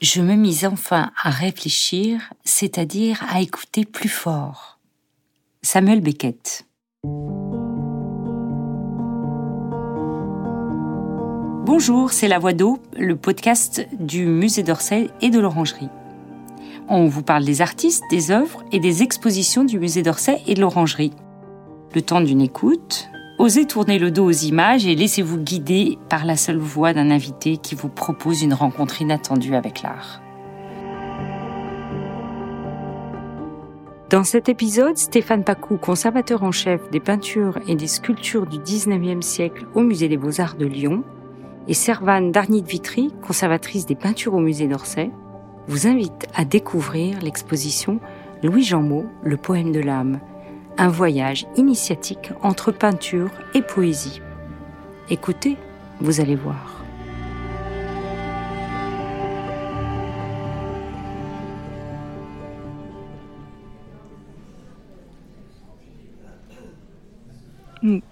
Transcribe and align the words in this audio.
je 0.00 0.22
me 0.22 0.34
mis 0.34 0.64
enfin 0.64 1.10
à 1.22 1.30
réfléchir, 1.30 2.32
c'est-à-dire 2.44 3.22
à 3.28 3.40
écouter 3.40 3.84
plus 3.84 4.08
fort. 4.08 4.78
Samuel 5.62 6.00
Beckett. 6.00 6.64
Bonjour, 11.66 12.12
c'est 12.12 12.28
La 12.28 12.38
Voix 12.38 12.54
d'eau, 12.54 12.78
le 12.96 13.14
podcast 13.14 13.86
du 13.98 14.24
musée 14.24 14.62
d'Orsay 14.62 15.10
et 15.20 15.28
de 15.28 15.38
l'Orangerie. 15.38 15.90
On 16.88 17.06
vous 17.06 17.22
parle 17.22 17.44
des 17.44 17.60
artistes, 17.60 18.02
des 18.10 18.30
œuvres 18.30 18.64
et 18.72 18.80
des 18.80 19.02
expositions 19.02 19.64
du 19.64 19.78
musée 19.78 20.02
d'Orsay 20.02 20.40
et 20.46 20.54
de 20.54 20.62
l'Orangerie. 20.62 21.12
Le 21.94 22.00
temps 22.00 22.22
d'une 22.22 22.40
écoute, 22.40 23.10
osez 23.40 23.64
tourner 23.64 23.98
le 23.98 24.10
dos 24.10 24.26
aux 24.26 24.30
images 24.30 24.86
et 24.86 24.94
laissez-vous 24.94 25.38
guider 25.38 25.98
par 26.10 26.26
la 26.26 26.36
seule 26.36 26.58
voix 26.58 26.92
d'un 26.92 27.10
invité 27.10 27.56
qui 27.56 27.74
vous 27.74 27.88
propose 27.88 28.42
une 28.42 28.52
rencontre 28.52 29.00
inattendue 29.00 29.54
avec 29.54 29.80
l'art. 29.80 30.20
Dans 34.10 34.24
cet 34.24 34.50
épisode, 34.50 34.98
Stéphane 34.98 35.42
Pacou, 35.42 35.78
conservateur 35.78 36.42
en 36.42 36.52
chef 36.52 36.90
des 36.90 37.00
peintures 37.00 37.58
et 37.66 37.76
des 37.76 37.86
sculptures 37.86 38.46
du 38.46 38.58
19e 38.58 39.22
siècle 39.22 39.66
au 39.74 39.80
Musée 39.80 40.08
des 40.08 40.18
Beaux-Arts 40.18 40.56
de 40.56 40.66
Lyon, 40.66 41.02
et 41.66 41.74
Servane 41.74 42.32
Darnit 42.32 42.62
Vitry, 42.62 43.10
conservatrice 43.22 43.86
des 43.86 43.94
peintures 43.94 44.34
au 44.34 44.40
Musée 44.40 44.66
d'Orsay, 44.66 45.10
vous 45.66 45.86
invitent 45.86 46.26
à 46.34 46.44
découvrir 46.44 47.20
l'exposition 47.22 48.00
Louis 48.42 48.64
Jeanmot, 48.64 49.06
le 49.22 49.38
poème 49.38 49.72
de 49.72 49.80
l'âme, 49.80 50.20
un 50.78 50.88
voyage 50.88 51.46
initiatique 51.56 52.30
entre 52.42 52.72
peinture 52.72 53.30
et 53.54 53.62
poésie. 53.62 54.20
Écoutez, 55.10 55.56
vous 56.00 56.20
allez 56.20 56.36
voir. 56.36 56.80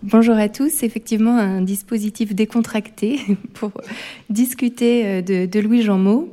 Bonjour 0.03 0.37
à 0.37 0.49
tous. 0.49 0.83
Effectivement, 0.83 1.37
un 1.37 1.61
dispositif 1.61 2.35
décontracté 2.35 3.21
pour 3.55 3.71
discuter 4.31 5.07
euh, 5.07 5.23
de, 5.23 5.61
Louis 5.61 5.83
Jeanmot. 5.83 6.33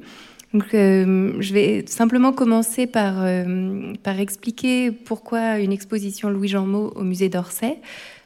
Euh, 0.74 1.34
je 1.40 1.54
vais 1.54 1.84
simplement 1.88 2.32
commencer 2.34 2.88
par, 2.88 3.16
euh, 3.18 3.94
par 4.04 4.20
expliquer 4.20 4.92
pourquoi 4.92 5.60
une 5.60 5.72
exposition 5.72 6.30
Louis 6.30 6.48
Jeanmot 6.48 6.94
au 6.96 7.04
musée 7.04 7.30
d'Orsay. 7.30 7.78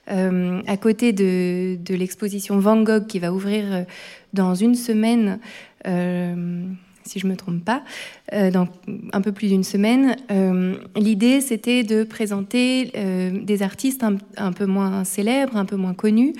à 0.08 0.78
côté 0.78 1.14
de, 1.14 1.78
l'exposition 1.94 2.58
Van 2.60 2.82
Gogh 2.82 3.06
qui 3.06 3.20
va 3.20 3.32
ouvrir 3.32 3.86
dans 4.34 4.56
une 4.56 4.74
semaine 4.74 5.40
si 7.10 7.20
je 7.20 7.26
ne 7.26 7.32
me 7.32 7.38
trompe 7.38 7.66
pas, 7.66 7.84
euh, 8.34 8.52
dans 8.52 8.68
un 9.14 9.22
peu 9.22 9.32
plus 9.32 9.48
d'une 9.48 9.64
semaine. 9.64 10.16
Euh, 10.32 10.76
l'idée, 10.96 11.42
c'était 11.42 11.84
de 11.84 12.04
présenter 12.04 12.92
euh, 12.96 13.32
des 13.44 13.64
artistes 13.64 14.04
un, 14.38 14.52
peu 14.52 14.66
moins 14.66 15.04
célèbres, 15.04 15.58
un 15.58 15.66
peu 15.66 15.76
moins 15.76 15.94
connus, 15.94 16.34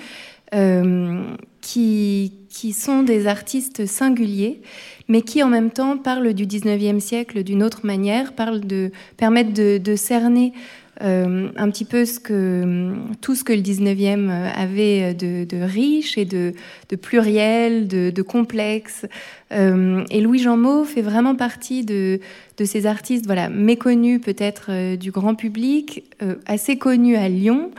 qui 1.62 2.74
sont 2.74 3.04
des 3.04 3.28
artistes 3.28 3.86
singuliers, 3.86 4.62
mais 5.10 5.22
qui 5.22 5.44
en 5.44 5.50
même 5.50 5.72
temps 5.72 5.98
parlent 5.98 6.34
du 6.34 6.46
19e 6.46 7.02
siècle 7.02 7.44
d'une 7.44 7.64
autre 7.64 7.86
manière, 7.86 8.34
parlent 8.34 8.62
de, 8.62 8.92
permettent 9.18 9.54
de, 9.54 9.78
de 9.78 9.96
cerner 9.98 10.54
euh, 11.02 11.48
un 11.56 11.70
petit 11.70 11.86
peu 11.86 12.04
ce 12.04 12.20
que, 12.20 12.92
tout 13.22 13.34
ce 13.34 13.46
que 13.46 13.54
le 13.54 13.62
19e 13.62 14.30
avait 14.30 15.14
de, 15.14 15.46
de 15.46 15.58
riche 15.62 16.18
et 16.18 16.26
de, 16.26 16.54
de 16.90 16.96
pluriel, 16.98 17.88
de, 17.88 18.10
de 18.10 18.22
complexe. 18.22 19.06
Euh, 19.54 20.04
et 20.10 20.20
Louis 20.20 20.40
Jean 20.40 20.58
Mot 20.58 20.84
fait 20.84 21.02
vraiment 21.02 21.36
partie 21.36 21.86
de, 21.86 22.20
ces 22.66 22.86
artistes 22.86 23.26
voilà, 23.26 23.48
méconnus 23.48 24.20
peut-être 24.20 24.68
euh, 24.70 24.98
du 24.98 25.12
grand 25.12 25.36
public, 25.36 26.04
assez 26.46 26.78
connus 26.78 27.16
à 27.16 27.30
Lyon. 27.30 27.72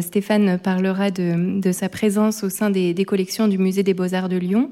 Stéphane 0.00 0.56
parlera 0.60 1.10
de, 1.10 1.60
de, 1.60 1.72
sa 1.72 1.88
présence 1.88 2.44
au 2.44 2.48
sein 2.48 2.70
des, 2.70 2.94
des 2.94 3.04
collections 3.04 3.48
du 3.48 3.58
Musée 3.58 3.82
des 3.82 3.94
beaux-arts 3.94 4.28
de 4.28 4.36
Lyon. 4.36 4.70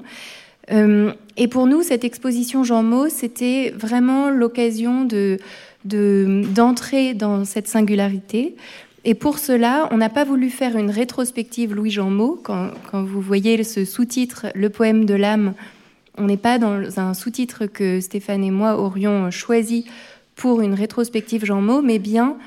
Et 0.71 1.47
pour 1.47 1.67
nous, 1.67 1.81
cette 1.81 2.03
exposition 2.03 2.63
Jean 2.63 2.83
Mot, 2.83 3.09
c'était 3.09 3.73
vraiment 3.75 4.29
l'occasion 4.29 5.05
de 5.05 5.37
d'entrer 5.85 7.13
dans 7.13 7.45
cette 7.45 7.67
singularité. 7.67 8.55
Et 9.05 9.13
pour 9.13 9.39
cela, 9.39 9.87
on 9.91 9.97
n'a 9.97 10.09
pas 10.09 10.25
voulu 10.25 10.49
faire 10.49 10.77
une 10.77 10.91
rétrospective 10.91 11.73
Louis 11.73 11.91
Jean 11.91 12.09
Mot. 12.09 12.39
Quand, 12.43 12.71
vous 12.91 13.21
voyez 13.21 13.63
ce 13.63 13.85
sous-titre, 13.85 14.47
Le 14.55 14.69
poème 14.69 15.05
de 15.05 15.13
l'âme, 15.13 15.53
on 16.17 16.25
n'est 16.25 16.37
pas 16.37 16.59
dans 16.59 16.99
un 16.99 17.13
sous-titre 17.13 17.65
que 17.65 18.01
Stéphane 18.01 18.43
et 18.43 18.51
moi 18.51 18.77
aurions 18.77 19.31
choisi 19.31 19.85
pour 20.35 20.61
une 20.61 20.73
rétrospective 20.73 21.45
Jean 21.45 21.61
Mot, 21.61 21.81
mais 21.81 21.99
bien 21.99 22.37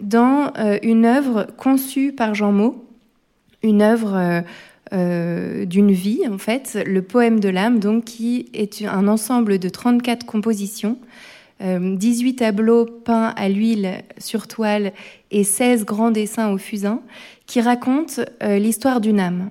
dans 0.00 0.52
euh, 0.58 0.78
une 0.82 1.04
œuvre 1.04 1.46
conçue 1.56 2.12
par 2.12 2.34
Jean 2.34 2.52
Mot, 2.52 2.84
une 3.62 3.82
œuvre 3.82 4.42
euh, 4.92 5.64
d'une 5.64 5.92
vie, 5.92 6.22
en 6.30 6.38
fait, 6.38 6.78
le 6.86 7.02
poème 7.02 7.40
de 7.40 7.48
l'âme, 7.48 7.78
donc 7.78 8.04
qui 8.04 8.48
est 8.54 8.84
un 8.84 9.08
ensemble 9.08 9.58
de 9.58 9.68
34 9.68 10.26
compositions 10.26 10.98
18 11.60 12.32
euh, 12.32 12.36
tableaux 12.36 12.86
peints 12.86 13.34
à 13.36 13.48
l'huile 13.48 14.02
sur 14.18 14.46
toile 14.48 14.92
et 15.30 15.44
16 15.44 15.84
grands 15.84 16.10
dessins 16.10 16.50
au 16.50 16.58
fusain 16.58 17.02
qui 17.46 17.60
racontent 17.60 18.22
euh, 18.42 18.58
l'histoire 18.58 19.00
d'une 19.00 19.20
âme. 19.20 19.50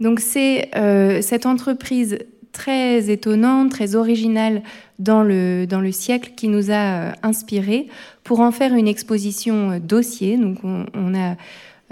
Donc 0.00 0.20
c'est 0.20 0.68
euh, 0.76 1.22
cette 1.22 1.46
entreprise 1.46 2.18
très 2.52 3.10
étonnante, 3.10 3.70
très 3.70 3.94
originale 3.94 4.62
dans 4.98 5.22
le, 5.22 5.64
dans 5.66 5.80
le 5.80 5.90
siècle 5.90 6.32
qui 6.36 6.48
nous 6.48 6.70
a 6.70 7.12
inspirés 7.22 7.86
pour 8.24 8.40
en 8.40 8.52
faire 8.52 8.74
une 8.74 8.88
exposition 8.88 9.78
dossier. 9.78 10.36
Donc 10.36 10.58
on, 10.62 11.14
a 11.14 11.36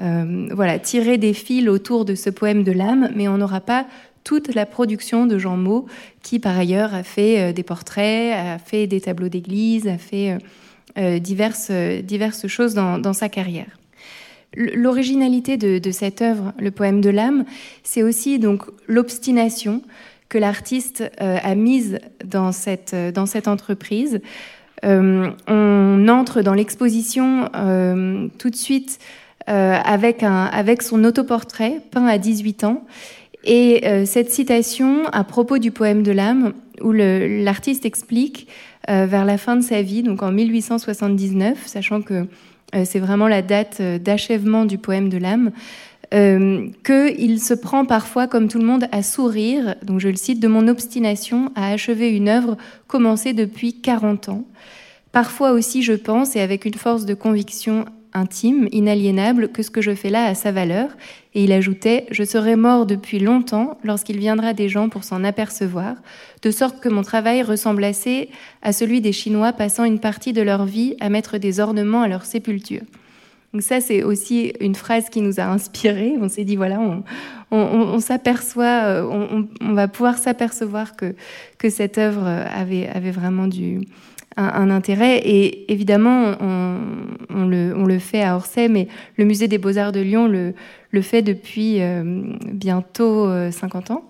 voilà, 0.00 0.78
tiré 0.78 1.19
des 1.19 1.34
fils 1.34 1.69
autour 1.69 2.05
de 2.05 2.15
ce 2.15 2.31
poème 2.31 2.65
de 2.65 2.72
l'âme, 2.72 3.11
mais 3.15 3.28
on 3.28 3.37
n'aura 3.37 3.61
pas 3.61 3.87
toute 4.25 4.55
la 4.55 4.66
production 4.66 5.27
de 5.27 5.38
Jean 5.38 5.56
Mot, 5.56 5.87
qui 6.22 6.38
par 6.38 6.59
ailleurs 6.59 6.94
a 6.94 7.03
fait 7.03 7.41
euh, 7.41 7.53
des 7.53 7.62
portraits, 7.62 8.33
a 8.33 8.59
fait 8.59 8.87
des 8.87 9.00
tableaux 9.00 9.28
d'église, 9.28 9.89
a 9.89 9.99
fait 9.99 10.33
euh, 10.33 10.39
euh, 10.99 11.19
diverses, 11.19 11.71
diverses 11.71 12.47
choses 12.47 12.75
dans, 12.75 13.12
sa 13.12 13.28
carrière. 13.28 13.78
L'originalité 14.56 15.56
de, 15.56 15.91
cette 15.93 16.22
œuvre, 16.22 16.53
le 16.59 16.72
poème 16.72 17.00
de 17.00 17.10
l'âme, 17.10 17.44
c'est 17.84 18.03
aussi 18.03 18.41
donc 18.41 18.65
l'obstination 18.89 19.83
que 20.28 20.39
l'artiste 20.39 21.05
a 21.19 21.55
mise 21.55 22.00
dans 22.25 22.50
cette, 22.50 22.94
dans 23.15 23.27
cette 23.27 23.47
entreprise. 23.47 24.21
on 24.83 26.09
entre 26.09 26.43
dans 26.43 26.55
l'exposition 26.55 27.49
tout 28.39 28.50
de 28.50 28.56
suite 28.56 28.99
avec, 29.50 30.22
un, 30.22 30.44
avec 30.44 30.83
son 30.83 31.03
autoportrait 31.03 31.81
peint 31.91 32.06
à 32.06 32.19
18 32.19 32.65
ans 32.65 32.84
et 33.44 33.87
euh, 33.87 34.05
cette 34.05 34.31
citation 34.31 35.06
à 35.12 35.25
propos 35.25 35.59
du 35.59 35.71
poème 35.71 36.03
de 36.03 36.12
l'âme, 36.12 36.53
où 36.83 36.93
l'artiste 36.93 37.84
explique 37.84 38.49
euh, 38.89 39.06
vers 39.06 39.25
la 39.25 39.39
fin 39.39 39.56
de 39.56 39.62
sa 39.62 39.83
vie, 39.83 40.03
donc 40.03 40.22
en 40.22 40.33
1879, 40.33 41.66
sachant 41.66 42.03
que 42.03 42.27
euh, 42.75 42.84
c'est 42.84 42.99
vraiment 42.99 43.28
la 43.28 43.43
date 43.43 43.81
d'achèvement 43.81 44.65
du 44.65 44.78
poème 44.78 45.09
de 45.09 45.19
l'âme, 45.19 45.50
qu'il 46.12 47.41
se 47.41 47.55
prend 47.55 47.84
parfois, 47.84 48.27
comme 48.27 48.49
tout 48.49 48.59
le 48.59 48.65
monde, 48.65 48.87
à 48.91 49.05
sourire, 49.05 49.77
donc 49.84 50.00
je 50.00 50.09
le 50.09 50.16
cite, 50.16 50.41
de 50.41 50.49
mon 50.49 50.66
obstination 50.66 51.53
à 51.55 51.71
achever 51.71 52.10
une 52.10 52.28
œuvre 52.28 52.56
commencée 52.89 53.33
depuis 53.33 53.81
40 53.81 54.28
ans. 54.28 54.44
Parfois 55.12 55.53
aussi, 55.53 55.84
je 55.84 55.93
pense, 55.93 56.34
et 56.34 56.41
avec 56.41 56.65
une 56.65 56.75
force 56.75 57.05
de 57.05 57.15
conviction 57.15 57.84
intime, 58.12 58.69
inaliénable, 58.72 59.48
que 59.48 59.62
ce 59.62 59.71
que 59.71 59.81
je 59.81 59.94
fais 59.94 60.10
là 60.10 60.26
a 60.26 60.34
sa 60.34 60.53
valeur. 60.53 60.91
Et 61.34 61.44
il 61.44 61.53
ajoutait 61.53 62.06
Je 62.10 62.25
serai 62.25 62.56
mort 62.56 62.87
depuis 62.87 63.19
longtemps 63.19 63.78
lorsqu'il 63.84 64.19
viendra 64.19 64.53
des 64.53 64.69
gens 64.69 64.88
pour 64.88 65.04
s'en 65.04 65.25
apercevoir, 65.25 65.97
de 66.43 66.50
sorte 66.50 66.81
que 66.81 66.88
mon 66.88 67.03
travail 67.03 67.43
ressemble 67.43 67.84
assez 67.84 68.28
à 68.62 68.72
celui 68.72 69.01
des 69.01 69.12
Chinois 69.12 69.53
passant 69.53 69.84
une 69.84 70.01
partie 70.01 70.33
de 70.33 70.42
leur 70.42 70.65
vie 70.65 70.97
à 71.01 71.09
mettre 71.09 71.39
des 71.39 71.60
ornements 71.60 72.03
à 72.03 72.09
leur 72.09 72.24
sépulture. 72.24 72.83
Donc 73.53 73.62
ça, 73.62 73.80
c'est 73.80 74.04
aussi 74.04 74.53
une 74.60 74.77
phrase 74.77 75.09
qui 75.10 75.21
nous 75.21 75.41
a 75.41 75.45
inspiré. 75.45 76.15
On 76.21 76.28
s'est 76.28 76.45
dit, 76.45 76.54
voilà, 76.54 76.78
on, 77.51 77.98
s'aperçoit, 77.98 78.84
euh, 78.84 79.47
on, 79.60 79.72
va 79.72 79.89
pouvoir 79.89 80.18
s'apercevoir 80.18 80.95
que, 80.95 81.16
que 81.59 81.68
cette 81.68 81.98
œuvre 81.98 82.24
avait, 82.27 82.89
avait 82.89 83.10
vraiment 83.10 83.48
du, 83.48 83.80
un, 84.36 84.71
intérêt. 84.71 85.18
Et 85.18 85.71
évidemment, 85.72 86.34
on, 86.41 87.47
le, 87.47 87.98
fait 87.98 88.22
à 88.22 88.36
Orsay, 88.36 88.68
mais 88.68 88.88
le 89.16 89.24
musée 89.24 89.48
des 89.48 89.59
beaux-arts 89.59 89.92
de 89.92 90.00
Lyon 90.00 90.28
le, 90.28 91.03
fait 91.03 91.22
depuis 91.22 91.80
euh, 91.80 92.03
bientôt 92.53 93.28
50 93.50 93.91
euh, 93.91 93.94
ans. 93.94 94.09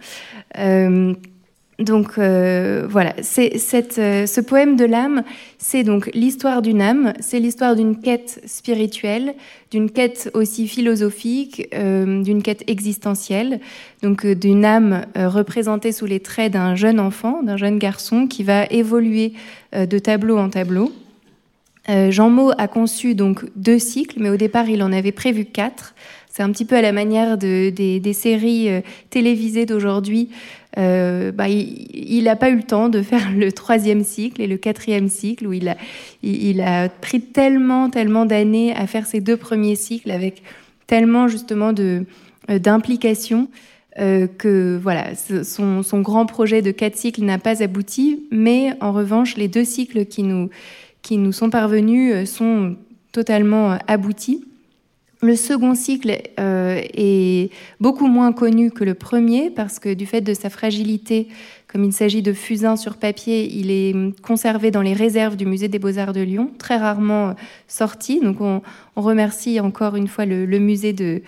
Donc 1.80 2.18
euh, 2.18 2.86
voilà, 2.88 3.14
euh, 3.16 4.26
ce 4.26 4.40
poème 4.42 4.76
de 4.76 4.84
l'âme, 4.84 5.22
c'est 5.56 5.82
donc 5.82 6.10
l'histoire 6.12 6.60
d'une 6.60 6.82
âme, 6.82 7.14
c'est 7.20 7.40
l'histoire 7.40 7.74
d'une 7.74 7.98
quête 7.98 8.42
spirituelle, 8.44 9.34
d'une 9.70 9.90
quête 9.90 10.30
aussi 10.34 10.68
philosophique, 10.68 11.68
euh, 11.72 12.22
d'une 12.22 12.42
quête 12.42 12.64
existentielle, 12.66 13.60
donc 14.02 14.26
d'une 14.26 14.66
âme 14.66 15.06
représentée 15.16 15.92
sous 15.92 16.06
les 16.06 16.20
traits 16.20 16.52
d'un 16.52 16.74
jeune 16.74 17.00
enfant, 17.00 17.42
d'un 17.42 17.56
jeune 17.56 17.78
garçon 17.78 18.26
qui 18.26 18.42
va 18.44 18.66
évoluer 18.66 19.32
de 19.72 19.98
tableau 19.98 20.36
en 20.36 20.50
tableau. 20.50 20.92
Jean 21.88 22.30
Maud 22.30 22.54
a 22.58 22.68
conçu 22.68 23.14
donc 23.14 23.44
deux 23.56 23.78
cycles, 23.78 24.18
mais 24.20 24.28
au 24.30 24.36
départ 24.36 24.68
il 24.68 24.82
en 24.82 24.92
avait 24.92 25.12
prévu 25.12 25.44
quatre. 25.44 25.94
C'est 26.30 26.42
un 26.44 26.50
petit 26.52 26.64
peu 26.64 26.76
à 26.76 26.82
la 26.82 26.92
manière 26.92 27.36
de, 27.38 27.70
des, 27.70 28.12
séries 28.12 28.68
télévisées 29.10 29.66
d'aujourd'hui 29.66 30.28
euh, 30.78 31.32
bah, 31.32 31.48
il 31.48 32.22
n'a 32.24 32.36
pas 32.36 32.50
eu 32.50 32.56
le 32.56 32.62
temps 32.62 32.88
de 32.88 33.02
faire 33.02 33.30
le 33.36 33.50
troisième 33.52 34.04
cycle 34.04 34.40
et 34.40 34.46
le 34.46 34.56
quatrième 34.56 35.08
cycle 35.08 35.46
où 35.46 35.52
il 35.52 35.68
a, 35.68 35.76
il, 36.22 36.60
a 36.60 36.88
pris 36.88 37.20
tellement, 37.20 37.90
tellement 37.90 38.26
d'années 38.26 38.74
à 38.74 38.86
faire 38.86 39.06
ces 39.06 39.20
deux 39.20 39.36
premiers 39.36 39.74
cycles 39.74 40.10
avec 40.10 40.42
tellement 40.86 41.28
justement 41.28 41.72
de 41.72 42.04
euh, 42.50 42.58
d'implication 42.58 43.48
euh, 43.98 44.28
que 44.28 44.78
voilà, 44.80 45.14
son, 45.16 45.82
son, 45.82 46.00
grand 46.00 46.24
projet 46.24 46.62
de 46.62 46.70
quatre 46.70 46.96
cycles 46.96 47.22
n'a 47.24 47.38
pas 47.38 47.62
abouti, 47.62 48.24
mais 48.30 48.72
en 48.80 48.92
revanche, 48.92 49.36
les 49.36 49.48
deux 49.48 49.64
cycles 49.64 50.06
qui 50.06 50.22
nous, 50.22 50.48
qui 51.02 51.18
nous 51.18 51.32
sont 51.32 51.50
parvenus 51.50 52.30
sont 52.30 52.76
totalement 53.10 53.76
aboutis. 53.88 54.44
Le 55.22 55.36
second 55.36 55.74
cycle 55.74 56.18
euh, 56.38 56.80
est 56.94 57.50
beaucoup 57.78 58.06
moins 58.06 58.32
connu 58.32 58.70
que 58.70 58.84
le 58.84 58.94
premier 58.94 59.50
parce 59.50 59.78
que 59.78 59.92
du 59.92 60.06
fait 60.06 60.22
de 60.22 60.32
sa 60.32 60.48
fragilité, 60.48 61.28
comme 61.70 61.84
il 61.84 61.92
s'agit 61.92 62.22
de 62.22 62.32
fusains 62.32 62.76
sur 62.76 62.96
papier, 62.96 63.46
il 63.52 63.70
est 63.70 63.94
conservé 64.22 64.70
dans 64.70 64.80
les 64.80 64.94
réserves 64.94 65.36
du 65.36 65.44
musée 65.44 65.68
des 65.68 65.78
beaux-arts 65.78 66.14
de 66.14 66.22
Lyon, 66.22 66.50
très 66.56 66.78
rarement 66.78 67.28
euh, 67.28 67.32
sorti. 67.68 68.20
Donc 68.20 68.40
on, 68.40 68.62
remercie 68.96 69.60
encore 69.60 69.96
une 69.96 70.08
fois 70.08 70.26
le, 70.26 70.46
musée 70.58 70.92
de, 70.92 71.22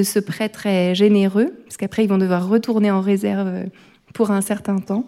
ce 0.00 0.18
prêt 0.20 0.48
très 0.48 0.94
généreux, 0.94 1.54
parce 1.64 1.76
qu'après 1.76 2.04
ils 2.04 2.08
vont 2.08 2.18
devoir 2.18 2.48
retourner 2.48 2.90
en 2.90 3.00
réserve 3.00 3.48
euh, 3.48 3.64
pour 4.12 4.30
un 4.30 4.40
certain 4.40 4.78
temps. 4.78 5.04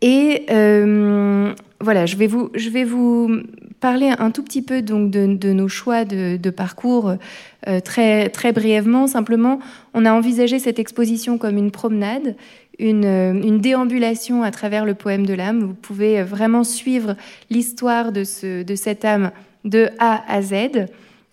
Et 0.00 0.44
voilà, 1.80 2.06
je 2.06 2.16
vais 2.16 2.26
vous, 2.26 2.50
je 2.54 2.70
vais 2.70 2.84
vous 2.84 3.42
parler 3.80 4.12
un 4.18 4.30
tout 4.30 4.42
petit 4.42 4.62
peu 4.62 4.82
donc 4.82 5.10
de, 5.10 5.52
nos 5.52 5.68
choix 5.68 6.04
de, 6.04 6.50
parcours 6.50 7.14
euh, 7.68 7.80
très, 7.80 8.28
très 8.28 8.52
brièvement. 8.52 9.06
Simplement, 9.06 9.58
on 9.92 10.04
a 10.04 10.12
envisagé 10.12 10.58
cette 10.58 10.78
exposition 10.78 11.38
comme 11.38 11.56
une 11.56 11.70
promenade, 11.70 12.36
une, 12.78 13.04
euh, 13.04 13.32
une 13.32 13.60
déambulation 13.60 14.42
à 14.42 14.50
travers 14.50 14.84
le 14.84 14.94
poème 14.94 15.26
de 15.26 15.34
l'âme. 15.34 15.60
Vous 15.60 15.74
pouvez 15.74 16.20
euh, 16.20 16.24
vraiment 16.24 16.64
suivre 16.64 17.16
l'histoire 17.50 18.12
de, 18.12 18.24
ce, 18.24 18.62
de 18.62 18.74
cette 18.74 19.04
âme 19.04 19.30
de 19.64 19.88
A 19.98 20.22
à 20.28 20.42
Z, 20.42 20.86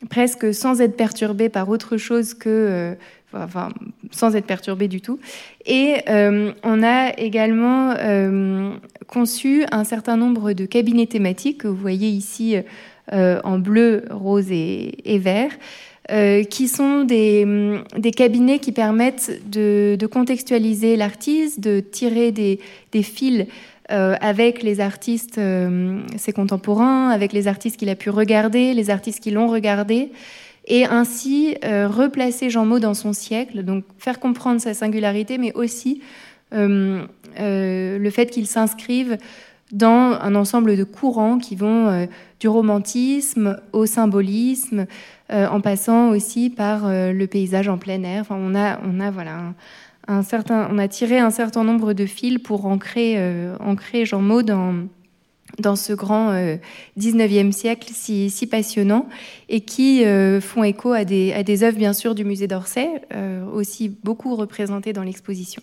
presque 0.09 0.53
sans 0.53 0.81
être 0.81 0.95
perturbé 0.95 1.49
par 1.49 1.69
autre 1.69 1.97
chose 1.97 2.33
que 2.33 2.95
enfin, 3.33 3.69
sans 4.11 4.35
être 4.35 4.45
perturbé 4.45 4.87
du 4.87 5.01
tout. 5.01 5.19
Et 5.65 5.97
euh, 6.09 6.51
on 6.63 6.83
a 6.83 7.17
également 7.17 7.93
euh, 7.97 8.71
conçu 9.07 9.63
un 9.71 9.83
certain 9.83 10.17
nombre 10.17 10.53
de 10.53 10.65
cabinets 10.65 11.07
thématiques 11.07 11.59
que 11.59 11.67
vous 11.67 11.75
voyez 11.75 12.09
ici 12.09 12.55
euh, 13.13 13.39
en 13.43 13.59
bleu, 13.59 14.05
rose 14.09 14.51
et, 14.51 15.19
vert. 15.19 15.51
qui 16.49 16.67
sont 16.67 17.03
des, 17.03 17.45
cabinets 18.15 18.59
qui 18.59 18.71
permettent 18.71 19.41
de, 19.49 20.07
contextualiser 20.11 20.95
l'artiste, 20.97 21.59
de 21.59 21.79
tirer 21.79 22.31
des 22.31 23.03
fils 23.03 23.45
avec 23.89 24.63
les 24.63 24.79
artistes, 24.79 25.39
ses 26.17 26.31
contemporains, 26.31 27.09
avec 27.09 27.33
les 27.33 27.47
artistes 27.47 27.77
qu'il 27.77 27.89
a 27.89 27.95
pu 27.95 28.09
regarder, 28.09 28.73
les 28.73 28.89
artistes 28.89 29.21
qui 29.21 29.31
l'ont 29.31 29.47
regardé, 29.47 30.11
et 30.65 30.85
ainsi 30.85 31.55
euh, 31.63 31.87
replacer 31.87 32.49
Jean 32.49 32.65
Maud 32.65 32.81
dans 32.81 32.93
son 32.93 33.13
siècle, 33.13 33.63
donc 33.63 33.83
faire 33.97 34.19
comprendre 34.19 34.61
sa 34.61 34.73
singularité, 34.73 35.37
mais 35.37 35.53
aussi 35.53 36.01
euh, 36.53 37.03
euh, 37.39 37.97
le 37.97 38.09
fait 38.09 38.27
qu'il 38.27 38.47
s'inscrive 38.47 39.17
dans 39.71 40.17
un 40.21 40.35
ensemble 40.35 40.75
de 40.75 40.83
courants 40.83 41.37
qui 41.37 41.55
vont 41.55 42.07
du 42.41 42.49
romantisme 42.49 43.57
au 43.71 43.85
symbolisme, 43.85 44.85
en 45.29 45.61
passant 45.61 46.09
aussi 46.09 46.49
par 46.49 46.89
le 46.89 47.25
paysage 47.25 47.69
en 47.69 47.77
plein 47.77 48.03
air. 48.03 48.19
Enfin, 48.19 48.35
on 48.37 48.53
a, 48.53 48.81
on 48.83 48.99
a 48.99 49.11
voilà. 49.11 49.53
Un, 50.09 50.23
certain, 50.23 50.67
on 50.69 50.77
a 50.77 50.89
tiré 50.89 51.19
un 51.19 51.29
certain 51.29 51.63
nombre 51.63 51.93
de 51.93 52.05
fils 52.05 52.37
pour 52.39 52.65
ancrer, 52.65 53.17
ancrer 53.61 54.03
Jean 54.05 54.19
Maud 54.19 54.47
dans, 54.47 54.73
dans 55.59 55.75
ce 55.75 55.93
grand 55.93 56.33
19e 56.97 57.47
euh, 57.47 57.51
siècle 57.51 57.89
si, 57.93 58.29
si, 58.29 58.47
passionnant 58.47 59.07
et 59.49 59.61
qui 59.61 60.05
euh, 60.05 60.41
font 60.41 60.63
écho 60.63 60.91
à 60.93 61.05
des, 61.05 61.33
à 61.33 61.43
des 61.43 61.63
œuvres 61.63 61.77
bien 61.77 61.93
sûr 61.93 62.15
du 62.15 62.23
musée 62.25 62.47
d'Orsay, 62.47 62.89
euh, 63.13 63.45
aussi 63.45 63.89
beaucoup 63.89 64.35
représentées 64.35 64.93
dans 64.93 65.03
l'exposition. 65.03 65.61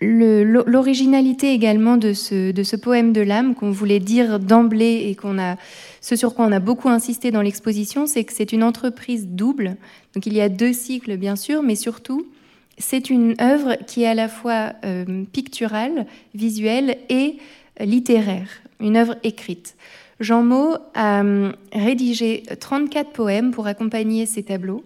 L'originalité 0.00 1.52
également 1.52 1.96
de 1.96 2.12
ce, 2.12 2.50
de 2.50 2.62
ce, 2.62 2.76
poème 2.76 3.12
de 3.12 3.22
l'âme 3.22 3.54
qu'on 3.54 3.70
voulait 3.70 4.00
dire 4.00 4.38
d'emblée 4.38 5.04
et 5.06 5.14
qu'on 5.14 5.38
a, 5.38 5.56
ce 6.00 6.16
sur 6.16 6.34
quoi 6.34 6.44
on 6.46 6.52
a 6.52 6.60
beaucoup 6.60 6.90
insisté 6.90 7.30
dans 7.30 7.40
l'exposition, 7.40 8.06
c'est 8.06 8.24
que 8.24 8.32
c'est 8.32 8.52
une 8.52 8.62
entreprise 8.62 9.28
double. 9.28 9.76
Donc 10.14 10.26
il 10.26 10.34
y 10.34 10.42
a 10.42 10.50
deux 10.50 10.74
cycles 10.74 11.16
bien 11.16 11.36
sûr, 11.36 11.62
mais 11.62 11.76
surtout 11.76 12.26
c'est 12.78 13.10
une 13.10 13.34
œuvre 13.40 13.76
qui 13.86 14.02
est 14.02 14.06
à 14.06 14.14
la 14.14 14.28
fois 14.28 14.72
euh, 14.84 15.24
picturale, 15.32 16.06
visuelle 16.34 16.96
et 17.08 17.36
littéraire, 17.80 18.48
une 18.80 18.96
œuvre 18.96 19.16
écrite. 19.22 19.76
Jean 20.20 20.42
Maud 20.42 20.80
a 20.94 21.22
euh, 21.22 21.52
rédigé 21.72 22.44
34 22.60 23.10
poèmes 23.10 23.50
pour 23.50 23.66
accompagner 23.66 24.26
ces 24.26 24.42
tableaux 24.42 24.84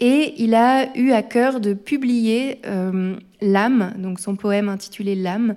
et 0.00 0.34
il 0.38 0.54
a 0.54 0.96
eu 0.96 1.10
à 1.10 1.22
cœur 1.22 1.60
de 1.60 1.74
publier 1.74 2.60
euh, 2.66 3.16
L'âme, 3.40 3.94
donc 3.98 4.18
son 4.18 4.34
poème 4.34 4.68
intitulé 4.68 5.14
L'âme, 5.14 5.54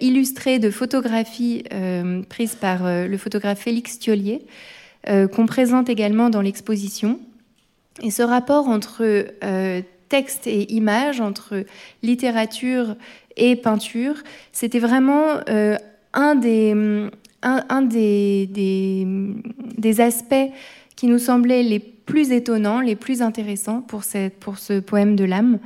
illustré 0.00 0.60
de 0.60 0.70
photographies 0.70 1.64
prises 2.28 2.54
par 2.54 2.82
le 2.84 3.16
photographe 3.16 3.60
Félix 3.60 3.98
Thiolier, 3.98 4.46
qu'on 5.08 5.46
présente 5.46 5.88
également 5.88 6.30
dans 6.30 6.42
l'exposition. 6.42 7.18
Et 8.00 8.12
ce 8.12 8.22
rapport 8.22 8.68
entre 8.68 9.24
texte 10.10 10.46
et 10.46 10.70
image, 10.74 11.22
entre 11.22 11.64
littérature 12.02 12.96
et 13.38 13.56
peinture, 13.56 14.16
c'était 14.52 14.80
vraiment 14.80 15.40
euh, 15.48 15.76
un, 16.12 16.34
des, 16.34 16.74
un, 17.42 17.82
des, 17.82 18.46
des, 19.78 20.00
aspects 20.02 20.50
qui 20.96 21.06
nous 21.06 21.18
semblaient 21.18 21.62
les 21.62 21.78
plus 21.78 22.32
étonnants, 22.32 22.80
les 22.80 22.96
plus 22.96 23.22
intéressants 23.22 23.80
pour, 23.80 24.04
cette, 24.04 24.38
pour 24.38 24.58
ce 24.58 24.80
poème 24.80 25.16
de 25.16 25.24
l'âme. 25.24 25.58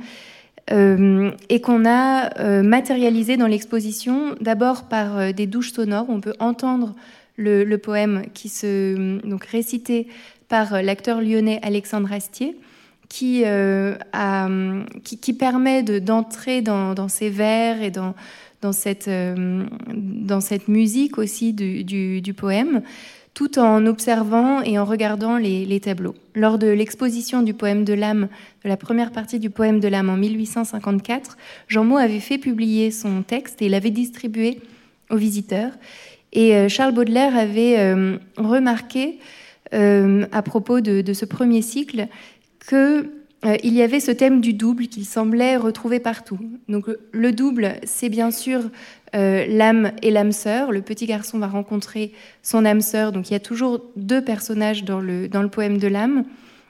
Euh, 0.71 1.29
et 1.49 1.61
qu'on 1.61 1.85
a 1.85 2.39
euh, 2.39 2.63
matérialisé 2.63 3.37
dans 3.37 3.45
l'exposition, 3.45 4.35
d'abord 4.41 4.83
par 4.83 5.33
des 5.33 5.45
douches 5.45 5.73
sonores. 5.73 6.07
On 6.09 6.21
peut 6.21 6.33
entendre 6.39 6.95
le, 7.35 7.63
le 7.63 7.77
poème 7.77 8.23
qui 8.33 8.49
se 8.49 9.19
donc 9.27 9.45
récité 9.45 10.07
par 10.47 10.81
l'acteur 10.81 11.21
lyonnais 11.21 11.59
Alexandre 11.63 12.11
Astier, 12.13 12.55
qui, 13.15 13.43
euh, 13.45 13.95
qui, 15.05 15.33
permet 15.33 15.83
d'entrer 15.83 16.61
dans, 16.61 17.07
ces 17.07 17.29
vers 17.29 17.81
et 17.81 17.89
dans, 17.89 18.13
dans, 18.61 18.73
cette, 18.73 19.07
euh, 19.07 19.63
dans 19.93 20.41
cette 20.41 20.67
musique 20.67 21.17
aussi 21.17 21.53
du, 21.53 22.33
poème, 22.33 22.81
tout 23.33 23.57
en 23.57 23.85
observant 23.85 24.61
et 24.63 24.77
en 24.77 24.83
regardant 24.83 25.37
les, 25.37 25.79
tableaux. 25.79 26.13
Lors 26.33 26.57
de 26.57 26.67
l'exposition 26.67 27.41
du 27.41 27.53
poème 27.53 27.85
de 27.85 27.93
l'âme, 27.93 28.27
de 28.65 28.67
la 28.67 28.75
première 28.75 29.13
partie 29.13 29.39
du 29.39 29.49
poème 29.49 29.79
de 29.79 29.87
l'âme 29.87 30.09
en 30.09 30.17
1854, 30.17 31.37
Jean 31.69 31.85
Maud 31.85 32.01
avait 32.01 32.19
fait 32.19 32.37
publier 32.37 32.91
son 32.91 33.21
texte 33.21 33.61
et 33.61 33.69
l'avait 33.69 33.91
distribué 33.91 34.59
aux 35.09 35.15
visiteurs. 35.17 35.71
Et 36.33 36.53
euh, 36.53 36.67
Charles 36.67 36.93
Baudelaire 36.93 37.37
avait 37.37 37.95
remarqué 38.35 39.19
à 39.71 40.41
propos 40.41 40.79
de, 40.79 41.01
de, 41.01 41.13
ce 41.13 41.25
premier 41.25 41.61
cycle 41.61 42.07
qu'il 42.67 43.09
euh, 43.45 43.57
y 43.63 43.81
avait 43.81 43.99
ce 43.99 44.11
thème 44.11 44.41
du 44.41 44.53
double 44.53 44.87
qu'il 44.87 45.05
semblait 45.05 45.57
retrouver 45.57 45.99
partout. 45.99 46.39
Donc 46.67 46.85
le 47.11 47.31
double, 47.31 47.75
c'est 47.83 48.09
bien 48.09 48.31
sûr 48.31 48.61
euh, 49.15 49.45
l'âme 49.47 49.91
et 50.01 50.11
l'âme 50.11 50.31
sœur. 50.31 50.71
Le 50.71 50.81
petit 50.81 51.05
garçon 51.05 51.37
va 51.37 51.47
rencontrer 51.47 52.11
son 52.41 52.65
âme 52.65 52.81
sœur. 52.81 53.11
Donc 53.11 53.29
il 53.29 53.33
y 53.33 53.35
a 53.35 53.41
toujours 53.41 53.85
deux 53.95 54.23
personnages 54.23 54.83
dans 54.83 54.99
le, 54.99 55.27
dans 55.27 55.41
le 55.41 55.49
poème 55.49 55.77
de 55.77 55.87
l'âme. 55.87 56.23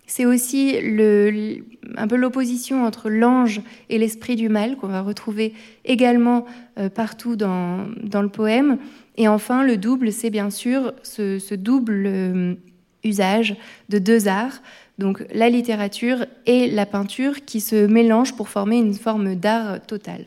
C'est 0.08 0.25
aussi 0.25 0.80
le, 0.82 1.64
un 1.98 2.08
peu 2.08 2.16
l'opposition 2.16 2.86
entre 2.86 3.10
l'ange 3.10 3.62
et 3.90 3.98
l'esprit 3.98 4.36
du 4.36 4.50
mal 4.50 4.75
qu'on 4.75 4.88
va 4.88 5.02
retrouver 5.02 5.54
également 5.84 6.46
euh, 6.78 6.90
partout 6.90 7.36
dans, 7.36 7.88
dans, 8.04 8.22
le 8.22 8.30
poème. 8.30 8.78
Et 9.18 9.28
enfin, 9.28 9.64
le 9.64 9.78
double, 9.78 10.12
c'est 10.12 10.30
bien 10.30 10.52
sûr 10.52 10.94
ce 11.02 11.56
double 11.56 12.58
usage 13.06 13.56
de 13.90 14.00
deux 14.00 14.28
arts, 14.28 14.62
Donc 14.98 15.25
la 15.34 15.50
littérature 15.50 16.25
et 16.46 16.70
la 16.70 16.86
peinture 16.86 17.44
qui 17.46 17.60
se 17.60 17.86
mélangent 17.88 18.36
pour 18.36 18.50
former 18.50 18.78
une 18.78 18.94
forme 18.94 19.36
d'art 19.36 19.86
total. 19.86 20.25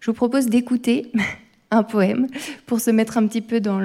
Je 0.00 0.10
vous 0.10 0.14
propose 0.14 0.46
d'écouter 0.46 1.10
un 1.70 1.82
poème 1.82 2.28
pour 2.66 2.80
se 2.80 2.90
mettre 2.90 3.18
un 3.18 3.26
petit 3.26 3.40
peu 3.40 3.60
dans 3.60 3.80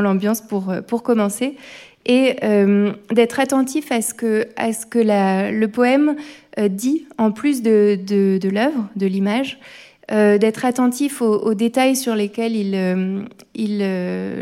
l'ambiance 0.00 0.42
pour, 0.42 1.02
commencer 1.02 1.56
et 2.04 2.36
euh, 2.44 2.92
d'être 3.10 3.40
attentif 3.40 3.90
à 3.90 4.00
ce 4.00 4.14
que, 4.14 4.46
le 4.60 5.66
poème 5.66 6.16
euh, 6.58 6.68
dit 6.68 7.06
en 7.18 7.32
plus 7.32 7.62
de, 7.62 7.98
de, 8.06 8.48
l'œuvre, 8.48 8.88
de 8.94 9.06
l'image, 9.06 9.58
euh, 10.12 10.38
d'être 10.38 10.64
attentif 10.64 11.20
aux, 11.20 11.54
détails 11.54 11.96
sur 11.96 12.14
lesquels 12.14 13.26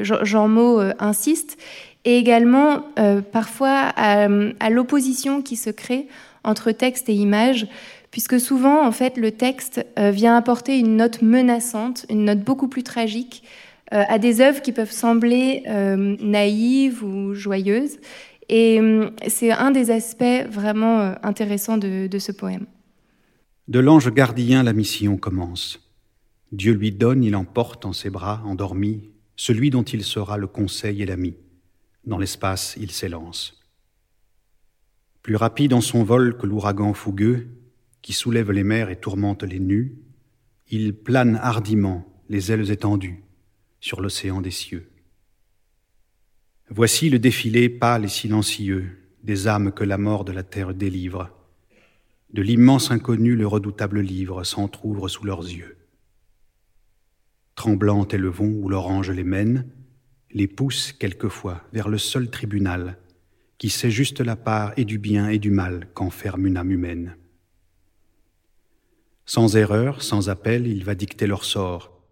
Jean 0.02 0.48
Maud 0.48 0.94
insiste, 0.98 1.56
et 2.04 2.18
également 2.18 2.84
parfois 3.32 3.92
à, 3.96 4.28
à 4.60 4.70
l'opposition 4.70 5.42
qui 5.42 5.56
se 5.56 5.70
crée 5.70 6.08
entre 6.44 6.72
texte 6.72 7.08
et 7.08 7.14
image, 7.14 7.66
puisque 8.10 8.38
souvent, 8.38 8.86
en 8.86 8.92
fait, 8.92 9.16
le 9.16 9.30
texte 9.30 9.84
vient 9.96 10.36
apporter 10.36 10.78
une 10.78 10.96
note 10.96 11.22
menaçante, 11.22 12.04
une 12.10 12.24
note 12.24 12.40
beaucoup 12.40 12.68
plus 12.68 12.82
tragique, 12.82 13.42
euh, 13.92 14.02
à 14.08 14.18
des 14.18 14.40
œuvres 14.40 14.62
qui 14.62 14.72
peuvent 14.72 14.90
sembler 14.90 15.62
euh, 15.68 16.16
naïves 16.20 17.04
ou 17.04 17.34
joyeuses. 17.34 17.98
Et 18.48 18.80
euh, 18.80 19.10
c'est 19.28 19.52
un 19.52 19.70
des 19.70 19.90
aspects 19.90 20.48
vraiment 20.50 21.14
intéressants 21.22 21.76
de, 21.76 22.06
de 22.06 22.18
ce 22.18 22.32
poème. 22.32 22.66
De 23.68 23.78
l'ange 23.78 24.12
gardien, 24.12 24.62
la 24.62 24.72
mission 24.72 25.16
commence. 25.16 25.80
Dieu 26.50 26.72
lui 26.72 26.92
donne, 26.92 27.22
il 27.22 27.36
emporte 27.36 27.84
en 27.84 27.92
ses 27.92 28.10
bras, 28.10 28.42
endormi, 28.46 29.10
celui 29.36 29.70
dont 29.70 29.82
il 29.82 30.02
sera 30.02 30.38
le 30.38 30.46
conseil 30.46 31.02
et 31.02 31.06
l'ami. 31.06 31.34
Dans 32.06 32.18
l'espace, 32.18 32.76
il 32.78 32.90
s'élance. 32.90 33.60
Plus 35.22 35.36
rapide 35.36 35.72
en 35.72 35.80
son 35.80 36.04
vol 36.04 36.36
que 36.36 36.46
l'ouragan 36.46 36.92
fougueux, 36.92 37.48
qui 38.02 38.12
soulève 38.12 38.50
les 38.50 38.64
mers 38.64 38.90
et 38.90 39.00
tourmente 39.00 39.42
les 39.42 39.58
nus, 39.58 39.96
il 40.68 40.94
plane 40.94 41.36
hardiment, 41.36 42.06
les 42.28 42.52
ailes 42.52 42.70
étendues, 42.70 43.22
sur 43.80 44.02
l'océan 44.02 44.42
des 44.42 44.50
cieux. 44.50 44.90
Voici 46.68 47.08
le 47.08 47.18
défilé 47.18 47.68
pâle 47.68 48.04
et 48.04 48.08
silencieux 48.08 48.98
des 49.22 49.48
âmes 49.48 49.72
que 49.72 49.84
la 49.84 49.96
mort 49.96 50.24
de 50.24 50.32
la 50.32 50.42
terre 50.42 50.74
délivre. 50.74 51.30
De 52.32 52.42
l'immense 52.42 52.90
inconnu 52.90 53.36
le 53.36 53.46
redoutable 53.46 54.00
livre 54.00 54.44
s'entr'ouvre 54.44 55.08
sous 55.08 55.24
leurs 55.24 55.42
yeux. 55.42 55.76
Tremblant 57.54 58.06
est 58.08 58.18
le 58.18 58.28
vont 58.28 58.50
où 58.50 58.68
l'orange 58.68 59.10
les 59.10 59.24
mène, 59.24 59.70
les 60.34 60.48
pousse 60.48 60.92
quelquefois 60.92 61.62
vers 61.72 61.88
le 61.88 61.96
seul 61.96 62.28
tribunal 62.28 62.98
qui 63.56 63.70
sait 63.70 63.90
juste 63.90 64.20
la 64.20 64.36
part 64.36 64.72
et 64.76 64.84
du 64.84 64.98
bien 64.98 65.28
et 65.28 65.38
du 65.38 65.50
mal 65.50 65.88
qu'enferme 65.94 66.46
une 66.46 66.56
âme 66.56 66.72
humaine. 66.72 67.16
Sans 69.26 69.56
erreur, 69.56 70.02
sans 70.02 70.28
appel, 70.28 70.66
il 70.66 70.84
va 70.84 70.94
dicter 70.94 71.26
leur 71.26 71.44
sort, 71.44 72.02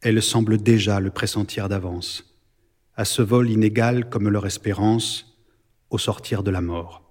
elle 0.00 0.22
semble 0.22 0.58
déjà 0.58 1.00
le 1.00 1.10
pressentir 1.10 1.68
d'avance, 1.68 2.36
à 2.96 3.04
ce 3.04 3.22
vol 3.22 3.50
inégal 3.50 4.08
comme 4.10 4.28
leur 4.28 4.46
espérance 4.46 5.38
au 5.90 5.98
sortir 5.98 6.42
de 6.42 6.50
la 6.50 6.60
mort. 6.60 7.02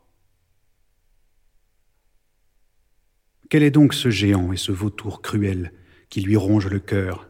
Quel 3.49 3.63
est 3.63 3.71
donc 3.71 3.93
ce 3.93 4.09
géant 4.09 4.51
et 4.51 4.57
ce 4.57 4.73
vautour 4.73 5.21
cruel 5.21 5.73
qui 6.09 6.21
lui 6.21 6.35
ronge 6.35 6.67
le 6.67 6.79
cœur 6.79 7.26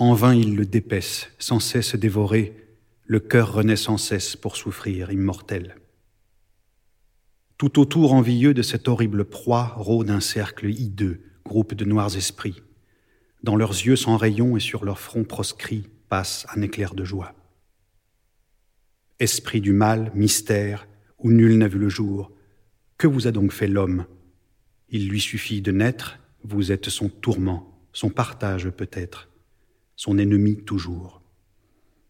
En 0.00 0.14
vain 0.14 0.34
il 0.34 0.56
le 0.56 0.64
dépaisse, 0.64 1.28
sans 1.38 1.60
cesse 1.60 1.94
dévoré, 1.94 2.56
le 3.04 3.20
cœur 3.20 3.52
renaît 3.52 3.76
sans 3.76 3.98
cesse 3.98 4.34
pour 4.34 4.56
souffrir, 4.56 5.12
immortel. 5.12 5.76
Tout 7.58 7.78
autour 7.78 8.14
envieux 8.14 8.54
de 8.54 8.62
cette 8.62 8.88
horrible 8.88 9.26
proie 9.26 9.74
rôde 9.76 10.08
un 10.08 10.20
cercle 10.20 10.70
hideux, 10.70 11.20
groupe 11.44 11.74
de 11.74 11.84
noirs 11.84 12.16
esprits. 12.16 12.62
Dans 13.42 13.56
leurs 13.56 13.72
yeux 13.72 13.94
sans 13.94 14.16
rayon 14.16 14.56
et 14.56 14.60
sur 14.60 14.86
leurs 14.86 15.00
fronts 15.00 15.24
proscrits 15.24 15.90
passe 16.08 16.46
un 16.56 16.62
éclair 16.62 16.94
de 16.94 17.04
joie. 17.04 17.34
Esprit 19.18 19.60
du 19.60 19.74
mal, 19.74 20.12
mystère, 20.14 20.88
où 21.18 21.30
nul 21.30 21.58
n'a 21.58 21.68
vu 21.68 21.78
le 21.78 21.90
jour, 21.90 22.32
que 22.96 23.06
vous 23.06 23.26
a 23.26 23.32
donc 23.32 23.52
fait 23.52 23.68
l'homme? 23.68 24.06
Il 24.88 25.10
lui 25.10 25.20
suffit 25.20 25.60
de 25.60 25.72
naître, 25.72 26.18
vous 26.42 26.72
êtes 26.72 26.88
son 26.88 27.10
tourment, 27.10 27.78
son 27.92 28.08
partage 28.08 28.70
peut-être, 28.70 29.29
son 30.00 30.16
ennemi 30.16 30.56
toujours. 30.56 31.20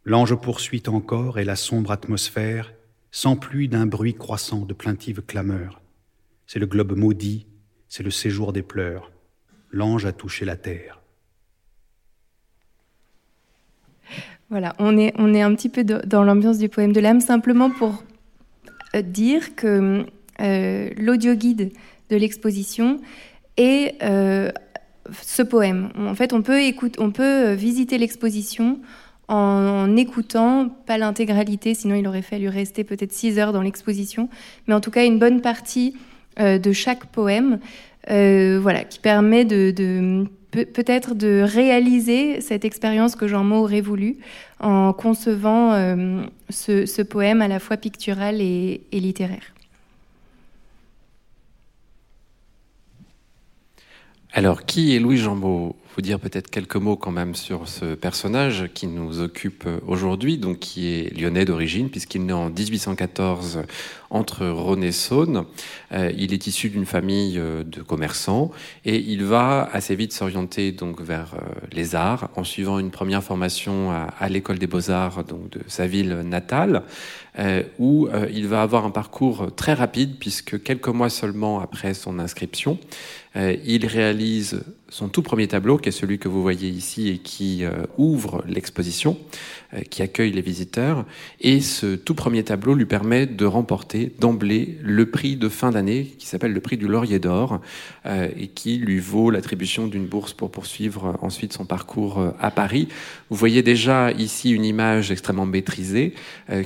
L'ange 0.04 0.36
poursuit 0.36 0.84
encore 0.86 1.40
et 1.40 1.44
la 1.44 1.56
sombre 1.56 1.90
atmosphère 1.90 2.72
s'empluie 3.10 3.68
d'un 3.68 3.86
bruit 3.86 4.14
croissant 4.14 4.60
de 4.60 4.72
plaintives 4.72 5.22
clameurs. 5.22 5.80
C'est 6.46 6.60
le 6.60 6.66
globe 6.66 6.96
maudit, 6.96 7.48
c'est 7.88 8.04
le 8.04 8.12
séjour 8.12 8.52
des 8.52 8.62
pleurs. 8.62 9.10
L'ange 9.72 10.06
a 10.06 10.12
touché 10.12 10.44
la 10.44 10.54
terre. 10.54 11.00
Voilà, 14.50 14.76
on 14.78 14.96
est, 14.96 15.12
on 15.16 15.34
est 15.34 15.42
un 15.42 15.52
petit 15.56 15.68
peu 15.68 15.82
dans 15.82 16.22
l'ambiance 16.22 16.58
du 16.58 16.68
poème 16.68 16.92
de 16.92 17.00
l'âme, 17.00 17.20
simplement 17.20 17.72
pour 17.72 18.04
euh, 18.94 19.02
dire 19.02 19.56
que 19.56 20.06
euh, 20.38 20.90
l'audio 20.96 21.34
guide 21.34 21.72
de 22.08 22.14
l'exposition 22.16 23.00
est 23.56 24.00
euh, 24.04 24.52
ce 25.22 25.42
poème. 25.42 25.90
En 25.98 26.14
fait, 26.14 26.32
on 26.32 26.42
peut, 26.42 26.62
écouter, 26.62 27.00
on 27.00 27.10
peut 27.10 27.52
visiter 27.52 27.98
l'exposition 27.98 28.80
en, 29.28 29.96
écoutant, 29.96 30.68
pas 30.86 30.98
l'intégralité, 30.98 31.74
sinon 31.74 31.94
il 31.94 32.06
aurait 32.08 32.22
fallu 32.22 32.48
rester 32.48 32.82
peut-être 32.82 33.12
six 33.12 33.38
heures 33.38 33.52
dans 33.52 33.62
l'exposition, 33.62 34.28
mais 34.66 34.74
en 34.74 34.80
tout 34.80 34.90
cas 34.90 35.04
une 35.04 35.20
bonne 35.20 35.40
partie 35.40 35.94
de 36.36 36.72
chaque 36.72 37.06
poème, 37.06 37.60
voilà, 38.08 38.82
qui 38.82 38.98
permet 38.98 39.44
de 39.44 40.26
peut-être 40.50 41.14
de 41.14 41.42
réaliser 41.42 42.40
cette 42.40 42.64
expérience 42.64 43.16
que 43.16 43.26
Jean 43.26 43.44
Maud 43.44 43.64
aurait 43.64 43.80
voulu 43.80 44.18
en 44.58 44.92
concevant 44.92 45.72
euh, 45.72 46.22
ce, 46.48 47.02
poème 47.02 47.42
à 47.42 47.48
la 47.48 47.58
fois 47.58 47.76
pictural 47.76 48.40
et 48.40 48.80
littéraire. 48.92 49.54
Alors, 54.32 54.64
qui 54.64 54.94
est 54.94 55.00
Louis 55.00 55.18
Maud 55.34 55.74
vous 55.96 56.02
dire 56.02 56.20
peut-être 56.20 56.50
quelques 56.50 56.76
mots 56.76 56.96
quand 56.96 57.10
même 57.10 57.34
sur 57.34 57.68
ce 57.68 57.94
personnage 57.94 58.70
qui 58.74 58.86
nous 58.86 59.20
occupe 59.20 59.66
aujourd'hui, 59.86 60.38
donc 60.38 60.58
qui 60.58 60.88
est 60.88 61.18
lyonnais 61.18 61.44
d'origine, 61.44 61.90
puisqu'il 61.90 62.26
naît 62.26 62.32
en 62.32 62.48
1814 62.48 63.64
entre 64.10 64.46
Rhône 64.46 64.82
et 64.82 64.92
Saône. 64.92 65.44
Euh, 65.92 66.12
il 66.16 66.32
est 66.32 66.46
issu 66.46 66.68
d'une 66.68 66.86
famille 66.86 67.38
euh, 67.38 67.62
de 67.64 67.80
commerçants 67.80 68.50
et 68.84 68.98
il 68.98 69.24
va 69.24 69.68
assez 69.72 69.94
vite 69.94 70.12
s'orienter 70.12 70.72
donc 70.72 71.00
vers 71.00 71.34
euh, 71.34 71.66
les 71.72 71.94
arts 71.94 72.28
en 72.34 72.44
suivant 72.44 72.78
une 72.78 72.90
première 72.90 73.22
formation 73.22 73.92
à, 73.92 74.08
à 74.18 74.28
l'école 74.28 74.58
des 74.58 74.66
beaux-arts 74.66 75.24
donc 75.24 75.50
de 75.50 75.60
sa 75.68 75.86
ville 75.86 76.20
natale, 76.24 76.82
où 77.78 78.08
il 78.32 78.48
va 78.48 78.62
avoir 78.62 78.84
un 78.84 78.90
parcours 78.90 79.54
très 79.54 79.72
rapide 79.72 80.16
puisque 80.18 80.62
quelques 80.62 80.88
mois 80.88 81.08
seulement 81.08 81.60
après 81.60 81.94
son 81.94 82.18
inscription, 82.18 82.78
il 83.36 83.86
réalise 83.86 84.62
son 84.90 85.08
tout 85.08 85.22
premier 85.22 85.48
tableau, 85.48 85.78
qui 85.78 85.88
est 85.88 85.92
celui 85.92 86.18
que 86.18 86.28
vous 86.28 86.42
voyez 86.42 86.68
ici 86.68 87.08
et 87.08 87.18
qui 87.18 87.64
euh, 87.64 87.86
ouvre 87.96 88.44
l'exposition, 88.46 89.16
euh, 89.72 89.80
qui 89.80 90.02
accueille 90.02 90.32
les 90.32 90.42
visiteurs. 90.42 91.06
Et 91.40 91.60
ce 91.60 91.94
tout 91.94 92.14
premier 92.14 92.42
tableau 92.42 92.74
lui 92.74 92.86
permet 92.86 93.26
de 93.26 93.44
remporter 93.44 94.12
d'emblée 94.18 94.78
le 94.82 95.08
prix 95.08 95.36
de 95.36 95.48
fin 95.48 95.70
d'année, 95.70 96.04
qui 96.18 96.26
s'appelle 96.26 96.52
le 96.52 96.60
prix 96.60 96.76
du 96.76 96.88
Laurier 96.88 97.20
d'Or, 97.20 97.60
euh, 98.06 98.28
et 98.36 98.48
qui 98.48 98.76
lui 98.76 98.98
vaut 98.98 99.30
l'attribution 99.30 99.86
d'une 99.86 100.06
bourse 100.06 100.32
pour 100.32 100.50
poursuivre 100.50 101.16
ensuite 101.22 101.52
son 101.52 101.64
parcours 101.64 102.34
à 102.40 102.50
Paris. 102.50 102.88
Vous 103.30 103.36
voyez 103.36 103.62
déjà 103.62 104.10
ici 104.12 104.50
une 104.50 104.64
image 104.64 105.12
extrêmement 105.12 105.46
maîtrisée 105.46 106.14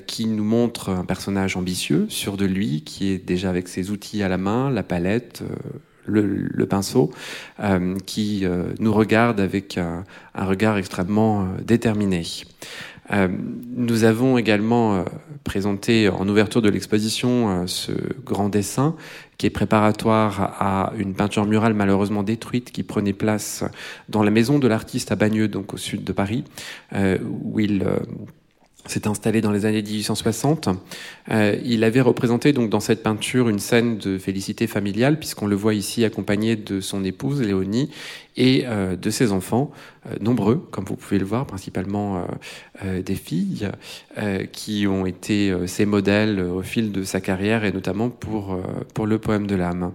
qui 0.07 0.26
nous 0.26 0.45
montre 0.45 0.88
un 0.88 1.04
personnage 1.04 1.57
ambitieux, 1.57 2.07
sûr 2.09 2.37
de 2.37 2.47
lui, 2.47 2.83
qui 2.83 3.11
est 3.11 3.19
déjà 3.19 3.50
avec 3.50 3.69
ses 3.69 3.90
outils 3.90 4.23
à 4.23 4.28
la 4.28 4.38
main, 4.38 4.71
la 4.71 4.83
palette 4.83 5.43
le, 6.07 6.67
pinceau, 6.67 7.11
euh, 7.61 7.97
qui 8.07 8.45
euh, 8.45 8.65
nous 8.79 8.93
regarde 8.93 9.41
avec 9.41 9.79
un, 9.79 10.05
regard 10.35 10.77
extrêmement 10.79 11.43
euh, 11.43 11.45
déterminé. 11.63 12.23
nous 13.77 14.05
avons 14.05 14.39
également 14.39 15.05
présenté 15.45 16.09
en 16.09 16.27
ouverture 16.27 16.63
de 16.63 16.71
l'exposition 16.71 17.67
ce 17.67 17.93
grand 18.25 18.49
dessin 18.49 18.97
qui 19.37 19.47
est 19.47 19.51
préparatoire 19.51 20.57
à 20.59 20.93
une 20.97 21.13
peinture 21.13 21.45
murale 21.45 21.75
malheureusement 21.75 22.23
détruite 22.23 22.71
qui 22.71 22.83
prenait 22.83 23.13
place 23.13 23.63
dans 24.09 24.23
la 24.23 24.31
maison 24.31 24.59
de 24.59 24.67
l'artiste 24.69 25.13
à 25.13 25.17
Bagneux, 25.17 25.49
donc 25.49 25.75
au 25.75 25.77
sud 25.77 26.03
de 26.03 26.13
Paris, 26.13 26.45
où 26.95 27.61
il 27.61 27.85
s'est 28.87 29.09
installé 29.09 29.41
dans 29.41 29.50
les 29.50 29.67
années 29.67 29.83
1860. 29.83 30.69
Euh, 31.31 31.57
il 31.64 31.85
avait 31.85 32.00
représenté 32.00 32.53
donc 32.53 32.71
dans 32.71 32.81
cette 32.81 33.03
peinture 33.03 33.49
une 33.49 33.59
scène 33.59 33.97
de 33.99 34.19
félicité 34.19 34.67
familiale, 34.67 35.19
puisqu'on 35.19 35.47
le 35.47 35.57
voit 35.57 35.75
ici 35.75 36.05
accompagné 36.05 36.57
de 36.57 36.81
son 36.81 37.05
épouse 37.05 37.41
Léonie 37.41 37.91
et 38.37 38.64
euh, 38.67 38.97
de 38.97 39.11
ses 39.11 39.33
enfants, 39.33 39.71
euh, 40.07 40.17
nombreux, 40.21 40.67
comme 40.71 40.85
vous 40.85 40.97
pouvez 40.97 41.19
le 41.19 41.25
voir, 41.25 41.47
principalement 41.47 42.26
des 42.85 43.14
filles, 43.14 43.71
qui 44.53 44.87
ont 44.87 45.07
été 45.07 45.55
ses 45.67 45.87
modèles 45.87 46.41
au 46.41 46.62
fil 46.62 46.93
de 46.93 47.03
sa 47.05 47.21
carrière 47.21 47.64
et 47.64 47.73
notamment 47.73 48.11
pour, 48.11 48.59
pour 48.93 49.07
le 49.07 49.19
poème 49.19 49.47
de 49.47 49.55
l'âme. 49.55 49.93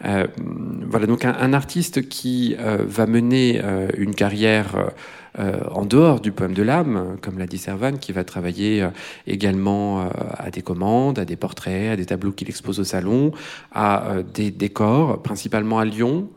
voilà 0.00 1.06
donc 1.06 1.24
un, 1.24 1.34
un 1.34 1.52
artiste 1.52 2.08
qui 2.08 2.54
va 2.58 3.06
mener 3.06 3.60
une 3.96 4.14
carrière 4.14 4.92
euh, 5.38 5.60
en 5.70 5.84
dehors 5.84 6.20
du 6.20 6.32
poème 6.32 6.54
de 6.54 6.62
l'âme, 6.62 7.16
comme 7.22 7.38
l'a 7.38 7.46
dit 7.46 7.58
Servan, 7.58 7.98
qui 7.98 8.12
va 8.12 8.24
travailler 8.24 8.82
euh, 8.82 8.88
également 9.26 10.00
euh, 10.00 10.08
à 10.36 10.50
des 10.50 10.62
commandes, 10.62 11.18
à 11.18 11.24
des 11.24 11.36
portraits, 11.36 11.92
à 11.92 11.96
des 11.96 12.06
tableaux 12.06 12.32
qu'il 12.32 12.48
expose 12.48 12.80
au 12.80 12.84
salon, 12.84 13.32
à 13.72 14.16
des 14.34 14.50
décors, 14.50 15.22
principalement 15.22 15.78
à 15.78 15.84
Lyon, 15.84 16.28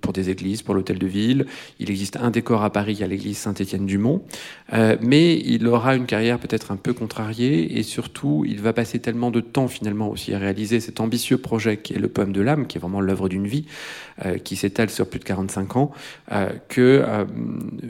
pour 0.00 0.12
des 0.12 0.30
églises, 0.30 0.62
pour 0.62 0.74
l'hôtel 0.74 0.98
de 0.98 1.06
ville. 1.06 1.46
Il 1.78 1.90
existe 1.90 2.16
un 2.16 2.30
décor 2.30 2.62
à 2.62 2.70
Paris, 2.70 3.02
à 3.02 3.06
l'église 3.06 3.38
Saint-Étienne-du-Mont. 3.38 4.22
mais 5.00 5.38
il 5.38 5.66
aura 5.66 5.94
une 5.94 6.06
carrière 6.06 6.38
peut-être 6.38 6.70
un 6.70 6.76
peu 6.76 6.92
contrariée 6.92 7.78
et 7.78 7.82
surtout, 7.82 8.44
il 8.46 8.60
va 8.60 8.72
passer 8.72 8.98
tellement 8.98 9.30
de 9.30 9.40
temps 9.40 9.68
finalement 9.68 10.08
aussi 10.08 10.34
à 10.34 10.38
réaliser 10.38 10.80
cet 10.80 11.00
ambitieux 11.00 11.38
projet 11.38 11.76
qui 11.78 11.94
est 11.94 11.98
le 11.98 12.08
poème 12.08 12.32
de 12.32 12.40
l'âme, 12.40 12.66
qui 12.66 12.78
est 12.78 12.80
vraiment 12.80 13.00
l'œuvre 13.00 13.28
d'une 13.28 13.46
vie, 13.46 13.66
qui 14.44 14.56
s'étale 14.56 14.90
sur 14.90 15.08
plus 15.08 15.20
de 15.20 15.24
45 15.24 15.76
ans, 15.76 15.90
que 16.68 17.04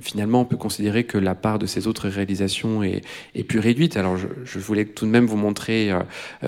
finalement, 0.09 0.41
on 0.41 0.45
peut 0.47 0.57
considérer 0.57 1.05
que 1.05 1.19
la 1.19 1.35
part 1.35 1.59
de 1.59 1.67
ces 1.67 1.87
autres 1.87 2.09
réalisations 2.09 2.83
est, 2.83 3.03
plus 3.47 3.59
réduite. 3.59 3.97
Alors, 3.97 4.17
je, 4.17 4.59
voulais 4.59 4.85
tout 4.85 5.07
de 5.07 5.11
même 5.11 5.27
vous 5.27 5.37
montrer 5.37 5.91
euh, 5.91 6.01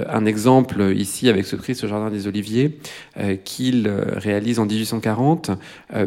un 0.08 0.26
exemple 0.26 0.92
ici 0.94 1.28
avec 1.28 1.44
ce 1.44 1.56
Christ 1.56 1.84
au 1.84 1.88
Jardin 1.88 2.10
des 2.10 2.26
Oliviers 2.26 2.78
euh, 3.18 3.36
qu'il 3.36 3.86
euh, 3.86 4.04
réalise 4.16 4.58
en 4.58 4.66
1840 4.66 5.50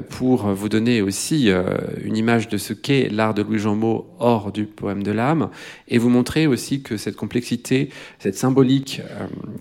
pour 0.09 0.47
vous 0.53 0.69
donner 0.69 1.01
aussi 1.01 1.49
une 2.03 2.17
image 2.17 2.47
de 2.47 2.57
ce 2.57 2.73
qu'est 2.73 3.09
l'art 3.09 3.33
de 3.33 3.41
Louis 3.41 3.59
Jean 3.59 3.79
hors 4.19 4.51
du 4.51 4.65
poème 4.65 5.03
de 5.03 5.11
l'âme 5.11 5.49
et 5.87 5.97
vous 5.97 6.09
montrer 6.09 6.47
aussi 6.47 6.81
que 6.81 6.97
cette 6.97 7.15
complexité, 7.15 7.89
cette 8.19 8.35
symbolique 8.35 9.01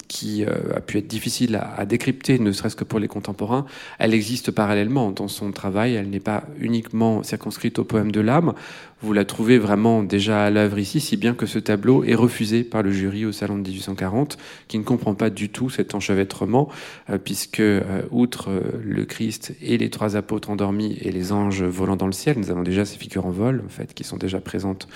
qui 0.09 0.45
a 0.45 0.81
pu 0.81 0.99
être 0.99 1.07
difficile 1.07 1.57
à, 1.57 1.75
à 1.75 1.87
décrypter, 1.87 2.39
ne 2.39 2.53
serait-ce 2.53 2.77
que 2.77 2.85
pour 2.85 3.01
les 3.01 3.09
contemporains, 3.09 3.67
elle 3.99 4.15
existe 4.15 4.51
parallèlement 4.51 5.11
dans 5.11 5.29
son 5.29 5.51
travail. 5.51 5.95
Elle 5.95 6.11
n'est 6.11 6.21
pas 6.21 6.45
uniquement 6.61 7.23
circonscrite 7.23 7.79
poème 7.85 8.13
de 8.13 8.21
l'âme. 8.21 8.55
Vous 9.03 9.13
la 9.13 9.25
trouvez 9.25 9.59
vraiment 9.59 10.05
déjà 10.05 10.45
à 10.45 10.51
l'œuvre 10.51 10.79
ici, 10.79 11.01
si 11.01 11.17
bien 11.17 11.35
que 11.35 11.45
ce 11.45 11.59
tableau 11.59 12.05
est 12.05 12.15
refusé 12.15 12.63
par 12.63 12.85
le 12.85 12.93
jury 12.93 13.25
au 13.25 13.33
Salon 13.33 13.59
de 13.59 13.69
1840, 13.69 14.39
qui 14.69 14.79
ne 14.79 14.85
comprend 14.85 15.17
pas 15.17 15.29
du 15.29 15.49
tout 15.49 15.71
cet 15.71 15.97
enchevêtrement, 15.97 16.69
euh, 17.11 17.19
puisque, 17.19 17.59
euh, 17.59 18.03
outre 18.13 18.51
euh, 18.51 18.61
le 18.81 19.05
Christ 19.05 19.57
et 19.61 19.77
les 19.77 19.91
trois 19.91 20.15
apôtres 20.15 20.51
endormis 20.51 20.97
et 21.01 21.11
les 21.11 21.33
anges 21.33 21.65
volant 21.65 21.97
dans 21.97 22.07
le 22.07 22.13
ciel, 22.13 22.39
nous 22.39 22.53
avons 22.53 22.63
déjà 22.63 22.85
ces 22.85 22.97
figures 22.97 23.27
en 23.27 23.33
vol, 23.33 23.65
en 23.67 23.69
fait, 23.69 23.93
qui 23.93 24.05
sont 24.05 24.19
déjà 24.19 24.41
présentes 24.41 24.87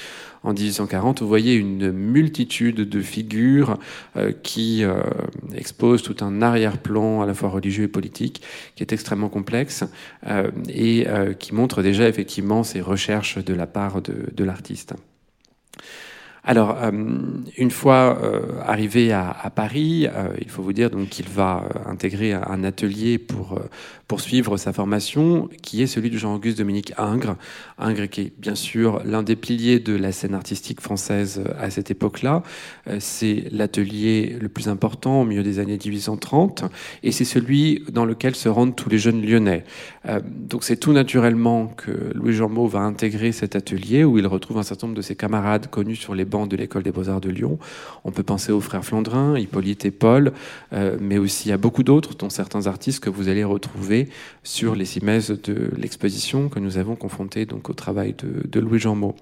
en 0.45 0.53
1840. 0.53 1.23
Vous 1.23 1.29
voyez 1.29 1.57
une 1.57 1.91
multitude 1.91 2.89
de 2.89 3.01
figures 3.01 3.79
qui 4.45 4.85
exposent 5.57 6.03
tout 6.03 6.17
un 6.21 6.41
arrière-plan 6.41 7.23
à 7.23 7.27
la 7.27 7.35
fois 7.35 7.49
religieux 7.49 7.85
et 7.85 7.89
politique, 7.89 8.43
qui 8.77 8.85
est 8.85 8.93
extrêmement 8.93 9.29
complexe, 9.29 9.83
et 10.69 11.07
qui 11.41 11.53
montre 11.53 11.83
déjà 11.83 12.09
effectivement 12.09 12.63
ces 12.63 12.81
recherches 12.81 13.39
de 13.45 13.55
la 13.55 13.67
part 13.67 13.96
de, 14.01 14.45
l'artiste. 14.45 14.95
Alors, 16.45 16.77
euh, 16.81 16.93
une 17.57 17.71
fois 17.73 18.19
euh, 18.23 18.61
arrivé 18.65 19.13
à, 19.13 19.51
Paris, 19.55 20.07
euh, 20.07 20.29
il 20.41 20.49
faut 20.49 20.63
vous 20.63 20.73
dire 20.73 20.91
qu'il 21.11 21.29
va 21.29 21.65
intégrer 21.87 22.35
un 22.35 22.63
atelier 22.63 23.19
pour 23.19 23.61
poursuivre 24.09 24.57
sa 24.57 24.73
formation, 24.73 25.49
qui 25.63 25.83
est 25.83 25.87
celui 25.87 26.11
de 26.11 26.19
Jean-Auguste 26.19 26.59
Dominique 26.59 26.93
Ingres. 26.97 27.37
Ingres 27.79 28.09
qui 28.09 28.21
est 28.23 28.33
bien 28.39 28.55
sûr 28.55 29.03
l'un 29.05 29.23
des 29.23 29.37
piliers 29.37 29.79
de 29.79 29.95
la 29.95 30.13
scène 30.13 30.35
artistique 30.35 30.81
française 30.81 31.45
à 31.59 31.71
cette 31.71 31.91
époque-là. 31.91 32.43
C'est 32.99 33.45
l'atelier 33.51 34.37
le 34.41 34.49
plus 34.49 34.69
important 34.69 35.23
au 35.23 35.25
milieu 35.25 35.43
des 35.43 35.59
années 35.59 35.79
1830, 35.83 36.65
et 37.03 37.13
c'est 37.13 37.25
celui 37.25 37.85
dans 37.93 38.05
lequel 38.05 38.35
se 38.35 38.49
rendent 38.49 38.77
tous 38.77 38.89
les 38.89 38.99
jeunes 38.99 39.25
lyonnais. 39.25 39.65
donc 40.25 40.65
c'est 40.65 40.77
tout 40.77 40.93
naturellement 40.93 41.67
que 41.67 42.13
Louis 42.15 42.33
Jean 42.33 42.49
va 42.67 42.81
intégrer 42.81 43.33
cet 43.33 43.57
atelier 43.57 44.05
où 44.05 44.19
il 44.19 44.27
retrouve 44.27 44.59
un 44.59 44.63
certain 44.63 44.87
nombre 44.87 44.97
de 44.97 45.03
ses 45.03 45.17
camarades 45.17 45.69
connus 45.69 45.97
sur 45.97 46.15
les 46.15 46.25
bancs 46.25 46.49
de 46.49 46.57
l'école 46.57 46.83
des 46.83 46.93
beaux-arts 46.93 47.21
de 47.21 47.29
Lyon. 47.29 47.59
On 48.05 48.13
peut 48.13 48.23
penser 48.23 48.53
aux 48.53 48.61
frères 48.61 48.85
Flandrin, 48.85 49.37
Hippolyte 49.37 49.85
et 49.85 49.91
Paul, 49.91 50.33
euh, 50.73 50.97
mais 51.01 51.19
aussi 51.19 51.53
à 51.53 51.59
beaucoup 51.59 51.83
d'autres, 51.83 52.15
dont 52.15 52.31
certains 52.31 52.67
artistes 52.67 53.01
que 53.01 53.11
vous 53.11 53.29
allez 53.29 53.45
retrouver 53.45 53.96
sur 54.43 54.75
les 54.75 54.85
cimaises 54.85 55.31
de 55.31 55.71
l'exposition 55.77 56.49
que 56.49 56.61
nous 56.61 56.79
avons 56.79 56.97
confronté 56.97 57.47
donc 57.47 57.69
au 57.71 57.73
travail 57.73 58.15
de, 58.15 58.61
Louis 58.61 58.79
Jean 58.79 58.95
Maud. 58.95 59.15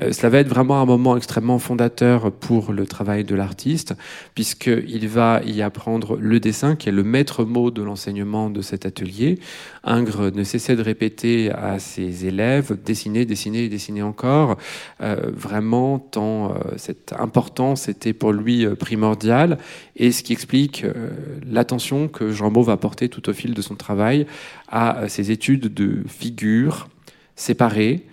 Euh, 0.00 0.12
cela 0.12 0.28
va 0.28 0.38
être 0.38 0.48
vraiment 0.48 0.80
un 0.80 0.86
moment 0.86 1.16
extrêmement 1.16 1.58
fondateur 1.58 2.32
pour 2.32 2.72
le 2.72 2.86
travail 2.86 3.24
de 3.24 3.34
l'artiste, 3.34 3.94
puisqu'il 4.34 5.08
va 5.08 5.40
y 5.44 5.62
apprendre 5.62 6.16
le 6.18 6.40
dessin, 6.40 6.76
qui 6.76 6.88
est 6.88 6.92
le 6.92 7.04
maître 7.04 7.44
mot 7.44 7.70
de 7.70 7.82
l'enseignement 7.82 8.50
de 8.50 8.62
cet 8.62 8.86
atelier. 8.86 9.38
Ingres 9.84 10.30
ne 10.34 10.44
cessait 10.44 10.76
de 10.76 10.82
répéter 10.82 11.50
à 11.50 11.78
ses 11.78 12.26
élèves 12.26 12.76
dessiner, 12.84 13.24
dessiner, 13.24 13.68
dessiner 13.68 14.02
encore, 14.02 14.56
euh, 15.00 15.16
vraiment 15.32 15.98
tant 15.98 16.50
euh, 16.50 16.74
cette 16.76 17.12
importance 17.18 17.88
était 17.88 18.12
pour 18.12 18.32
lui 18.32 18.66
euh, 18.66 18.74
primordiale 18.74 19.58
et 19.96 20.12
ce 20.12 20.22
qui 20.22 20.32
explique 20.32 20.84
euh, 20.84 21.10
l'attention 21.46 22.08
que 22.08 22.30
Jean 22.30 22.50
Maud 22.50 22.66
va 22.66 22.76
porter 22.76 23.08
tout 23.08 23.28
au 23.28 23.32
fil 23.32 23.54
de 23.54 23.62
son 23.62 23.74
travail 23.74 24.26
à 24.68 25.08
ses 25.08 25.30
études 25.30 25.72
de 25.72 26.02
figures 26.06 26.88
séparées, 27.34 28.06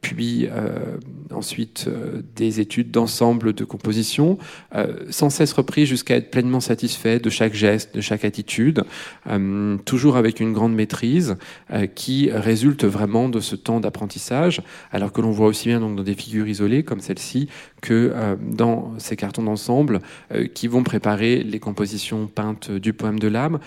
puis 0.00 0.48
euh, 0.50 0.96
ensuite 1.32 1.86
euh, 1.88 2.22
des 2.36 2.60
études 2.60 2.90
d'ensemble 2.90 3.52
de 3.52 3.64
composition, 3.64 4.38
euh, 4.74 5.06
sans 5.10 5.30
cesse 5.30 5.52
repris 5.52 5.86
jusqu'à 5.86 6.16
être 6.16 6.30
pleinement 6.30 6.60
satisfait 6.60 7.18
de 7.18 7.30
chaque 7.30 7.54
geste, 7.54 7.94
de 7.94 8.00
chaque 8.00 8.24
attitude, 8.24 8.84
toujours 9.84 10.16
avec 10.16 10.40
une 10.40 10.52
grande 10.52 10.74
maîtrise 10.74 11.36
qui 11.94 12.30
résulte 12.30 12.84
vraiment 12.84 13.28
de 13.28 13.40
ce 13.40 13.56
temps 13.56 13.80
d'apprentissage, 13.80 14.62
alors 14.92 15.12
que 15.12 15.20
l'on 15.20 15.30
voit 15.30 15.46
aussi 15.46 15.68
bien 15.68 15.80
donc 15.80 15.96
dans 15.96 16.02
des 16.02 16.14
figures 16.14 16.48
isolées 16.48 16.82
comme 16.82 17.00
celle-ci 17.00 17.48
que 17.80 18.36
dans 18.40 18.94
ces 18.98 19.16
cartons 19.16 19.42
d'ensemble 19.42 20.00
qui 20.54 20.68
vont 20.68 20.82
préparer 20.82 21.42
les 21.42 21.58
compositions 21.58 22.26
peintes 22.26 22.70
du 22.70 22.92
poème 22.92 23.18
de 23.18 23.28
l'âme, 23.28 23.58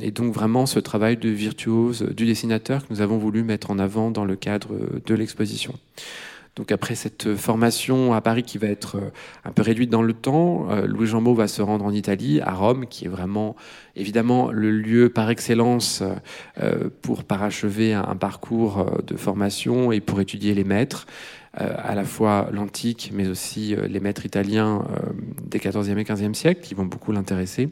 et 0.00 0.10
donc 0.10 0.32
vraiment 0.32 0.66
ce 0.66 0.78
travail 0.78 1.16
de 1.16 1.28
virtuose 1.28 2.02
du 2.02 2.26
dessinateur 2.26 2.86
que 2.86 2.92
nous 2.92 3.00
avons 3.00 3.18
voulu 3.18 3.42
mettre 3.42 3.70
en 3.70 3.78
avant 3.78 4.10
dans 4.10 4.24
le 4.24 4.36
cadre 4.36 4.70
de 5.04 5.14
l'exposition 5.14 5.74
donc 6.56 6.70
après 6.70 6.94
cette 6.94 7.34
formation 7.34 8.14
à 8.14 8.20
Paris 8.20 8.44
qui 8.44 8.58
va 8.58 8.68
être 8.68 8.96
euh, 8.96 9.10
un 9.44 9.50
peu 9.50 9.62
réduite 9.62 9.90
dans 9.90 10.02
le 10.02 10.12
temps, 10.12 10.68
euh, 10.70 10.86
Louis 10.86 11.06
Jean 11.06 11.20
va 11.32 11.48
se 11.48 11.62
rendre 11.62 11.84
en 11.84 11.92
Italie, 11.92 12.40
à 12.40 12.52
Rome, 12.52 12.86
qui 12.86 13.06
est 13.06 13.08
vraiment 13.08 13.56
évidemment 13.96 14.52
le 14.52 14.70
lieu 14.70 15.08
par 15.08 15.30
excellence 15.30 16.02
euh, 16.60 16.90
pour 17.02 17.24
parachever 17.24 17.92
un 17.92 18.14
parcours 18.14 18.86
de 19.04 19.16
formation 19.16 19.90
et 19.90 20.00
pour 20.00 20.20
étudier 20.20 20.54
les 20.54 20.64
maîtres. 20.64 21.06
à 21.56 21.94
la 21.94 22.04
fois 22.04 22.48
l'antique, 22.52 23.12
mais 23.14 23.28
aussi 23.28 23.76
les 23.76 24.00
maîtres 24.00 24.26
italiens 24.26 24.84
des 25.40 25.60
14e 25.60 25.96
et 25.98 26.02
15e 26.02 26.34
siècles, 26.34 26.60
qui 26.60 26.74
vont 26.74 26.84
beaucoup 26.84 27.12
l'intéresser. 27.12 27.68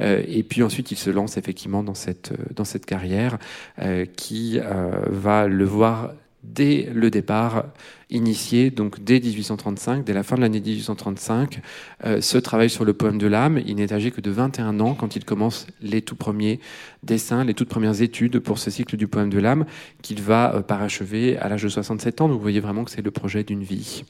et 0.00 0.42
puis 0.42 0.62
ensuite, 0.62 0.90
il 0.92 0.96
se 0.96 1.10
lance 1.10 1.36
effectivement 1.36 1.82
dans 1.82 1.94
cette, 1.94 2.32
dans 2.54 2.64
cette 2.64 2.86
carrière 2.86 3.36
qui 4.16 4.58
va 5.10 5.46
le 5.46 5.64
voir 5.66 6.14
dès 6.42 6.88
le 6.94 7.10
départ 7.10 7.66
initié, 8.10 8.70
donc 8.70 9.02
dès 9.02 9.20
1835, 9.20 10.04
dès 10.04 10.12
la 10.12 10.22
fin 10.22 10.36
de 10.36 10.40
l'année 10.40 10.60
1835, 10.60 11.60
euh, 12.04 12.20
ce 12.20 12.38
travail 12.38 12.70
sur 12.70 12.84
le 12.84 12.94
poème 12.94 13.18
de 13.18 13.26
l'âme. 13.26 13.60
Il 13.66 13.76
n'est 13.76 13.92
âgé 13.92 14.10
que 14.10 14.20
de 14.20 14.30
21 14.30 14.80
ans 14.80 14.94
quand 14.94 15.16
il 15.16 15.24
commence 15.24 15.66
les 15.80 16.02
tout 16.02 16.16
premiers 16.16 16.60
dessins, 17.02 17.44
les 17.44 17.54
toutes 17.54 17.68
premières 17.68 18.00
études 18.00 18.38
pour 18.38 18.58
ce 18.58 18.70
cycle 18.70 18.96
du 18.96 19.06
poème 19.06 19.30
de 19.30 19.38
l'âme 19.38 19.66
qu'il 20.02 20.22
va 20.22 20.54
euh, 20.54 20.62
parachever 20.62 21.36
à 21.38 21.48
l'âge 21.48 21.62
de 21.62 21.68
67 21.68 22.20
ans. 22.20 22.28
Donc 22.28 22.36
vous 22.36 22.42
voyez 22.42 22.60
vraiment 22.60 22.84
que 22.84 22.90
c'est 22.90 23.02
le 23.02 23.10
projet 23.10 23.44
d'une 23.44 23.62
vie. 23.62 24.04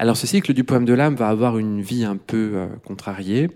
Alors 0.00 0.16
ce 0.16 0.26
cycle 0.26 0.54
du 0.54 0.64
poème 0.64 0.86
de 0.86 0.94
l'âme 0.94 1.14
va 1.14 1.28
avoir 1.28 1.58
une 1.58 1.82
vie 1.82 2.06
un 2.06 2.16
peu 2.16 2.52
euh, 2.54 2.66
contrariée, 2.86 3.50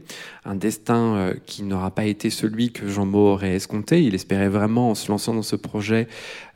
un 0.44 0.54
destin 0.54 1.14
euh, 1.16 1.34
qui 1.46 1.62
n'aura 1.62 1.90
pas 1.90 2.04
été 2.04 2.28
celui 2.28 2.70
que 2.70 2.86
Jean 2.86 3.06
Maud 3.06 3.32
aurait 3.32 3.54
escompté. 3.54 4.02
Il 4.02 4.14
espérait 4.14 4.50
vraiment, 4.50 4.90
en 4.90 4.94
se 4.94 5.10
lançant 5.10 5.32
dans 5.32 5.40
ce 5.40 5.56
projet, 5.56 6.06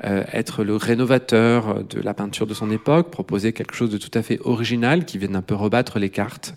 euh, 0.05 0.24
être 0.31 0.62
le 0.62 0.77
rénovateur 0.77 1.85
de 1.85 2.03
la 2.03 2.12
peinture 2.12 2.46
de 2.46 2.53
son 2.53 2.70
époque, 2.70 3.11
proposer 3.11 3.55
quelque 3.55 3.74
chose 3.74 3.88
de 3.88 3.96
tout 3.96 4.11
à 4.12 4.20
fait 4.20 4.38
original 4.44 5.07
qui 5.07 5.16
vienne 5.16 5.37
un 5.37 5.40
peu 5.40 5.55
rebattre 5.55 5.98
les 5.98 6.11
cartes. 6.11 6.55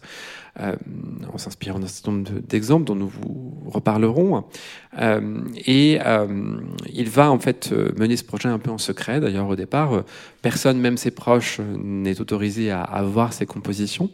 En 0.60 1.38
s'inspirant 1.38 1.80
d'un 1.80 1.88
certain 1.88 2.12
nombre 2.12 2.32
d'exemples 2.48 2.86
dont 2.86 2.96
nous 2.96 3.08
vous 3.08 3.64
reparlerons. 3.68 4.44
et 5.66 6.00
il 6.94 7.10
va 7.10 7.32
en 7.32 7.40
fait 7.40 7.74
mener 7.98 8.18
ce 8.18 8.24
projet 8.24 8.50
un 8.50 8.60
peu 8.60 8.72
en 8.72 8.78
secret. 8.78 9.20
D'ailleurs, 9.20 9.48
au 9.48 9.56
départ, 9.56 10.04
personne, 10.42 10.80
même 10.80 10.98
ses 10.98 11.12
proches, 11.12 11.60
n'est 11.60 12.20
autorisé 12.20 12.72
à, 12.72 12.82
à 12.82 13.02
voir 13.04 13.34
ses 13.34 13.46
compositions. 13.46 14.10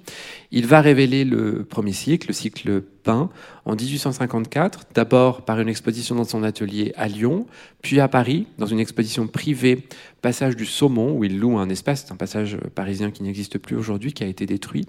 Il 0.51 0.67
va 0.67 0.81
révéler 0.81 1.25
le 1.25 1.63
premier 1.63 1.93
cycle, 1.93 2.27
le 2.27 2.33
cycle 2.33 2.81
peint, 2.81 3.29
en 3.67 3.75
1854, 3.75 4.85
d'abord 4.93 5.41
par 5.41 5.59
une 5.59 5.67
exposition 5.67 6.15
dans 6.15 6.23
son 6.23 6.41
atelier 6.41 6.93
à 6.95 7.09
Lyon, 7.09 7.45
puis 7.81 7.99
à 7.99 8.07
Paris, 8.07 8.47
dans 8.57 8.65
une 8.65 8.79
exposition 8.79 9.27
privée, 9.27 9.83
passage 10.21 10.55
du 10.55 10.65
Saumon, 10.65 11.11
où 11.17 11.25
il 11.25 11.37
loue 11.37 11.57
un 11.57 11.69
espace, 11.69 12.05
c'est 12.05 12.13
un 12.13 12.15
passage 12.15 12.57
parisien 12.75 13.11
qui 13.11 13.23
n'existe 13.23 13.57
plus 13.57 13.75
aujourd'hui, 13.75 14.13
qui 14.13 14.23
a 14.23 14.27
été 14.27 14.45
détruit, 14.45 14.85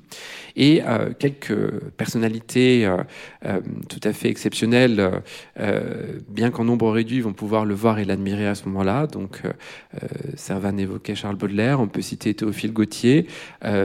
et 0.54 0.82
euh, 0.86 1.10
quelques 1.18 1.80
personnalités 1.96 2.86
euh, 2.86 2.98
euh, 3.44 3.60
tout 3.88 4.00
à 4.04 4.12
fait 4.12 4.28
exceptionnelles, 4.28 5.22
bien 6.28 6.50
qu'en 6.50 6.64
nombre 6.64 6.90
réduit, 6.90 7.20
vont 7.20 7.32
pouvoir 7.32 7.64
le 7.64 7.74
voir 7.74 7.98
et 7.98 8.04
l'admirer 8.04 8.46
à 8.46 8.54
ce 8.54 8.64
moment-là. 8.66 9.06
Donc, 9.06 9.42
Servan 10.36 10.78
évoquait 10.78 11.14
Charles 11.14 11.36
Baudelaire, 11.36 11.80
on 11.80 11.88
peut 11.88 12.00
citer 12.00 12.32
Théophile 12.34 12.72
Gautier, 12.72 13.26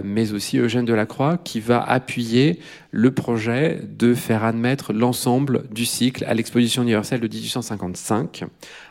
mais 0.03 0.33
aussi 0.33 0.57
Eugène 0.57 0.85
Delacroix, 0.85 1.37
qui 1.37 1.59
va 1.59 1.81
appuyer 1.81 2.59
le 2.95 3.09
projet 3.09 3.81
de 3.97 4.13
faire 4.13 4.43
admettre 4.43 4.93
l'ensemble 4.93 5.63
du 5.71 5.83
cycle 5.83 6.23
à 6.25 6.35
l'exposition 6.35 6.83
universelle 6.83 7.21
de 7.21 7.27
1855 7.27 8.43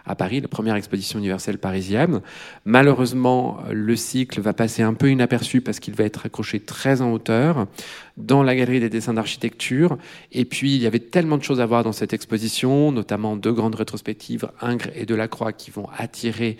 à 0.05 0.17
Paris, 0.17 0.41
la 0.41 0.49
première 0.49 0.75
exposition 0.75 1.21
universelle 1.21 1.59
parisienne. 1.59 2.21
Malheureusement, 2.65 3.61
le 3.71 3.95
cycle 3.95 4.41
va 4.41 4.55
passer 4.55 4.83
un 4.83 4.95
peu 4.95 5.09
inaperçu 5.09 5.61
parce 5.61 5.79
qu'il 5.79 5.95
va 5.95 6.03
être 6.03 6.27
accroché 6.27 6.59
très 6.59 7.01
en 7.01 7.13
hauteur 7.13 7.69
dans 8.17 8.43
la 8.43 8.57
galerie 8.57 8.81
des 8.81 8.91
dessins 8.91 9.15
d'architecture. 9.15 9.97
Et 10.33 10.45
puis, 10.45 10.75
il 10.75 10.83
y 10.83 10.87
avait 10.89 10.99
tellement 10.99 11.39
de 11.39 11.45
choses 11.45 11.61
à 11.61 11.67
voir 11.67 11.85
dans 11.85 11.93
cette 11.93 12.13
exposition, 12.13 12.91
notamment 12.91 13.37
deux 13.37 13.53
grandes 13.53 13.77
rétrospectives, 13.77 14.49
Ingres 14.61 14.91
et 14.97 15.07
Delacroix, 15.07 15.53
qui 15.53 15.71
vont 15.71 15.89
attirer 15.97 16.57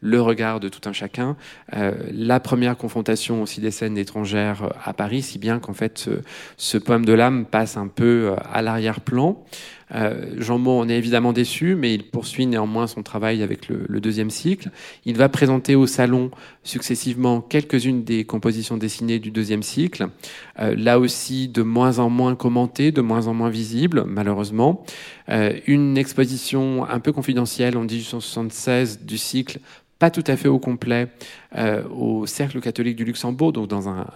le 0.00 0.20
regard 0.20 0.60
de 0.60 0.68
tout 0.68 0.86
un 0.88 0.92
chacun. 0.92 1.36
Euh, 1.74 1.92
la 2.12 2.40
première 2.40 2.76
confrontation 2.76 3.42
aussi 3.42 3.60
des 3.60 3.70
scènes 3.70 3.98
étrangères 3.98 4.72
à 4.84 4.92
Paris, 4.92 5.22
si 5.22 5.38
bien 5.38 5.58
qu'en 5.58 5.74
fait 5.74 6.08
ce, 6.56 6.78
poème 6.78 7.04
de 7.04 7.12
l'âme 7.12 7.46
passe 7.46 7.76
un 7.76 7.88
peu 7.88 8.30
euh, 8.30 8.36
à 8.52 8.62
l'arrière-plan. 8.62 9.42
Euh, 9.94 10.34
Jean 10.38 10.58
Maud 10.58 10.84
en 10.84 10.88
est 10.88 10.98
évidemment 10.98 11.32
déçu, 11.32 11.76
mais 11.76 11.94
il 11.94 12.10
poursuit 12.10 12.46
néanmoins 12.46 12.88
son 12.88 13.04
travail 13.04 13.42
avec 13.42 13.68
le, 13.68 14.00
deuxième 14.00 14.30
cycle. 14.30 14.70
Il 15.04 15.16
va 15.16 15.28
présenter 15.28 15.76
au 15.76 15.86
salon 15.86 16.32
successivement 16.64 17.40
quelques-unes 17.40 18.02
des 18.02 18.24
compositions 18.24 18.76
dessinées 18.76 19.20
du 19.20 19.30
deuxième 19.30 19.62
cycle, 19.62 20.08
là 20.58 20.98
aussi 20.98 21.46
de 21.46 21.62
moins 21.62 22.00
en 22.00 22.10
moins 22.10 22.34
commentées, 22.34 22.90
de 22.90 23.00
moins 23.00 23.28
en 23.28 23.34
moins 23.34 23.48
visibles, 23.48 24.04
malheureusement. 24.06 24.84
une 25.28 25.96
exposition 25.96 26.84
un 26.84 26.98
peu 26.98 27.12
confidentielle 27.12 27.76
en 27.76 27.82
1876 27.82 29.02
du 29.04 29.18
cycle 29.18 29.60
pas 29.98 30.10
tout 30.10 30.24
à 30.26 30.36
fait 30.36 30.48
au 30.48 30.58
complet 30.58 31.08
euh, 31.56 31.82
au 31.88 32.26
Cercle 32.26 32.60
catholique 32.60 32.96
du 32.96 33.04
Luxembourg, 33.04 33.52
donc 33.52 33.68
dans 33.68 33.88
un, 33.88 34.06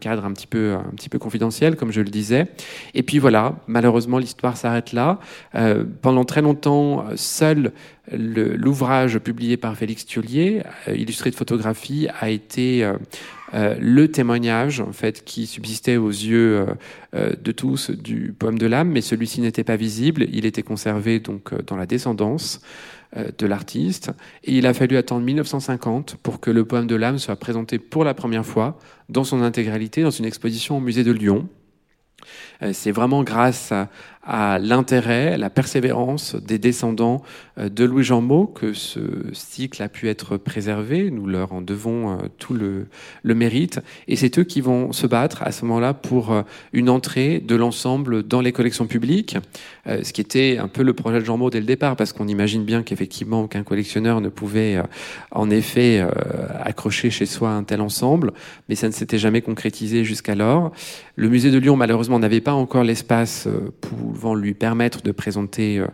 cadre 0.00 0.24
un 0.24 0.32
petit, 0.32 0.46
peu, 0.46 0.74
un 0.74 1.08
peu 1.10 1.18
confidentiel, 1.18 1.76
comme 1.76 1.92
je 1.92 2.00
le 2.00 2.08
disais. 2.08 2.46
Et 2.94 3.02
puis 3.02 3.18
voilà, 3.18 3.56
malheureusement, 3.66 4.18
l'histoire 4.18 4.56
s'arrête 4.56 4.94
là. 4.94 5.18
Euh, 5.54 5.84
pendant 6.00 6.24
très 6.24 6.40
longtemps, 6.40 7.04
seul 7.16 7.72
l'ouvrage 8.10 9.18
publié 9.18 9.56
par 9.56 9.76
Félix 9.76 10.06
Thiolier, 10.06 10.62
euh, 10.88 10.96
illustré 10.96 11.30
de 11.30 11.34
photographie, 11.34 12.08
a 12.18 12.30
été 12.30 12.90
le 13.52 14.08
témoignage 14.08 14.80
en 14.80 14.92
fait 14.92 15.24
qui 15.24 15.46
subsistait 15.46 15.96
aux 15.96 16.10
yeux 16.10 16.66
de 17.14 17.52
tous 17.52 17.90
du 17.90 18.34
poème 18.36 18.58
de 18.58 18.66
l'âme, 18.66 18.90
mais 18.90 19.00
celui-ci 19.00 19.40
n'était 19.40 19.64
pas 19.64 19.76
visible. 19.76 20.26
Il 20.32 20.46
était 20.46 20.62
conservé 20.62 21.20
donc 21.20 21.54
dans 21.64 21.76
la 21.76 21.86
descendance. 21.86 22.60
Euh, 23.16 23.30
de 23.38 23.46
l'artiste. 23.46 24.10
Et 24.44 24.58
il 24.58 24.66
a 24.66 24.74
fallu 24.74 24.96
attendre 24.96 25.24
1950 25.24 26.16
pour 26.22 26.40
que 26.40 26.50
le 26.50 26.64
poème 26.64 26.86
de 26.86 26.96
l'âme 26.96 27.18
soit 27.18 27.36
présenté 27.36 27.78
pour 27.78 28.04
la 28.04 28.14
première 28.14 28.44
fois 28.44 28.78
dans 29.08 29.24
son 29.24 29.42
intégralité 29.42 30.02
dans 30.02 30.10
une 30.10 30.24
exposition 30.24 30.76
au 30.76 30.80
musée 30.80 31.04
de 31.04 31.12
Lyon. 31.12 31.48
Euh, 32.62 32.72
c'est 32.72 32.90
vraiment 32.90 33.22
grâce 33.22 33.72
à, 33.72 33.88
à 34.26 34.58
l'intérêt, 34.58 35.38
la 35.38 35.50
persévérance 35.50 36.34
des 36.34 36.58
descendants 36.58 37.22
euh, 37.58 37.68
de 37.68 37.84
Louis 37.84 38.02
Jean 38.02 38.20
Maud 38.20 38.52
que 38.54 38.72
ce 38.72 39.00
cycle 39.32 39.80
a 39.82 39.88
pu 39.88 40.08
être 40.08 40.36
préservé. 40.36 41.10
Nous 41.12 41.26
leur 41.26 41.52
en 41.52 41.60
devons 41.60 42.10
euh, 42.10 42.16
tout 42.38 42.52
le, 42.52 42.86
le 43.22 43.34
mérite. 43.34 43.80
Et 44.08 44.16
c'est 44.16 44.36
eux 44.38 44.42
qui 44.42 44.60
vont 44.60 44.92
se 44.92 45.06
battre 45.06 45.44
à 45.44 45.52
ce 45.52 45.64
moment-là 45.64 45.94
pour 45.94 46.32
euh, 46.32 46.42
une 46.72 46.90
entrée 46.90 47.38
de 47.38 47.54
l'ensemble 47.54 48.24
dans 48.24 48.40
les 48.40 48.52
collections 48.52 48.86
publiques, 48.86 49.36
ce 49.86 50.12
qui 50.12 50.20
était 50.20 50.58
un 50.58 50.68
peu 50.68 50.82
le 50.82 50.92
projet 50.92 51.20
de 51.20 51.24
Jean 51.24 51.36
Maud 51.36 51.52
dès 51.52 51.60
le 51.60 51.66
départ, 51.66 51.96
parce 51.96 52.12
qu'on 52.12 52.26
imagine 52.26 52.64
bien 52.64 52.82
qu'effectivement 52.82 53.42
aucun 53.42 53.62
collectionneur 53.62 54.20
ne 54.20 54.28
pouvait 54.28 54.82
en 55.30 55.50
effet 55.50 56.04
accrocher 56.60 57.10
chez 57.10 57.26
soi 57.26 57.50
un 57.50 57.62
tel 57.62 57.80
ensemble, 57.80 58.32
mais 58.68 58.74
ça 58.74 58.88
ne 58.88 58.92
s'était 58.92 59.18
jamais 59.18 59.42
concrétisé 59.42 60.04
jusqu'alors. 60.04 60.72
Le 61.14 61.28
musée 61.28 61.50
de 61.50 61.58
Lyon, 61.58 61.76
malheureusement, 61.76 62.18
n'avait 62.18 62.40
pas 62.40 62.54
encore 62.54 62.82
l'espace 62.82 63.48
pour 63.80 64.15
vont 64.16 64.34
lui 64.34 64.54
permettre 64.54 65.02
de 65.02 65.12
présenter 65.12 65.78
euh, 65.78 65.86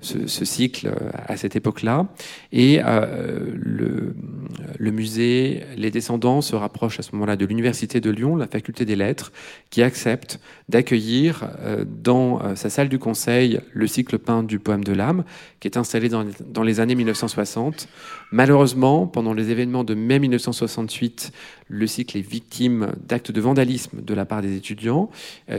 ce, 0.00 0.44
cycle 0.44 0.88
euh, 0.88 1.10
à 1.26 1.36
cette 1.36 1.56
époque-là. 1.56 2.06
Et 2.52 2.80
euh, 2.84 3.52
le, 3.54 4.90
musée, 4.90 5.64
les 5.76 5.90
descendants 5.90 6.40
se 6.40 6.56
rapprochent 6.56 7.00
à 7.00 7.02
ce 7.02 7.12
moment-là 7.12 7.36
de 7.36 7.46
l'Université 7.46 8.00
de 8.00 8.10
Lyon, 8.10 8.36
la 8.36 8.46
faculté 8.46 8.84
des 8.84 8.96
lettres, 8.96 9.32
qui 9.70 9.82
accepte 9.82 10.40
d'accueillir 10.68 11.48
dans 11.86 12.56
sa 12.56 12.70
salle 12.70 12.88
du 12.88 12.98
conseil 12.98 13.60
le 13.72 13.86
cycle 13.86 14.18
peint 14.18 14.42
du 14.42 14.58
poème 14.58 14.84
de 14.84 14.92
l'âme, 14.92 15.24
qui 15.60 15.68
est 15.68 15.76
installé 15.76 16.08
dans, 16.08 16.62
les 16.62 16.80
années 16.80 16.94
1960. 16.94 17.88
Malheureusement, 18.32 19.06
pendant 19.06 19.34
les 19.34 19.50
événements 19.50 19.84
de 19.84 19.94
mai 19.94 20.18
1968, 20.18 21.32
le 21.68 21.86
cycle 21.86 22.16
est 22.16 22.22
victime 22.22 22.92
d'actes 23.06 23.30
de 23.30 23.40
vandalisme 23.40 24.00
de 24.02 24.14
la 24.14 24.24
part 24.24 24.40
des 24.42 24.56
étudiants, 24.56 25.10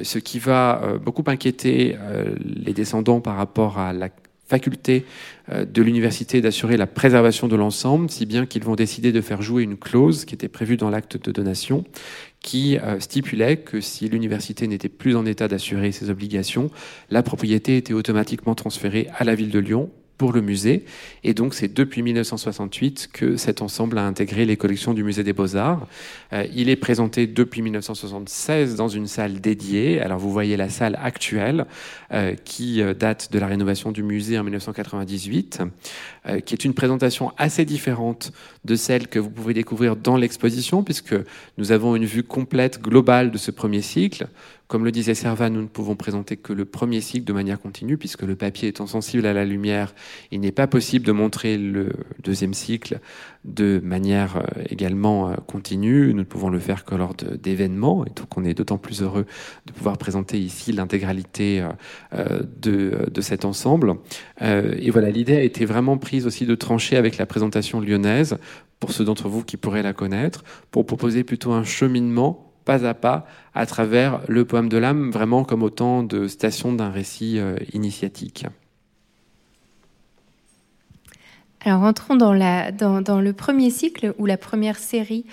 ce 0.01 0.17
qui 0.17 0.39
va 0.39 0.97
beaucoup 1.03 1.23
inquiéter 1.27 1.95
euh, 1.99 2.35
les 2.43 2.73
descendants 2.73 3.21
par 3.21 3.35
rapport 3.35 3.77
à 3.77 3.93
la 3.93 4.09
faculté 4.51 5.05
euh, 5.49 5.65
de 5.65 5.81
l'université 5.81 6.41
d'assurer 6.41 6.75
la 6.75 6.87
préservation 6.87 7.47
de 7.47 7.55
l'ensemble, 7.55 8.09
si 8.09 8.25
bien 8.25 8.45
qu'ils 8.45 8.63
vont 8.63 8.75
décider 8.75 9.13
de 9.13 9.21
faire 9.21 9.41
jouer 9.41 9.63
une 9.63 9.77
clause 9.77 10.25
qui 10.25 10.35
était 10.35 10.49
prévue 10.49 10.75
dans 10.75 10.89
l'acte 10.89 11.15
de 11.17 11.31
donation, 11.31 11.85
qui 12.41 12.77
euh, 12.77 12.99
stipulait 12.99 13.57
que 13.57 13.81
si 13.81 14.09
l'université 14.09 14.67
n'était 14.67 14.89
plus 14.89 15.15
en 15.15 15.25
état 15.25 15.47
d'assurer 15.47 15.91
ses 15.91 16.09
obligations, 16.09 16.69
la 17.09 17.23
propriété 17.23 17.77
était 17.77 17.93
automatiquement 17.93 18.55
transférée 18.55 19.07
à 19.15 19.23
la 19.23 19.35
ville 19.35 19.51
de 19.51 19.59
Lyon 19.59 19.91
pour 20.17 20.33
le 20.33 20.41
musée. 20.41 20.85
Et 21.23 21.33
donc, 21.33 21.53
c'est 21.53 21.73
depuis 21.73 22.03
1968 22.03 23.09
que 23.11 23.37
cet 23.37 23.61
ensemble 23.61 23.97
a 23.97 24.05
intégré 24.05 24.45
les 24.45 24.57
collections 24.57 24.93
du 24.93 25.03
musée 25.03 25.23
des 25.23 25.33
Beaux-Arts. 25.33 25.87
Euh, 26.33 26.45
il 26.53 26.69
est 26.69 26.75
présenté 26.75 27.25
depuis 27.25 27.61
1976 27.61 28.75
dans 28.75 28.87
une 28.87 29.07
salle 29.07 29.41
dédiée. 29.41 29.99
Alors, 29.99 30.19
vous 30.19 30.31
voyez 30.31 30.57
la 30.57 30.69
salle 30.69 30.97
actuelle 31.01 31.65
euh, 32.13 32.35
qui 32.45 32.81
euh, 32.81 32.93
date 32.93 33.31
de 33.31 33.39
la 33.39 33.47
rénovation 33.47 33.91
du 33.91 34.03
musée 34.03 34.37
en 34.37 34.43
1998, 34.43 35.61
qui 36.45 36.53
est 36.53 36.65
une 36.65 36.75
présentation 36.75 37.31
assez 37.37 37.65
différente 37.65 38.31
de 38.63 38.75
celle 38.75 39.07
que 39.07 39.17
vous 39.17 39.31
pouvez 39.31 39.55
découvrir 39.55 39.95
dans 39.95 40.17
l'exposition, 40.17 40.83
puisque 40.83 41.15
nous 41.57 41.71
avons 41.71 41.95
une 41.95 42.05
vue 42.05 42.21
complète, 42.21 42.79
globale 42.79 43.31
de 43.31 43.39
ce 43.39 43.49
premier 43.49 43.81
cycle 43.81 44.27
comme 44.71 44.85
le 44.85 44.93
disait 44.93 45.15
Servan, 45.15 45.49
nous 45.49 45.63
ne 45.63 45.67
pouvons 45.67 45.97
présenter 45.97 46.37
que 46.37 46.53
le 46.53 46.63
premier 46.63 47.01
cycle 47.01 47.25
de 47.25 47.33
manière 47.33 47.59
continue, 47.59 47.97
puisque 47.97 48.21
le 48.21 48.37
papier 48.37 48.69
étant 48.69 48.87
sensible 48.87 49.25
à 49.25 49.33
la 49.33 49.43
lumière, 49.43 49.93
il 50.31 50.39
n'est 50.39 50.53
pas 50.53 50.65
possible 50.65 51.05
de 51.05 51.11
montrer 51.11 51.57
le 51.57 51.89
deuxième 52.23 52.53
cycle 52.53 53.01
de 53.43 53.81
manière 53.83 54.37
euh, 54.37 54.63
également 54.69 55.29
euh, 55.29 55.35
continue. 55.45 56.13
Nous 56.13 56.19
ne 56.19 56.23
pouvons 56.23 56.47
le 56.47 56.57
faire 56.57 56.85
que 56.85 56.95
lors 56.95 57.13
d'événements, 57.15 58.05
et 58.05 58.11
donc 58.11 58.37
on 58.37 58.45
est 58.45 58.53
d'autant 58.53 58.77
plus 58.77 59.01
heureux 59.01 59.25
de 59.65 59.73
pouvoir 59.73 59.97
présenter 59.97 60.39
ici 60.39 60.71
l'intégralité 60.71 61.67
euh, 62.13 62.39
de, 62.61 63.09
de, 63.11 63.21
cet 63.21 63.43
ensemble. 63.43 63.95
Et 64.39 64.89
voilà, 64.89 65.09
l'idée 65.09 65.35
a 65.35 65.43
été 65.43 65.65
vraiment 65.65 65.97
prise 65.97 66.25
aussi 66.25 66.45
de 66.45 66.55
trancher 66.55 66.95
avec 66.95 67.17
la 67.17 67.25
présentation 67.25 67.81
lyonnaise, 67.81 68.37
pour 68.79 68.93
ceux 68.93 69.03
d'entre 69.03 69.27
vous 69.27 69.43
qui 69.43 69.57
pourraient 69.57 69.83
la 69.83 69.91
connaître, 69.91 70.45
pour 70.71 70.85
proposer 70.85 71.25
plutôt 71.25 71.51
un 71.51 71.65
cheminement 71.65 72.50
pas 72.65 72.85
à 72.85 72.93
pas 72.93 73.25
à 73.53 73.65
travers 73.65 74.21
le 74.27 74.45
poème 74.45 74.69
de 74.69 74.77
l'âme, 74.77 75.11
vraiment 75.11 75.43
comme 75.43 75.63
autant 75.63 76.03
de 76.03 76.27
stations 76.27 76.73
d'un 76.73 76.89
récit 76.89 77.37
euh, 77.37 77.55
initiatique. 77.73 78.45
Alors 81.63 81.81
entrons 81.81 82.15
dans, 82.15 82.33
le 82.33 83.31
premier 83.31 83.69
cycle 83.69 84.13
ou 84.17 84.25
la 84.25 84.37
première 84.37 84.77
série 84.77 85.25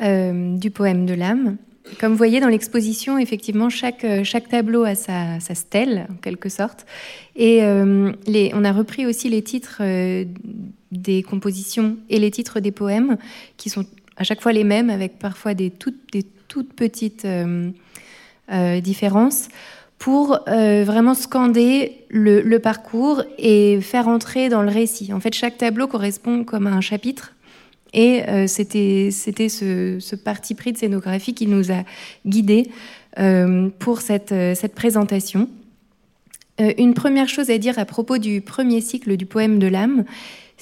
euh, 0.00 0.56
du 0.56 0.70
poème 0.70 1.06
de 1.06 1.14
l'âme. 1.14 1.56
Comme 1.98 2.12
vous 2.12 2.18
voyez 2.18 2.38
dans 2.38 2.48
l'exposition, 2.48 3.18
effectivement, 3.18 3.68
chaque, 3.68 4.04
euh, 4.04 4.22
tableau 4.48 4.84
a 4.84 4.94
sa, 4.94 5.40
stèle, 5.40 6.06
en 6.10 6.14
quelque 6.14 6.48
sorte. 6.48 6.86
Et 7.34 7.62
on 7.64 8.64
a 8.64 8.72
repris 8.72 9.06
aussi 9.06 9.28
les 9.28 9.42
titres 9.42 9.82
des 10.92 11.22
compositions 11.24 11.96
et 12.08 12.20
les 12.20 12.30
titres 12.30 12.60
des 12.60 12.70
poèmes, 12.70 13.16
qui 13.56 13.68
sont 13.68 13.84
à 14.16 14.24
chaque 14.24 14.40
fois 14.40 14.52
les 14.52 14.62
mêmes, 14.62 14.90
avec 14.90 15.18
parfois 15.18 15.54
des 15.54 15.70
toutes, 15.70 16.12
des 16.12 16.24
toutes 16.52 16.74
petites 16.74 17.24
euh, 17.24 17.70
différences 18.80 19.48
pour 19.98 20.40
vraiment 20.46 21.14
scander 21.14 22.04
le, 22.10 22.58
parcours 22.58 23.22
et 23.38 23.80
faire 23.80 24.08
entrer 24.08 24.48
dans 24.48 24.62
le 24.62 24.68
récit. 24.68 25.12
En 25.12 25.20
fait, 25.20 25.32
chaque 25.32 25.56
tableau 25.56 25.86
correspond 25.86 26.42
comme 26.42 26.66
à 26.66 26.72
un 26.72 26.80
chapitre. 26.80 27.34
Et 27.94 28.24
c'était 28.48 29.10
c'était 29.12 29.48
ce, 29.48 30.16
parti 30.16 30.56
pris 30.56 30.72
de 30.72 30.78
scénographie 30.78 31.34
qui 31.34 31.46
nous 31.46 31.70
a 31.70 31.84
guidés 32.26 32.68
pour 33.78 34.00
cette, 34.00 34.34
cette 34.56 34.74
présentation. 34.74 35.48
une 36.58 36.94
première 36.94 37.28
chose 37.28 37.48
à 37.50 37.58
dire 37.58 37.78
à 37.78 37.84
propos 37.84 38.18
du 38.18 38.40
premier 38.40 38.80
cycle 38.80 39.16
du 39.16 39.24
poème 39.24 39.60
de 39.60 39.68
l'âme, 39.68 40.04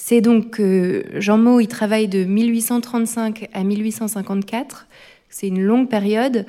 c'est 0.02 0.22
donc 0.22 0.50
que 0.50 1.04
Jean 1.18 1.36
Maud, 1.36 1.62
il 1.62 1.68
travaille 1.68 2.08
de 2.08 2.24
1835 2.24 3.50
à 3.52 3.62
1854. 3.62 4.86
C'est 5.30 5.48
une 5.48 5.62
longue 5.62 5.88
période 5.88 6.44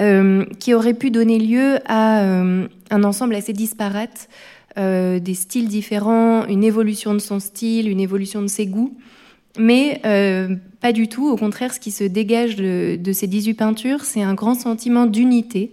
euh, 0.00 0.46
qui 0.58 0.72
aurait 0.72 0.94
pu 0.94 1.10
donner 1.10 1.38
lieu 1.38 1.78
à 1.84 2.22
euh, 2.22 2.66
un 2.90 3.04
ensemble 3.04 3.34
assez 3.34 3.52
disparate, 3.52 4.30
euh, 4.78 5.18
des 5.18 5.34
styles 5.34 5.68
différents, 5.68 6.46
une 6.46 6.64
évolution 6.64 7.12
de 7.12 7.18
son 7.18 7.40
style, 7.40 7.90
une 7.90 8.00
évolution 8.00 8.40
de 8.40 8.46
ses 8.46 8.66
goûts. 8.66 8.96
Mais 9.58 10.00
pas 10.80 10.92
du 10.92 11.08
tout. 11.08 11.28
Au 11.28 11.36
contraire, 11.36 11.74
ce 11.74 11.80
qui 11.80 11.90
se 11.90 12.04
dégage 12.04 12.56
de, 12.56 12.96
de 12.96 13.12
ces 13.12 13.26
18 13.26 13.52
peintures, 13.52 14.04
c'est 14.06 14.22
un 14.22 14.32
grand 14.32 14.54
sentiment 14.54 15.04
d'unité. 15.04 15.72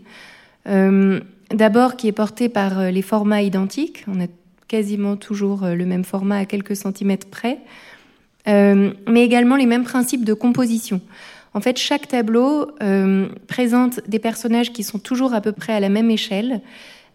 D'abord, 0.65 1.95
qui 1.95 2.09
est 2.09 2.11
porté 2.11 2.49
par 2.49 2.91
les 2.91 3.01
formats 3.01 3.41
identiques. 3.41 4.03
On 4.09 4.19
a 4.19 4.27
quasiment 4.67 5.15
toujours 5.15 5.65
le 5.65 5.85
même 5.85 6.03
format 6.03 6.39
à 6.39 6.45
quelques 6.45 6.75
centimètres 6.75 7.27
près, 7.27 7.59
mais 8.45 9.23
également 9.23 9.55
les 9.55 9.65
mêmes 9.65 9.85
principes 9.85 10.25
de 10.25 10.33
composition. 10.33 10.99
En 11.53 11.61
fait, 11.61 11.77
chaque 11.77 12.07
tableau 12.07 12.71
euh, 12.81 13.27
présente 13.47 14.01
des 14.07 14.19
personnages 14.19 14.71
qui 14.71 14.83
sont 14.83 14.99
toujours 14.99 15.33
à 15.33 15.41
peu 15.41 15.51
près 15.51 15.73
à 15.73 15.79
la 15.79 15.89
même 15.89 16.11
échelle, 16.11 16.61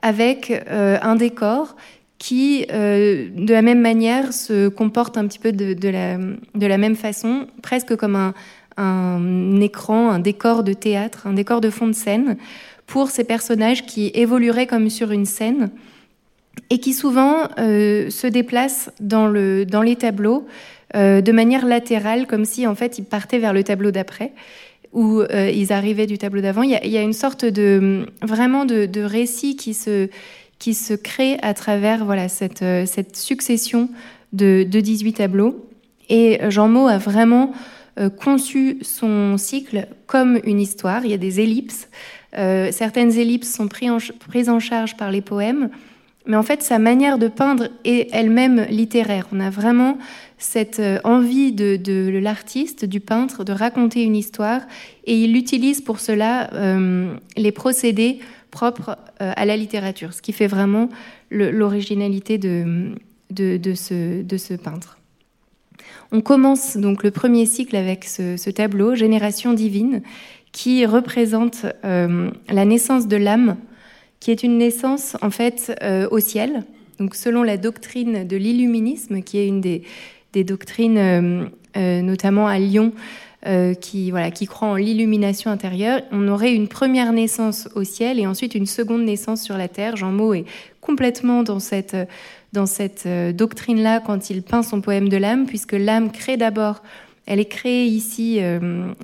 avec 0.02 0.52
un 0.68 1.16
décor 1.16 1.76
qui, 2.18 2.66
de 2.66 3.52
la 3.52 3.62
même 3.62 3.80
manière, 3.80 4.34
se 4.34 4.68
comporte 4.68 5.16
un 5.16 5.26
petit 5.26 5.38
peu 5.38 5.50
de, 5.50 5.88
la, 5.88 6.78
même 6.78 6.94
façon, 6.94 7.46
presque 7.62 7.96
comme 7.96 8.32
un, 8.76 9.60
écran, 9.62 10.10
un 10.10 10.18
décor 10.18 10.62
de 10.62 10.74
théâtre, 10.74 11.26
un 11.26 11.32
décor 11.32 11.62
de 11.62 11.70
fond 11.70 11.86
de 11.86 11.94
scène, 11.94 12.36
pour 12.86 13.10
ces 13.10 13.24
personnages 13.24 13.86
qui 13.86 14.10
évolueraient 14.14 14.66
comme 14.66 14.90
sur 14.90 15.10
une 15.10 15.24
scène 15.24 15.70
et 16.70 16.78
qui 16.78 16.92
souvent 16.92 17.48
euh, 17.58 18.10
se 18.10 18.26
déplacent 18.26 18.90
dans 19.00 19.28
les 19.28 19.96
tableaux 19.96 20.46
euh, 20.94 21.20
de 21.20 21.32
manière 21.32 21.66
latérale, 21.66 22.26
comme 22.26 22.44
si 22.44 22.66
en 22.66 22.74
fait 22.74 22.98
ils 22.98 23.04
partaient 23.04 23.38
vers 23.38 23.52
le 23.52 23.64
tableau 23.64 23.90
d'après 23.90 24.32
ou 24.92 25.20
euh, 25.20 25.50
ils 25.50 25.72
arrivaient 25.72 26.06
du 26.06 26.18
tableau 26.18 26.40
d'avant. 26.40 26.62
Il, 26.62 26.70
y 26.70 26.96
a 26.96 27.02
une 27.02 27.12
sorte 27.12 27.44
de 27.44 28.06
vraiment 28.22 28.64
de, 28.64 29.02
récit 29.02 29.56
qui 29.56 29.74
se 29.74 30.08
qui 30.60 30.72
se 30.72 30.94
crée 30.94 31.36
à 31.42 31.52
travers 31.52 32.04
voilà 32.04 32.28
cette, 32.28 32.64
cette 32.86 33.16
succession 33.16 33.88
de, 34.32 34.64
de 34.68 34.80
18 34.80 35.14
tableaux. 35.14 35.68
Et 36.08 36.38
Jean 36.48 36.68
Maud 36.68 36.88
a 36.90 36.98
vraiment 36.98 37.52
conçu 38.16 38.78
son 38.82 39.36
cycle 39.36 39.88
comme 40.06 40.38
une 40.44 40.60
histoire. 40.60 41.04
Il 41.04 41.10
y 41.10 41.14
a 41.14 41.18
des 41.18 41.40
ellipses. 41.40 41.88
certaines 42.32 43.18
ellipses 43.18 43.52
sont 43.52 43.68
en, 43.88 43.98
prises 44.28 44.48
en 44.48 44.60
charge 44.60 44.96
par 44.96 45.10
les 45.10 45.22
poèmes. 45.22 45.70
Mais 46.26 46.36
en 46.36 46.42
fait, 46.42 46.62
sa 46.62 46.78
manière 46.78 47.18
de 47.18 47.28
peindre 47.28 47.68
est 47.84 48.08
elle-même 48.12 48.66
littéraire. 48.70 49.26
On 49.32 49.40
a 49.40 49.50
vraiment 49.50 49.98
cette 50.44 50.78
euh, 50.78 51.00
envie 51.04 51.52
de, 51.52 52.18
l'artiste, 52.18 52.84
du 52.84 53.00
peintre, 53.00 53.44
de 53.44 53.52
raconter 53.52 54.02
une 54.02 54.14
histoire, 54.14 54.60
et 55.06 55.16
il 55.16 55.36
utilise 55.36 55.80
pour 55.80 56.00
cela 56.00 56.52
euh, 56.52 57.14
les 57.36 57.50
procédés 57.50 58.20
propres 58.50 58.98
euh, 59.20 59.32
à 59.34 59.46
la 59.46 59.56
littérature, 59.56 60.12
ce 60.12 60.22
qui 60.22 60.32
fait 60.32 60.46
vraiment 60.46 60.88
l'originalité 61.30 62.38
de, 62.38 62.94
ce, 63.74 64.54
peintre. 64.54 64.98
On 66.12 66.20
commence 66.20 66.76
donc 66.76 67.02
le 67.02 67.10
premier 67.10 67.46
cycle 67.46 67.74
avec 67.74 68.04
ce, 68.04 68.50
tableau, 68.50 68.94
Génération 68.94 69.54
divine, 69.54 70.02
qui 70.52 70.86
représente 70.86 71.66
la 71.82 72.64
naissance 72.64 73.08
de 73.08 73.16
l'âme 73.16 73.56
qui 74.20 74.30
est 74.30 74.44
une 74.44 74.58
naissance 74.58 75.16
en 75.22 75.30
fait 75.30 75.76
au 76.12 76.20
ciel. 76.20 76.62
Donc 77.00 77.16
selon 77.16 77.42
la 77.42 77.56
doctrine 77.56 78.24
de 78.24 78.36
l'illuminisme, 78.36 79.22
qui 79.22 79.38
est 79.38 79.48
une 79.48 79.60
des, 79.60 79.82
doctrines 80.42 80.98
euh, 80.98 81.44
euh, 81.76 82.02
notamment 82.02 82.48
à 82.48 82.58
Lyon, 82.58 82.92
qui, 83.82 84.10
voilà, 84.10 84.30
qui 84.30 84.46
croit 84.46 84.68
en 84.68 84.76
l'illumination 84.76 85.50
intérieure, 85.50 86.00
on 86.12 86.28
aurait 86.28 86.54
une 86.54 86.66
première 86.66 87.12
naissance 87.12 87.68
au 87.74 87.84
ciel 87.84 88.18
et 88.18 88.26
ensuite 88.26 88.54
une 88.54 88.64
seconde 88.64 89.04
naissance 89.04 89.42
sur 89.42 89.58
la 89.58 89.68
terre. 89.68 89.96
Jean 89.96 90.12
Maud 90.12 90.34
est 90.34 90.44
complètement 90.80 91.42
dans 91.42 91.60
cette, 91.60 91.94
dans 92.54 92.64
cette 92.64 93.06
doctrine-là 93.06 94.00
quand 94.00 94.30
il 94.30 94.42
peint 94.42 94.62
son 94.62 94.80
poème 94.80 95.10
de 95.10 95.18
l'âme, 95.18 95.44
puisque 95.44 95.74
l'âme 95.74 96.10
crée 96.10 96.38
d'abord, 96.38 96.82
elle 97.26 97.38
est 97.38 97.44
créée 97.44 97.84
ici 97.84 98.40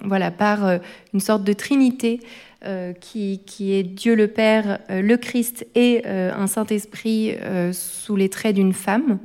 voilà, 0.06 0.30
par 0.30 0.78
une 1.12 1.20
sorte 1.20 1.44
de 1.44 1.52
trinité 1.52 2.20
euh, 2.66 2.92
qui, 2.92 3.40
est 3.72 3.82
Dieu 3.82 4.14
le 4.14 4.28
Père, 4.28 4.80
euh, 4.90 5.00
le 5.00 5.16
Christ 5.16 5.66
et 5.74 6.02
euh, 6.04 6.30
un 6.34 6.46
Saint-Esprit 6.46 7.34
sous 7.72 8.16
les 8.16 8.28
traits 8.28 8.54
d'une 8.54 8.74
femme. 8.74 9.18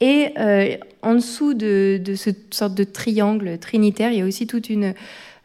Et 0.00 0.34
en 1.02 1.14
dessous 1.14 1.54
de, 1.54 2.00
de, 2.02 2.14
cette 2.14 2.52
sorte 2.52 2.74
de 2.74 2.84
triangle 2.84 3.58
trinitaire, 3.58 4.10
il 4.12 4.18
y 4.18 4.22
a 4.22 4.26
aussi 4.26 4.46
toute 4.46 4.68
une, 4.68 4.94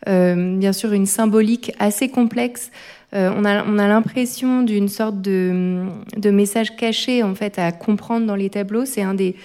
bien 0.05 0.73
sûr, 0.73 0.91
une 0.91 1.05
symbolique 1.05 1.71
assez 1.79 2.09
complexe. 2.09 2.71
on 3.13 3.45
a, 3.45 3.63
on 3.63 3.77
a 3.77 3.87
l'impression 3.87 4.63
d'une 4.63 4.89
sorte 4.89 5.21
de, 5.21 5.85
message 6.25 6.75
caché 6.75 7.23
en 7.23 7.35
fait 7.35 7.57
à 7.57 7.71
comprendre 7.71 8.25
dans 8.25 8.35
les 8.35 8.49
tableaux. 8.49 8.85
C'est 8.85 9.03
un 9.03 9.13
des, 9.13 9.35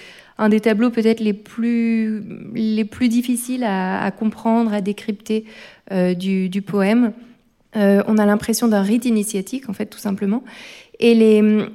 tableaux 0.60 0.90
peut-être 0.90 1.20
les 1.20 1.34
plus, 1.34 2.22
les 2.54 2.84
plus 2.84 3.08
difficiles 3.08 3.64
à, 3.64 4.10
comprendre, 4.10 4.72
à 4.72 4.80
décrypter 4.80 5.44
du, 5.92 6.48
du, 6.48 6.62
poème. 6.62 7.12
Euh, 7.76 8.02
on 8.06 8.18
a 8.18 8.26
l'impression 8.26 8.68
d'un 8.68 8.82
rite 8.82 9.04
initiatique, 9.04 9.68
en 9.68 9.72
fait, 9.72 9.86
tout 9.86 9.98
simplement. 9.98 10.44
Et 11.00 11.14
les, 11.14 11.42
euh, 11.42 11.66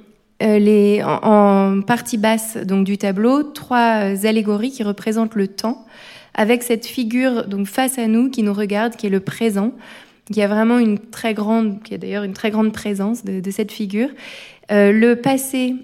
les, 0.42 1.02
en, 1.04 1.82
partie 1.82 2.18
basse 2.18 2.58
donc 2.58 2.86
du 2.86 2.98
tableau, 2.98 3.44
trois 3.44 4.26
allégories 4.26 4.72
qui 4.72 4.84
représentent 4.84 5.36
le 5.36 5.48
temps, 5.48 5.86
avec 6.34 6.64
cette 6.64 6.86
figure 6.86 7.48
donc 7.48 7.68
face 7.68 7.98
à 8.00 8.08
nous 8.08 8.30
qui 8.30 8.44
nous 8.44 8.54
regarde, 8.54 8.96
qui 8.96 9.08
est 9.08 9.12
le 9.12 9.20
présent, 9.20 9.74
qui 10.32 10.42
a 10.42 10.48
vraiment 10.48 10.78
une 10.78 11.00
très 11.00 11.34
grande, 11.34 11.82
qui 11.84 11.96
a 11.96 11.98
d'ailleurs 11.98 12.24
une 12.24 12.34
très 12.34 12.52
grande 12.52 12.72
présence 12.72 13.26
de, 13.26 13.52
cette 13.52 13.72
figure. 13.72 14.10
Euh, 14.72 14.92
le 14.92 15.16
passé 15.16 15.76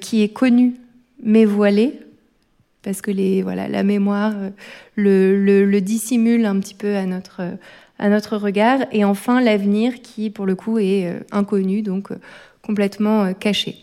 qui 0.00 0.22
est 0.22 0.32
connu 0.32 0.74
mais 1.22 1.44
voilé, 1.44 1.98
parce 2.82 3.00
que 3.00 3.10
les, 3.10 3.42
voilà, 3.42 3.66
la 3.66 3.82
mémoire 3.82 4.34
le, 4.94 5.42
le, 5.42 5.64
le 5.64 5.80
dissimule 5.80 6.44
un 6.44 6.58
petit 6.60 6.74
peu 6.74 6.96
à 6.96 7.06
notre 7.06 7.40
à 7.98 8.08
notre 8.08 8.36
regard. 8.36 8.80
Et 8.92 9.04
enfin, 9.04 9.40
l'avenir 9.40 10.02
qui, 10.02 10.30
pour 10.30 10.46
le 10.46 10.54
coup, 10.54 10.78
est 10.78 11.06
euh, 11.06 11.20
inconnu, 11.32 11.82
donc 11.82 12.10
euh, 12.64 12.66
complètement 12.66 13.24
euh, 13.24 13.32
caché. 13.32 13.76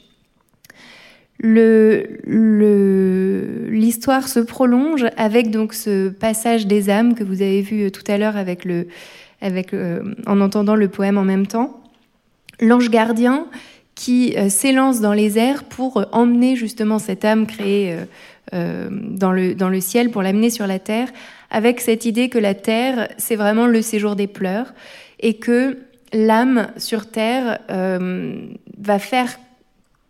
L'histoire 3.69 4.27
se 4.27 4.39
prolonge 4.39 5.05
avec 5.17 5.49
donc 5.49 5.73
ce 5.73 6.09
passage 6.09 6.67
des 6.67 6.91
âmes 6.91 7.15
que 7.15 7.23
vous 7.23 7.41
avez 7.41 7.61
vu 7.61 7.91
tout 7.91 8.03
à 8.07 8.19
l'heure 8.19 8.37
avec 8.37 8.63
le, 8.63 8.87
avec, 9.41 9.73
en 10.27 10.39
entendant 10.39 10.75
le 10.75 10.87
poème 10.87 11.17
en 11.17 11.23
même 11.23 11.47
temps. 11.47 11.81
L'ange 12.59 12.91
gardien 12.91 13.47
qui 13.95 14.35
s'élance 14.49 15.01
dans 15.01 15.13
les 15.13 15.39
airs 15.39 15.63
pour 15.63 16.05
emmener 16.11 16.55
justement 16.55 16.99
cette 16.99 17.25
âme 17.25 17.47
créée 17.47 17.97
dans, 18.51 19.31
le, 19.31 19.55
dans 19.55 19.69
le 19.69 19.81
ciel, 19.81 20.11
pour 20.11 20.21
l'amener 20.21 20.51
sur 20.51 20.67
la 20.67 20.77
terre, 20.77 21.07
avec 21.49 21.81
cette 21.81 22.05
idée 22.05 22.29
que 22.29 22.37
la 22.37 22.53
terre, 22.53 23.07
c'est 23.17 23.35
vraiment 23.35 23.65
le 23.65 23.81
séjour 23.81 24.15
des 24.15 24.27
pleurs 24.27 24.75
et 25.21 25.33
que 25.39 25.79
l'âme 26.13 26.67
sur 26.77 27.09
terre 27.09 27.59
euh, 27.69 28.47
va 28.81 28.99
faire 28.99 29.39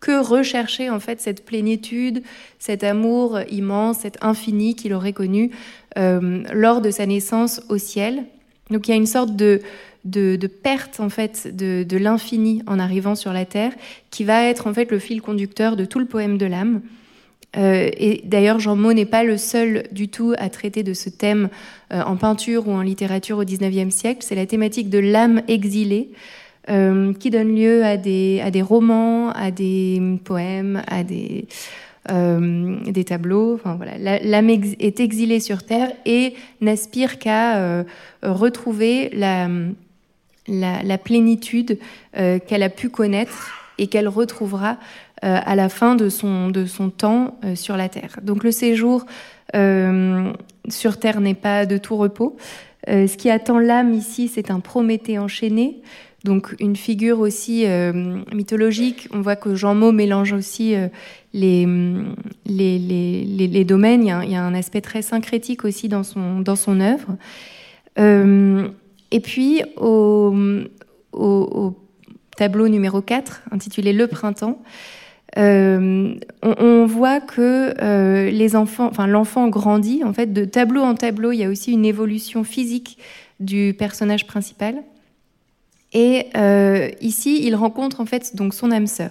que 0.00 0.20
rechercher 0.20 0.90
en 0.90 0.98
fait 0.98 1.20
cette 1.20 1.44
plénitude, 1.44 2.22
cet 2.58 2.82
amour 2.82 3.38
immense, 3.50 4.00
cet 4.00 4.18
infini 4.22 4.74
qu'il 4.74 4.92
aurait 4.92 5.12
connu 5.12 5.52
euh, 5.96 6.42
lors 6.52 6.80
de 6.80 6.90
sa 6.90 7.06
naissance 7.06 7.62
au 7.68 7.78
ciel. 7.78 8.24
Donc 8.70 8.88
il 8.88 8.90
y 8.90 8.94
a 8.94 8.96
une 8.96 9.06
sorte 9.06 9.36
de, 9.36 9.60
de, 10.04 10.36
perte 10.46 10.98
en 10.98 11.08
fait 11.08 11.56
de, 11.56 11.84
de 11.84 11.96
l'infini 11.96 12.62
en 12.66 12.80
arrivant 12.80 13.14
sur 13.14 13.32
la 13.32 13.44
terre, 13.44 13.72
qui 14.10 14.24
va 14.24 14.44
être 14.44 14.66
en 14.66 14.74
fait 14.74 14.90
le 14.90 14.98
fil 14.98 15.22
conducteur 15.22 15.76
de 15.76 15.84
tout 15.84 16.00
le 16.00 16.06
poème 16.06 16.36
de 16.36 16.46
l'âme. 16.46 16.82
Euh, 17.56 17.90
et 17.96 18.22
d'ailleurs, 18.24 18.58
Jean 18.58 18.76
Maud 18.76 18.96
n'est 18.96 19.04
pas 19.04 19.24
le 19.24 19.36
seul 19.36 19.84
du 19.92 20.08
tout 20.08 20.34
à 20.38 20.48
traiter 20.48 20.82
de 20.82 20.94
ce 20.94 21.10
thème 21.10 21.48
euh, 21.92 22.02
en 22.02 22.16
peinture 22.16 22.66
ou 22.66 22.72
en 22.72 22.80
littérature 22.80 23.38
au 23.38 23.44
XIXe 23.44 23.94
siècle. 23.94 24.20
C'est 24.22 24.34
la 24.34 24.46
thématique 24.46 24.88
de 24.88 24.98
l'âme 24.98 25.42
exilée 25.48 26.10
euh, 26.70 27.12
qui 27.14 27.30
donne 27.30 27.56
lieu 27.56 27.84
à 27.84 27.96
des, 27.96 28.62
romans, 28.62 29.30
à 29.30 29.50
des 29.50 30.00
poèmes, 30.24 30.82
à 30.86 31.02
des, 31.02 31.46
des 32.08 33.04
tableaux. 33.04 33.54
Enfin, 33.54 33.74
voilà. 33.74 33.98
L'âme 33.98 34.48
est 34.50 35.00
exilée 35.00 35.40
sur 35.40 35.64
Terre 35.64 35.90
et 36.06 36.34
n'aspire 36.60 37.18
qu'à 37.18 37.84
retrouver 38.22 39.10
la, 39.12 39.48
la, 40.46 40.98
plénitude 40.98 41.78
qu'elle 42.12 42.62
a 42.62 42.68
pu 42.68 42.90
connaître 42.90 43.50
et 43.78 43.88
qu'elle 43.88 44.08
retrouvera 44.08 44.78
à 45.20 45.56
la 45.56 45.68
fin 45.68 45.96
de 45.96 46.08
son, 46.08 46.48
de 46.48 46.64
son 46.64 46.90
temps 46.90 47.38
sur 47.56 47.76
la 47.76 47.88
Terre. 47.88 48.20
Donc 48.22 48.44
le 48.44 48.52
séjour 48.52 49.04
sur 49.52 50.98
Terre 51.00 51.20
n'est 51.20 51.34
pas 51.34 51.66
de 51.66 51.76
tout 51.76 51.96
repos. 51.96 52.36
ce 52.86 53.16
qui 53.16 53.30
attend 53.30 53.58
l'âme 53.58 53.94
ici, 53.94 54.28
c'est 54.28 54.50
un 54.50 54.60
Prométhée 54.60 55.18
enchaîné, 55.18 55.82
donc 56.24 56.54
une 56.60 56.76
figure 56.76 57.20
aussi 57.20 57.64
mythologique. 58.32 59.08
On 59.12 59.20
voit 59.20 59.36
que 59.36 59.54
Jean 59.54 59.74
Maud 59.74 59.94
mélange 59.94 60.32
aussi 60.32 60.74
les, 61.32 61.66
les, 62.46 62.78
les, 62.78 63.46
les, 63.46 63.64
domaines. 63.64 64.02
Il 64.02 64.30
y, 64.30 64.36
a, 64.36 64.42
un 64.42 64.54
aspect 64.54 64.80
très 64.80 65.02
syncrétique 65.02 65.64
aussi 65.64 65.88
dans 65.88 66.02
son, 66.02 66.40
dans 66.40 66.56
son 66.56 66.80
œuvre. 66.80 67.16
Euh, 67.98 68.68
et 69.10 69.20
puis, 69.20 69.62
au, 69.76 70.34
au, 71.12 71.20
au, 71.22 71.78
tableau 72.36 72.68
numéro 72.68 73.02
4, 73.02 73.42
intitulé 73.50 73.92
Le 73.92 74.06
printemps, 74.06 74.62
euh, 75.38 76.14
on, 76.42 76.54
on, 76.58 76.86
voit 76.86 77.20
que 77.20 77.74
euh, 77.82 78.30
les 78.30 78.56
enfants, 78.56 78.86
enfin 78.86 79.06
l'enfant 79.06 79.48
grandit. 79.48 80.02
En 80.04 80.12
fait, 80.12 80.32
de 80.32 80.44
tableau 80.44 80.82
en 80.82 80.94
tableau, 80.94 81.32
il 81.32 81.38
y 81.38 81.44
a 81.44 81.48
aussi 81.48 81.72
une 81.72 81.84
évolution 81.84 82.44
physique 82.44 82.98
du 83.40 83.74
personnage 83.78 84.26
principal. 84.26 84.82
Et 85.92 86.26
euh, 86.36 86.88
ici, 87.00 87.44
il 87.44 87.54
rencontre 87.54 88.00
en 88.00 88.06
fait 88.06 88.34
donc 88.34 88.54
son 88.54 88.70
âme 88.70 88.86
sœur. 88.86 89.10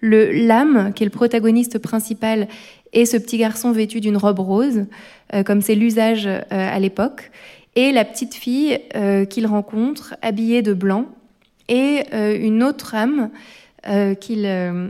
Le 0.00 0.32
l'âme, 0.32 0.92
qui 0.94 1.02
est 1.02 1.06
le 1.06 1.10
protagoniste 1.10 1.78
principal, 1.78 2.48
est 2.94 3.04
ce 3.04 3.16
petit 3.16 3.38
garçon 3.38 3.72
vêtu 3.72 4.00
d'une 4.00 4.16
robe 4.16 4.38
rose, 4.38 4.86
euh, 5.34 5.42
comme 5.42 5.60
c'est 5.60 5.74
l'usage 5.74 6.26
euh, 6.26 6.40
à 6.50 6.78
l'époque, 6.78 7.30
et 7.76 7.92
la 7.92 8.04
petite 8.04 8.34
fille 8.34 8.78
euh, 8.94 9.24
qu'il 9.24 9.46
rencontre, 9.46 10.14
habillée 10.22 10.62
de 10.62 10.72
blanc, 10.72 11.06
et 11.68 12.04
une 12.12 12.62
autre 12.62 12.94
âme 12.94 13.30
qu'il, 14.20 14.44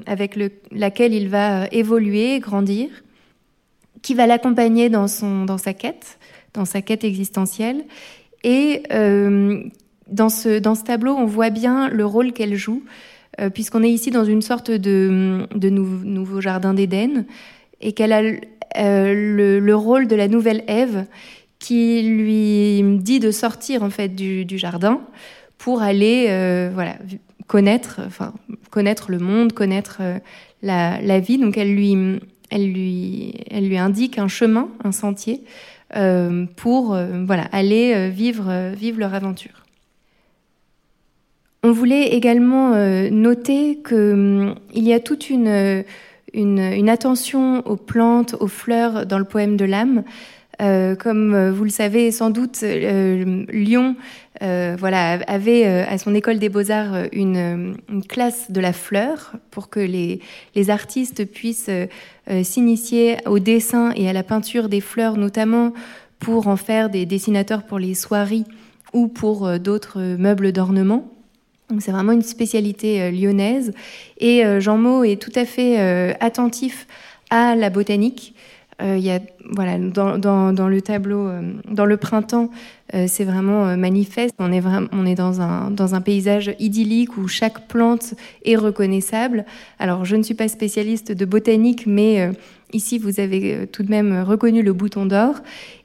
avec 0.06 0.34
le, 0.34 0.50
laquelle 0.72 1.14
il 1.14 1.28
va 1.28 1.68
évoluer, 1.70 2.40
grandir, 2.40 2.88
qui 4.02 4.14
va 4.14 4.26
l'accompagner 4.26 4.88
dans, 4.88 5.06
son, 5.06 5.44
dans 5.44 5.56
sa 5.56 5.72
quête, 5.72 6.18
dans 6.52 6.64
sa 6.64 6.82
quête 6.82 7.04
existentielle, 7.04 7.84
et 8.42 8.82
dans 10.08 10.28
ce, 10.28 10.58
dans 10.58 10.74
ce 10.74 10.84
tableau, 10.84 11.14
on 11.14 11.26
voit 11.26 11.50
bien 11.50 11.88
le 11.88 12.04
rôle 12.04 12.32
qu'elle 12.32 12.56
joue 12.56 12.82
euh, 13.40 13.50
puisqu'on 13.50 13.82
est 13.82 13.90
ici 13.90 14.10
dans 14.10 14.24
une 14.24 14.42
sorte 14.42 14.70
de, 14.70 15.46
de 15.54 15.68
nouveau 15.68 16.40
jardin 16.40 16.74
d'Éden, 16.74 17.24
et 17.80 17.92
qu'elle 17.92 18.12
a 18.12 18.22
euh, 18.76 19.58
le, 19.60 19.74
rôle 19.74 20.06
de 20.06 20.14
la 20.14 20.28
nouvelle 20.28 20.62
Ève 20.68 21.06
qui 21.58 22.02
lui 22.02 22.82
dit 22.98 23.20
de 23.20 23.30
sortir 23.30 23.82
en 23.82 23.90
fait 23.90 24.14
du, 24.14 24.58
jardin 24.58 25.00
pour 25.58 25.82
aller 25.82 26.26
euh, 26.28 26.70
voilà 26.72 26.96
connaître 27.46 28.00
enfin 28.06 28.34
connaître 28.70 29.10
le 29.10 29.18
monde 29.18 29.52
connaître 29.52 30.00
la, 30.62 31.00
la, 31.00 31.20
vie. 31.20 31.38
Donc 31.38 31.56
elle 31.56 31.74
lui 31.74 32.20
elle 32.50 32.72
lui 32.72 33.34
elle 33.50 33.68
lui 33.68 33.78
indique 33.78 34.18
un 34.18 34.28
chemin 34.28 34.68
un 34.84 34.92
sentier 34.92 35.42
pour 36.56 36.96
voilà 37.26 37.44
aller 37.52 38.10
vivre 38.10 38.72
vivre 38.74 38.98
leur 38.98 39.14
aventure 39.14 39.63
on 41.64 41.72
voulait 41.72 42.08
également 42.08 42.74
euh, 42.74 43.08
noter 43.08 43.80
qu'il 43.82 43.96
hum, 43.96 44.54
y 44.74 44.92
a 44.92 45.00
toute 45.00 45.30
une, 45.30 45.82
une, 46.34 46.88
attention 46.90 47.66
aux 47.66 47.76
plantes, 47.76 48.36
aux 48.38 48.48
fleurs 48.48 49.06
dans 49.06 49.18
le 49.18 49.24
poème 49.24 49.56
de 49.56 49.64
l'âme. 49.64 50.04
Euh, 50.60 50.94
comme 50.94 51.34
euh, 51.34 51.50
vous 51.50 51.64
le 51.64 51.70
savez 51.70 52.12
sans 52.12 52.28
doute, 52.28 52.62
Lyon 52.62 53.96
voilà, 54.40 55.12
avait 55.26 55.64
à 55.64 55.96
son 55.96 56.14
école 56.14 56.38
des 56.38 56.50
beaux-arts 56.50 57.08
une, 57.12 57.76
classe 58.10 58.50
de 58.50 58.60
la 58.60 58.74
fleur 58.74 59.32
pour 59.50 59.70
que 59.70 59.80
les, 59.80 60.20
les 60.54 60.68
artistes 60.68 61.24
puissent 61.24 61.70
s'initier 62.42 63.16
au 63.24 63.38
dessin 63.38 63.92
et 63.96 64.06
à 64.06 64.12
la 64.12 64.22
peinture 64.22 64.68
des 64.68 64.82
fleurs, 64.82 65.16
notamment 65.16 65.72
pour 66.18 66.48
en 66.48 66.56
faire 66.56 66.90
des 66.90 67.06
dessinateurs 67.06 67.62
pour 67.62 67.78
les 67.78 67.94
soieries 67.94 68.44
ou 68.92 69.08
pour 69.08 69.58
d'autres 69.58 70.16
meubles 70.18 70.52
d'ornement 70.52 71.13
c'est 71.78 71.92
vraiment 71.92 72.12
une 72.12 72.22
spécialité 72.22 73.02
euh, 73.02 73.10
lyonnaise. 73.10 73.72
Et 74.18 74.44
euh, 74.44 74.60
Jean 74.60 74.76
Maud 74.76 75.06
est 75.06 75.20
tout 75.20 75.32
à 75.34 75.44
fait 75.44 75.80
euh, 75.80 76.12
attentif 76.20 76.86
à 77.30 77.56
la 77.56 77.70
botanique. 77.70 78.34
il 78.80 78.98
y 78.98 79.10
a, 79.10 79.20
voilà, 79.52 79.78
dans, 79.78 80.68
le 80.68 80.80
tableau, 80.80 81.30
dans 81.70 81.86
le 81.86 81.96
printemps, 81.96 82.50
c'est 82.92 83.24
vraiment 83.24 83.76
manifeste. 83.76 84.34
On 84.38 84.52
est, 84.52 84.60
vraiment, 84.60 84.88
on 84.92 85.06
est 85.06 85.14
dans, 85.14 85.40
un, 85.40 85.70
dans 85.70 85.94
un 85.94 86.00
paysage 86.00 86.54
idyllique 86.58 87.16
où 87.16 87.26
chaque 87.26 87.66
plante 87.66 88.14
est 88.44 88.56
reconnaissable. 88.56 89.46
Alors, 89.78 90.04
je 90.04 90.16
ne 90.16 90.22
suis 90.22 90.34
pas 90.34 90.48
spécialiste 90.48 91.12
de 91.12 91.24
botanique, 91.24 91.86
mais 91.86 92.30
Ici, 92.74 92.98
vous 92.98 93.20
avez 93.20 93.66
tout 93.68 93.82
de 93.82 93.90
même 93.90 94.22
reconnu 94.22 94.62
le 94.62 94.72
bouton 94.72 95.06
d'or. 95.06 95.36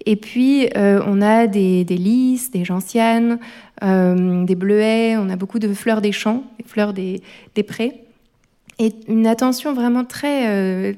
Et 0.05 0.15
puis, 0.15 0.67
on 0.75 1.21
a 1.21 1.47
des, 1.47 1.85
lys, 1.85 2.51
des 2.51 2.65
gentianes, 2.65 3.39
euh, 3.83 4.43
des 4.43 4.55
bleuets, 4.55 5.15
on 5.17 5.29
a 5.29 5.35
beaucoup 5.35 5.59
de 5.59 5.73
fleurs 5.73 6.01
des 6.01 6.11
champs, 6.11 6.43
des 6.57 6.65
fleurs 6.65 6.93
des, 6.93 7.21
prés, 7.65 8.03
et 8.77 8.93
une 9.07 9.27
attention 9.27 9.73
vraiment 9.73 10.05
très, 10.05 10.49
euh, 10.49 10.93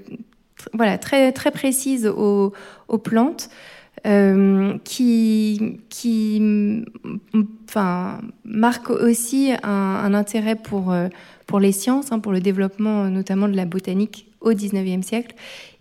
voilà, 0.73 0.97
très, 0.97 1.31
très 1.31 1.51
précise 1.51 2.07
aux, 2.07 2.53
plantes. 3.03 3.49
Euh, 4.07 4.79
qui, 4.83 5.77
enfin, 7.69 8.19
marque 8.43 8.89
aussi 8.89 9.51
un, 9.61 10.13
intérêt 10.15 10.55
pour, 10.55 10.91
euh, 10.91 11.07
pour 11.45 11.59
les 11.59 11.71
sciences, 11.71 12.11
hein, 12.11 12.17
pour 12.17 12.31
le 12.31 12.39
développement 12.39 13.05
notamment 13.11 13.47
de 13.47 13.55
la 13.55 13.65
botanique 13.65 14.31
au 14.39 14.53
XIXe 14.53 15.05
siècle, 15.05 15.35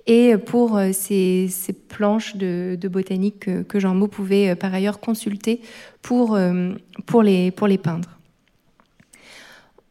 et 0.07 0.37
pour 0.37 0.81
ces, 0.93 1.49
ces 1.49 1.73
planches 1.73 2.37
de, 2.37 2.79
botanique 2.89 3.49
que, 3.67 3.79
Jean 3.79 3.95
Maud 3.95 4.11
pouvait 4.11 4.55
par 4.55 4.73
ailleurs 4.75 5.01
consulter 5.01 5.61
pour, 6.03 6.35
euh, 6.35 6.73
pour, 7.07 7.23
les, 7.23 7.51
pour 7.51 7.67
les 7.67 7.79
peindre. 7.79 8.19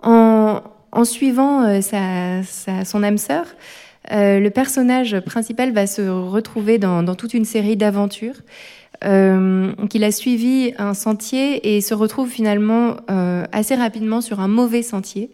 En, 0.01 0.61
suivant 1.03 1.63
euh, 1.63 1.81
sa, 1.81 2.43
son 2.83 3.03
âme 3.03 3.17
sœur, 3.17 3.45
euh, 4.11 4.39
le 4.39 4.49
personnage 4.49 5.19
principal 5.19 5.71
va 5.71 5.87
se 5.87 6.01
retrouver 6.01 6.77
dans, 6.77 7.03
dans 7.03 7.15
toute 7.15 7.33
une 7.33 7.45
série 7.45 7.77
d'aventures. 7.77 8.41
Euh, 9.05 9.71
qu'il 9.89 10.03
a 10.03 10.11
suivi 10.11 10.73
un 10.77 10.93
sentier 10.93 11.75
et 11.75 11.79
se 11.79 11.93
retrouve 11.93 12.29
finalement 12.29 12.97
euh, 13.09 13.45
assez 13.53 13.75
rapidement 13.75 14.19
sur 14.19 14.41
un 14.41 14.49
mauvais 14.49 14.81
sentier. 14.81 15.31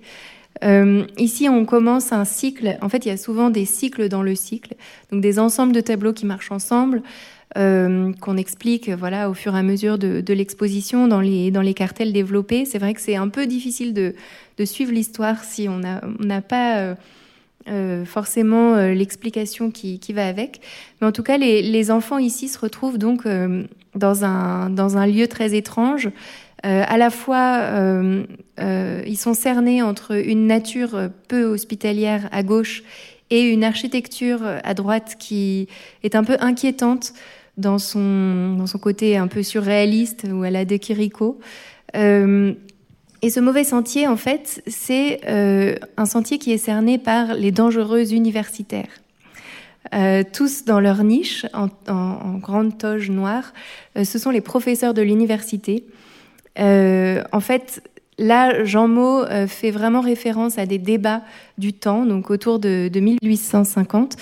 Euh, 0.64 1.06
ici, 1.18 1.50
on 1.50 1.66
commence 1.66 2.12
un 2.12 2.26
cycle. 2.26 2.78
En 2.82 2.90
fait, 2.90 3.06
il 3.06 3.10
y 3.10 3.12
a 3.12 3.18
souvent 3.18 3.50
des 3.50 3.66
cycles 3.66 4.08
dans 4.10 4.24
le 4.24 4.36
cycle, 4.36 4.76
donc 5.12 5.22
des 5.22 5.40
ensembles 5.40 5.74
de 5.74 5.82
tableaux 5.82 6.14
qui 6.14 6.26
marchent 6.26 6.52
ensemble, 6.52 7.02
euh, 7.58 8.12
qu'on 8.22 8.38
explique 8.38 8.90
voilà, 8.90 9.30
au 9.30 9.34
fur 9.34 9.56
et 9.56 9.60
à 9.60 9.64
mesure 9.64 9.98
de, 9.98 10.34
l'exposition 10.34 11.08
dans 11.08 11.22
les, 11.22 11.74
cartels 11.74 12.14
développés. 12.14 12.66
C'est 12.66 12.80
vrai 12.80 12.94
que 12.94 13.02
c'est 13.02 13.16
un 13.16 13.30
peu 13.30 13.48
difficile 13.48 13.94
de, 13.94 14.14
suivre 14.66 14.92
l'histoire 14.92 15.44
si 15.44 15.68
on 15.68 15.80
n'a 15.80 16.42
pas 16.42 16.96
euh, 17.68 18.06
forcément 18.06 18.78
l'explication 18.78 19.72
qui, 19.72 20.00
va 20.14 20.28
avec. 20.28 20.62
Mais 21.02 21.08
en 21.08 21.12
tout 21.12 21.24
cas, 21.24 21.38
les, 21.38 21.92
enfants 21.92 22.18
ici 22.18 22.48
se 22.48 22.58
retrouvent 22.58 22.98
donc 22.98 23.28
dans 23.96 24.26
un 24.26 25.08
lieu 25.08 25.28
très 25.28 25.56
étrange. 25.56 26.10
À 26.68 26.98
la 26.98 27.10
fois, 27.12 27.70
ils 28.58 29.18
sont 29.18 29.34
cernés 29.34 29.84
entre 29.84 30.18
une 30.18 30.48
nature 30.48 31.10
peu 31.28 31.44
hospitalière 31.44 32.28
à 32.32 32.42
gauche 32.42 32.84
et 33.30 33.42
une 33.42 33.64
architecture 33.64 34.42
à 34.64 34.74
droite 34.74 35.16
qui 35.20 35.68
est 36.04 36.16
un 36.16 36.24
peu 36.24 36.38
inquiétante 36.40 37.14
dans 37.58 37.78
son, 37.78 38.56
dans 38.58 38.68
son 38.68 38.80
côté 38.80 39.16
un 39.18 39.28
peu 39.28 39.44
surréaliste 39.44 40.26
ou 40.32 40.44
à 40.44 40.50
la 40.50 40.66
de 40.66 40.78
Kiriko. 40.78 41.40
Euh, 41.96 42.54
et 43.22 43.30
ce 43.30 43.40
mauvais 43.40 43.64
sentier, 43.64 44.08
en 44.08 44.18
fait, 44.18 44.62
c'est 44.68 45.22
euh, 45.28 45.76
un 45.98 46.06
sentier 46.06 46.38
qui 46.38 46.52
est 46.52 46.58
cerné 46.58 46.98
par 46.98 47.34
les 47.34 47.52
dangereux 47.52 48.14
universitaires. 48.14 49.02
Euh, 49.94 50.24
tous 50.32 50.66
dans 50.66 50.80
leur 50.80 51.04
niche, 51.04 51.46
en, 51.54 51.70
grande 52.38 52.78
toge 52.78 53.10
noire, 53.10 53.54
euh, 53.98 54.04
ce 54.04 54.20
sont 54.20 54.32
les 54.32 54.42
professeurs 54.42 54.94
de 54.94 55.02
l'université. 55.02 55.86
Euh, 56.60 57.24
en 57.32 57.40
fait, 57.40 57.82
là, 58.18 58.64
Jean 58.64 58.88
Maud 58.88 59.28
euh, 59.30 59.48
fait 59.48 59.72
vraiment 59.72 60.02
référence 60.02 60.58
à 60.58 60.66
des 60.66 60.78
débats 60.78 61.22
du 61.58 61.74
temps, 61.74 62.06
donc 62.06 62.30
autour 62.30 62.60
de, 62.60 62.90
de 62.92 63.00
1850 63.00 64.18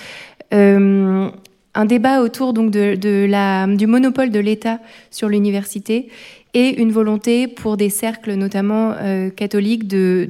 un 1.76 1.86
débat 1.86 2.22
autour 2.22 2.54
donc 2.54 2.72
de, 2.72 3.26
la, 3.26 3.68
du 3.68 3.88
monopole 3.88 4.30
de 4.30 4.40
l'État 4.40 4.80
sur 5.10 5.30
l'université 5.30 6.10
et 6.56 6.80
une 6.80 6.92
volonté 6.92 7.48
pour 7.48 7.78
des 7.78 7.90
cercles, 7.90 8.34
notamment 8.36 8.94
euh, 9.02 9.32
catholiques, 9.32 9.88
de 9.88 10.30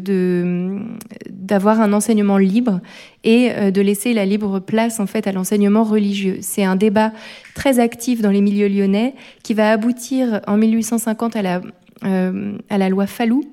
d'avoir 1.30 1.82
un 1.82 1.92
enseignement 1.92 2.38
libre 2.38 2.80
et 3.26 3.52
euh, 3.52 3.72
de 3.72 3.82
laisser 3.82 4.14
la 4.14 4.26
libre 4.26 4.60
place 4.60 5.02
en 5.02 5.06
fait 5.06 5.28
à 5.28 5.34
l'enseignement 5.34 5.84
religieux. 5.84 6.38
C'est 6.40 6.64
un 6.64 6.78
débat 6.78 7.12
très 7.56 7.80
actif 7.80 8.22
dans 8.22 8.32
les 8.32 8.40
milieux 8.40 8.70
lyonnais 8.70 9.16
qui 9.44 9.54
va 9.54 9.72
aboutir 9.72 10.40
en 10.48 10.56
1850 10.56 11.36
à 11.36 11.42
la 11.42 11.62
à 12.02 12.78
la 12.78 12.90
loi 12.90 13.08
Fallou, 13.08 13.44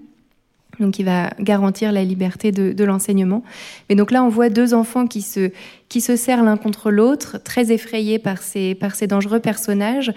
donc 0.80 0.94
qui 0.94 1.04
va 1.04 1.30
garantir 1.38 1.92
la 1.92 2.04
liberté 2.04 2.52
de, 2.52 2.84
l'enseignement. 2.84 3.42
Mais 3.88 3.94
donc 3.94 4.10
là, 4.10 4.24
on 4.24 4.28
voit 4.28 4.48
deux 4.48 4.74
enfants 4.74 5.06
qui 5.06 5.22
se, 5.22 5.50
qui 5.88 6.00
se 6.00 6.16
serrent 6.16 6.42
l'un 6.42 6.56
contre 6.56 6.90
l'autre, 6.90 7.38
très 7.38 7.70
effrayés 7.70 8.18
par 8.18 8.42
ces, 8.42 8.74
par 8.74 8.94
ces 8.94 9.06
dangereux 9.06 9.40
personnages. 9.40 10.12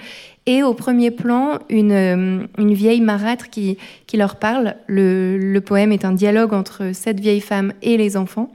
Et 0.46 0.64
au 0.64 0.74
premier 0.74 1.12
plan, 1.12 1.60
une, 1.70 1.92
euh, 1.92 2.46
une 2.58 2.74
vieille 2.74 3.02
marâtre 3.02 3.50
qui, 3.50 3.78
qui 4.08 4.18
leur 4.18 4.38
parle. 4.38 4.76
Le, 4.88 5.38
le, 5.38 5.62
poème 5.62 5.92
est 5.92 6.06
un 6.06 6.14
dialogue 6.14 6.54
entre 6.54 6.92
cette 6.94 7.20
vieille 7.20 7.42
femme 7.42 7.74
et 7.82 7.98
les 7.98 8.18
enfants, 8.18 8.52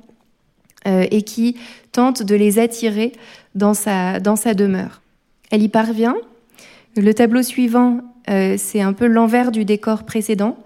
euh, 0.86 1.06
et 1.10 1.22
qui 1.22 1.56
tente 1.92 2.22
de 2.22 2.34
les 2.34 2.58
attirer 2.58 3.12
dans 3.54 3.74
sa, 3.74 4.20
dans 4.20 4.36
sa 4.36 4.54
demeure. 4.54 5.02
Elle 5.50 5.62
y 5.62 5.68
parvient. 5.68 6.16
Le 6.96 7.12
tableau 7.14 7.42
suivant, 7.42 8.00
euh, 8.28 8.54
c'est 8.58 8.80
un 8.80 8.92
peu 8.92 9.06
l'envers 9.06 9.50
du 9.50 9.64
décor 9.64 10.04
précédent 10.04 10.56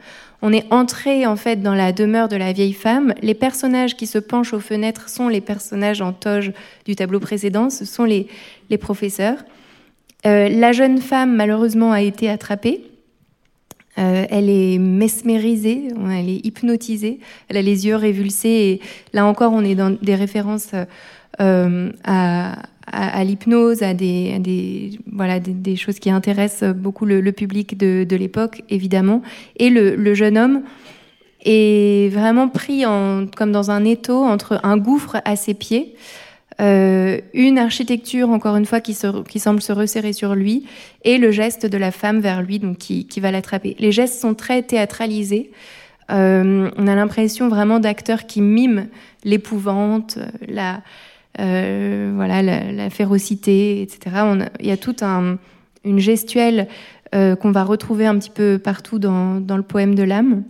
on 0.43 0.53
est 0.53 0.67
entré 0.73 1.25
en 1.25 1.37
fait 1.37 1.63
dans 1.63 1.75
la 1.75 1.93
demeure 1.93 2.29
de 2.29 2.35
la 2.35 2.53
vieille 2.53 2.73
femme. 2.73 3.15
Les 3.23 3.35
personnages 3.35 3.97
qui 3.97 4.09
se 4.09 4.19
penchent 4.19 4.53
aux 4.53 4.61
fenêtres 4.61 5.09
sont 5.09 5.29
les 5.29 5.41
personnages 5.41 6.03
en 6.03 6.13
toge 6.13 6.53
du 6.85 6.97
tableau 6.97 7.21
précédent, 7.21 7.71
ce 7.71 7.85
sont 7.85 8.05
les, 8.05 8.27
professeurs. 8.81 9.39
Euh, 10.27 10.49
la 10.49 10.73
jeune 10.73 10.99
femme, 10.99 11.37
malheureusement, 11.37 11.93
a 11.93 12.01
été 12.03 12.29
attrapée. 12.29 12.83
Euh, 13.99 14.25
elle 14.31 14.49
est 14.49 14.79
mesmérisée, 14.79 15.89
elle 16.11 16.29
est 16.31 16.45
hypnotisée, 16.45 17.21
elle 17.49 17.59
a 17.59 17.63
les 17.63 17.87
yeux 17.87 17.97
révulsés. 17.97 18.81
Là 19.13 19.27
encore, 19.27 19.53
on 19.53 19.63
est 19.63 19.75
dans 19.75 19.91
des 19.91 20.15
références 20.15 20.71
à, 21.39 22.57
à, 22.87 23.23
l'hypnose, 23.25 23.83
à 23.83 23.95
des, 23.95 24.39
des 24.39 24.99
voilà 25.11 25.41
des, 25.41 25.77
choses 25.77 25.99
qui 25.99 26.11
intéressent 26.11 26.75
beaucoup 26.75 27.05
le, 27.05 27.33
public 27.33 27.77
de, 27.77 28.05
de 28.05 28.17
l'époque, 28.17 28.63
évidemment. 28.69 29.23
Et 29.57 29.71
le, 29.71 29.95
le, 29.95 30.15
jeune 30.15 30.37
homme 30.37 30.63
est 31.45 32.13
vraiment 32.13 32.49
pris 32.49 32.85
en, 32.87 33.27
comme 33.37 33.53
dans 33.53 33.71
un 33.71 33.85
étau 33.85 34.25
entre 34.25 34.61
un 34.63 34.77
gouffre 34.77 35.21
à 35.25 35.37
ses 35.37 35.55
pieds, 35.55 35.95
euh, 36.61 37.21
une 37.33 37.59
architecture 37.59 38.31
encore 38.31 38.57
une 38.57 38.67
fois 38.67 38.81
qui, 38.81 38.95
se, 38.95 39.23
qui 39.25 39.41
semble 39.41 39.63
se 39.63 39.73
resserrer 39.73 40.13
sur 40.13 40.35
lui, 40.35 40.67
et 41.05 41.19
le 41.19 41.31
geste 41.31 41.67
de 41.67 41.79
la 41.79 41.91
femme 41.91 42.21
vers 42.21 42.43
lui, 42.43 42.59
donc 42.59 42.79
qui, 42.79 43.07
qui 43.07 43.21
va 43.21 43.31
l'attraper. 43.31 43.77
Les 43.79 43.93
gestes 43.93 44.21
sont 44.21 44.35
très 44.35 44.63
théâtralisés. 44.63 45.51
Euh, 46.11 46.71
on 46.77 46.87
a 46.89 46.95
l'impression 46.95 47.49
vraiment 47.49 47.81
d'acteurs 47.81 48.27
qui 48.27 48.41
miment 48.43 48.87
l'épouvante, 49.25 50.19
la 50.47 50.83
voilà, 51.39 52.43
la, 52.43 52.91
férocité, 52.91 53.83
etc. 53.83 54.17
il 54.61 54.67
y 54.67 54.71
a 54.71 54.77
toute 54.77 55.03
un, 55.03 55.39
une 55.85 55.99
gestuelle 55.99 56.69
euh, 57.15 57.37
qu'on 57.37 57.51
va 57.51 57.63
retrouver 57.65 58.07
un 58.07 58.19
petit 58.19 58.31
peu 58.31 58.59
partout 58.59 58.99
dans, 58.99 59.39
le 59.39 59.63
poème 59.63 59.95
de 59.95 60.03
l'âme. 60.03 60.45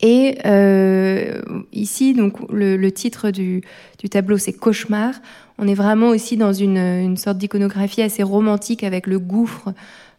Et 0.00 0.38
euh, 0.44 1.40
ici, 1.72 2.14
donc, 2.14 2.36
le, 2.50 2.88
titre 2.90 3.30
du, 3.30 3.62
tableau, 4.10 4.38
c'est 4.38 4.52
Cauchemar. 4.52 5.14
On 5.56 5.68
est 5.68 5.74
vraiment 5.74 6.08
aussi 6.08 6.36
dans 6.36 6.52
une, 6.52 7.16
sorte 7.16 7.38
d'iconographie 7.38 8.02
assez 8.02 8.24
romantique 8.24 8.82
avec 8.82 9.06
le 9.06 9.20
gouffre 9.20 9.72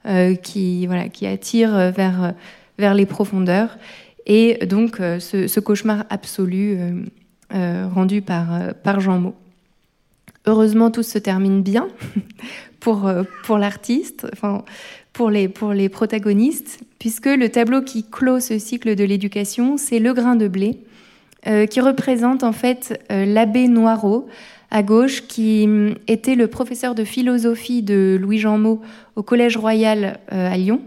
euh, 0.05 0.35
qui, 0.35 0.87
attire 1.25 1.91
vers, 1.91 2.93
les 2.93 3.05
profondeurs. 3.05 3.77
Et 4.25 4.65
donc, 4.65 4.97
ce, 4.97 5.59
cauchemar 5.59 6.05
absolu 6.09 6.77
rendu 7.51 8.21
par, 8.21 8.99
Jean 8.99 9.19
Maud. 9.19 9.33
Heureusement, 10.45 10.89
tout 10.89 11.03
se 11.03 11.17
termine 11.17 11.61
bien 11.61 11.87
pour, 12.79 13.07
euh, 13.07 13.23
pour 13.43 13.57
l'artiste, 13.57 14.27
enfin, 14.33 14.63
pour 15.13 15.29
les, 15.29 15.49
protagonistes, 15.89 16.79
puisque 16.97 17.25
le 17.25 17.49
tableau 17.49 17.81
qui 17.81 18.05
clôt 18.09 18.39
ce 18.39 18.57
cycle 18.57 18.95
de 18.95 19.03
l'éducation, 19.03 19.77
c'est 19.77 19.99
le 19.99 20.13
grain 20.13 20.35
de 20.35 20.47
blé, 20.47 20.79
euh, 21.47 21.65
qui 21.65 21.81
représente 21.81 22.43
en 22.43 22.53
fait 22.53 23.01
euh, 23.11 23.25
l'abbé 23.25 23.67
Noirot, 23.67 24.27
à 24.71 24.81
gauche, 24.81 25.23
qui 25.27 25.65
hum, 25.65 25.95
était 26.07 26.35
le 26.35 26.47
professeur 26.47 26.95
de 26.95 27.03
philosophie 27.03 27.81
de 27.81 28.17
Louis-Jean 28.19 28.57
Maud 28.57 28.79
au 29.15 29.23
Collège 29.23 29.57
Royal 29.57 30.19
à 30.29 30.57
Lyon. 30.57 30.81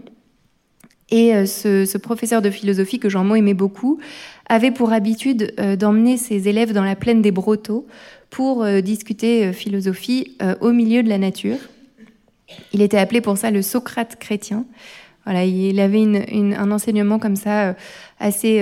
Et 1.09 1.45
ce, 1.45 1.97
professeur 1.99 2.41
de 2.41 2.49
philosophie 2.49 2.97
que 2.97 3.07
Jean 3.07 3.23
Maud 3.23 3.37
aimait 3.37 3.53
beaucoup 3.53 3.99
avait 4.47 4.71
pour 4.71 4.91
habitude 4.91 5.53
d'emmener 5.79 6.17
ses 6.17 6.47
élèves 6.47 6.73
dans 6.73 6.83
la 6.83 6.95
plaine 6.95 7.21
des 7.21 7.31
Brotteaux 7.31 7.87
pour 8.33 8.63
euh, 8.63 8.81
discuter 8.81 9.45
euh, 9.45 9.53
philosophie 9.53 10.35
euh, 10.41 10.55
au 10.59 10.71
milieu 10.71 11.03
de 11.03 11.09
la 11.09 11.19
nature. 11.19 11.57
Il 12.73 12.81
était 12.81 12.97
appelé 12.97 13.21
pour 13.21 13.37
ça 13.37 13.51
le 13.51 13.61
Socrate 13.61 14.17
chrétien. 14.19 14.65
Voilà, 15.25 15.45
il 15.45 15.79
avait 15.79 16.03
un 16.03 16.71
enseignement 16.71 17.17
comme 17.17 17.37
ça 17.37 17.75
assez, 18.19 18.61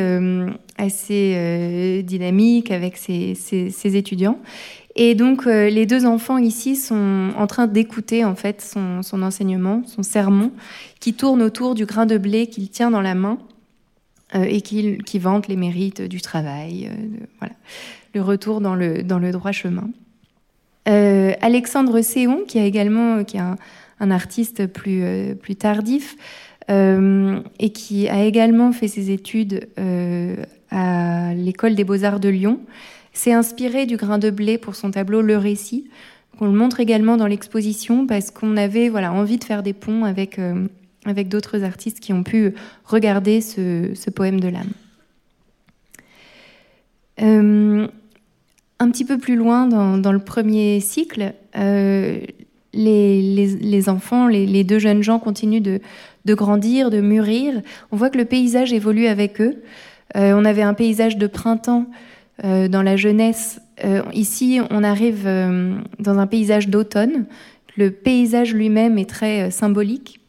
assez 0.78 2.04
dynamique 2.06 2.70
avec 2.70 2.98
ses, 2.98 3.34
ses, 3.34 3.98
étudiants. 3.98 4.38
Et 4.96 5.16
donc 5.16 5.46
les 5.46 5.88
deux 5.88 6.06
enfants 6.06 6.38
ici 6.38 6.76
sont 6.76 7.32
en 7.36 7.48
train 7.48 7.66
d'écouter 7.66 8.24
en 8.24 8.36
fait 8.36 8.62
son, 8.62 9.24
enseignement, 9.24 9.82
son 9.88 10.04
sermon, 10.04 10.52
qui 11.00 11.16
tourne 11.16 11.42
autour 11.42 11.74
du 11.74 11.88
grain 11.88 12.06
de 12.06 12.20
blé 12.20 12.46
qu'il 12.46 12.70
tient 12.70 12.92
dans 12.92 13.02
la 13.02 13.16
main 13.16 13.40
et 14.34 14.62
qui, 14.62 14.98
qui 15.00 15.20
vante 15.20 15.48
les 15.48 15.56
mérites 15.56 16.02
du 16.02 16.22
travail. 16.22 16.90
voilà 17.40 17.54
le 18.14 18.22
retour 18.22 18.62
dans 18.62 18.76
le, 18.76 19.04
dans 19.04 19.20
le 19.20 19.32
droit 19.32 19.52
chemin. 19.52 19.90
Euh, 20.88 21.34
Alexandre 21.42 22.02
Séon, 22.02 22.44
qui 22.48 22.60
a 22.60 22.66
également 22.66 23.24
qui 23.24 23.38
est 23.38 23.42
un, 23.42 24.12
artiste 24.12 24.66
plus, 24.66 25.04
euh, 25.04 25.36
plus 25.36 25.56
tardif 25.56 26.16
euh, 26.72 27.40
et 27.60 27.72
qui 27.72 28.10
a 28.10 28.26
également 28.26 28.72
fait 28.72 28.88
ses 28.88 29.12
études 29.12 29.70
à 30.72 31.34
l'école 31.34 31.76
des 31.76 31.84
beaux-arts 31.84 32.20
de 32.20 32.30
Lyon, 32.30 32.60
s'est 33.14 33.34
inspiré 33.34 33.86
du 33.86 33.98
grain 33.98 34.18
de 34.18 34.30
blé 34.30 34.58
pour 34.58 34.76
son 34.76 34.92
tableau 34.92 35.22
Le 35.22 35.38
Récit. 35.38 35.90
On 36.40 36.46
le 36.46 36.54
montre 36.54 36.80
également 36.80 37.18
dans 37.18 37.28
l'exposition 37.28 38.08
parce 38.08 38.32
qu'on 38.32 38.58
avait 38.58 38.90
voilà, 38.90 39.12
envie 39.12 39.38
de 39.38 39.44
faire 39.44 39.64
des 39.64 39.74
ponts 39.74 40.06
avec, 40.06 40.40
avec 41.06 41.30
d'autres 41.30 41.64
artistes 41.64 42.00
qui 42.00 42.14
ont 42.14 42.24
pu 42.24 42.54
regarder 42.86 43.42
ce, 43.42 44.10
poème 44.10 44.40
de 44.40 44.50
l'âme. 44.50 44.72
Un 48.82 48.90
petit 48.90 49.06
peu 49.06 49.20
plus 49.20 49.36
loin 49.36 49.68
dans, 49.68 50.12
le 50.12 50.18
premier 50.18 50.80
cycle, 50.80 51.36
euh, 51.56 52.18
les, 52.74 53.90
enfants, 53.90 54.26
les, 54.26 54.64
deux 54.64 54.80
jeunes 54.80 55.04
gens 55.04 55.20
continuent 55.20 55.62
de, 55.62 56.34
grandir, 56.34 56.90
de 56.90 57.00
mûrir. 57.00 57.62
On 57.92 57.96
voit 57.96 58.10
que 58.10 58.18
le 58.18 58.26
paysage 58.26 58.74
évolue 58.74 59.06
avec 59.06 59.40
eux. 59.40 59.62
Euh, 60.18 60.34
on 60.36 60.44
avait 60.46 60.64
un 60.64 60.74
paysage 60.74 61.18
de 61.18 61.28
printemps 61.28 61.86
euh, 62.44 62.68
dans 62.68 62.82
la 62.82 62.96
jeunesse. 62.96 63.62
ici, 64.14 64.60
on 64.72 64.84
arrive 64.84 65.26
dans 66.00 66.18
un 66.18 66.26
paysage 66.26 66.68
d'automne. 66.68 67.26
Le 67.78 67.92
paysage 67.92 68.56
lui-même 68.56 68.98
est 68.98 69.10
très 69.10 69.52
symbolique 69.52 70.21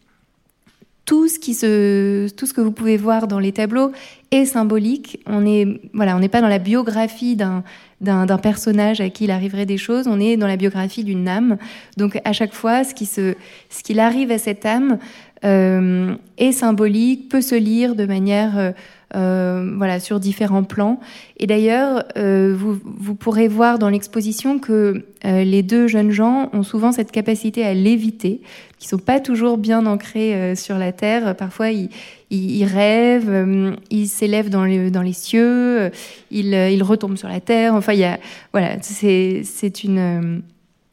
tout 1.04 1.28
ce 1.28 1.38
qui 1.38 1.54
se, 1.54 2.28
tout 2.34 2.46
ce 2.46 2.54
que 2.54 2.60
vous 2.60 2.70
pouvez 2.70 2.96
voir 2.96 3.26
dans 3.26 3.40
les 3.40 3.52
tableaux 3.52 3.92
est 4.30 4.44
symbolique. 4.44 5.20
On 5.26 5.44
est, 5.44 5.80
voilà, 5.92 6.16
on 6.16 6.20
n'est 6.20 6.28
pas 6.28 6.40
dans 6.40 6.48
la 6.48 6.60
biographie 6.60 7.34
d'un, 7.34 7.64
d'un, 8.00 8.38
personnage 8.38 9.00
à 9.00 9.10
qui 9.10 9.24
il 9.24 9.30
arriverait 9.30 9.66
des 9.66 9.78
choses. 9.78 10.06
On 10.06 10.20
est 10.20 10.36
dans 10.36 10.46
la 10.46 10.56
biographie 10.56 11.02
d'une 11.02 11.28
âme. 11.28 11.56
Donc 11.96 12.20
à 12.24 12.32
chaque 12.32 12.52
fois, 12.52 12.84
ce 12.84 12.94
qui 12.94 13.06
se, 13.06 13.34
ce 13.68 13.82
qu'il 13.82 13.98
arrive 13.98 14.30
à 14.30 14.38
cette 14.38 14.64
âme 14.64 14.98
euh, 15.44 16.14
est 16.38 16.52
symbolique, 16.52 17.28
peut 17.28 17.40
se 17.40 17.56
lire 17.56 17.96
de 17.96 18.06
manière 18.06 18.58
euh, 18.58 18.70
euh, 19.14 19.74
voilà, 19.76 20.00
sur 20.00 20.20
différents 20.20 20.64
plans. 20.64 20.98
Et 21.36 21.46
d'ailleurs, 21.46 22.04
euh, 22.16 22.54
vous, 22.56 22.78
vous, 22.82 23.14
pourrez 23.14 23.46
voir 23.46 23.78
dans 23.78 23.90
l'exposition 23.90 24.58
que 24.58 25.04
euh, 25.24 25.44
les 25.44 25.62
deux 25.62 25.86
jeunes 25.86 26.10
gens 26.10 26.48
ont 26.52 26.62
souvent 26.62 26.92
cette 26.92 27.12
capacité 27.12 27.64
à 27.64 27.74
léviter, 27.74 28.40
qui 28.78 28.88
sont 28.88 28.98
pas 28.98 29.20
toujours 29.20 29.58
bien 29.58 29.84
ancrés 29.86 30.56
sur 30.56 30.78
la 30.78 30.92
terre. 30.92 31.36
Parfois, 31.36 31.70
ils, 31.70 31.90
ils, 32.30 32.64
rêvent, 32.64 33.76
ils 33.90 34.08
s'élèvent 34.08 34.50
dans, 34.50 34.66
dans 34.90 35.02
les 35.02 35.12
cieux, 35.12 35.90
ils, 36.30 36.54
ils 36.54 36.82
retombent 36.82 37.18
sur 37.18 37.28
la 37.28 37.40
terre. 37.40 37.74
Enfin, 37.74 37.92
il 37.92 38.00
y 38.00 38.04
a, 38.04 38.18
voilà, 38.52 38.76
c'est 38.80 39.84
une 39.84 40.42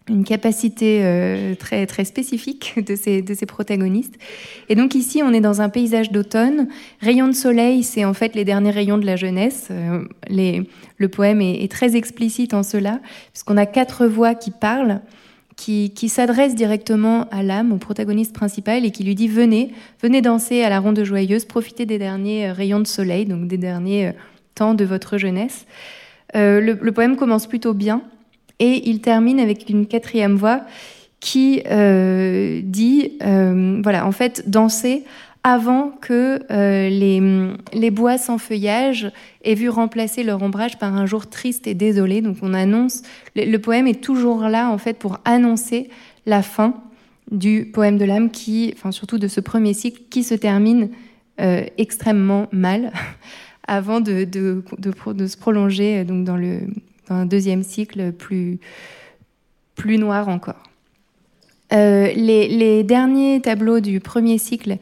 une 0.10 0.24
capacité 0.24 1.02
euh, 1.04 1.56
très, 1.56 1.86
très 1.86 2.06
spécifique 2.06 2.74
de 2.86 2.96
ces, 2.96 3.22
de 3.22 3.34
ces 3.34 3.46
protagonistes. 3.46 4.16
Et 4.68 4.76
donc 4.76 4.96
ici, 4.96 5.22
on 5.24 5.34
est 5.34 5.42
dans 5.42 5.62
un 5.62 5.70
paysage 5.70 6.12
d'automne. 6.12 6.68
Rayons 7.02 7.28
de 7.28 7.34
soleil, 7.34 7.84
c'est 7.84 8.06
en 8.06 8.14
fait 8.14 8.36
les 8.36 8.46
derniers 8.46 8.72
rayons 8.72 8.98
de 8.98 9.06
la 9.06 9.16
jeunesse. 9.16 9.68
Euh, 9.72 10.04
les, 10.28 10.68
le 10.98 11.08
poème 11.08 11.42
est, 11.42 11.72
très 11.72 11.96
explicite 11.96 12.54
en 12.54 12.64
cela, 12.64 13.00
puisqu'on 13.32 13.58
a 13.58 13.66
quatre 13.66 14.08
voix 14.08 14.34
qui 14.34 14.52
parlent, 14.52 15.02
qui, 15.56 15.92
qui 15.92 16.10
s'adressent 16.10 16.56
directement 16.56 17.28
à 17.32 17.44
l'âme, 17.44 17.72
au 17.72 17.78
protagoniste 17.78 18.34
principal, 18.34 18.86
et 18.86 18.92
qui 18.92 19.04
lui 19.04 19.16
dit 19.16 19.28
venez, 19.28 19.74
venez 20.02 20.22
danser 20.22 20.64
à 20.64 20.70
la 20.70 20.80
ronde 20.80 21.04
joyeuse, 21.04 21.46
profitez 21.46 21.86
des 21.86 22.00
derniers 22.00 22.50
euh, 22.50 22.54
rayons 22.54 22.80
de 22.80 22.88
soleil, 22.88 23.26
donc 23.26 23.48
des 23.48 23.58
derniers 23.58 24.14
temps 24.56 24.74
de 24.74 24.84
votre 24.84 25.18
jeunesse. 25.18 25.66
le, 26.34 26.60
le 26.60 26.92
poème 26.92 27.16
commence 27.16 27.48
plutôt 27.48 27.74
bien. 27.74 28.02
Et 28.60 28.90
il 28.90 29.02
termine 29.02 29.40
avec 29.40 29.70
une 29.70 29.88
quatrième 29.88 30.36
voix 30.36 30.62
qui 31.20 31.62
euh, 31.70 32.62
dit, 32.64 33.18
euh, 33.24 33.80
voilà, 33.84 34.06
en 34.06 34.12
fait, 34.12 34.50
danser 34.50 35.04
avant 35.44 35.92
que 36.02 36.42
les, 36.90 37.22
les, 37.72 37.92
bois 37.92 38.18
sans 38.18 38.38
feuillage 38.38 39.10
aient 39.46 39.54
vu 39.54 39.70
remplacer 39.70 40.22
leur 40.22 40.44
ombrage 40.44 40.78
par 40.78 40.94
un 40.94 41.06
jour 41.06 41.28
triste 41.28 41.66
et 41.66 41.74
désolé. 41.74 42.22
Donc 42.22 42.38
on 42.42 42.54
annonce, 42.54 43.04
le, 43.38 43.58
poème 43.58 43.88
est 43.88 44.04
toujours 44.04 44.42
là 44.42 44.70
en 44.70 44.78
fait 44.78 44.96
pour 44.96 45.20
annoncer 45.24 45.90
la 46.26 46.42
fin 46.42 46.74
du 47.32 47.70
poème 47.74 47.98
de 47.98 48.04
l'âme 48.04 48.32
qui, 48.32 48.74
enfin 48.76 48.92
surtout 48.92 49.18
de 49.18 49.30
ce 49.30 49.40
premier 49.40 49.74
cycle 49.74 50.02
qui 50.10 50.24
se 50.24 50.36
termine 50.36 50.90
extrêmement 51.38 52.48
mal 52.52 52.92
avant 53.66 54.02
de, 54.02 54.26
de, 54.26 54.62
de, 54.78 55.28
se 55.28 55.38
prolonger 55.38 56.04
donc 56.04 56.26
dans, 56.26 56.36
le, 56.36 56.60
un 57.12 57.26
deuxième 57.26 57.64
cycle 57.64 58.12
plus, 58.12 58.60
plus 59.76 59.98
noir 59.98 60.28
encore. 60.30 60.70
Euh, 61.72 62.12
les, 62.16 62.84
derniers 62.84 63.42
tableaux 63.42 63.80
du 63.80 64.00
premier 64.00 64.40
cycle 64.40 64.78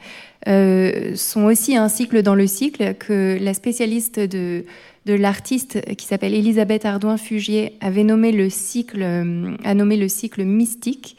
euh, 0.47 1.15
sont 1.15 1.43
aussi 1.43 1.75
un 1.75 1.89
cycle 1.89 2.21
dans 2.21 2.36
le 2.36 2.47
cycle 2.47 2.93
que 2.93 3.38
la 3.41 3.53
spécialiste 3.53 4.19
de, 4.19 4.63
de 5.05 5.13
l'artiste 5.13 5.82
qui 5.95 6.05
s'appelle 6.05 6.34
Elisabeth 6.34 6.86
Ardouin-Fugier 6.86 7.73
avait 7.82 8.05
nommé 8.05 8.32
le 8.32 8.49
cycle, 8.49 9.01
euh, 9.01 9.55
a 9.65 9.73
nommé 9.73 9.97
le 9.97 10.07
cycle 10.07 10.45
mystique. 10.45 11.17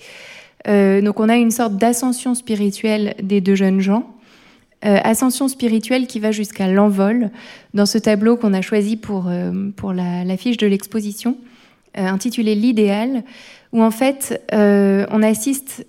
donc 0.66 1.20
on 1.20 1.28
a 1.28 1.36
une 1.36 1.50
sorte 1.50 1.76
d'ascension 1.76 2.34
spirituelle 2.34 3.14
des 3.22 3.40
deux 3.40 3.54
jeunes 3.54 3.80
gens. 3.80 4.17
Ascension 4.83 5.49
spirituelle 5.49 6.07
qui 6.07 6.20
va 6.20 6.31
jusqu'à 6.31 6.68
l'envol 6.68 7.31
dans 7.74 7.87
ce 7.87 7.99
tableau 7.99 8.37
qu'on 8.37 8.55
a 8.55 8.61
choisi 8.61 8.97
pour, 8.97 9.31
pour 9.76 9.93
la, 9.93 10.24
la 10.24 10.37
fiche 10.37 10.57
de 10.57 10.66
l'exposition, 10.66 11.37
intitulé 11.95 12.55
L'idéal 12.55 13.24
où 13.72 13.83
en 13.83 13.91
fait 13.91 14.43
euh, 14.53 15.07
on 15.11 15.22
assiste 15.22 15.87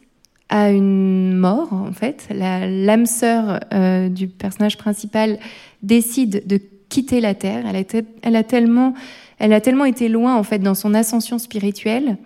à 0.50 0.72
une 0.72 1.36
mort 1.36 1.74
en 1.74 1.92
fait. 1.92 2.28
L'âme 2.32 3.06
sœur 3.06 3.60
euh, 3.74 4.10
du 4.10 4.28
personnage 4.28 4.78
principal 4.78 5.40
décide 5.84 6.48
de 6.48 6.60
quitter 6.90 7.22
la 7.22 7.36
terre. 7.36 7.66
Elle 7.68 7.76
a, 7.76 8.02
elle 8.24 8.36
a, 8.36 8.44
tellement, 8.44 8.94
elle 9.38 9.54
a 9.54 9.62
tellement 9.62 9.86
été 9.86 10.10
loin 10.10 10.36
en 10.36 10.44
fait 10.44 10.60
dans 10.60 10.76
son 10.76 10.94
ascension 10.94 11.38
spirituelle 11.38 12.18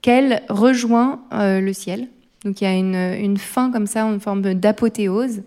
qu'elle 0.00 0.42
rejoint 0.48 1.20
euh, 1.32 1.60
le 1.60 1.72
ciel. 1.72 2.08
Donc 2.46 2.62
il 2.62 2.64
y 2.64 2.66
a 2.66 2.74
une, 2.74 3.36
fin 3.36 3.70
comme 3.70 3.86
ça, 3.86 4.06
en 4.06 4.18
forme 4.18 4.54
d'apothéose. 4.54 5.42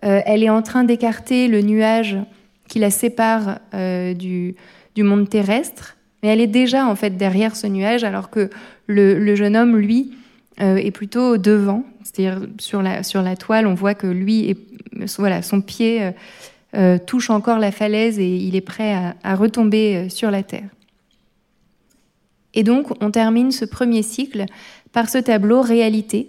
elle 0.00 0.42
est 0.42 0.48
en 0.48 0.62
train 0.62 0.84
d'écarter 0.84 1.48
le 1.48 1.60
nuage 1.60 2.16
qui 2.68 2.78
la 2.78 2.90
sépare 2.90 3.58
du, 3.72 4.54
du 4.94 5.02
monde 5.02 5.28
terrestre. 5.28 5.96
Mais 6.22 6.30
elle 6.30 6.40
est 6.40 6.46
déjà 6.46 6.86
en 6.86 6.96
fait 6.96 7.16
derrière 7.16 7.54
ce 7.56 7.66
nuage, 7.66 8.04
alors 8.04 8.30
que 8.30 8.50
le, 8.86 9.34
jeune 9.34 9.56
homme, 9.56 9.76
lui, 9.76 10.12
euh, 10.60 10.76
est 10.76 10.90
plutôt 10.90 11.38
devant. 11.38 11.84
C'est-à-dire 12.02 12.40
sur 12.58 12.82
la, 12.82 13.36
toile, 13.36 13.66
on 13.66 13.74
voit 13.74 13.94
que 13.94 14.06
lui, 14.06 14.56
voilà, 15.18 15.42
son 15.42 15.60
pied 15.60 16.02
euh, 16.02 16.10
euh, 16.76 16.98
touche 16.98 17.30
encore 17.30 17.58
la 17.58 17.70
falaise 17.70 18.18
et 18.18 18.36
il 18.36 18.56
est 18.56 18.62
prêt 18.62 19.14
à, 19.22 19.34
retomber 19.34 20.08
sur 20.08 20.30
la 20.30 20.42
terre. 20.42 20.68
Et 22.54 22.64
donc, 22.64 22.88
on 23.00 23.10
termine 23.10 23.52
ce 23.52 23.64
premier 23.64 24.02
cycle 24.02 24.46
par 24.98 25.08
ce 25.08 25.18
tableau 25.18 25.62
réalité. 25.62 26.28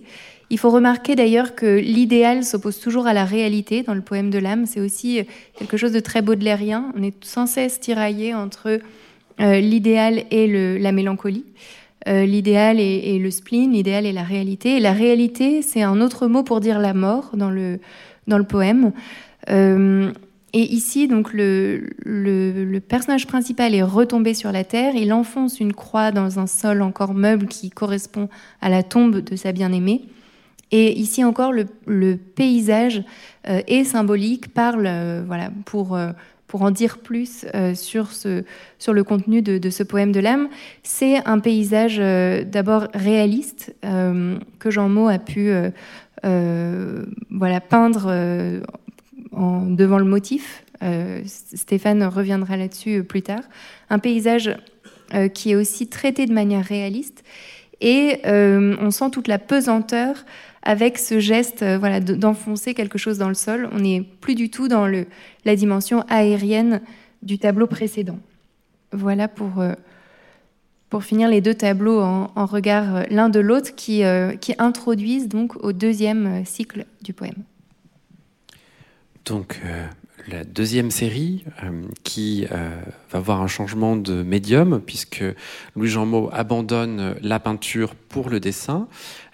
Il 0.51 0.59
faut 0.59 0.69
remarquer 0.69 1.15
d'ailleurs 1.15 1.55
que 1.55 1.79
l'idéal 1.79 2.43
s'oppose 2.43 2.79
toujours 2.79 3.07
à 3.07 3.15
la 3.15 3.25
réalité 3.25 3.81
dans 3.81 3.95
le 3.95 4.01
poème 4.01 4.29
de 4.29 4.37
l'âme. 4.37 4.67
C'est 4.67 4.79
aussi 4.79 5.21
quelque 5.57 5.75
chose 5.75 5.91
de 5.91 5.99
très 5.99 6.21
baudelairien. 6.21 6.91
On 6.95 7.01
est 7.01 7.15
sans 7.25 7.47
cesse 7.47 7.79
tiraillé 7.79 8.35
entre 8.35 8.79
euh, 9.39 9.59
l'idéal 9.59 10.21
le, 10.31 10.77
la 10.77 10.91
mélancolie. 10.91 11.45
Euh, 12.07 12.27
l'idéal 12.27 12.79
est, 12.79 13.17
le 13.17 13.31
spleen, 13.31 13.71
l'idéal 13.71 14.05
est 14.05 14.13
la 14.13 14.21
réalité. 14.21 14.77
Et 14.77 14.79
la 14.79 14.93
réalité, 14.93 15.63
c'est 15.63 15.81
un 15.81 15.99
autre 15.99 16.27
mot 16.27 16.43
pour 16.43 16.59
dire 16.59 16.77
la 16.77 16.93
mort 16.93 17.31
dans 17.33 17.49
le, 17.49 17.79
dans 18.27 18.37
le 18.37 18.43
poème. 18.43 18.91
Euh, 19.49 20.11
et 20.53 20.63
ici, 20.73 21.07
donc, 21.07 21.31
le, 21.33 22.79
personnage 22.87 23.27
principal 23.27 23.75
est 23.75 23.83
retombé 23.83 24.33
sur 24.33 24.51
la 24.51 24.63
terre. 24.63 24.95
Il 24.95 25.13
enfonce 25.13 25.59
une 25.59 25.73
croix 25.73 26.11
dans 26.11 26.39
un 26.39 26.47
sol 26.47 26.81
encore 26.81 27.13
meuble 27.13 27.47
qui 27.47 27.69
correspond 27.69 28.29
à 28.61 28.69
la 28.69 28.83
tombe 28.83 29.19
de 29.19 29.35
sa 29.35 29.51
bien-aimée. 29.51 30.03
Et 30.71 30.97
ici 30.97 31.23
encore, 31.23 31.51
le, 31.51 32.15
paysage 32.15 33.03
est 33.45 33.83
symbolique, 33.83 34.53
parle, 34.53 34.89
voilà, 35.25 35.51
pour 35.65 35.97
pour 36.49 36.63
en 36.63 36.71
dire 36.71 36.97
plus 36.97 37.45
euh, 37.53 37.75
sur, 37.75 38.11
ce, 38.11 38.43
sur 38.79 38.91
le 38.91 39.03
contenu 39.05 39.41
de, 39.41 39.69
ce 39.69 39.83
poème 39.83 40.11
de 40.11 40.19
l'âme, 40.19 40.49
c'est 40.83 41.25
un 41.25 41.39
paysage 41.39 41.97
euh, 41.99 42.43
d'abord 42.43 42.87
réaliste 42.93 43.73
euh, 43.85 44.37
que 44.57 44.71
Jean 44.71 44.89
Maud 44.89 45.11
a 45.11 45.19
pu 45.19 45.53
voilà, 47.29 47.61
peindre 47.61 48.61
devant 49.31 49.99
le 49.99 50.05
motif. 50.05 50.63
Stéphane 51.25 52.03
reviendra 52.03 52.57
là-dessus 52.57 53.03
plus 53.03 53.21
tard. 53.21 53.41
Un 53.89 53.99
paysage 53.99 54.55
qui 55.33 55.51
est 55.51 55.55
aussi 55.55 55.87
traité 55.87 56.25
de 56.25 56.33
manière 56.33 56.63
réaliste 56.63 57.23
et 57.81 58.21
on 58.25 58.91
sent 58.91 59.11
toute 59.11 59.27
la 59.27 59.39
pesanteur 59.39 60.25
avec 60.63 60.97
ce 60.97 61.19
geste 61.19 61.63
euh, 61.63 61.77
voilà, 61.77 61.99
d'enfoncer 61.99 62.73
quelque 62.73 62.97
chose 62.97 63.17
dans 63.17 63.29
le 63.29 63.33
sol. 63.33 63.69
On 63.71 63.79
n'est 63.79 64.01
plus 64.01 64.35
du 64.35 64.49
tout 64.49 64.67
dans 64.67 64.87
la 64.87 65.55
dimension 65.55 66.03
aérienne 66.09 66.81
du 67.23 67.39
tableau 67.39 67.67
précédent. 67.67 68.19
Voilà 68.91 69.27
pour, 69.27 69.59
euh, 69.59 69.73
finir 71.01 71.29
les 71.29 71.41
deux 71.41 71.53
tableaux 71.53 72.01
en, 72.01 72.45
regard 72.45 72.95
euh, 72.95 73.03
l'un 73.09 73.29
de 73.29 73.39
l'autre 73.39 73.75
qui, 73.75 74.01
qui 74.41 74.55
introduisent 74.57 75.27
donc 75.27 75.55
au 75.63 75.71
deuxième 75.71 76.43
cycle 76.45 76.85
du 77.01 77.13
poème. 77.13 77.43
Donc 79.29 79.61
la 80.27 80.43
deuxième 80.43 80.91
série 80.91 81.45
qui 82.03 82.47
va 83.11 83.19
voir 83.19 83.41
un 83.41 83.47
changement 83.47 83.95
de 83.95 84.23
médium 84.23 84.81
puisque 84.85 85.23
Louis-Jean 85.75 86.05
Maud 86.05 86.29
abandonne 86.33 87.15
la 87.21 87.39
peinture 87.39 87.95
pour 87.95 88.29
le 88.29 88.39
dessin 88.39 88.87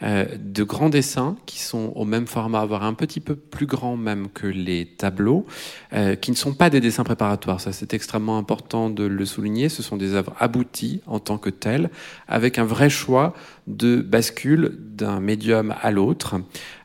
euh, 0.03 0.25
de 0.37 0.63
grands 0.63 0.89
dessins 0.89 1.37
qui 1.45 1.59
sont 1.59 1.93
au 1.95 2.05
même 2.05 2.27
format, 2.27 2.65
voire 2.65 2.83
un 2.83 2.93
petit 2.93 3.19
peu 3.19 3.35
plus 3.35 3.65
grand 3.65 3.95
même 3.95 4.29
que 4.29 4.47
les 4.47 4.85
tableaux, 4.85 5.45
euh, 5.93 6.15
qui 6.15 6.31
ne 6.31 6.35
sont 6.35 6.53
pas 6.53 6.69
des 6.69 6.81
dessins 6.81 7.03
préparatoires. 7.03 7.61
Ça, 7.61 7.71
c'est 7.71 7.93
extrêmement 7.93 8.37
important 8.37 8.89
de 8.89 9.05
le 9.05 9.25
souligner. 9.25 9.69
Ce 9.69 9.83
sont 9.83 9.97
des 9.97 10.13
œuvres 10.13 10.33
abouties 10.39 11.01
en 11.05 11.19
tant 11.19 11.37
que 11.37 11.49
telles, 11.49 11.89
avec 12.27 12.59
un 12.59 12.65
vrai 12.65 12.89
choix 12.89 13.33
de 13.67 14.01
bascule 14.01 14.77
d'un 14.79 15.19
médium 15.19 15.73
à 15.81 15.91
l'autre, 15.91 16.35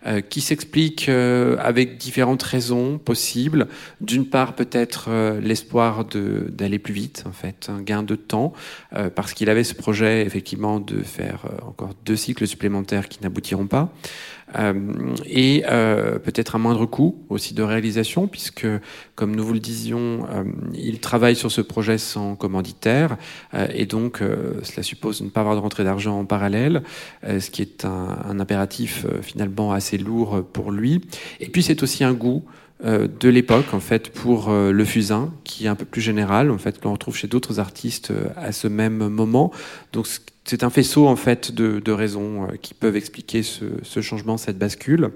euh, 0.06 0.20
qui 0.20 0.40
s'explique 0.40 1.08
avec 1.08 1.98
différentes 1.98 2.42
raisons 2.42 2.98
possibles. 2.98 3.68
D'une 4.00 4.26
part, 4.26 4.54
peut-être 4.54 5.11
l'espoir 5.40 6.04
d'aller 6.04 6.78
plus 6.78 6.94
vite, 6.94 7.24
en 7.26 7.32
fait, 7.32 7.68
un 7.68 7.82
gain 7.82 8.02
de 8.02 8.14
temps, 8.14 8.52
parce 9.14 9.34
qu'il 9.34 9.50
avait 9.50 9.64
ce 9.64 9.74
projet 9.74 10.24
effectivement 10.24 10.80
de 10.80 11.02
faire 11.02 11.44
encore 11.66 11.90
deux 12.04 12.16
cycles 12.16 12.46
supplémentaires 12.46 12.99
qui 13.09 13.22
n'aboutiront 13.22 13.66
pas. 13.66 13.92
Euh, 14.59 15.14
et 15.26 15.64
euh, 15.68 16.18
peut-être 16.18 16.57
un 16.57 16.59
moindre 16.59 16.86
coût 16.86 17.16
aussi 17.28 17.55
de 17.55 17.62
réalisation, 17.62 18.26
puisque, 18.26 18.66
comme 19.14 19.36
nous 19.36 19.44
vous 19.44 19.53
le 19.53 19.61
disions, 19.61 20.26
euh, 20.32 20.44
il 20.74 21.01
travaille 21.01 21.36
sur 21.36 21.53
ce 21.53 21.61
projet 21.61 21.98
sans 21.98 22.34
commanditaire, 22.34 23.16
et 23.74 23.86
donc 23.86 24.22
cela 24.62 24.82
suppose 24.82 25.20
de 25.20 25.24
ne 25.24 25.30
pas 25.30 25.40
avoir 25.40 25.57
de 25.57 25.61
rentrée 25.61 25.84
d'argent 25.84 26.18
en 26.18 26.24
parallèle, 26.24 26.82
ce 27.26 27.51
qui 27.51 27.62
est 27.62 27.84
un, 27.84 28.18
un 28.28 28.40
impératif 28.40 29.07
finalement 29.22 29.72
assez 29.72 29.98
lourd 29.98 30.44
pour 30.53 30.72
lui. 30.72 31.01
Et 31.40 31.48
puis 31.48 31.62
c'est 31.62 31.82
aussi 31.82 32.05
un 32.05 32.12
goût 32.12 32.44
de 32.83 33.28
l'époque 33.28 33.74
en 33.74 33.81
fait 33.81 34.11
pour 34.11 34.51
le 34.51 34.85
fusain 34.85 35.33
qui 35.45 35.66
est 35.66 35.68
un 35.68 35.74
peu 35.74 35.85
plus 35.85 36.01
général 36.01 36.51
en 36.51 36.59
fait 36.59 36.81
qu'on 36.81 36.93
retrouve 36.93 37.14
chez 37.14 37.28
d'autres 37.28 37.61
artistes 37.61 38.12
à 38.37 38.53
ce 38.53 38.68
même 38.68 39.09
moment 39.09 39.53
donc 39.93 40.07
c'est 40.51 40.64
un 40.64 40.70
faisceau 40.70 41.07
en 41.07 41.14
fait 41.14 41.53
de, 41.53 41.93
raisons 41.93 42.45
euh, 42.45 42.57
qui 42.61 42.74
peuvent 42.74 42.97
expliquer 42.97 43.43
ce, 43.43 44.01
changement, 44.01 44.37
cette 44.37 44.59
bascule. 44.59 45.11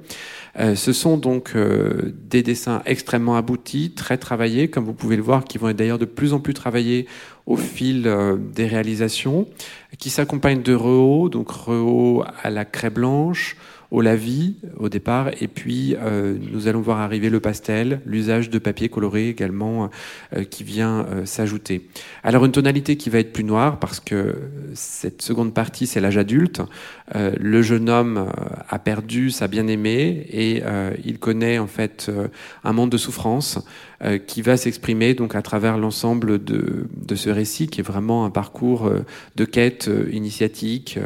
Euh, 0.61 0.77
ce 0.77 0.93
sont 0.93 1.17
donc 1.17 1.53
euh, 1.57 2.15
des 2.29 2.45
dessins 2.45 2.83
extrêmement 2.87 3.37
aboutis, 3.37 3.93
très 3.97 4.17
travaillés, 4.17 4.69
comme 4.69 4.85
vous 4.85 4.93
pouvez 4.93 5.17
le 5.17 5.23
voir, 5.23 5.45
qui 5.45 5.59
vont 5.59 5.69
être 5.71 5.77
d'ailleurs 5.77 5.99
de 5.99 6.05
plus 6.05 6.35
en 6.35 6.41
plus 6.41 6.55
travaillés 6.55 7.07
au 7.47 7.57
fil 7.57 8.11
des 8.55 8.67
réalisations, 8.67 9.47
qui 9.99 10.09
s'accompagnent 10.09 10.63
de 10.63 10.75
rehauts, 10.75 11.29
donc 11.29 11.51
rehauts 11.51 12.25
à 12.43 12.49
la 12.49 12.65
craie 12.65 12.89
blanche, 12.89 13.57
au 13.95 14.01
lavis 14.01 14.57
au 14.77 14.89
départ, 14.89 15.31
et 15.41 15.47
puis 15.47 15.95
euh, 16.03 16.37
nous 16.53 16.67
allons 16.67 16.81
voir 16.81 16.99
arriver 16.99 17.31
le 17.31 17.39
pastel, 17.39 18.01
l'usage 18.05 18.51
de 18.51 18.59
papier 18.59 18.89
coloré 18.89 19.29
également 19.29 19.89
euh, 20.35 20.43
qui 20.43 20.65
vient 20.65 21.07
euh, 21.07 21.25
s'ajouter. 21.27 21.89
Alors 22.25 22.45
une 22.45 22.51
tonalité 22.51 22.97
qui 22.97 23.09
va 23.09 23.21
être 23.21 23.33
plus 23.33 23.45
noire 23.45 23.79
parce 23.79 24.01
que 24.01 24.35
cette 24.75 25.23
seconde 25.23 25.55
partie 25.55 25.87
c'est 25.87 26.01
l'âge 26.01 26.19
adulte. 26.19 26.61
le 27.15 27.63
jeune 27.63 27.89
homme 27.89 28.27
a 28.69 28.79
perdu 28.79 29.31
sa 29.31 29.47
bien-aimée 29.47 30.27
et 30.31 30.63
il 31.05 31.19
connaît 31.19 31.59
en 31.59 31.67
fait 31.67 32.11
un 32.65 32.73
monde 32.73 32.91
de 32.91 32.97
souffrance 32.97 33.61
qui 34.27 34.43
va 34.43 34.57
s'exprimer 34.57 35.15
donc 35.15 35.35
à 35.35 35.43
travers 35.43 35.79
l'ensemble 35.79 36.43
de, 36.43 36.89
de, 36.97 37.15
ce 37.15 37.31
récit 37.31 37.69
qui 37.69 37.81
est 37.81 37.85
vraiment 37.85 38.25
un 38.25 38.31
parcours 38.31 38.91
de 39.37 39.45
quête 39.45 39.91
initiatique 40.11 40.99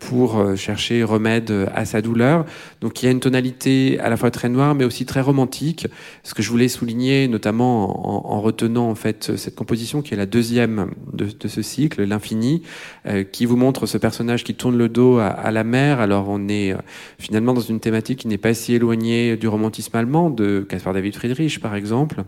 pour 0.00 0.56
chercher 0.56 1.04
remède 1.04 1.68
à 1.74 1.84
sa 1.84 1.93
sa 1.94 2.02
douleur. 2.02 2.44
Donc 2.80 3.02
il 3.02 3.06
y 3.06 3.08
a 3.08 3.12
une 3.12 3.20
tonalité 3.20 4.00
à 4.00 4.08
la 4.08 4.16
fois 4.16 4.32
très 4.32 4.48
noire, 4.48 4.74
mais 4.74 4.84
aussi 4.84 5.06
très 5.06 5.20
romantique. 5.20 5.86
Ce 6.24 6.34
que 6.34 6.42
je 6.42 6.50
voulais 6.50 6.66
souligner, 6.66 7.28
notamment 7.28 8.32
en, 8.34 8.40
retenant 8.40 8.90
en 8.90 8.96
fait 8.96 9.36
cette 9.36 9.54
composition 9.54 10.02
qui 10.02 10.12
est 10.12 10.16
la 10.16 10.26
deuxième 10.26 10.90
de, 11.12 11.48
ce 11.48 11.62
cycle, 11.62 12.02
l'infini, 12.02 12.62
euh, 13.06 13.22
qui 13.22 13.46
vous 13.46 13.56
montre 13.56 13.86
ce 13.86 13.96
personnage 13.96 14.42
qui 14.42 14.54
tourne 14.54 14.76
le 14.76 14.88
dos 14.88 15.18
à, 15.18 15.50
la 15.52 15.62
mer. 15.62 16.00
Alors 16.00 16.26
on 16.28 16.48
est 16.48 16.72
euh, 16.72 16.78
finalement 17.18 17.54
dans 17.54 17.60
une 17.60 17.78
thématique 17.78 18.20
qui 18.20 18.28
n'est 18.28 18.38
pas 18.38 18.54
si 18.54 18.74
éloignée 18.74 19.36
du 19.36 19.46
romantisme 19.46 19.96
allemand 19.96 20.30
de 20.30 20.66
Caspar 20.68 20.94
David 20.94 21.14
Friedrich, 21.14 21.60
par 21.60 21.76
exemple. 21.76 22.24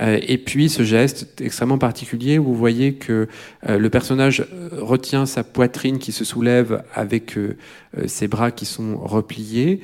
Euh, 0.00 0.18
et 0.26 0.38
puis 0.38 0.68
ce 0.68 0.82
geste 0.82 1.40
extrêmement 1.40 1.78
particulier 1.78 2.38
où 2.38 2.44
vous 2.44 2.56
voyez 2.56 2.94
que 2.94 3.28
le 3.66 3.88
personnage 3.88 4.46
retient 4.72 5.26
sa 5.26 5.44
poitrine 5.44 5.98
qui 5.98 6.10
se 6.10 6.24
soulève 6.24 6.82
avec 6.94 7.38
ses 8.06 8.28
bras 8.28 8.50
qui 8.50 8.66
sont 8.66 9.03
repliés, 9.06 9.80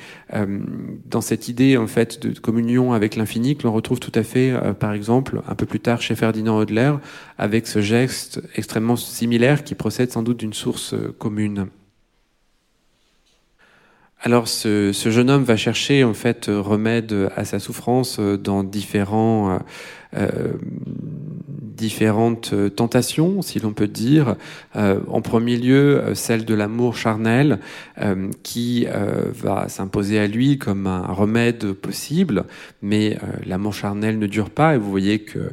dans 1.06 1.20
cette 1.20 1.48
idée 1.48 1.76
en 1.76 1.86
fait 1.86 2.20
de 2.24 2.38
communion 2.38 2.92
avec 2.92 3.16
l'infini 3.16 3.56
que 3.56 3.64
l'on 3.64 3.72
retrouve 3.72 4.00
tout 4.00 4.12
à 4.14 4.22
fait, 4.22 4.52
par 4.78 4.92
exemple, 4.92 5.42
un 5.48 5.54
peu 5.54 5.66
plus 5.66 5.80
tard 5.80 6.02
chez 6.02 6.14
Ferdinand 6.14 6.58
Hodler, 6.58 6.92
avec 7.38 7.66
ce 7.66 7.80
geste 7.80 8.42
extrêmement 8.54 8.96
similaire 8.96 9.64
qui 9.64 9.74
procède 9.74 10.10
sans 10.10 10.22
doute 10.22 10.38
d'une 10.38 10.52
source 10.52 10.94
euh, 10.94 11.14
commune. 11.18 11.68
Alors 14.22 14.48
ce, 14.48 14.92
jeune 14.92 15.30
homme 15.30 15.44
va 15.44 15.56
chercher 15.56 16.04
en 16.04 16.12
fait 16.12 16.46
remède 16.48 17.30
à 17.36 17.46
sa 17.46 17.58
souffrance 17.58 18.18
euh, 18.20 18.36
dans 18.36 18.62
différents 18.62 19.60
euh, 20.14 20.52
différentes 21.76 22.52
euh, 22.52 22.68
tentations, 22.68 23.42
si 23.42 23.60
l'on 23.60 23.72
peut 23.72 23.88
dire. 23.88 24.36
Euh, 24.76 25.00
en 25.08 25.20
premier 25.22 25.56
lieu, 25.56 26.00
euh, 26.00 26.14
celle 26.14 26.44
de 26.44 26.54
l'amour 26.54 26.96
charnel, 26.96 27.58
qui 28.42 28.86
va 28.86 29.68
s'imposer 29.68 30.18
à 30.18 30.26
lui 30.26 30.56
comme 30.56 30.86
un 30.86 31.12
remède 31.12 31.72
possible, 31.72 32.44
mais 32.80 33.18
l'amour 33.44 33.74
charnel 33.74 34.18
ne 34.18 34.26
dure 34.26 34.48
pas, 34.48 34.74
et 34.74 34.78
vous 34.78 34.90
voyez 34.90 35.18
que 35.18 35.50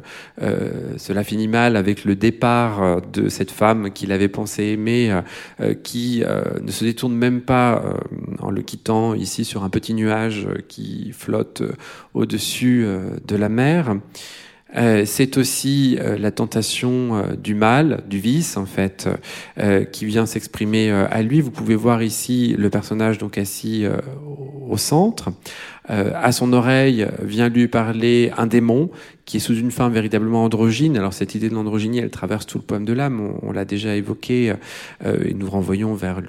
cela 0.96 1.24
finit 1.24 1.48
mal 1.48 1.76
avec 1.76 2.06
le 2.06 2.16
départ 2.16 3.02
de 3.12 3.28
cette 3.28 3.50
femme 3.50 3.90
qu'il 3.90 4.12
avait 4.12 4.28
pensé 4.28 4.64
aimer, 4.64 5.20
qui 5.82 6.22
ne 6.62 6.70
se 6.70 6.84
détourne 6.84 7.14
même 7.14 7.42
pas 7.42 7.82
en 8.38 8.50
le 8.50 8.62
quittant 8.62 9.12
ici 9.14 9.44
sur 9.44 9.62
un 9.62 9.70
petit 9.70 9.92
nuage 9.92 10.48
qui 10.68 11.12
flotte 11.12 11.62
au-dessus 12.14 12.86
de 13.26 13.36
la 13.36 13.50
mer. 13.50 13.96
Euh, 14.76 15.04
c'est 15.06 15.38
aussi 15.38 15.96
euh, 15.98 16.18
la 16.18 16.30
tentation 16.30 17.16
euh, 17.16 17.34
du 17.34 17.54
mal, 17.54 18.02
du 18.06 18.18
vice 18.18 18.56
en 18.56 18.66
fait, 18.66 19.08
qui 19.92 20.06
vient 20.06 20.26
s'exprimer 20.26 20.90
à 20.90 21.22
lui. 21.22 21.40
Vous 21.40 21.50
pouvez 21.50 21.74
voir 21.74 22.02
ici 22.02 22.54
le 22.58 22.70
personnage 22.70 23.18
donc 23.18 23.38
assis 23.38 23.86
au 24.68 24.76
centre. 24.76 25.30
à 25.88 26.32
son 26.32 26.52
oreille 26.52 27.06
vient 27.22 27.48
lui 27.48 27.68
parler 27.68 28.30
un 28.36 28.46
démon 28.46 28.90
qui 29.28 29.36
est 29.36 29.40
sous 29.40 29.54
une 29.54 29.70
forme 29.70 29.92
véritablement 29.92 30.42
androgyne. 30.42 30.96
Alors 30.96 31.12
cette 31.12 31.34
idée 31.34 31.50
de 31.50 31.54
l'androgynie, 31.54 31.98
elle 31.98 32.08
traverse 32.08 32.46
tout 32.46 32.56
le 32.56 32.64
poème 32.64 32.86
de 32.86 32.94
l'âme, 32.94 33.34
on, 33.42 33.52
l'a 33.52 33.66
déjà 33.66 33.94
évoqué, 33.94 34.54
euh, 35.04 35.16
et 35.22 35.34
nous 35.34 35.50
renvoyons 35.50 35.92
vers 35.92 36.22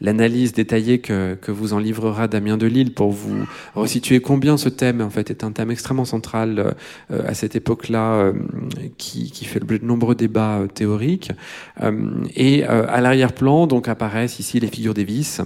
l'analyse 0.00 0.52
détaillée 0.52 0.98
que, 0.98 1.36
que, 1.40 1.52
vous 1.52 1.74
en 1.74 1.78
livrera 1.78 2.26
Damien 2.26 2.56
Delille 2.56 2.90
pour 2.90 3.12
vous 3.12 3.46
resituer 3.76 4.20
combien 4.20 4.56
ce 4.56 4.68
thème 4.68 5.00
en 5.00 5.10
fait 5.10 5.30
est 5.30 5.44
un 5.44 5.52
thème 5.52 5.70
extrêmement 5.70 6.04
central 6.04 6.74
euh, 7.10 7.22
à 7.24 7.34
cette 7.34 7.54
époque-là, 7.54 8.14
euh, 8.14 8.32
qui, 8.98 9.30
qui, 9.30 9.44
fait 9.44 9.60
l'objet 9.60 9.78
de 9.78 9.84
nombreux 9.84 10.16
débats 10.16 10.58
euh, 10.58 10.66
théoriques. 10.66 11.30
et 12.34 12.64
à 12.64 13.00
l'arrière-plan, 13.00 13.66
donc 13.66 13.86
apparaissent 13.86 14.40
ici 14.40 14.58
les 14.58 14.66
figures 14.66 14.94
des 14.94 15.04
vices, 15.04 15.40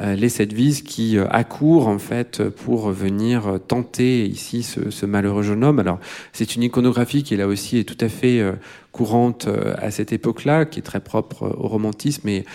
les 0.00 0.28
sept 0.28 0.52
vices 0.52 0.82
qui 0.82 1.18
accourent 1.18 1.88
en 1.88 1.98
fait 1.98 2.42
pour 2.48 2.90
venir 2.90 3.58
tenter 3.68 4.26
ici 4.26 4.62
ce, 4.62 4.90
ce 4.90 5.06
malheureux 5.06 5.42
jeune 5.42 5.64
homme. 5.64 5.78
Alors 5.78 6.00
c'est 6.40 6.56
une 6.56 6.62
iconographie 6.62 7.22
qui 7.22 7.36
là 7.36 7.46
aussi 7.46 7.76
est 7.76 7.84
tout 7.84 8.02
à 8.02 8.08
fait 8.08 8.40
euh, 8.40 8.52
courante 8.92 9.46
euh, 9.46 9.74
à 9.76 9.90
cette 9.90 10.10
époque-là, 10.10 10.64
qui 10.64 10.78
est 10.78 10.82
très 10.82 11.00
propre 11.00 11.42
euh, 11.42 11.52
au 11.58 11.68
romantisme. 11.68 12.26
Et 12.30 12.46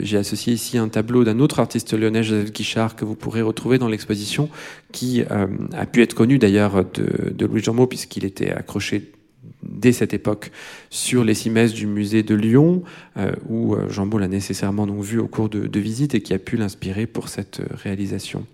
j'ai 0.00 0.18
associé 0.18 0.52
ici 0.52 0.78
un 0.78 0.88
tableau 0.88 1.22
d'un 1.22 1.38
autre 1.38 1.60
artiste 1.60 1.96
lyonnais, 1.96 2.24
Joseph 2.24 2.50
Guichard, 2.50 2.96
que 2.96 3.04
vous 3.04 3.14
pourrez 3.14 3.40
retrouver 3.40 3.78
dans 3.78 3.86
l'exposition, 3.86 4.48
qui 4.90 5.22
a 5.22 5.86
pu 5.86 6.02
être 6.02 6.14
connu 6.14 6.38
d'ailleurs 6.38 6.84
de, 6.84 7.46
Louis 7.46 7.62
Jean 7.62 7.86
puisqu'il 7.86 8.24
était 8.24 8.50
accroché 8.50 9.12
dès 9.70 9.92
cette 9.92 10.12
époque 10.12 10.50
sur 10.90 11.24
les 11.24 11.34
cimaises 11.34 11.72
du 11.72 11.86
musée 11.86 12.22
de 12.22 12.34
Lyon, 12.34 12.82
euh, 13.16 13.32
où 13.48 13.74
euh, 13.74 13.88
Jean 13.88 14.06
Baul 14.06 14.20
l'a 14.20 14.28
nécessairement 14.28 14.86
donc 14.86 15.02
vu 15.02 15.18
au 15.18 15.28
cours 15.28 15.48
de, 15.48 15.66
de 15.66 15.80
visites 15.80 16.14
et 16.14 16.20
qui 16.20 16.34
a 16.34 16.38
pu 16.38 16.56
l'inspirer 16.56 17.06
pour 17.06 17.28
cette 17.28 17.60
euh, 17.60 17.66
réalisation. 17.82 18.44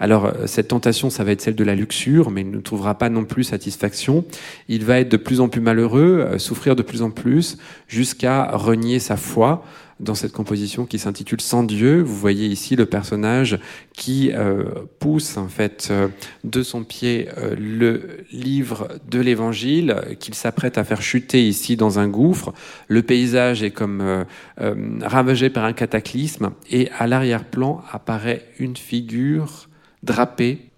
Alors 0.00 0.32
cette 0.46 0.68
tentation, 0.68 1.08
ça 1.08 1.22
va 1.22 1.30
être 1.30 1.40
celle 1.40 1.54
de 1.54 1.62
la 1.62 1.76
luxure, 1.76 2.32
mais 2.32 2.40
il 2.40 2.50
ne 2.50 2.58
trouvera 2.58 2.98
pas 2.98 3.08
non 3.08 3.24
plus 3.24 3.44
satisfaction. 3.44 4.24
Il 4.68 4.84
va 4.84 4.98
être 4.98 5.08
de 5.08 5.16
plus 5.16 5.40
en 5.40 5.48
plus 5.48 5.60
malheureux, 5.60 6.36
souffrir 6.38 6.74
de 6.74 6.82
plus 6.82 7.00
en 7.00 7.10
plus, 7.10 7.58
jusqu'à 7.86 8.50
renier 8.56 8.98
sa 8.98 9.16
foi 9.16 9.64
dans 10.00 10.14
cette 10.14 10.32
composition 10.32 10.86
qui 10.86 10.98
s'intitule 10.98 11.40
Sans 11.40 11.62
Dieu. 11.62 12.02
Vous 12.02 12.16
voyez 12.16 12.46
ici 12.46 12.76
le 12.76 12.86
personnage 12.86 13.58
qui 13.92 14.32
euh, 14.32 14.64
pousse 14.98 15.36
en 15.36 15.48
fait 15.48 15.88
euh, 15.90 16.08
de 16.42 16.62
son 16.62 16.84
pied 16.84 17.28
euh, 17.38 17.54
le 17.58 18.24
livre 18.32 18.88
de 19.08 19.20
l'Évangile 19.20 19.96
qu'il 20.18 20.34
s'apprête 20.34 20.78
à 20.78 20.84
faire 20.84 21.02
chuter 21.02 21.46
ici 21.46 21.76
dans 21.76 21.98
un 21.98 22.08
gouffre. 22.08 22.52
Le 22.88 23.02
paysage 23.02 23.62
est 23.62 23.70
comme 23.70 24.24
ravagé 25.02 25.50
par 25.50 25.64
un 25.64 25.72
cataclysme 25.72 26.50
et 26.70 26.90
à 26.98 27.06
l'arrière-plan 27.06 27.82
apparaît 27.90 28.46
une 28.58 28.76
figure 28.76 29.68
drapée 30.02 30.70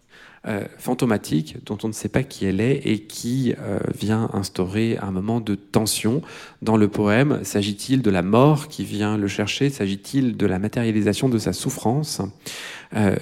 euh, 0.49 0.65
fantomatique 0.79 1.57
dont 1.65 1.77
on 1.83 1.89
ne 1.89 1.93
sait 1.93 2.09
pas 2.09 2.23
qui 2.23 2.47
elle 2.47 2.61
est 2.61 2.83
et 2.85 3.01
qui 3.01 3.55
euh, 3.59 3.79
vient 3.99 4.31
instaurer 4.33 4.97
un 5.03 5.11
moment 5.11 5.41
de 5.41 5.57
tension 5.57 6.23
dans 6.63 6.77
le 6.77 6.87
poème. 6.87 7.41
S'agit-il 7.43 8.01
de 8.01 8.11
la 8.11 8.23
mort 8.23 8.69
qui 8.69 8.85
vient 8.85 9.17
le 9.17 9.27
chercher? 9.27 9.71
S'agit-il 9.71 10.37
de 10.37 10.47
la 10.47 10.59
matérialisation 10.59 11.29
de 11.29 11.39
sa 11.39 11.53
souffrance? 11.53 12.23
Euh, 12.95 13.17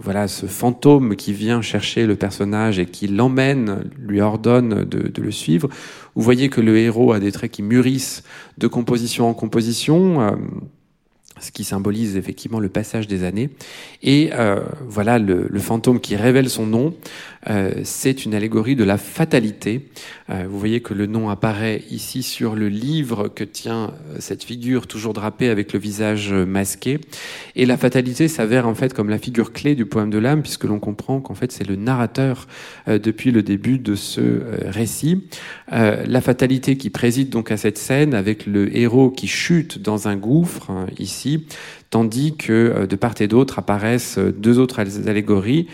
Voilà, 0.00 0.28
ce 0.28 0.46
fantôme 0.46 1.16
qui 1.16 1.34
vient 1.34 1.60
chercher 1.60 2.06
le 2.06 2.16
personnage 2.16 2.78
et 2.78 2.86
qui 2.86 3.06
l'emmène, 3.06 3.84
lui 3.98 4.20
ordonne 4.20 4.84
de, 4.84 5.08
de, 5.08 5.22
le 5.22 5.30
suivre. 5.30 5.68
Vous 6.14 6.22
voyez 6.22 6.48
que 6.48 6.62
le 6.62 6.78
héros 6.78 7.12
a 7.12 7.20
des 7.20 7.32
traits 7.32 7.52
qui 7.52 7.62
mûrissent 7.62 8.22
de 8.56 8.66
composition 8.66 9.28
en 9.28 9.34
composition 9.34 10.36
ce 11.42 11.50
qui 11.50 11.64
symbolise 11.64 12.16
effectivement 12.16 12.60
le 12.60 12.68
passage 12.68 13.08
des 13.08 13.24
années. 13.24 13.50
Et 14.02 14.30
euh, 14.32 14.60
voilà 14.86 15.18
le, 15.18 15.46
le, 15.50 15.60
fantôme 15.60 16.00
qui 16.00 16.16
révèle 16.16 16.48
son 16.48 16.66
nom 16.66 16.94
euh, 17.48 17.72
c'est 17.82 18.24
une 18.24 18.34
allégorie 18.34 18.76
de 18.76 18.84
la 18.84 18.98
fatalité. 18.98 19.88
Euh, 20.30 20.44
vous 20.48 20.58
voyez 20.58 20.80
que 20.80 20.94
le 20.94 21.06
nom 21.06 21.28
apparaît 21.28 21.82
ici 21.90 22.22
sur 22.22 22.54
le 22.54 22.68
livre 22.68 23.28
que 23.28 23.42
tient 23.42 23.92
euh, 24.10 24.16
cette 24.20 24.44
figure 24.44 24.86
toujours 24.86 25.12
drapée 25.12 25.48
avec 25.48 25.72
le 25.72 25.78
visage 25.80 26.32
masqué. 26.32 27.00
Et 27.56 27.66
la 27.66 27.76
fatalité 27.76 28.28
s'avère 28.28 28.68
en 28.68 28.74
fait 28.74 28.94
comme 28.94 29.08
la 29.08 29.18
figure 29.18 29.52
clé 29.52 29.74
du 29.74 29.86
poème 29.86 30.10
de 30.10 30.18
l'âme, 30.18 30.42
puisque 30.42 30.64
l'on 30.64 30.78
comprend 30.78 31.20
qu'en 31.20 31.34
fait 31.34 31.50
c'est 31.50 31.66
le 31.66 31.76
narrateur 31.76 32.46
depuis 32.86 33.30
le 33.30 33.42
début 33.42 33.78
de 33.78 33.94
ce 33.94 34.42
récit. 34.66 35.24
la 35.70 36.20
fatalité 36.20 36.76
qui 36.76 36.90
préside 36.90 37.30
donc 37.30 37.50
à 37.50 37.56
cette 37.56 37.78
scène 37.78 38.14
avec 38.14 38.46
le 38.46 38.74
héros 38.76 39.10
qui 39.10 39.26
chute 39.26 39.80
dans 39.80 40.08
un 40.08 40.16
gouffre 40.16 40.70
hein, 40.70 40.86
ici, 40.98 41.46
tandis 41.90 42.36
que 42.36 42.86
de 42.86 42.96
part 42.96 43.14
et 43.20 43.28
d'autre 43.28 43.58
apparaissent 43.58 44.18
deux 44.18 44.58
autres 44.58 44.80
allégories 45.08 45.68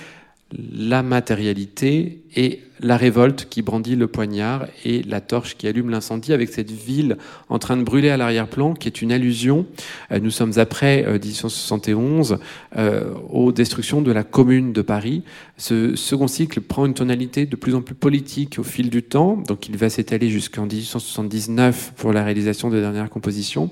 la 0.57 1.03
matérialité 1.03 2.23
et 2.35 2.61
la 2.81 2.97
révolte 2.97 3.49
qui 3.51 3.63
brandit 3.63 3.97
le 3.97 4.07
poignard 4.07 4.67
et 4.85 5.03
la 5.03 5.21
torche 5.21 5.57
qui 5.57 5.67
allume 5.67 5.91
l'incendie 5.91 6.33
avec 6.33 6.49
cette 6.49 6.71
ville 6.71 7.19
en 7.49 7.59
train 7.59 7.77
de 7.77 7.83
brûler 7.83 8.09
à 8.09 8.17
l'arrière-plan 8.17 8.75
qui 8.75 8.89
est 8.89 9.03
une 9.03 9.13
allusion, 9.13 9.67
euh, 10.13 10.21
nous 10.21 10.31
sommes 10.31 10.53
après 10.57 11.05
1871, 11.05 12.33
euh, 12.33 12.37
euh, 12.79 13.15
aux 13.31 13.53
destructions 13.53 14.01
de 14.01 14.13
la 14.13 14.25
commune 14.25 14.73
de 14.73 14.83
Paris. 14.83 15.23
Ce 15.57 15.97
second 15.97 16.29
cycle 16.29 16.61
prend 16.61 16.87
une 16.87 16.95
tonalité 16.95 17.45
de 17.45 17.57
plus 17.57 17.75
en 17.75 17.83
plus 17.83 17.95
politique 17.95 18.59
au 18.59 18.63
fil 18.63 18.89
du 18.89 19.03
temps, 19.03 19.37
donc 19.37 19.69
il 19.69 19.77
va 19.77 19.91
s'étaler 19.91 20.31
jusqu'en 20.31 20.67
1879 20.67 21.93
pour 21.97 22.13
la 22.13 22.25
réalisation 22.25 22.71
de 22.71 22.81
dernières 22.81 23.11
compositions. 23.11 23.71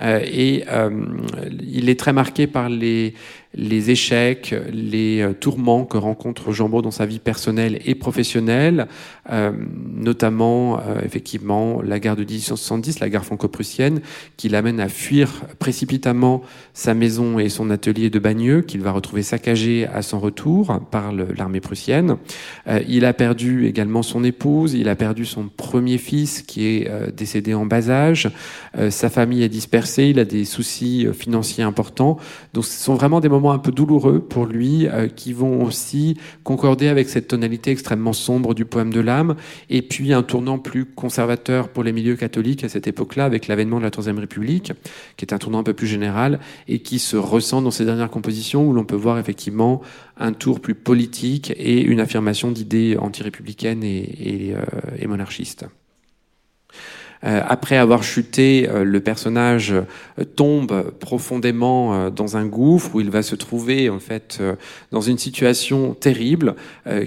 Euh, 0.00 0.20
et 0.24 0.64
euh, 0.68 0.90
il 1.60 1.88
est 1.88 1.98
très 1.98 2.12
marqué 2.12 2.46
par 2.46 2.68
les, 2.68 3.14
les 3.54 3.90
échecs, 3.90 4.54
les 4.72 5.20
euh, 5.20 5.32
tourments 5.32 5.84
que 5.84 5.96
rencontre 5.96 6.52
Jean 6.52 6.68
Beau 6.68 6.82
dans 6.82 6.90
sa 6.90 7.06
vie 7.06 7.18
personnelle 7.18 7.80
et 7.84 7.94
professionnelle, 7.94 8.86
notamment 9.94 10.80
effectivement 11.04 11.82
la 11.82 12.00
guerre 12.00 12.16
de 12.16 12.22
1870, 12.24 13.00
la 13.00 13.10
guerre 13.10 13.24
franco-prussienne, 13.24 14.00
qui 14.38 14.48
l'amène 14.48 14.80
à 14.80 14.88
fuir 14.88 15.44
précipitamment 15.58 16.42
sa 16.72 16.94
maison 16.94 17.38
et 17.38 17.50
son 17.50 17.68
atelier 17.70 18.08
de 18.08 18.18
Bagneux, 18.18 18.62
qu'il 18.62 18.80
va 18.80 18.90
retrouver 18.90 19.22
saccagé 19.22 19.86
à 19.86 20.00
son 20.00 20.18
retour 20.18 20.80
par 20.90 21.12
l'armée 21.12 21.60
prussienne. 21.60 22.16
il 22.88 23.04
a 23.04 23.12
perdu 23.12 23.66
également 23.66 24.02
son 24.02 24.24
épouse, 24.24 24.72
il 24.72 24.88
a 24.88 24.96
perdu 24.96 25.26
son 25.26 25.48
premier 25.48 25.98
fils 25.98 26.42
qui 26.42 26.66
est 26.66 26.90
décédé 27.12 27.52
en 27.52 27.66
bas 27.66 27.90
âge, 27.90 28.30
sa 28.88 29.10
famille 29.10 29.42
est 29.42 29.50
dispersée 29.50 29.98
il 30.06 30.18
a 30.18 30.24
des 30.24 30.44
soucis 30.44 31.06
euh, 31.06 31.12
financiers 31.12 31.64
importants. 31.64 32.18
Donc 32.54 32.64
ce 32.64 32.82
sont 32.82 32.94
vraiment 32.94 33.20
des 33.20 33.28
moments 33.28 33.37
un 33.46 33.58
peu 33.58 33.70
douloureux 33.70 34.20
pour 34.20 34.46
lui 34.46 34.86
euh, 34.86 35.08
qui 35.08 35.32
vont 35.32 35.64
aussi 35.64 36.16
concorder 36.42 36.88
avec 36.88 37.08
cette 37.08 37.28
tonalité 37.28 37.70
extrêmement 37.70 38.12
sombre 38.12 38.54
du 38.54 38.64
poème 38.64 38.92
de 38.92 39.00
l'âme 39.00 39.36
et 39.70 39.82
puis 39.82 40.12
un 40.12 40.22
tournant 40.22 40.58
plus 40.58 40.84
conservateur 40.84 41.68
pour 41.68 41.84
les 41.84 41.92
milieux 41.92 42.16
catholiques 42.16 42.64
à 42.64 42.68
cette 42.68 42.86
époque-là 42.86 43.24
avec 43.24 43.46
l'avènement 43.46 43.78
de 43.78 43.84
la 43.84 43.90
Troisième 43.90 44.18
République 44.18 44.72
qui 45.16 45.24
est 45.24 45.32
un 45.32 45.38
tournant 45.38 45.60
un 45.60 45.62
peu 45.62 45.74
plus 45.74 45.86
général 45.86 46.40
et 46.66 46.80
qui 46.80 46.98
se 46.98 47.16
ressent 47.16 47.62
dans 47.62 47.70
ses 47.70 47.84
dernières 47.84 48.10
compositions 48.10 48.66
où 48.66 48.72
l'on 48.72 48.84
peut 48.84 48.96
voir 48.96 49.18
effectivement 49.18 49.80
un 50.18 50.32
tour 50.32 50.60
plus 50.60 50.74
politique 50.74 51.52
et 51.56 51.80
une 51.80 52.00
affirmation 52.00 52.50
d'idées 52.50 52.96
anti-républicaines 52.98 53.84
et, 53.84 54.54
et 54.98 55.06
monarchistes. 55.06 55.66
Euh, 57.24 57.40
après 57.46 57.76
avoir 57.76 58.02
chuté, 58.02 58.68
euh, 58.68 58.84
le 58.84 59.00
personnage 59.00 59.72
euh, 59.72 60.24
tombe 60.24 60.92
profondément 61.00 62.10
dans 62.10 62.36
un 62.36 62.46
gouffre 62.46 62.94
où 62.94 63.00
il 63.00 63.10
va 63.10 63.22
se 63.22 63.34
trouver 63.34 63.90
en 63.90 63.98
fait 63.98 64.40
dans 64.92 65.00
une 65.00 65.18
situation 65.18 65.94
terrible, 65.94 66.54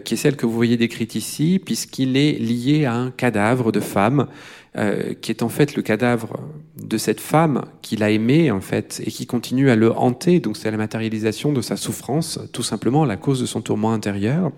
qui 0.03 0.13
est 0.13 0.17
celle 0.17 0.35
que 0.35 0.45
vous 0.45 0.53
voyez 0.53 0.77
décrite 0.77 1.15
ici, 1.15 1.61
puisqu'il 1.63 2.17
est 2.17 2.33
lié 2.33 2.85
à 2.85 2.93
un 2.93 3.11
cadavre 3.11 3.71
de 3.71 3.79
femme. 3.79 4.27
qui 5.21 5.31
est 5.31 5.43
en 5.43 5.49
fait 5.49 5.75
le 5.75 5.81
cadavre 5.81 6.39
de 6.81 6.97
cette 6.97 7.19
femme 7.19 7.65
qu'il 7.81 8.03
a 8.03 8.09
aimée 8.09 8.51
en 8.51 8.61
fait 8.61 9.01
et 9.05 9.11
qui 9.11 9.25
continue 9.25 9.69
à 9.69 9.75
le 9.75 9.91
hanter. 9.91 10.39
Donc 10.39 10.57
c'est 10.57 10.71
la 10.71 10.77
matérialisation 10.77 11.51
de 11.51 11.61
sa 11.61 11.75
souffrance, 11.75 12.39
tout 12.53 12.63
simplement 12.63 13.05
la 13.05 13.17
cause 13.17 13.41
de 13.41 13.45
son 13.45 13.61
tourment 13.61 13.91
intérieur. 13.91 14.51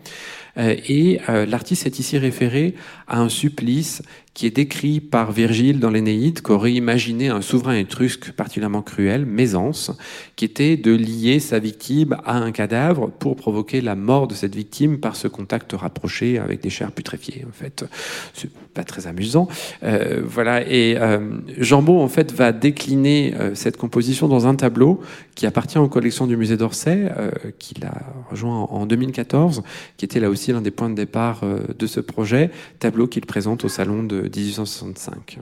Et 0.55 1.19
l'artiste 1.27 1.85
est 1.85 1.99
ici 1.99 2.17
référé 2.17 2.75
à 3.07 3.19
un 3.19 3.29
supplice 3.29 4.01
qui 4.33 4.47
est 4.47 4.55
décrit 4.55 4.99
par 4.99 5.31
Virgile 5.31 5.79
dans 5.79 5.91
l'Énéide, 5.91 6.41
qu'aurait 6.41 6.73
imaginé 6.73 7.29
un 7.29 7.41
souverain 7.41 7.75
étrusque 7.75 8.31
particulièrement 8.31 8.81
cruel, 8.81 9.25
Mésence, 9.25 9.91
qui 10.35 10.45
était 10.45 10.75
de 10.75 10.91
lier 10.91 11.39
sa 11.39 11.59
victime 11.59 12.17
à 12.25 12.37
un 12.37 12.51
cadavre 12.51 13.11
pour 13.11 13.35
provoquer 13.35 13.81
la 13.81 13.95
mort 13.95 14.27
de 14.27 14.33
cette 14.33 14.55
victime 14.55 14.99
par 14.99 15.15
ce 15.15 15.27
contact 15.27 15.73
rapproché 15.73 16.39
avec 16.39 16.61
des 16.61 16.71
chairs 16.71 16.91
putréfiées. 16.91 17.45
En 17.47 17.53
fait, 17.53 17.85
c'est 18.33 18.49
pas 18.73 18.83
très 18.83 19.05
amusant. 19.05 19.47
Euh, 19.83 20.23
voilà. 20.25 20.67
Et 20.67 20.97
euh, 20.97 21.19
Jean 21.59 21.83
Beau, 21.83 21.99
en 21.99 22.07
fait, 22.07 22.31
va 22.31 22.51
décliner 22.51 23.35
euh, 23.39 23.53
cette 23.53 23.77
composition 23.77 24.27
dans 24.27 24.47
un 24.47 24.55
tableau 24.55 25.01
qui 25.35 25.45
appartient 25.45 25.77
aux 25.77 25.87
collections 25.87 26.27
du 26.27 26.37
musée 26.37 26.57
d'Orsay, 26.57 27.11
euh, 27.17 27.31
qu'il 27.59 27.85
a 27.85 27.93
rejoint 28.29 28.63
en 28.63 28.85
2014, 28.85 29.63
qui 29.97 30.05
était 30.05 30.19
là 30.19 30.29
aussi 30.29 30.42
l'un 30.51 30.61
des 30.61 30.71
points 30.71 30.89
de 30.89 30.95
départ 30.95 31.41
euh, 31.43 31.59
de 31.77 31.87
ce 31.87 31.99
projet, 31.99 32.51
tableau 32.79 33.07
qu'il 33.07 33.25
présente 33.25 33.63
au 33.63 33.69
salon 33.69 34.03
de 34.03 34.21
1865. 34.21 35.39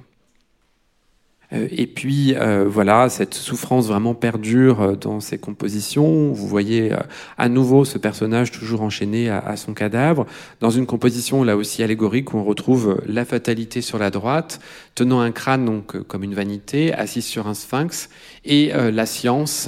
Euh, 1.54 1.68
et 1.72 1.86
puis 1.86 2.34
euh, 2.36 2.66
voilà, 2.68 3.10
cette 3.10 3.34
souffrance 3.34 3.88
vraiment 3.88 4.14
perdure 4.14 4.96
dans 4.98 5.20
ses 5.20 5.38
compositions. 5.38 6.32
Vous 6.32 6.48
voyez 6.48 6.92
à 7.38 7.50
nouveau 7.50 7.84
ce 7.84 7.98
personnage 7.98 8.52
toujours 8.52 8.82
enchaîné 8.82 9.30
à, 9.30 9.56
son 9.58 9.74
cadavre, 9.74 10.26
dans 10.62 10.70
une 10.70 10.86
composition 10.86 11.44
là 11.44 11.58
aussi 11.58 11.84
allégorique 11.84 12.34
où 12.34 12.38
on 12.38 12.44
retrouve 12.44 13.02
la 13.06 13.26
fatalité 13.26 13.82
sur 13.82 13.98
la 13.98 14.12
droite, 14.12 14.62
tenant 14.96 15.20
un 15.20 15.32
crâne 15.32 15.66
donc 15.66 16.02
comme 16.04 16.24
une 16.24 16.36
vanité, 16.36 16.94
assis 16.94 17.22
sur 17.22 17.48
un 17.48 17.54
sphinx, 17.54 18.10
et 18.46 18.72
la 18.74 19.06
science 19.06 19.68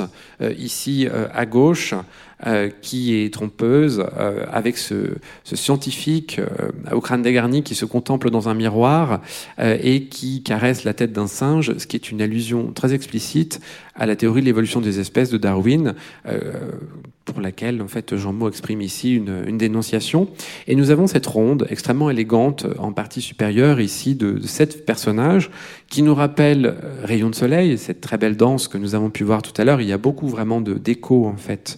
ici 0.58 1.08
à 1.34 1.46
gauche 1.46 1.94
euh, 2.46 2.70
qui 2.82 3.16
est 3.16 3.34
trompeuse, 3.34 4.06
euh, 4.18 4.46
avec 4.52 4.78
ce, 4.78 5.14
ce 5.46 5.56
scientifique 5.56 6.40
euh, 6.40 6.72
au 6.92 7.00
crâne 7.00 7.22
dégarni 7.22 7.64
qui 7.64 7.74
se 7.74 7.86
contemple 7.86 8.32
dans 8.32 8.50
un 8.50 8.54
miroir 8.54 9.22
et 9.60 10.06
qui 10.06 10.44
caresse 10.44 10.84
la 10.84 10.94
tête 10.94 11.14
d'un 11.14 11.28
singe, 11.28 11.78
ce 11.78 11.88
qui 11.88 11.96
est 11.96 12.12
une 12.12 12.22
allusion 12.22 12.74
très 12.74 12.94
explicite 12.94 13.62
à 13.96 14.06
la 14.06 14.18
théorie 14.18 14.42
de 14.42 14.46
l'évolution 14.46 14.82
des 14.82 15.00
espèces 15.00 15.30
de 15.30 15.38
Darwin, 15.38 15.94
pour 17.26 17.40
laquelle 17.40 17.82
en 17.82 17.88
fait 17.88 18.16
Jean 18.18 18.34
Maud 18.34 18.52
exprime 18.52 18.82
ici 18.82 19.16
une, 19.16 19.44
une, 19.48 19.58
dénonciation. 19.58 20.28
Et 20.68 20.76
nous 20.76 20.92
avons 20.92 21.08
cette 21.08 21.28
ronde 21.28 21.68
extrêmement 21.70 22.10
élégante 22.10 22.66
en 22.80 22.92
partie 22.92 23.22
supérieure 23.22 23.80
ici 23.80 24.16
de, 24.16 24.32
de 24.32 24.48
sept 24.48 24.86
personnages 24.86 25.50
qui 25.88 26.02
nous 26.02 26.16
rappellent 26.16 26.76
Rayon 27.04 27.30
de 27.30 27.36
Soleil, 27.36 27.78
cette 27.78 28.02
très 28.02 28.18
belle 28.18 28.36
danse 28.36 28.68
que 28.68 28.78
nous 28.78 28.96
avons 28.96 29.10
pu 29.10 29.24
voir 29.24 29.42
tout 29.42 29.54
à 29.62 29.64
l'heure. 29.64 29.80
Il 29.80 29.88
y 29.88 29.94
a 29.94 29.98
beaucoup 29.98 30.28
vraiment 30.28 30.60
de 30.60 30.74
d'écho 30.74 31.26
en 31.26 31.38
fait 31.38 31.78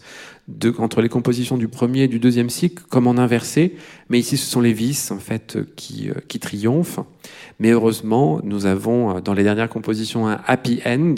entre 0.78 1.02
les 1.02 1.10
compositions 1.10 1.58
du 1.58 1.68
premier 1.68 2.04
et 2.04 2.08
du 2.08 2.20
deuxième 2.20 2.50
cycle, 2.50 2.84
comme 2.90 3.08
en 3.08 3.18
inversé. 3.18 3.76
Mais 4.10 4.20
ici, 4.20 4.38
ce 4.38 4.50
sont 4.50 4.62
les 4.62 4.74
vis, 4.74 5.12
en 5.12 5.18
fait, 5.18 5.58
qui, 5.76 6.10
euh, 6.10 6.14
qui 6.28 6.40
triomphent. 6.40 7.00
Mais 7.60 7.72
heureusement, 7.72 8.40
nous 8.44 8.68
avons 8.68 9.18
euh, 9.18 9.22
dans 9.22 9.34
les 9.34 9.42
dernières 9.42 9.70
compositions 9.70 10.28
un 10.28 10.40
happy 10.46 10.82
end, 10.86 11.16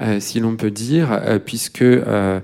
euh, 0.00 0.20
si 0.20 0.38
l'on 0.38 0.54
peut 0.54 0.70
dire, 0.70 1.20
puisque 1.44 1.80
le 1.80 2.42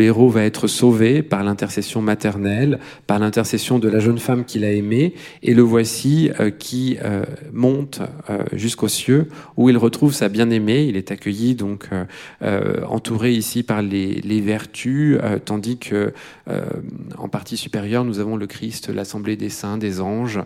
héros 0.00 0.30
va 0.30 0.44
être 0.44 0.66
sauvé 0.66 1.22
par 1.22 1.44
l'intercession 1.44 2.00
maternelle, 2.00 2.78
par 3.06 3.18
l'intercession 3.18 3.78
de 3.78 3.88
la 3.88 3.98
jeune 3.98 4.18
femme 4.18 4.44
qu'il 4.44 4.64
a 4.64 4.72
aimée, 4.72 5.14
et 5.42 5.52
le 5.52 5.62
voici 5.62 6.30
qui 6.58 6.98
monte 7.52 8.00
jusqu'aux 8.52 8.88
cieux, 8.88 9.28
où 9.56 9.68
il 9.68 9.76
retrouve 9.76 10.14
sa 10.14 10.28
bien-aimée. 10.28 10.84
Il 10.84 10.96
est 10.96 11.10
accueilli 11.10 11.54
donc 11.54 11.88
entouré 12.88 13.32
ici 13.32 13.62
par 13.62 13.82
les, 13.82 14.20
les 14.20 14.40
vertus, 14.40 15.18
tandis 15.44 15.65
que 15.74 16.12
en 17.18 17.28
partie 17.28 17.56
supérieure, 17.56 18.04
nous 18.04 18.20
avons 18.20 18.36
le 18.36 18.46
Christ, 18.46 18.88
l'assemblée 18.88 19.36
des 19.36 19.50
saints, 19.50 19.78
des 19.78 20.00
anges. 20.00 20.40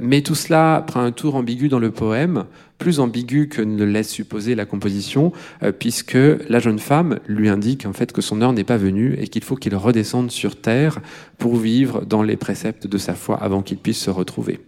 mais 0.00 0.22
tout 0.22 0.36
cela 0.36 0.84
prend 0.86 1.00
un 1.00 1.10
tour 1.12 1.34
ambigu 1.34 1.68
dans 1.68 1.80
le 1.80 1.90
poème, 1.90 2.44
plus 2.78 3.00
ambigu 3.00 3.48
que 3.48 3.62
ne 3.62 3.84
laisse 3.84 4.10
supposer 4.10 4.54
la 4.54 4.66
composition, 4.66 5.32
euh, 5.62 5.72
puisque 5.72 6.18
la 6.48 6.58
jeune 6.58 6.78
femme 6.78 7.18
lui 7.26 7.48
indique 7.48 7.86
en 7.86 7.92
fait 7.92 8.12
que 8.12 8.20
son 8.20 8.42
heure 8.42 8.52
n'est 8.52 8.64
pas 8.64 8.76
venue 8.76 9.14
et 9.18 9.28
qu'il 9.28 9.44
faut 9.44 9.56
qu'il 9.56 9.74
redescende 9.74 10.30
sur 10.30 10.56
terre 10.60 11.00
pour 11.38 11.56
vivre 11.56 12.04
dans 12.04 12.22
les 12.22 12.36
préceptes 12.36 12.86
de 12.86 12.98
sa 12.98 13.14
foi 13.14 13.36
avant 13.36 13.62
qu'il 13.62 13.78
puisse 13.78 14.00
se 14.00 14.10
retrouver. 14.10 14.60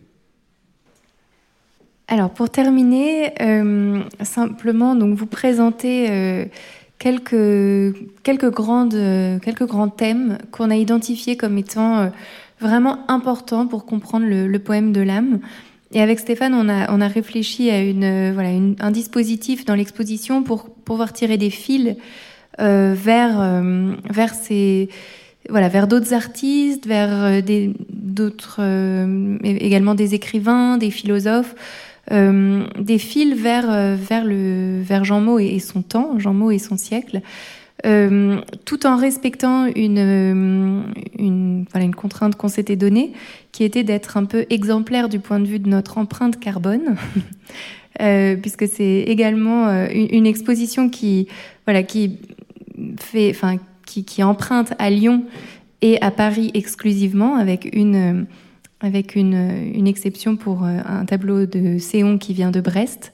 Alors 2.09 2.30
pour 2.30 2.51
terminer, 2.51 3.32
euh, 3.41 4.01
simplement 4.22 4.95
donc 4.95 5.16
vous 5.16 5.26
présenter 5.26 6.09
euh, 6.09 6.45
quelques 6.99 7.97
quelques 8.23 8.51
grandes 8.51 8.99
quelques 9.43 9.67
grands 9.67 9.89
thèmes 9.89 10.39
qu'on 10.51 10.71
a 10.71 10.77
identifiés 10.77 11.37
comme 11.37 11.59
étant 11.59 12.11
vraiment 12.61 12.99
importants 13.09 13.67
pour 13.67 13.85
comprendre 13.85 14.27
le, 14.27 14.47
le 14.47 14.59
poème 14.59 14.93
de 14.93 15.01
l'âme. 15.01 15.41
Et 15.93 16.01
avec 16.03 16.19
Stéphane, 16.19 16.55
on 16.55 16.69
a, 16.69 16.93
on 16.93 17.01
a 17.01 17.09
réfléchi 17.09 17.71
à 17.71 17.81
une, 17.81 18.05
euh, 18.05 18.33
voilà, 18.35 18.51
un 18.81 18.91
dispositif 18.91 19.65
dans 19.65 19.75
l'exposition 19.75 20.43
pour 20.43 20.71
pouvoir 20.71 21.13
tirer 21.13 21.39
des 21.39 21.51
fils 21.51 21.97
euh, 22.61 22.95
vers, 22.97 23.41
euh, 23.41 23.93
vers 24.11 24.35
ces, 24.35 24.89
voilà, 25.49 25.69
vers 25.69 25.87
d'autres 25.87 26.13
artistes, 26.13 26.87
vers 26.87 27.41
d'autres, 27.91 28.61
également 29.45 29.95
des 29.95 30.15
écrivains, 30.15 30.77
des 30.77 30.91
philosophes, 30.91 31.55
des 32.11 32.99
fils 32.99 33.35
vers, 33.35 33.97
vers, 33.97 34.25
le, 34.25 34.81
vers 34.81 35.05
Jean 35.05 35.21
Maud 35.21 35.41
et, 35.41 35.59
son 35.59 35.83
temps, 35.83 36.19
Jean 36.19 36.35
Maud 36.35 36.53
et 36.53 36.59
son 36.59 36.77
siècle. 36.77 37.21
Euh, 37.85 38.41
tout 38.65 38.87
en 38.87 38.97
respectant 38.97 39.67
une, 39.67 39.99
euh, 39.99 40.83
une, 41.19 41.67
voilà, 41.71 41.85
une 41.85 41.95
contrainte 41.95 42.35
qu'on 42.35 42.49
s'était 42.49 42.75
donnée, 42.75 43.13
qui 43.53 43.65
était 43.65 43.85
d'être 43.85 44.17
un 44.17 44.25
peu 44.25 44.47
exemplaire 44.49 45.11
du 45.11 45.19
point 45.21 45.41
de 45.41 45.47
vue 45.47 45.59
de 45.59 45.69
notre 45.69 45.99
empreinte 45.99 46.41
carbone, 46.41 46.97
euh, 48.01 48.37
puisque 48.37 48.67
c'est 48.67 49.05
également 49.07 49.69
euh, 49.69 49.87
une, 49.93 50.09
une, 50.11 50.27
exposition 50.27 50.89
qui, 50.89 51.29
voilà, 51.67 51.83
qui 51.83 52.19
fait, 52.99 53.31
enfin, 53.31 53.57
qui, 53.85 54.05
qui 54.05 54.23
emprunte 54.23 54.73
à 54.79 54.89
Lyon 54.89 55.25
et 55.83 56.01
à 56.01 56.11
Paris 56.11 56.51
exclusivement, 56.55 57.37
avec 57.37 57.69
une, 57.75 58.27
avec 58.81 59.14
une, 59.14 59.70
une 59.74 59.87
exception 59.87 60.37
pour 60.37 60.64
un 60.64 61.05
tableau 61.07 61.47
de 61.47 61.79
Séon 61.79 62.18
qui 62.18 62.35
vient 62.35 62.51
de 62.51 62.61
Brest. 62.61 63.12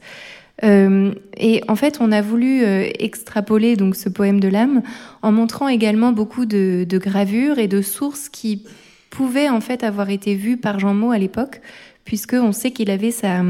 Euh, 0.64 1.12
et 1.36 1.62
en 1.68 1.76
fait, 1.76 1.98
on 2.00 2.12
a 2.12 2.20
voulu 2.20 2.62
euh, 2.62 2.88
extrapoler 2.98 3.76
donc 3.76 3.96
ce 3.96 4.08
poème 4.08 4.38
de 4.38 4.48
l'âme 4.48 4.82
en 5.22 5.32
montrant 5.32 5.68
également 5.68 6.12
beaucoup 6.12 6.46
de, 6.46 6.86
gravures 6.98 7.58
et 7.58 7.68
de 7.68 7.82
sources 7.82 8.28
qui 8.28 8.64
pouvaient 9.10 9.48
en 9.48 9.60
fait 9.60 9.82
avoir 9.82 10.10
été 10.10 10.34
vues 10.34 10.56
par 10.56 10.78
Jean 10.78 10.94
Maud 10.94 11.14
à 11.14 11.18
l'époque, 11.18 11.60
puisque 12.04 12.34
on 12.34 12.52
sait 12.52 12.70
qu'il 12.70 12.90
avait 12.90 13.10
sa, 13.10 13.42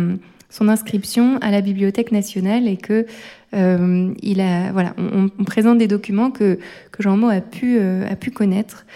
son 0.49 0.69
inscription 0.69 1.39
à 1.41 1.51
la 1.51 1.61
Bibliothèque 1.61 2.13
nationale 2.13 2.67
et 2.67 2.77
que 2.77 3.07
euh, 3.55 4.13
il 4.23 4.41
a 4.41 4.73
voilà, 4.73 4.95
on, 4.99 5.45
présente 5.45 5.79
des 5.79 5.89
documents 5.89 6.31
que 6.31 6.59
que 6.91 7.03
Jean 7.03 7.17
Maud 7.17 7.33
a 7.33 7.41
pu 7.41 7.77
euh, 7.79 8.07
a 8.11 8.17
pu 8.17 8.31
connaître. 8.31 8.87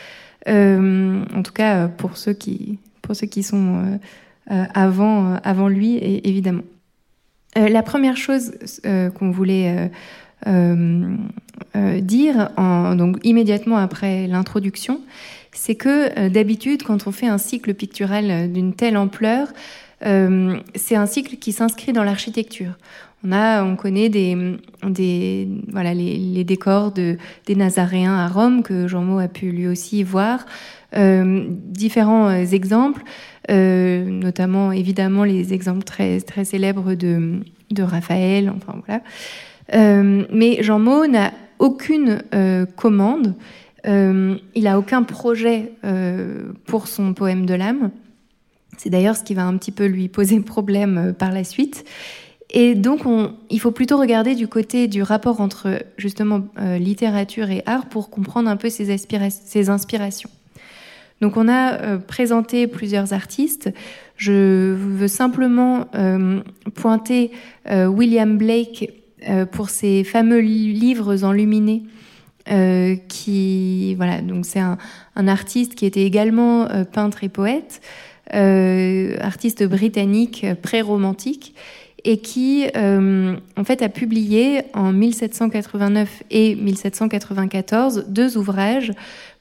Euh, 0.48 1.24
en 1.34 1.42
tout 1.42 1.52
cas 1.52 1.88
pour 1.88 2.16
ceux 2.16 2.32
qui 2.32 2.78
pour 3.07 3.16
ceux 3.16 3.26
qui 3.26 3.42
sont 3.42 3.98
avant 4.48 5.34
avant 5.42 5.68
lui 5.68 5.96
évidemment. 6.02 6.62
Euh, 7.57 7.68
la 7.68 7.82
première 7.82 8.16
chose 8.16 8.52
euh, 8.84 9.11
qu'on 9.11 9.30
voulait 9.30 9.90
euh, 10.46 11.16
dire, 12.00 12.50
immédiatement 13.22 13.76
après 13.76 14.26
l'introduction, 14.26 15.00
c'est 15.52 15.74
que 15.74 16.28
d'habitude, 16.28 16.82
quand 16.82 17.07
on 17.07 17.12
fait 17.12 17.26
un 17.26 17.38
cycle 17.38 17.72
pictural 17.74 18.52
d'une 18.52 18.74
telle 18.74 18.96
ampleur, 18.96 19.48
c'est 20.01 20.97
un 20.97 21.07
cycle 21.07 21.36
qui 21.36 21.53
s'inscrit 21.53 21.92
dans 21.92 22.05
l'architecture. 22.05 22.72
On 23.24 23.32
a, 23.32 23.64
on 23.64 23.76
connaît 23.76 24.09
des, 24.09 24.36
des 24.84 25.49
voilà 25.72 25.94
les, 25.94 26.44
décors 26.44 26.92
de, 26.92 27.16
des 27.47 27.57
Nazaréens 27.57 28.14
à 28.14 28.28
Rome 28.28 28.62
que 28.62 28.86
Jean 28.86 29.03
Maud 29.03 29.22
a 29.22 29.28
pu 29.28 29.51
lui 29.51 29.66
aussi 29.66 30.03
voir. 30.03 30.44
différents 30.92 32.30
exemples, 32.30 33.03
notamment 33.49 34.70
évidemment 34.70 35.24
les 35.24 35.55
exemples 35.55 35.84
très 35.84 36.20
très 36.20 36.44
célèbres 36.44 36.94
de 36.94 37.40
de 37.70 37.82
Raphaël. 37.82 38.53
Enfin 38.55 38.80
voilà. 38.86 40.26
mais 40.30 40.62
Jean 40.62 40.78
Maud 40.78 41.11
n'a 41.11 41.32
aucune 41.59 42.22
commande 42.76 43.34
euh, 43.86 44.36
il 44.55 44.66
a 44.66 44.78
aucun 44.78 45.03
projet 45.03 45.72
euh, 45.84 46.53
pour 46.66 46.88
son 46.88 47.14
poème 47.14 47.47
de 47.47 47.55
l'âme. 47.55 47.90
C'est 48.76 48.90
d'ailleurs 48.90 49.16
ce 49.16 49.24
qui 49.24 49.34
va 49.34 49.44
un 49.44 49.56
petit 49.56 49.72
peu 49.72 49.86
lui 49.86 50.08
poser 50.08 50.40
problème 50.40 50.98
euh, 50.98 51.12
par 51.12 51.32
la 51.32 51.44
suite. 51.44 51.84
Et 52.50 52.74
donc, 52.76 53.00
il 53.50 53.60
faut 53.60 53.72
plutôt 53.72 53.98
regarder 53.98 54.36
du 54.36 54.46
côté 54.46 54.86
du 54.86 55.02
rapport 55.02 55.40
entre 55.40 55.82
justement 55.98 56.46
littérature 56.78 57.50
et 57.50 57.64
art 57.66 57.86
pour 57.86 58.08
comprendre 58.08 58.48
un 58.48 58.56
peu 58.56 58.70
ses, 58.70 58.88
inspirations. 59.68 60.30
Donc, 61.20 61.36
on 61.36 61.48
a 61.48 61.98
présenté 61.98 62.68
plusieurs 62.68 63.12
artistes. 63.12 63.74
Je 64.16 64.72
veux 64.74 65.08
simplement 65.08 65.88
pointer 66.76 67.32
William 67.68 68.38
Blake 68.38 68.92
pour 69.50 69.68
ses 69.68 70.04
fameux 70.04 70.38
livres 70.38 71.24
enluminés 71.24 71.82
euh, 72.48 72.94
qui 73.08 73.96
voilà 73.96 74.20
donc 74.20 74.46
c'est 74.46 74.60
un, 74.60 74.78
artiste 75.16 75.74
qui 75.74 75.84
était 75.84 76.04
également 76.04 76.70
euh, 76.70 76.84
peintre 76.84 77.24
et 77.24 77.28
poète, 77.28 77.80
euh, 77.80 78.15
artiste 78.32 79.64
britannique 79.64 80.46
pré-romantique 80.62 81.54
et 82.04 82.18
qui 82.18 82.66
en 82.74 83.64
fait 83.64 83.82
a 83.82 83.88
publié 83.88 84.62
en 84.74 84.92
1789 84.92 86.22
et 86.30 86.54
1794 86.54 88.06
deux 88.08 88.36
ouvrages. 88.36 88.92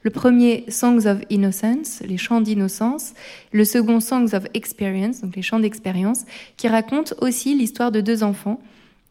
Le 0.02 0.10
premier 0.10 0.64
Songs 0.68 1.06
of 1.06 1.18
Innocence, 1.30 2.00
les 2.06 2.16
chants 2.16 2.40
d'innocence, 2.40 3.14
le 3.50 3.64
second 3.64 3.98
Songs 3.98 4.34
of 4.34 4.44
Experience, 4.54 5.20
donc 5.20 5.34
les 5.34 5.42
chants 5.42 5.58
d'expérience, 5.58 6.24
qui 6.56 6.68
racontent 6.68 7.12
aussi 7.20 7.56
l'histoire 7.56 7.90
de 7.90 8.00
deux 8.00 8.22
enfants 8.22 8.60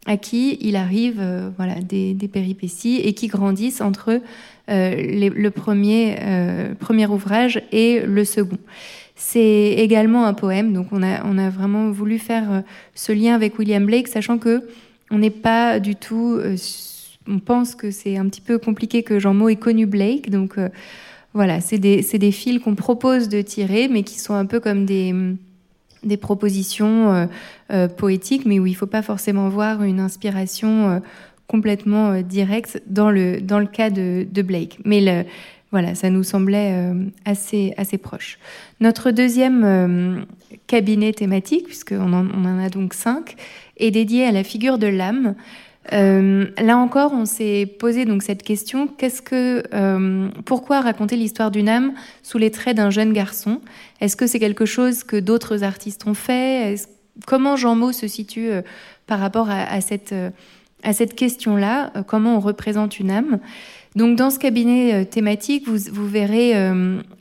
à 0.05 0.17
qui 0.17 0.57
il 0.61 0.75
arrive 0.75 1.17
euh, 1.19 1.49
voilà, 1.57 1.75
des, 1.81 2.15
péripéties 2.31 3.01
et 3.03 3.13
qui 3.13 3.27
grandissent 3.27 3.81
entre 3.81 4.21
euh, 4.69 5.29
le 5.35 5.49
premier, 5.49 6.15
euh, 6.21 6.75
premier 6.75 7.07
ouvrage 7.07 7.61
et 7.71 8.01
le 8.05 8.23
second. 8.23 8.57
C'est 9.15 9.75
également 9.77 10.25
un 10.25 10.33
poème, 10.33 10.73
donc 10.73 10.87
on 10.91 11.01
a, 11.01 11.49
vraiment 11.49 11.89
voulu 11.89 12.19
faire 12.19 12.63
ce 12.93 13.13
lien 13.13 13.33
avec 13.33 13.57
William 13.57 13.85
Blake, 13.85 14.09
sachant 14.09 14.37
que 14.37 14.61
on 15.09 15.19
n'est 15.19 15.29
pas 15.29 15.79
du 15.79 15.95
tout. 15.95 16.37
on 17.27 17.39
pense 17.39 17.75
que 17.75 17.91
c'est 17.91 18.17
un 18.17 18.27
petit 18.27 18.41
peu 18.41 18.57
compliqué 18.57 19.03
que 19.03 19.17
Jean 19.19 19.33
Maud 19.33 19.51
ait 19.51 19.55
connu 19.55 19.85
Blake, 19.85 20.29
donc 20.29 20.57
voilà, 21.35 21.59
c'est 21.59 21.77
des, 21.77 22.31
fils 22.31 22.59
qu'on 22.59 22.75
propose 22.75 23.27
de 23.27 23.41
tirer, 23.41 23.89
mais 23.89 24.03
qui 24.03 24.17
sont 24.19 24.33
un 24.33 24.45
peu 24.45 24.61
comme 24.61 24.85
des 24.85 26.17
propositions 26.17 27.11
euh, 27.11 27.25
euh, 27.71 27.87
poétiques, 27.89 28.45
mais 28.45 28.57
où 28.57 28.65
il 28.65 28.71
ne 28.71 28.77
faut 28.77 28.85
pas 28.85 29.01
forcément 29.01 29.49
voir 29.49 29.83
une 29.83 29.99
inspiration 29.99 30.89
euh, 30.89 30.99
complètement 31.45 32.21
directe 32.21 32.81
dans 32.87 33.11
le, 33.11 33.65
cas 33.65 33.89
de, 33.89 34.41
Blake. 34.41 34.79
Mais 34.85 35.01
le, 35.01 35.29
voilà, 35.75 35.93
ça 35.93 36.09
nous 36.09 36.23
semblait 36.23 36.73
assez, 37.25 37.73
assez 37.75 37.97
proche. 37.97 38.39
Notre 38.79 39.11
deuxième 39.11 40.25
cabinet 40.67 41.11
thématique, 41.11 41.65
puisqu'on 41.65 42.13
en, 42.13 42.25
on 42.29 42.45
en 42.45 42.59
a 42.59 42.69
donc 42.69 42.93
cinq, 42.93 43.35
est 43.77 43.91
dédié 43.91 44.25
à 44.25 44.31
la 44.31 44.45
figure 44.45 44.77
de 44.77 44.87
l'âme. 44.87 45.35
Euh, 45.93 46.45
là 46.57 46.77
encore, 46.77 47.13
on 47.13 47.25
s'est 47.25 47.65
posé 47.79 48.05
donc 48.05 48.23
cette 48.23 48.41
question 48.41 48.89
euh, 49.31 50.29
pourquoi 50.45 50.81
raconter 50.81 51.15
l'histoire 51.15 51.51
d'une 51.51 51.69
âme 51.69 51.93
sous 52.23 52.37
les 52.37 52.51
traits 52.51 52.77
d'un 52.77 52.89
jeune 52.89 53.13
garçon? 53.13 53.61
Est-ce 54.01 54.15
que 54.15 54.25
c'est 54.25 54.39
quelque 54.39 54.65
chose 54.65 55.03
que 55.03 55.17
d'autres 55.17 55.63
artistes 55.63 56.07
ont 56.07 56.13
fait? 56.13 56.75
Comment 57.27 57.55
Jean 57.55 57.75
Maud 57.75 57.93
se 57.93 58.07
situe 58.07 58.49
euh, 58.49 58.61
par 59.07 59.19
rapport 59.19 59.49
à, 59.49 59.79
cette 59.81 60.15
à 60.83 60.93
cette 60.93 61.15
question-là? 61.15 61.91
Comment 62.07 62.37
on 62.37 62.39
représente 62.39 62.99
une 62.99 63.11
âme? 63.11 63.39
Donc 63.95 64.17
dans 64.17 64.29
ce 64.29 64.39
cabinet 64.39 65.05
thématique, 65.05 65.67
vous, 65.67 66.07
verrez 66.07 66.53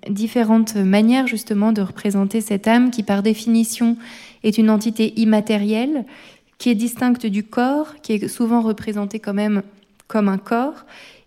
différentes 0.09 0.75
manières 0.77 1.27
justement 1.27 1.73
de 1.73 1.83
représenter 1.83 2.41
cette 2.41 2.67
âme 2.67 2.91
qui 2.91 3.03
par 3.03 3.23
définition 3.23 3.97
est 4.43 4.59
une 4.59 4.71
entité 4.71 5.13
immatérielle 5.21 6.05
qui 6.59 6.71
est 6.71 6.75
distincte 6.75 7.27
du 7.27 7.43
corps, 7.43 7.95
qui 8.03 8.15
est 8.15 8.29
souvent 8.29 8.61
représenté 8.61 9.19
quand 9.19 9.35
même 9.35 9.63
comme 10.07 10.29
un 10.29 10.39
corps, 10.39 10.85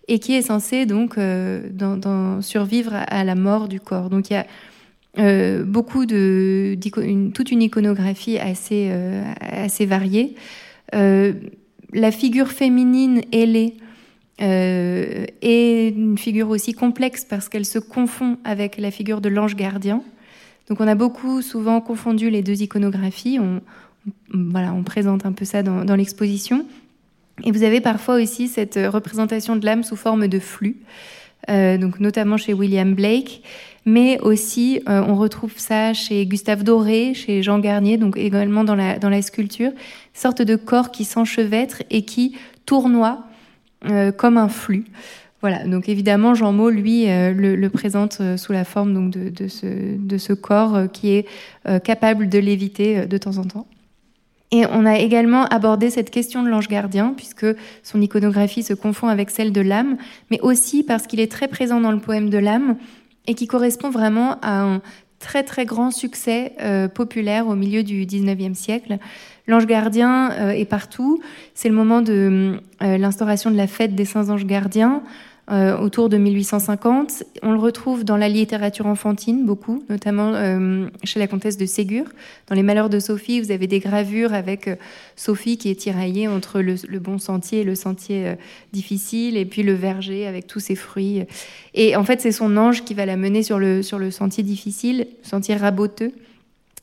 et 0.08 0.18
qui 0.18 0.32
est 0.32 0.42
censé 0.42 0.86
donc 0.86 1.18
euh, 1.18 2.40
survivre 2.40 2.94
à 2.94 3.24
la 3.24 3.34
mort 3.34 3.68
du 3.68 3.78
corps. 3.78 4.08
Donc 4.10 4.30
il 4.30 4.32
y 4.32 4.36
a 4.36 4.46
euh, 5.18 5.64
beaucoup 5.64 6.06
de 6.06 6.76
toute 7.34 7.50
une 7.50 7.62
iconographie 7.62 8.38
assez 8.38 8.88
euh, 8.90 9.22
assez 9.40 9.86
variée. 9.86 10.34
la 10.92 12.10
figure 12.10 12.48
féminine 12.48 13.22
ailée 13.32 13.74
est 14.38 15.88
une 15.88 16.16
figure 16.16 16.48
aussi 16.50 16.72
complexe 16.72 17.24
parce 17.24 17.48
qu'elle 17.48 17.64
se 17.64 17.78
confond 17.78 18.38
avec 18.44 18.78
la 18.78 18.90
figure 18.90 19.20
de 19.20 19.28
l'ange 19.28 19.56
gardien. 19.56 20.02
Donc 20.68 20.80
on 20.80 20.86
a 20.86 20.94
beaucoup 20.94 21.42
souvent 21.42 21.80
confondu 21.80 22.30
les 22.30 22.42
deux 22.42 22.62
iconographies. 22.62 23.38
On, 23.40 23.60
voilà, 24.32 24.72
on 24.74 24.82
présente 24.82 25.24
un 25.26 25.32
peu 25.32 25.44
ça 25.44 25.62
dans, 25.62 25.96
l'exposition. 25.96 26.66
Et 27.44 27.52
vous 27.52 27.62
avez 27.62 27.80
parfois 27.80 28.16
aussi 28.16 28.48
cette 28.48 28.78
représentation 28.92 29.56
de 29.56 29.64
l'âme 29.64 29.84
sous 29.84 29.96
forme 29.96 30.28
de 30.28 30.38
flux, 30.38 30.76
euh, 31.50 31.78
donc 31.78 32.00
notamment 32.00 32.36
chez 32.36 32.52
William 32.52 32.94
Blake, 32.94 33.42
mais 33.86 34.18
aussi 34.20 34.80
euh, 34.88 35.04
on 35.06 35.14
retrouve 35.14 35.54
ça 35.56 35.94
chez 35.94 36.26
Gustave 36.26 36.64
Doré, 36.64 37.14
chez 37.14 37.42
Jean 37.42 37.60
Garnier, 37.60 37.96
donc 37.96 38.16
également 38.16 38.64
dans 38.64 38.74
la, 38.74 38.98
dans 38.98 39.08
la 39.08 39.22
sculpture, 39.22 39.70
sorte 40.14 40.42
de 40.42 40.56
corps 40.56 40.90
qui 40.90 41.04
s'enchevêtre 41.04 41.84
et 41.90 42.02
qui 42.02 42.36
tournoie 42.66 43.27
euh, 43.84 44.12
comme 44.12 44.38
un 44.38 44.48
flux. 44.48 44.84
Voilà, 45.40 45.64
donc 45.64 45.88
évidemment, 45.88 46.34
Jean 46.34 46.52
Maud, 46.52 46.74
lui, 46.74 47.06
le, 47.06 47.68
présente 47.68 48.20
sous 48.36 48.52
la 48.52 48.64
forme 48.64 48.92
donc, 48.92 49.10
de, 49.12 49.46
ce, 49.46 50.32
corps 50.32 50.90
qui 50.92 51.10
est 51.10 51.26
capable 51.84 52.28
de 52.28 52.40
léviter 52.40 53.06
de 53.06 53.18
temps 53.18 53.38
en 53.38 53.44
temps. 53.44 53.68
Et 54.50 54.64
on 54.66 54.86
a 54.86 54.98
également 54.98 55.44
abordé 55.44 55.90
cette 55.90 56.10
question 56.10 56.42
de 56.42 56.48
l'ange 56.48 56.68
gardien, 56.68 57.14
puisque 57.16 57.46
son 57.82 58.00
iconographie 58.00 58.62
se 58.62 58.74
confond 58.74 59.08
avec 59.08 59.30
celle 59.30 59.52
de 59.52 59.60
l'âme, 59.60 59.96
mais 60.30 60.40
aussi 60.40 60.82
parce 60.82 61.06
qu'il 61.06 61.20
est 61.20 61.30
très 61.30 61.48
présent 61.48 61.80
dans 61.80 61.92
le 61.92 62.00
poème 62.00 62.30
de 62.30 62.38
l'âme 62.38 62.76
et 63.26 63.34
qui 63.34 63.46
correspond 63.46 63.90
vraiment 63.90 64.40
à 64.40 64.60
un 64.60 64.80
très 65.18 65.42
très 65.42 65.66
grand 65.66 65.90
succès 65.90 66.52
euh, 66.60 66.88
populaire 66.88 67.46
au 67.48 67.56
milieu 67.56 67.82
du 67.82 68.06
19e 68.06 68.54
siècle. 68.54 68.98
L'ange 69.48 69.66
gardien 69.66 70.30
euh, 70.32 70.50
est 70.50 70.66
partout. 70.66 71.20
C'est 71.54 71.70
le 71.70 71.74
moment 71.74 72.02
de 72.02 72.60
euh, 72.82 72.98
l'instauration 72.98 73.50
de 73.50 73.56
la 73.56 73.66
fête 73.66 73.94
des 73.94 74.04
saints 74.04 74.28
anges 74.28 74.46
gardiens. 74.46 75.02
Euh, 75.50 75.78
autour 75.78 76.10
de 76.10 76.18
1850. 76.18 77.24
On 77.42 77.52
le 77.52 77.58
retrouve 77.58 78.04
dans 78.04 78.18
la 78.18 78.28
littérature 78.28 78.84
enfantine 78.84 79.46
beaucoup, 79.46 79.82
notamment 79.88 80.34
chez 81.04 81.18
la 81.18 81.26
comtesse 81.26 81.56
de 81.56 81.64
Ségur. 81.64 82.04
Dans 82.48 82.54
Les 82.54 82.62
Malheurs 82.62 82.90
de 82.90 83.00
Sophie, 83.00 83.40
vous 83.40 83.50
avez 83.50 83.66
des 83.66 83.78
gravures 83.78 84.34
avec 84.34 84.68
Sophie 85.16 85.56
qui 85.56 85.70
est 85.70 85.74
tiraillée 85.74 86.28
entre 86.28 86.60
le, 86.60 86.98
bon 86.98 87.16
sentier 87.16 87.60
et 87.60 87.64
le 87.64 87.76
sentier 87.76 88.34
difficile, 88.74 89.38
et 89.38 89.46
puis 89.46 89.62
le 89.62 89.72
verger 89.72 90.26
avec 90.26 90.46
tous 90.46 90.60
ses 90.60 90.74
fruits. 90.74 91.24
Et 91.72 91.96
en 91.96 92.04
fait, 92.04 92.20
c'est 92.20 92.30
son 92.30 92.58
ange 92.58 92.84
qui 92.84 92.92
va 92.92 93.06
la 93.06 93.16
mener 93.16 93.42
sur 93.42 93.58
le, 93.58 93.82
sur 93.82 93.98
le 93.98 94.10
sentier 94.10 94.44
difficile, 94.44 95.06
sentier 95.22 95.56
raboteux. 95.56 96.12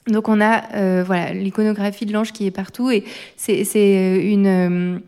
Donc 0.07 0.29
on 0.29 0.39
a 0.39 1.03
voilà 1.03 1.33
l'iconographie 1.33 2.05
de 2.05 2.13
l'ange 2.13 2.31
qui 2.31 2.45
est 2.45 2.51
partout 2.51 2.91
et 2.91 3.03
c'est 3.37 4.21
une 4.23 5.01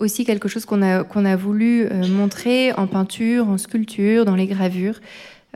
aussi 0.00 0.24
quelque 0.24 0.48
chose 0.48 0.64
qu'on 0.64 0.82
a, 0.82 1.04
qu'on 1.04 1.24
a 1.24 1.36
voulu 1.36 1.84
euh, 1.84 2.08
montrer 2.08 2.72
en 2.72 2.86
peinture, 2.86 3.48
en 3.48 3.58
sculpture, 3.58 4.24
dans 4.24 4.34
les 4.34 4.46
gravures, 4.46 4.98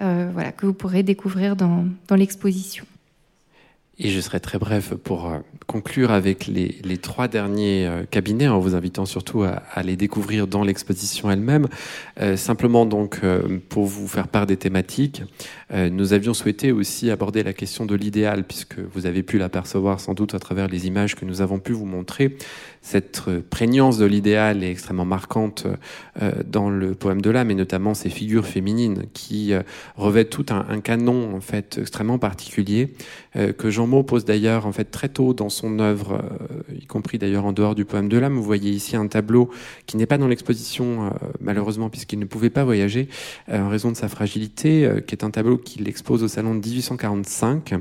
euh, 0.01 0.29
voilà, 0.33 0.53
que 0.53 0.67
vous 0.67 0.75
pourrez 0.75 1.03
découvrir 1.03 1.57
dans, 1.57 1.87
dans 2.07 2.17
l'exposition. 2.17 2.85
Et 3.99 4.11
je 4.11 4.21
serai 4.21 4.41
très 4.41 4.59
bref 4.59 4.95
pour 4.95 5.27
euh, 5.27 5.39
conclure 5.69 6.11
avec 6.11 6.49
les, 6.49 6.99
trois 6.99 7.29
derniers 7.29 7.87
euh, 7.87 8.05
cabinets, 8.05 8.49
en 8.49 8.59
vous 8.59 8.75
invitant 8.75 9.07
surtout 9.07 9.45
à, 9.45 9.63
à 9.73 9.85
les 9.85 9.95
découvrir 9.95 10.49
dans 10.49 10.65
l'exposition 10.65 11.31
elle-même. 11.31 11.69
Euh, 12.21 12.37
simplement 12.37 12.87
donc 12.87 13.21
pour 13.69 13.85
vous 13.85 14.09
faire 14.09 14.29
part 14.29 14.47
des 14.47 14.57
thématiques, 14.57 15.23
nous 15.73 16.13
avions 16.13 16.35
souhaité 16.35 16.73
aussi 16.73 17.11
aborder 17.11 17.43
la 17.43 17.53
question 17.53 17.87
de 17.87 17.95
l'idéal, 17.95 18.45
puisque 18.45 18.79
vous 18.79 19.07
avez 19.07 19.23
pu 19.23 19.39
l'apercevoir 19.39 20.01
sans 20.01 20.15
doute 20.15 20.35
à 20.35 20.39
travers 20.39 20.69
les 20.69 20.87
images 20.87 21.15
que 21.15 21.25
nous 21.25 21.41
avons 21.41 21.59
pu 21.59 21.73
vous 21.73 21.87
montrer. 21.87 22.37
Cette 22.85 23.23
prégnance 23.49 23.97
de 23.97 24.05
l'idéal 24.05 24.63
est 24.63 24.71
extrêmement 24.71 25.07
marquante 25.07 25.67
euh, 26.21 26.33
dans 26.47 26.69
le 26.69 26.95
poème 26.95 27.23
de 27.23 27.31
l'âme, 27.31 27.51
et 27.51 27.55
notamment 27.55 27.95
ces 27.95 28.11
figures 28.11 28.47
féminines 28.47 29.05
qui 29.15 29.55
euh, 29.55 29.63
revêtent 29.97 30.29
tout 30.29 30.45
un, 30.51 30.81
canon 30.81 31.35
en 31.35 31.41
fait 31.41 31.79
extrêmement 31.81 32.19
particulier 32.19 32.93
euh, 33.37 33.55
que 33.55 33.71
Jean 33.71 33.87
Maud 33.87 34.05
pose 34.05 34.27
d'ailleurs 34.27 34.67
en 34.67 34.73
fait 34.73 34.85
très 34.85 35.09
tôt 35.09 35.33
dans 35.33 35.49
son 35.49 35.79
œuvre, 35.79 36.23
y 36.79 36.85
compris 36.85 37.17
d'ailleurs 37.17 37.47
en 37.47 37.53
dehors 37.53 37.75
du 37.75 37.87
poème 37.87 38.11
de 38.11 38.19
l'âme. 38.19 38.35
Vous 38.35 38.43
voyez 38.43 38.71
ici 38.71 38.97
un 38.97 39.07
tableau 39.07 39.49
qui 39.87 39.97
n'est 39.97 40.05
pas 40.05 40.19
dans 40.19 40.29
l'exposition 40.29 41.11
malheureusement 41.41 41.89
puisqu'il 41.89 42.19
ne 42.19 42.27
pouvait 42.27 42.51
pas 42.51 42.65
voyager 42.65 43.09
en 43.51 43.71
raison 43.71 43.91
de 43.91 43.97
sa 43.97 44.09
fragilité, 44.09 44.91
qui 45.07 45.15
est 45.15 45.25
un 45.25 45.31
tableau 45.31 45.57
qu'il 45.57 45.89
expose 45.89 46.23
au 46.23 46.29
salon 46.29 46.55
de 46.55 46.61
1845, 46.61 47.75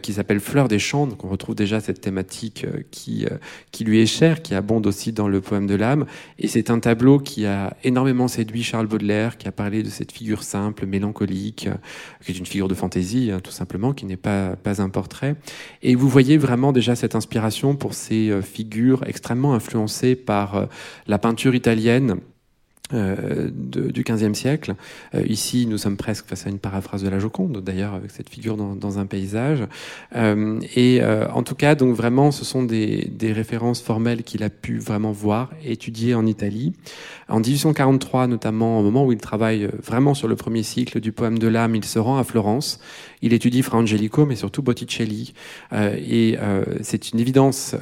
qui 0.00 0.12
s'appelle 0.12 0.40
Fleur 0.40 0.68
des 0.68 0.78
champs. 0.78 1.08
Donc 1.08 1.24
on 1.24 1.28
retrouve 1.28 1.56
déjà 1.56 1.80
cette 1.80 2.00
thématique 2.00 2.66
qui 2.92 3.26
qui 3.72 3.84
lui 3.84 4.00
qui 4.20 4.54
abonde 4.54 4.86
aussi 4.86 5.12
dans 5.12 5.28
le 5.28 5.40
poème 5.40 5.66
de 5.66 5.74
l'âme. 5.74 6.04
Et 6.38 6.48
c'est 6.48 6.70
un 6.70 6.78
tableau 6.78 7.18
qui 7.18 7.46
a 7.46 7.76
énormément 7.84 8.28
séduit 8.28 8.62
Charles 8.62 8.86
Baudelaire, 8.86 9.38
qui 9.38 9.48
a 9.48 9.52
parlé 9.52 9.82
de 9.82 9.88
cette 9.88 10.12
figure 10.12 10.42
simple, 10.42 10.86
mélancolique, 10.86 11.68
euh, 11.68 11.74
qui 12.24 12.32
est 12.32 12.38
une 12.38 12.46
figure 12.46 12.68
de 12.68 12.74
fantaisie, 12.74 13.30
hein, 13.30 13.40
tout 13.42 13.50
simplement, 13.50 13.92
qui 13.92 14.04
n'est 14.04 14.16
pas, 14.16 14.56
pas 14.56 14.82
un 14.82 14.90
portrait. 14.90 15.36
Et 15.82 15.94
vous 15.94 16.08
voyez 16.08 16.36
vraiment 16.36 16.72
déjà 16.72 16.94
cette 16.94 17.14
inspiration 17.14 17.76
pour 17.76 17.94
ces 17.94 18.30
euh, 18.30 18.42
figures 18.42 19.02
extrêmement 19.06 19.54
influencées 19.54 20.16
par 20.16 20.56
euh, 20.56 20.66
la 21.06 21.18
peinture 21.18 21.54
italienne 21.54 22.16
euh, 22.92 23.50
de, 23.52 23.90
du 23.90 24.02
XVe 24.02 24.34
siècle. 24.34 24.74
Euh, 25.14 25.22
ici, 25.26 25.66
nous 25.66 25.78
sommes 25.78 25.96
presque 25.96 26.26
face 26.26 26.46
à 26.46 26.50
une 26.50 26.58
paraphrase 26.58 27.04
de 27.04 27.08
la 27.08 27.20
Joconde, 27.20 27.62
d'ailleurs, 27.62 27.94
avec 27.94 28.10
cette 28.10 28.28
figure 28.28 28.56
dans, 28.56 28.74
dans 28.74 28.98
un 28.98 29.06
paysage. 29.06 29.64
Euh, 30.16 30.58
et 30.74 31.00
en 31.32 31.42
tout 31.42 31.54
cas, 31.54 31.74
donc 31.74 31.94
vraiment, 31.94 32.30
ce 32.30 32.44
sont 32.44 32.62
des, 32.62 33.08
des 33.12 33.32
références 33.32 33.80
formelles 33.80 34.22
qu'il 34.24 34.42
a 34.42 34.50
pu 34.50 34.78
vraiment 34.78 35.12
voir 35.12 35.50
étudier 35.64 36.14
en 36.14 36.26
Italie. 36.26 36.72
En 37.28 37.38
1843, 37.38 38.26
notamment, 38.26 38.80
au 38.80 38.82
moment 38.82 39.04
où 39.04 39.12
il 39.12 39.18
travaille 39.18 39.68
vraiment 39.82 40.14
sur 40.14 40.26
le 40.26 40.34
premier 40.34 40.62
cycle 40.62 41.00
du 41.00 41.12
poème 41.12 41.38
de 41.38 41.46
l'âme, 41.46 41.76
il 41.76 41.84
se 41.84 41.98
rend 41.98 42.18
à 42.18 42.24
Florence. 42.24 42.80
Il 43.22 43.32
étudie 43.32 43.62
Fra 43.62 43.78
Angelico, 43.78 44.26
mais 44.26 44.36
surtout 44.36 44.62
Botticelli. 44.62 45.32
et 45.72 46.36
c'est 46.80 47.12
une 47.12 47.20
évidence 47.20 47.76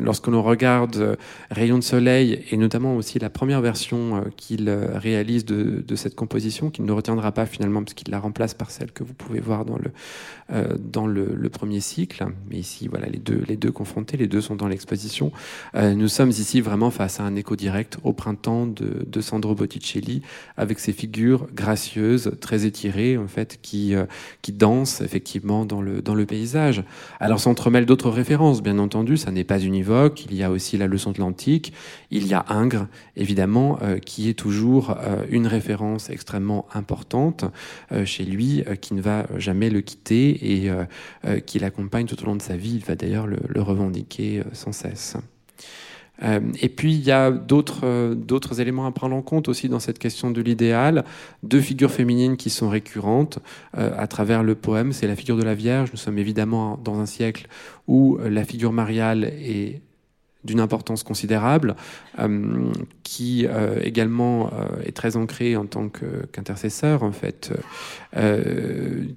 lorsque 0.00 0.26
l'on 0.26 0.42
regarde 0.42 1.16
Rayon 1.50 1.78
de 1.78 1.84
soleil 1.84 2.44
et 2.50 2.56
notamment 2.56 2.96
aussi 2.96 3.18
la 3.18 3.30
première 3.30 3.60
version 3.60 4.24
qu'il 4.42 4.68
euh, 4.68 4.98
réalise 4.98 5.44
de, 5.44 5.94
cette 5.94 6.16
composition, 6.16 6.70
qu'il 6.70 6.84
ne 6.84 6.90
retiendra 6.90 7.30
pas 7.30 7.46
finalement 7.46 7.84
parce 7.84 7.94
qu'il 7.94 8.10
la 8.10 8.18
remplace 8.18 8.54
par 8.54 8.72
celle 8.72 8.90
que 8.90 9.04
vous 9.04 9.14
pouvez 9.14 9.38
voir 9.38 9.64
dans 9.64 9.78
le, 9.78 9.92
euh, 10.52 10.76
dans 10.80 11.06
le, 11.06 11.48
premier 11.48 11.80
cycle. 11.80 12.26
Mais 12.50 12.56
ici, 12.56 12.88
voilà, 12.88 13.06
les 13.06 13.20
deux, 13.20 13.44
les 13.46 13.56
deux 13.56 13.70
confrontés, 13.70 14.16
les 14.16 14.26
deux 14.26 14.40
sont 14.40 14.56
dans 14.56 14.66
l'exposition. 14.66 15.30
Euh, 15.76 15.94
nous 15.94 16.08
sommes 16.08 16.30
ici 16.30 16.60
vraiment 16.60 16.90
face 16.90 17.20
à 17.20 17.22
un 17.22 17.36
écho 17.36 17.54
direct 17.54 17.98
au 18.02 18.12
printemps 18.12 18.66
de, 18.66 19.20
Sandro 19.20 19.54
Botticelli, 19.54 20.22
avec 20.56 20.80
ses 20.80 20.92
figures 20.92 21.46
gracieuses, 21.54 22.32
très 22.40 22.66
étirées, 22.66 23.16
en 23.16 23.28
fait, 23.28 23.60
qui, 23.62 23.94
qui 24.40 24.52
dansent 24.52 25.02
effectivement 25.02 25.64
dans 25.64 25.80
le, 25.80 26.02
dans 26.02 26.16
le 26.16 26.26
paysage. 26.26 26.82
Alors 27.20 27.38
s'entremêlent 27.38 27.86
d'autres 27.86 28.10
références, 28.10 28.62
bien 28.62 28.80
entendu, 28.80 29.16
ça 29.16 29.30
n'est 29.30 29.44
pas 29.44 29.60
univoque. 29.60 30.24
Il 30.24 30.34
y 30.34 30.42
a 30.42 30.50
aussi 30.50 30.76
la 30.76 30.88
leçon 30.88 31.12
de 31.12 31.20
l'Antique, 31.20 31.72
il 32.10 32.26
y 32.26 32.34
a 32.34 32.44
Ingres, 32.48 32.88
évidemment, 33.14 33.78
qui 34.04 34.28
est 34.28 34.31
toujours 34.34 34.90
euh, 34.90 35.24
une 35.30 35.46
référence 35.46 36.10
extrêmement 36.10 36.66
importante 36.74 37.44
euh, 37.92 38.04
chez 38.04 38.24
lui, 38.24 38.62
euh, 38.66 38.74
qui 38.74 38.94
ne 38.94 39.00
va 39.00 39.26
jamais 39.36 39.70
le 39.70 39.80
quitter 39.80 40.62
et 40.64 40.70
qui 41.46 41.58
l'accompagne 41.58 42.06
tout 42.06 42.20
au 42.22 42.26
long 42.26 42.36
de 42.36 42.42
sa 42.42 42.56
vie. 42.56 42.74
Il 42.76 42.84
va 42.84 42.94
d'ailleurs 42.94 43.26
le, 43.26 43.62
revendiquer 43.62 44.42
sans 44.52 44.72
cesse. 44.72 45.16
et 46.22 46.68
puis 46.68 46.94
il 46.94 47.02
y 47.02 47.10
a 47.10 47.30
d'autres 47.30 48.60
éléments 48.60 48.86
à 48.86 48.92
prendre 48.92 49.14
en 49.14 49.22
compte 49.22 49.48
aussi 49.48 49.68
dans 49.68 49.80
cette 49.80 49.98
question 49.98 50.30
de 50.30 50.40
l'idéal. 50.40 51.04
Deux 51.42 51.60
figures 51.60 51.90
féminines 51.90 52.36
qui 52.36 52.50
sont 52.50 52.68
récurrentes 52.68 53.38
à 53.74 54.06
travers 54.06 54.42
le 54.42 54.54
poème, 54.54 54.92
c'est 54.92 55.06
la 55.06 55.16
figure 55.16 55.36
de 55.36 55.42
la 55.42 55.54
Vierge. 55.54 55.90
Nous 55.92 55.98
sommes 55.98 56.18
évidemment 56.18 56.78
dans 56.82 56.98
un 56.98 57.06
siècle 57.06 57.48
où 57.86 58.18
la 58.18 58.44
figure 58.44 58.72
mariale 58.72 59.24
est 59.24 59.80
d'une 60.44 60.60
importance 60.60 61.02
considérable, 61.02 61.76
euh, 62.18 62.72
qui 63.02 63.46
euh, 63.46 63.80
également 63.82 64.50
euh, 64.52 64.82
est 64.84 64.96
très 64.96 65.16
ancré 65.16 65.56
en 65.56 65.66
tant 65.66 65.88
qu'intercesseur, 65.88 67.02
en 67.02 67.12
fait, 67.12 67.52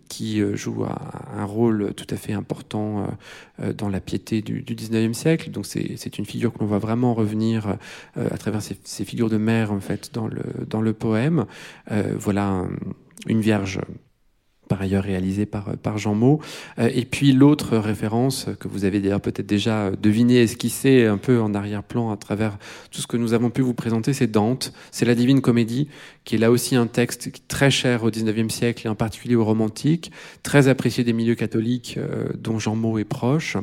qui 0.07 0.41
joue 0.55 0.85
un, 0.85 1.45
rôle 1.45 1.93
tout 1.95 2.07
à 2.09 2.15
fait 2.15 2.31
important 2.31 3.07
dans 3.77 3.89
la 3.89 3.99
piété 3.99 4.41
du, 4.41 4.61
du 4.61 4.73
19e 4.73 5.13
siècle. 5.13 5.51
Donc 5.51 5.65
c'est 5.65 6.17
une 6.17 6.25
figure 6.25 6.53
que 6.53 6.59
l'on 6.59 6.65
voit 6.65 6.79
vraiment 6.79 7.13
revenir 7.13 7.77
à 8.15 8.37
travers 8.37 8.61
ces, 8.61 8.77
ces, 8.85 9.03
figures 9.03 9.29
de 9.29 9.37
mère, 9.37 9.73
en 9.73 9.81
fait, 9.81 10.11
dans 10.13 10.27
le, 10.27 10.43
dans 10.69 10.81
le 10.81 10.93
poème. 10.93 11.45
voilà 12.17 12.63
une 13.27 13.41
vierge 13.41 13.81
par 14.67 14.81
ailleurs 14.81 15.03
réalisé 15.03 15.45
par, 15.45 15.77
par 15.77 15.97
Jean 15.97 16.15
Maud. 16.15 16.39
Euh, 16.79 16.89
et 16.93 17.05
puis 17.05 17.31
l'autre 17.31 17.77
référence 17.77 18.47
que 18.59 18.67
vous 18.67 18.85
avez 18.85 18.99
d'ailleurs 18.99 19.21
peut-être 19.21 19.45
déjà 19.45 19.91
deviné, 19.91 20.41
esquissé 20.41 21.05
un 21.05 21.17
peu 21.17 21.41
en 21.41 21.53
arrière-plan 21.53 22.11
à 22.11 22.17
travers 22.17 22.57
tout 22.91 23.01
ce 23.01 23.07
que 23.07 23.17
nous 23.17 23.33
avons 23.33 23.49
pu 23.49 23.61
vous 23.61 23.73
présenter, 23.73 24.13
c'est 24.13 24.27
Dante, 24.27 24.73
c'est 24.91 25.05
la 25.05 25.15
Divine 25.15 25.41
Comédie, 25.41 25.87
qui 26.23 26.35
est 26.35 26.39
là 26.39 26.51
aussi 26.51 26.75
un 26.75 26.87
texte 26.87 27.29
très 27.47 27.71
cher 27.71 28.03
au 28.03 28.09
XIXe 28.09 28.53
siècle 28.53 28.87
et 28.87 28.89
en 28.89 28.95
particulier 28.95 29.35
aux 29.35 29.45
romantiques, 29.45 30.11
très 30.43 30.67
apprécié 30.67 31.03
des 31.03 31.13
milieux 31.13 31.35
catholiques 31.35 31.95
euh, 31.97 32.29
dont 32.37 32.59
Jean 32.59 32.75
Maud 32.75 32.99
est 32.99 33.05
proche, 33.05 33.57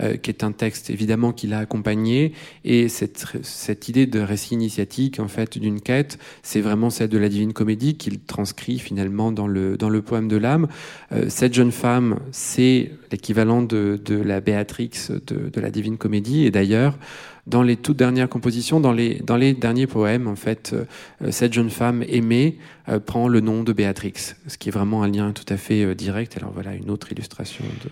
euh, 0.00 0.16
qui 0.16 0.30
est 0.30 0.42
un 0.42 0.52
texte 0.52 0.90
évidemment 0.90 1.32
qui 1.32 1.46
l'a 1.46 1.58
accompagné. 1.58 2.32
Et 2.64 2.88
cette, 2.88 3.26
cette 3.42 3.88
idée 3.88 4.06
de 4.06 4.20
récit 4.20 4.54
initiatique 4.54 5.20
en 5.20 5.28
fait 5.28 5.58
d'une 5.58 5.80
quête, 5.80 6.18
c'est 6.42 6.60
vraiment 6.60 6.90
celle 6.90 7.08
de 7.08 7.18
la 7.18 7.28
Divine 7.28 7.52
Comédie 7.52 7.96
qu'il 7.96 8.20
transcrit 8.20 8.78
finalement 8.78 9.32
dans 9.32 9.46
le, 9.46 9.76
dans 9.76 9.88
le 9.88 10.02
poème 10.02 10.28
de 10.28 10.36
l'âme. 10.40 10.68
Euh, 11.12 11.26
cette 11.28 11.54
jeune 11.54 11.72
femme, 11.72 12.18
c'est 12.32 12.90
l'équivalent 13.12 13.62
de, 13.62 14.00
la 14.08 14.40
Béatrix 14.40 14.90
de, 15.26 15.60
la 15.60 15.70
Divine 15.70 15.96
Comédie. 15.96 16.46
Et 16.46 16.50
d'ailleurs, 16.50 16.98
dans 17.46 17.62
les 17.62 17.76
toutes 17.76 17.96
dernières 17.96 18.28
compositions, 18.28 18.80
dans 18.80 18.92
les, 18.92 19.54
derniers 19.54 19.86
poèmes, 19.86 20.26
en 20.26 20.36
fait, 20.36 20.72
euh, 20.72 21.30
cette 21.30 21.52
jeune 21.52 21.70
femme 21.70 22.04
aimée 22.08 22.58
euh, 22.88 23.00
prend 23.00 23.28
le 23.28 23.40
nom 23.40 23.62
de 23.62 23.72
Béatrix, 23.72 24.34
ce 24.46 24.58
qui 24.58 24.68
est 24.68 24.72
vraiment 24.72 25.02
un 25.02 25.08
lien 25.08 25.32
tout 25.32 25.52
à 25.52 25.56
fait 25.56 25.94
direct. 25.94 26.36
Alors 26.36 26.52
voilà 26.52 26.74
une 26.74 26.90
autre 26.90 27.12
illustration 27.12 27.64
de, 27.84 27.90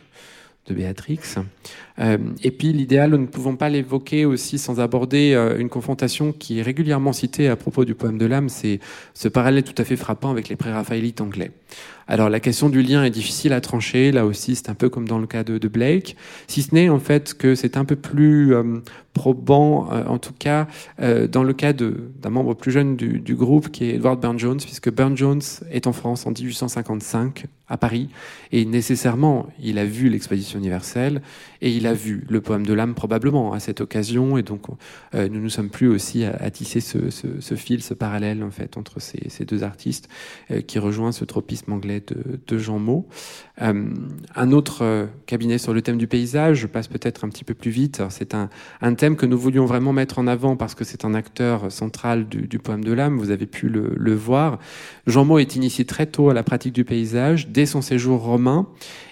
Béatrix. 0.75 1.19
Euh, 1.99 2.19
et 2.43 2.51
puis 2.51 2.73
l'idéal, 2.73 3.11
nous 3.11 3.19
ne 3.19 3.27
pouvons 3.27 3.57
pas 3.57 3.69
l'évoquer 3.69 4.25
aussi 4.25 4.59
sans 4.59 4.81
aborder 4.81 5.33
euh, 5.35 5.59
une 5.59 5.69
confrontation 5.69 6.33
qui 6.33 6.61
est 6.61 6.63
régulièrement 6.63 7.13
citée 7.13 7.49
à 7.49 7.57
propos 7.57 7.85
du 7.85 7.95
poème 7.95 8.19
de 8.19 8.27
l'âme, 8.27 8.49
c'est 8.49 8.81
ce 9.15 9.29
parallèle 9.29 9.65
tout 9.65 9.81
à 9.81 9.85
fait 9.85 9.97
frappant 9.97 10.31
avec 10.31 10.49
les 10.49 10.57
pré-raphaélites 10.57 11.21
anglais. 11.21 11.51
Alors 12.09 12.31
la 12.31 12.41
question 12.41 12.71
du 12.71 12.83
lien 12.83 13.05
est 13.05 13.11
difficile 13.11 13.53
à 13.53 13.61
trancher, 13.61 14.13
là 14.13 14.25
aussi 14.25 14.57
c'est 14.57 14.71
un 14.71 14.75
peu 14.75 14.89
comme 14.89 15.07
dans 15.07 15.19
le 15.19 15.27
cas 15.27 15.45
de, 15.45 15.69
Blake, 15.69 16.17
si 16.47 16.63
ce 16.63 16.75
n'est 16.75 16.89
en 16.89 16.99
fait 16.99 17.35
que 17.35 17.55
c'est 17.55 17.77
un 17.77 17.85
peu 17.85 17.97
plus 17.97 18.55
euh, 18.55 18.79
probant, 19.13 19.89
en 19.91 20.19
tout 20.19 20.33
cas 20.33 20.67
dans 20.99 21.43
le 21.43 21.53
cas 21.53 21.73
d'un 21.73 22.31
membre 22.31 22.55
plus 22.55 22.71
jeune 22.71 22.97
du, 22.97 23.21
du, 23.21 23.35
groupe 23.35 23.71
qui 23.71 23.85
est 23.85 23.97
Edward 23.97 24.21
Burne-Jones, 24.21 24.59
puisque 24.59 24.91
Burne-Jones 24.91 25.43
est 25.71 25.87
en 25.87 25.93
France 25.93 26.27
en 26.27 26.31
1855 26.31 27.47
à 27.69 27.77
Paris, 27.77 28.09
et 28.53 28.65
nécessairement 28.65 29.47
il 29.61 29.79
a 29.79 29.85
vu 29.85 30.09
l'exposition 30.09 30.59
universelle, 30.59 31.21
et 31.61 31.71
il 31.71 31.87
a 31.87 31.95
vu 31.95 32.25
le 32.29 32.41
poème 32.41 32.65
de 32.65 32.73
l'âme 32.73 32.95
probablement 32.95 33.53
à 33.53 33.61
cette 33.61 33.81
occasion, 33.81 34.39
et 34.39 34.43
donc 34.43 34.67
euh, 35.15 35.29
nous 35.29 35.41
nous 35.41 35.51
sommes 35.51 35.71
plus 35.71 35.89
aussi 35.89 36.25
à, 36.25 36.51
tisser 36.51 36.81
ce, 36.81 37.55
fil, 37.55 37.83
ce 37.83 37.95
parallèle 37.95 38.43
en 38.43 38.51
fait 38.51 38.77
entre 38.77 39.01
ces, 39.01 39.45
deux 39.45 39.63
artistes 39.63 40.09
euh, 40.51 40.61
qui 40.61 40.79
rejoint 40.79 41.13
ce 41.13 41.25
tropisme 41.25 41.73
anglais 41.73 42.03
de, 42.47 42.59
Jean 42.59 42.79
Maud. 42.79 43.05
Euh, 43.63 43.91
un 44.35 44.53
autre 44.53 45.09
cabinet 45.27 45.59
sur 45.59 45.73
le 45.73 45.83
thème 45.83 45.99
du 45.99 46.07
paysage, 46.07 46.59
je 46.59 46.67
passe 46.67 46.89
peut-être 46.89 47.25
un 47.25 47.29
petit 47.29 47.45
peu 47.45 47.55
plus 47.55 47.71
vite. 47.71 48.03
C'est 48.11 48.35
un, 48.35 48.49
thème 48.95 49.17
que 49.17 49.27
nous 49.27 49.39
voulions 49.39 49.67
vraiment 49.67 49.93
mettre 49.93 50.19
en 50.19 50.27
avant 50.27 50.57
parce 50.57 50.75
que 50.75 50.85
c'est 50.85 51.05
un 51.05 51.15
acteur 51.15 51.71
central 51.71 52.29
du, 52.29 52.59
poème 52.59 52.85
de 52.85 52.93
l'âme. 52.93 53.19
Vous 53.19 53.31
avez 53.31 53.47
pu 53.47 53.69
le, 53.69 54.15
voir. 54.15 54.59
Jean 55.07 55.25
Maud 55.25 55.41
est 55.41 55.55
initié 55.55 55.85
très 55.85 56.07
tôt 56.07 56.31
à 56.31 56.35
la 56.35 56.43
pratique 56.43 56.73
du 56.73 56.85
paysage 56.85 57.49
dès 57.49 57.67
son 57.67 57.83
séjour 57.83 58.23
romain, 58.23 58.67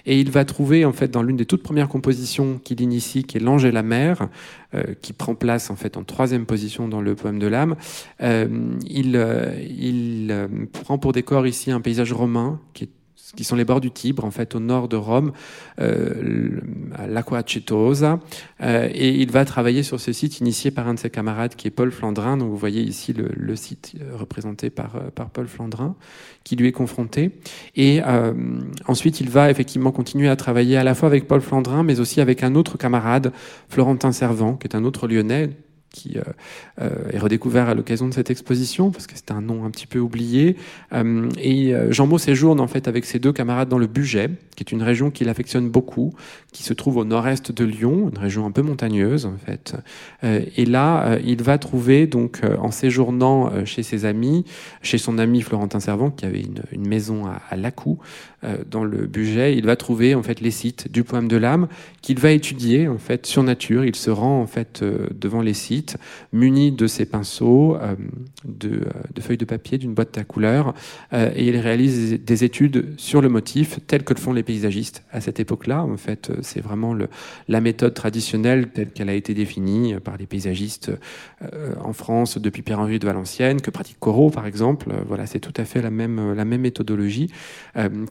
et 0.05 0.19
il 0.19 0.31
va 0.31 0.43
trouver 0.43 0.85
en 0.85 0.93
fait 0.93 1.09
dans 1.09 1.21
l'une 1.21 1.37
des 1.37 1.45
toutes 1.45 1.63
premières 1.63 1.87
compositions 1.87 2.36
qu'il 2.63 2.81
initie, 2.81 3.23
qui 3.23 3.37
est 3.37 3.39
L'ange 3.39 3.65
et 3.65 3.71
la 3.71 3.83
mer, 3.83 4.29
euh, 4.73 4.83
qui 5.01 5.13
prend 5.13 5.35
place 5.35 5.69
en 5.69 5.75
fait 5.75 5.97
en 5.97 6.03
troisième 6.03 6.45
position 6.45 6.87
dans 6.87 7.01
le 7.01 7.15
poème 7.15 7.39
de 7.39 7.47
l'âme. 7.47 7.75
Euh, 8.21 8.47
il, 8.87 9.15
euh, 9.15 9.53
il 9.61 10.47
prend 10.71 10.97
pour 10.97 11.13
décor 11.13 11.47
ici 11.47 11.71
un 11.71 11.81
paysage 11.81 12.13
romain 12.13 12.59
qui 12.73 12.85
est 12.85 12.89
qui 13.35 13.43
sont 13.43 13.55
les 13.55 13.65
bords 13.65 13.81
du 13.81 13.91
Tibre, 13.91 14.23
en 14.25 14.31
fait, 14.31 14.55
au 14.55 14.59
nord 14.59 14.87
de 14.87 14.95
Rome, 14.95 15.31
euh, 15.79 16.61
à 16.97 17.43
Cetosa. 17.45 18.19
Euh, 18.61 18.89
et 18.93 19.09
il 19.21 19.31
va 19.31 19.45
travailler 19.45 19.83
sur 19.83 19.99
ce 19.99 20.13
site 20.13 20.39
initié 20.39 20.71
par 20.71 20.87
un 20.87 20.93
de 20.93 20.99
ses 20.99 21.09
camarades 21.09 21.55
qui 21.55 21.67
est 21.67 21.71
Paul 21.71 21.91
Flandrin. 21.91 22.37
Donc 22.37 22.49
vous 22.49 22.57
voyez 22.57 22.81
ici 22.81 23.13
le, 23.13 23.29
le 23.35 23.55
site 23.55 23.93
représenté 24.13 24.69
par, 24.69 24.95
euh, 24.95 25.09
par 25.13 25.29
Paul 25.29 25.47
Flandrin, 25.47 25.95
qui 26.43 26.55
lui 26.55 26.67
est 26.67 26.71
confronté. 26.71 27.31
Et 27.75 28.01
euh, 28.05 28.33
ensuite, 28.87 29.19
il 29.21 29.29
va 29.29 29.51
effectivement 29.51 29.91
continuer 29.91 30.29
à 30.29 30.35
travailler 30.35 30.77
à 30.77 30.83
la 30.83 30.95
fois 30.95 31.07
avec 31.07 31.27
Paul 31.27 31.41
Flandrin, 31.41 31.83
mais 31.83 31.99
aussi 31.99 32.21
avec 32.21 32.43
un 32.43 32.55
autre 32.55 32.77
camarade, 32.77 33.31
Florentin 33.69 34.11
Servant, 34.11 34.55
qui 34.55 34.67
est 34.67 34.75
un 34.75 34.83
autre 34.83 35.07
lyonnais, 35.07 35.49
qui 35.97 36.17
euh, 36.17 36.21
euh, 36.81 37.09
est 37.11 37.17
redécouvert 37.17 37.69
à 37.69 37.73
l'occasion 37.73 38.07
de 38.07 38.13
cette 38.13 38.29
exposition, 38.29 38.91
parce 38.91 39.07
que 39.07 39.15
c'était 39.15 39.31
un 39.31 39.41
nom 39.41 39.65
un 39.65 39.71
petit 39.71 39.87
peu 39.87 39.99
oublié. 39.99 40.55
Euh, 40.93 41.29
et 41.39 41.73
Jean 41.89 42.05
Maud 42.05 42.19
séjourne 42.19 42.59
en 42.59 42.67
fait 42.67 42.87
avec 42.87 43.05
ses 43.05 43.19
deux 43.19 43.33
camarades 43.33 43.69
dans 43.69 43.79
le 43.79 43.87
Bugey, 43.87 44.29
qui 44.55 44.63
est 44.63 44.71
une 44.71 44.83
région 44.83 45.09
qu'il 45.09 45.29
affectionne 45.29 45.69
beaucoup, 45.69 46.13
qui 46.57 46.63
se 46.63 46.73
trouve 46.73 46.97
au 46.97 47.05
nord-est 47.05 47.51
de 47.51 47.63
Lyon, 47.63 48.09
une 48.11 48.17
région 48.17 48.47
un 48.47 48.51
peu 48.51 48.63
montagneuse 48.63 49.27
en 49.27 49.37
fait. 49.37 49.75
et 50.23 50.65
là, 50.65 51.19
il 51.23 51.43
va 51.43 51.59
trouver 51.59 52.07
donc 52.07 52.41
en 52.59 52.71
séjournant 52.71 53.65
chez 53.65 53.83
ses 53.83 54.05
amis, 54.05 54.43
chez 54.81 54.97
son 54.97 55.19
ami 55.19 55.41
Florentin 55.41 55.79
Servant, 55.79 56.09
qui 56.09 56.25
avait 56.25 56.41
une, 56.71 56.87
maison 56.87 57.27
à, 57.27 57.41
à 57.49 57.55
Lacou, 57.55 57.99
dans 58.69 58.83
le 58.83 59.05
Bugey, 59.05 59.55
il 59.55 59.65
va 59.65 59.75
trouver 59.75 60.15
en 60.15 60.23
fait 60.23 60.41
les 60.41 60.51
sites 60.51 60.91
du 60.91 61.03
poème 61.03 61.27
de 61.27 61.37
l'âme 61.37 61.67
qu'il 62.01 62.19
va 62.19 62.31
étudier 62.31 62.87
en 62.87 62.97
fait 62.97 63.25
sur 63.25 63.43
nature. 63.43 63.85
Il 63.85 63.95
se 63.95 64.09
rend 64.09 64.41
en 64.41 64.47
fait 64.47 64.83
devant 64.83 65.41
les 65.41 65.53
sites 65.53 65.97
muni 66.33 66.71
de 66.71 66.87
ses 66.87 67.05
pinceaux, 67.05 67.75
euh, 67.75 67.95
de, 68.45 68.69
euh, 68.69 68.83
de, 69.13 69.21
feuilles 69.21 69.37
de 69.37 69.45
papier, 69.45 69.77
d'une 69.77 69.93
boîte 69.93 70.17
à 70.17 70.23
couleurs, 70.23 70.73
euh, 71.13 71.31
et 71.35 71.47
il 71.47 71.57
réalise 71.57 72.19
des 72.23 72.43
études 72.43 72.93
sur 72.97 73.21
le 73.21 73.29
motif, 73.29 73.79
tel 73.87 74.03
que 74.03 74.13
le 74.13 74.19
font 74.19 74.33
les 74.33 74.43
paysagistes 74.43 75.03
à 75.11 75.21
cette 75.21 75.39
époque-là. 75.39 75.83
En 75.83 75.97
fait, 75.97 76.31
c'est 76.47 76.61
vraiment 76.61 76.95
la 77.47 77.61
méthode 77.61 77.93
traditionnelle 77.93 78.69
telle 78.69 78.91
qu'elle 78.91 79.09
a 79.09 79.13
été 79.13 79.33
définie 79.33 79.95
par 80.03 80.17
les 80.17 80.25
paysagistes 80.25 80.91
en 81.83 81.93
France 81.93 82.37
depuis 82.37 82.61
Pierre-Henri 82.61 82.99
de 82.99 83.05
Valenciennes, 83.05 83.61
que 83.61 83.71
pratique 83.71 83.97
Corot, 83.99 84.29
par 84.29 84.47
exemple. 84.47 84.91
Voilà, 85.07 85.25
c'est 85.25 85.39
tout 85.39 85.53
à 85.57 85.65
fait 85.65 85.81
la 85.81 85.91
même, 85.91 86.33
méthodologie 86.57 87.31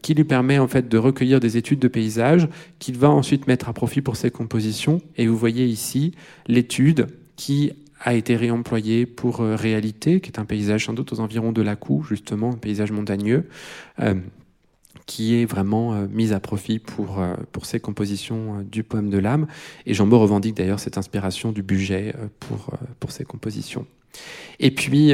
qui 0.03 0.15
lui 0.15 0.25
permet 0.25 0.59
en 0.59 0.69
fait 0.69 0.89
de 0.89 0.99
recueillir 0.99 1.41
des 1.41 1.57
études 1.57 1.79
de 1.79 1.89
paysages 1.89 2.49
qu'il 2.79 2.97
va 2.97 3.11
ensuite 3.11 3.47
mettre 3.47 3.69
à 3.69 3.73
profit 3.73 4.03
pour 4.03 4.17
ses 4.17 4.31
compositions. 4.31 5.01
Et 5.17 5.27
vous 5.27 5.37
voyez 5.37 5.67
ici 5.67 6.13
l'étude 6.47 7.09
qui 7.37 7.73
a 8.01 8.15
été 8.15 8.37
réemployé 8.37 9.07
pour 9.07 9.41
euh, 9.41 9.57
Réalité, 9.57 10.21
qui 10.21 10.31
est 10.31 10.39
un 10.39 10.45
paysage 10.45 10.87
sans 10.87 10.93
doute 10.93 11.13
aux 11.13 11.21
environs 11.21 11.53
de 11.53 11.63
la 11.63 11.77
Coue, 11.77 12.03
justement, 12.03 12.53
un 12.53 12.57
paysage 12.57 12.93
montagneux, 12.93 13.49
euh, 14.01 14.15
qui 15.07 15.41
est 15.41 15.47
vraiment 15.47 15.95
euh, 15.95 16.07
mis 16.11 16.33
à 16.33 16.41
profit 16.41 16.81
pour, 16.81 17.21
euh, 17.21 17.35
pour 17.53 17.65
ses 17.65 17.81
compositions 17.81 18.59
euh, 18.59 18.63
du 18.65 18.83
poème 18.83 19.09
de 19.09 19.19
l'âme. 19.19 19.47
Et 19.87 19.95
Jean 19.95 20.07
Beau 20.07 20.19
revendique 20.19 20.57
d'ailleurs 20.57 20.81
cette 20.81 20.99
inspiration 20.99 21.53
du 21.53 21.63
budget 21.63 22.15
pour, 22.41 22.73
pour 23.01 23.13
ses 23.13 23.25
compositions. 23.25 23.87
Et 24.59 24.71
puis, 24.71 25.13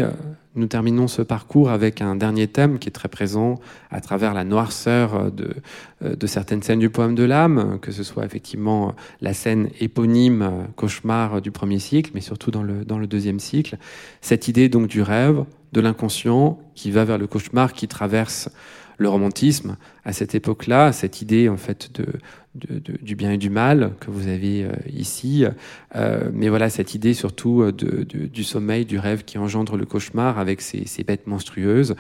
nous 0.55 0.67
terminons 0.67 1.09
ce 1.09 1.23
parcours 1.23 1.71
avec 1.71 2.01
un 2.01 2.15
dernier 2.15 2.47
thème 2.47 2.79
qui 2.79 2.89
est 2.89 2.93
très 2.93 3.09
présent 3.09 3.59
à 3.91 4.01
travers 4.01 4.33
la 4.33 4.45
noirceur 4.45 5.33
de, 5.33 5.57
de 6.03 6.27
certaines 6.29 6.63
scènes 6.63 6.79
du 6.79 6.89
poème 6.89 7.17
de 7.17 7.25
l'âme, 7.25 7.81
que 7.83 7.91
ce 7.91 8.05
soit 8.05 8.25
effectivement 8.25 8.95
la 9.21 9.35
scène 9.35 9.71
éponyme, 9.81 10.69
cauchemar 10.77 11.43
du 11.43 11.51
premier 11.51 11.81
cycle, 11.81 12.13
mais 12.15 12.21
surtout 12.21 12.53
dans 12.53 12.63
le, 12.63 12.85
dans 12.85 12.99
le 12.99 13.09
deuxième 13.09 13.41
cycle. 13.41 13.77
Cette 14.21 14.47
idée 14.47 14.69
donc 14.69 14.87
du 14.87 15.03
rêve, 15.03 15.45
de 15.73 15.81
l'inconscient, 15.81 16.61
qui 16.77 16.93
va 16.93 17.05
vers 17.05 17.19
le 17.19 17.27
cauchemar, 17.27 17.73
qui 17.73 17.89
traverse 17.89 18.51
le 18.99 19.09
romantisme 19.09 19.77
à 20.05 20.13
cette 20.13 20.35
époque-là, 20.35 20.93
cette 20.93 21.23
idée 21.23 21.49
en 21.49 21.57
fait 21.57 21.91
du 22.55 23.17
bien 23.17 23.33
et 23.33 23.39
du 23.39 23.51
mal 23.51 23.93
que 24.01 24.11
vous 24.11 24.29
avez 24.29 24.65
euh, 24.65 24.73
ici, 24.93 25.45
euh, 25.97 26.31
mais 26.33 26.49
voilà 26.49 26.69
cette 26.69 26.95
idée 26.95 27.15
surtout 27.15 27.63
euh, 27.63 27.73
du 27.73 28.45
sommeil, 28.45 28.85
du 28.85 28.99
rêve 28.99 29.25
qui 29.25 29.39
engendre 29.39 29.77
le 29.77 29.87
cauchemar 29.87 30.39
avec 30.39 30.61
ces 30.61 31.05
bêtes 31.05 31.27
monstrueuses. 31.27 31.95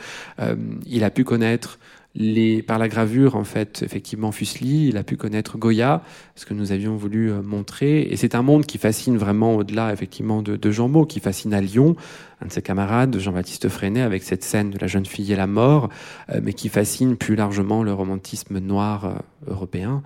Il 0.86 1.04
a 1.04 1.10
pu 1.10 1.24
connaître 1.24 1.78
les, 2.14 2.62
par 2.62 2.78
la 2.78 2.88
gravure, 2.88 3.36
en 3.36 3.44
fait, 3.44 3.82
effectivement, 3.82 4.32
Fuseli, 4.32 4.88
il 4.88 4.96
a 4.98 5.02
pu 5.02 5.16
connaître 5.16 5.56
Goya, 5.56 6.02
ce 6.34 6.44
que 6.44 6.52
nous 6.52 6.70
avions 6.70 6.94
voulu 6.94 7.30
euh, 7.30 7.42
montrer. 7.42 8.02
Et 8.02 8.16
c'est 8.16 8.34
un 8.34 8.42
monde 8.42 8.66
qui 8.66 8.76
fascine 8.76 9.16
vraiment 9.16 9.56
au-delà, 9.56 9.92
effectivement, 9.92 10.42
de, 10.42 10.56
de 10.56 10.70
Jean 10.70 10.88
Maud, 10.88 11.08
qui 11.08 11.20
fascine 11.20 11.54
à 11.54 11.62
Lyon, 11.62 11.96
un 12.42 12.46
de 12.48 12.52
ses 12.52 12.60
camarades, 12.60 13.18
Jean-Baptiste 13.18 13.68
Freinet, 13.70 14.02
avec 14.02 14.24
cette 14.24 14.44
scène 14.44 14.70
de 14.70 14.78
la 14.78 14.88
jeune 14.88 15.06
fille 15.06 15.32
et 15.32 15.36
la 15.36 15.46
mort, 15.46 15.88
euh, 16.28 16.40
mais 16.42 16.52
qui 16.52 16.68
fascine 16.68 17.16
plus 17.16 17.34
largement 17.34 17.82
le 17.82 17.94
romantisme 17.94 18.58
noir 18.58 19.04
euh, 19.06 19.50
européen, 19.50 20.02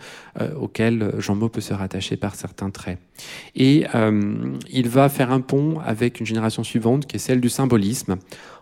auquel 0.58 1.12
Jean 1.18 1.34
Maud 1.34 1.52
peut 1.52 1.60
se 1.60 1.74
rattacher 1.74 2.16
par 2.16 2.34
certains 2.36 2.70
traits. 2.70 2.98
Et 3.54 3.84
il 4.70 4.88
va 4.88 5.10
faire 5.10 5.30
un 5.30 5.40
pont 5.40 5.78
avec 5.84 6.20
une 6.20 6.26
génération 6.26 6.64
suivante, 6.64 7.06
qui 7.06 7.16
est 7.16 7.18
celle 7.18 7.42
du 7.42 7.50
symbolisme, 7.50 8.16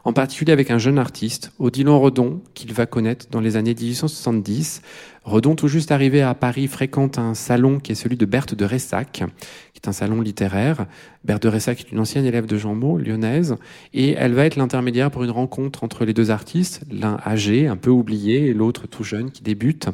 en 0.05 0.13
particulier 0.13 0.53
avec 0.53 0.71
un 0.71 0.79
jeune 0.79 0.99
artiste, 0.99 1.51
Odilon 1.59 1.99
Redon, 1.99 2.43
qu'il 2.55 2.73
va 2.73 2.87
connaître 2.87 3.27
dans 3.31 3.41
les 3.41 3.57
années 3.57 3.75
1870. 3.75 4.83
Redon, 5.25 5.55
tout 5.55 5.69
juste 5.69 5.91
arrivé 5.91 6.21
à 6.21 6.35
Paris, 6.35 6.67
fréquente 6.67 7.19
un 7.19 7.33
salon 7.33 7.79
qui 7.79 7.93
est 7.93 7.95
celui 7.95 8.19
de 8.19 8.27
Berthe 8.27 8.55
de 8.55 8.67
Ressac, 8.67 9.25
qui 9.73 9.81
est 9.83 9.89
un 9.89 9.93
salon 9.93 10.21
littéraire. 10.21 10.87
Berthe 11.25 11.45
de 11.45 11.49
Ressac 11.49 11.81
est 11.81 11.93
une 11.93 11.99
ancienne 11.99 12.27
élève 12.27 12.45
de 12.45 12.59
Jean 12.59 12.75
Maud, 12.75 13.01
lyonnaise, 13.01 13.57
et 13.95 14.11
elle 14.11 14.35
va 14.35 14.45
être 14.45 14.57
l'intermédiaire 14.57 15.11
pour 15.11 15.25
une 15.25 15.31
rencontre 15.31 15.83
entre 15.83 16.05
les 16.05 16.13
deux 16.13 16.31
artistes, 16.31 16.83
l'un 16.93 17.19
âgé, 17.25 17.67
un 17.67 17.77
peu 17.77 17.89
oublié, 17.89 18.49
et 18.49 18.53
l'autre 18.53 18.87
tout 18.87 19.03
jeune, 19.03 19.31
qui 19.31 19.43
débute. 19.43 19.89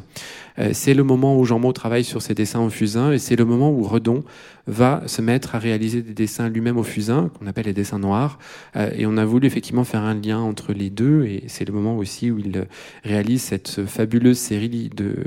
Euh, 0.59 0.71
c'est 0.73 0.93
le 0.93 1.03
moment 1.03 1.39
où 1.39 1.45
Jean 1.45 1.59
Maud 1.59 1.73
travaille 1.73 2.03
sur 2.03 2.21
ses 2.21 2.33
dessins 2.33 2.59
au 2.59 2.69
fusain, 2.69 3.13
et 3.13 3.17
c'est 3.17 3.37
le 3.37 3.45
moment 3.45 3.71
où 3.71 3.83
Redon 3.83 4.25
va 4.67 5.01
se 5.07 5.21
mettre 5.21 5.55
à 5.55 5.59
réaliser 5.59 6.01
des 6.01 6.13
dessins 6.13 6.49
lui-même 6.49 6.77
au 6.77 6.83
fusain, 6.83 7.31
qu'on 7.39 7.47
appelle 7.47 7.65
les 7.65 7.73
dessins 7.73 7.99
noirs. 7.99 8.37
Euh, 8.75 8.91
et 8.97 9.05
on 9.05 9.15
a 9.15 9.23
voulu 9.23 9.47
effectivement 9.47 9.85
faire 9.85 10.01
un 10.01 10.13
lien 10.13 10.39
entre 10.39 10.73
les 10.73 10.89
deux, 10.89 11.23
et 11.23 11.45
c'est 11.47 11.65
le 11.65 11.73
moment 11.73 11.97
aussi 11.97 12.31
où 12.31 12.39
il 12.39 12.65
réalise 13.05 13.41
cette 13.41 13.85
fabuleuse 13.85 14.37
série 14.37 14.89
de 14.93 15.20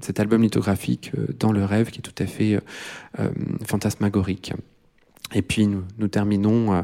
cet 0.00 0.20
album 0.20 0.42
lithographique 0.42 1.12
euh, 1.16 1.26
dans 1.38 1.52
le 1.52 1.64
rêve, 1.64 1.90
qui 1.90 1.98
est 1.98 2.02
tout 2.02 2.22
à 2.22 2.26
fait 2.26 2.60
euh, 3.18 3.30
fantasmagorique. 3.66 4.52
Et 5.34 5.42
puis 5.42 5.66
nous, 5.66 6.08
terminons 6.08 6.74
euh, 6.74 6.82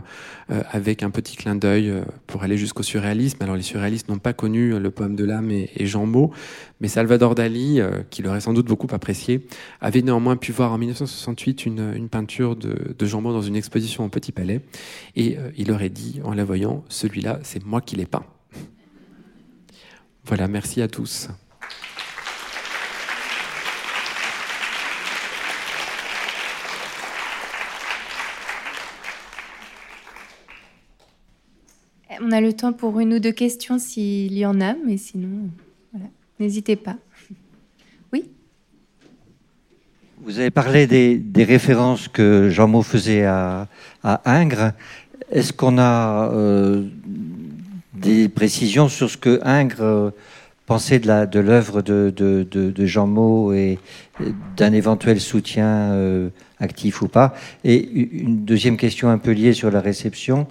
euh, 0.50 0.62
avec 0.70 1.02
un 1.02 1.10
petit 1.10 1.36
clin 1.36 1.54
d'œil 1.54 1.90
euh, 1.90 2.02
pour 2.26 2.42
aller 2.42 2.56
jusqu'au 2.56 2.82
surréalisme. 2.82 3.42
Alors 3.42 3.56
les 3.56 3.62
surréalistes 3.62 4.08
n'ont 4.08 4.18
pas 4.18 4.32
connu 4.32 4.78
le 4.78 4.90
poème 4.90 5.16
de 5.16 5.24
l'âme 5.24 5.50
et, 5.50 5.70
et, 5.76 5.86
Jean 5.86 6.08
mais 6.80 6.88
Salvador 6.88 7.34
Dali, 7.34 7.80
qui 8.08 8.22
l'aurait 8.22 8.40
sans 8.40 8.52
doute 8.52 8.66
beaucoup 8.66 8.86
apprécié, 8.92 9.46
avait 9.80 10.00
néanmoins 10.00 10.36
pu 10.36 10.52
voir 10.52 10.72
en 10.72 10.78
1968 10.78 11.66
une, 11.66 12.08
peinture 12.08 12.56
de, 12.56 12.94
de, 12.96 13.06
Jean 13.06 13.20
dans 13.20 13.42
une 13.42 13.56
exposition 13.56 14.04
au 14.04 14.08
Petit 14.08 14.32
Palais, 14.32 14.60
et 15.16 15.36
il 15.56 15.70
aurait 15.72 15.90
dit 15.90 16.20
en 16.24 16.32
la 16.32 16.44
voyant, 16.44 16.84
celui-là, 16.88 17.40
c'est 17.42 17.64
moi 17.64 17.80
qui 17.80 17.96
l'ai 17.96 18.06
peint. 18.06 18.24
Voilà, 20.24 20.48
merci 20.48 20.80
à 20.80 20.88
tous. 20.88 21.28
On 32.20 32.32
a 32.32 32.40
le 32.40 32.52
temps 32.52 32.72
pour 32.72 32.98
une 33.00 33.14
ou 33.14 33.18
deux 33.18 33.32
questions 33.32 33.78
s'il 33.78 34.36
y 34.36 34.44
en 34.44 34.60
a, 34.60 34.74
mais 34.86 34.96
sinon, 34.96 35.50
voilà. 35.92 36.08
n'hésitez 36.40 36.76
pas. 36.76 36.96
Oui? 38.12 38.24
Vous 40.22 40.38
avez 40.38 40.50
parlé 40.50 40.86
des, 40.86 41.44
références 41.44 42.08
que 42.08 42.48
Jean 42.48 42.68
Maud 42.68 42.84
faisait 42.84 43.24
à, 43.24 43.68
à 44.02 44.20
Ingres. 44.24 44.72
Est-ce 45.30 45.52
qu'on 45.52 45.78
a 45.78 46.30
euh, 46.32 46.84
des 47.94 48.28
précisions 48.28 48.88
sur 48.88 49.10
ce 49.10 49.16
que 49.18 49.40
Ingres 49.44 49.82
euh, 49.82 50.10
pensait 50.66 50.98
de 50.98 51.40
l'œuvre 51.40 51.82
de, 51.82 52.86
Jean 52.86 53.06
Maud 53.06 53.54
et 53.54 53.78
d'un 54.56 54.72
éventuel 54.72 55.20
soutien 55.20 55.66
euh, 55.92 56.30
actif 56.60 57.02
ou 57.02 57.08
pas? 57.08 57.34
Et 57.64 57.88
une 57.90 58.44
deuxième 58.44 58.76
question 58.76 59.10
un 59.10 59.18
peu 59.18 59.32
liée 59.32 59.52
sur 59.52 59.70
la 59.70 59.80
réception. 59.80 60.46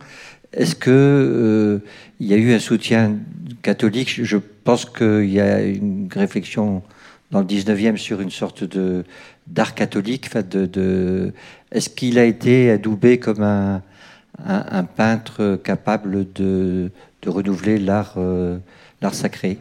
Est-ce 0.53 0.75
que 0.75 0.89
euh, 0.89 1.79
y 2.19 2.33
a 2.33 2.37
eu 2.37 2.53
un 2.53 2.59
soutien 2.59 3.17
catholique? 3.61 4.23
Je 4.23 4.37
pense 4.37 4.85
qu'il 4.85 5.29
y 5.29 5.39
a 5.39 5.61
une 5.61 6.09
réflexion 6.13 6.83
dans 7.31 7.39
le 7.39 7.45
19e 7.45 7.97
sur 7.97 8.21
une 8.21 8.31
sorte 8.31 8.63
d'art 9.47 9.75
catholique. 9.75 10.35
De, 10.35 10.65
de... 10.65 11.33
Est-ce 11.71 11.89
qu'il 11.89 12.17
a 12.17 12.23
été 12.23 12.71
adoubé 12.71 13.19
comme 13.19 13.43
un, 13.43 13.81
peintre 14.95 15.59
capable 15.63 16.31
de, 16.33 16.91
renouveler 17.25 17.77
l'art 17.77 18.13
euh, 18.17 18.57
l'art 19.01 19.15
sacré? 19.15 19.59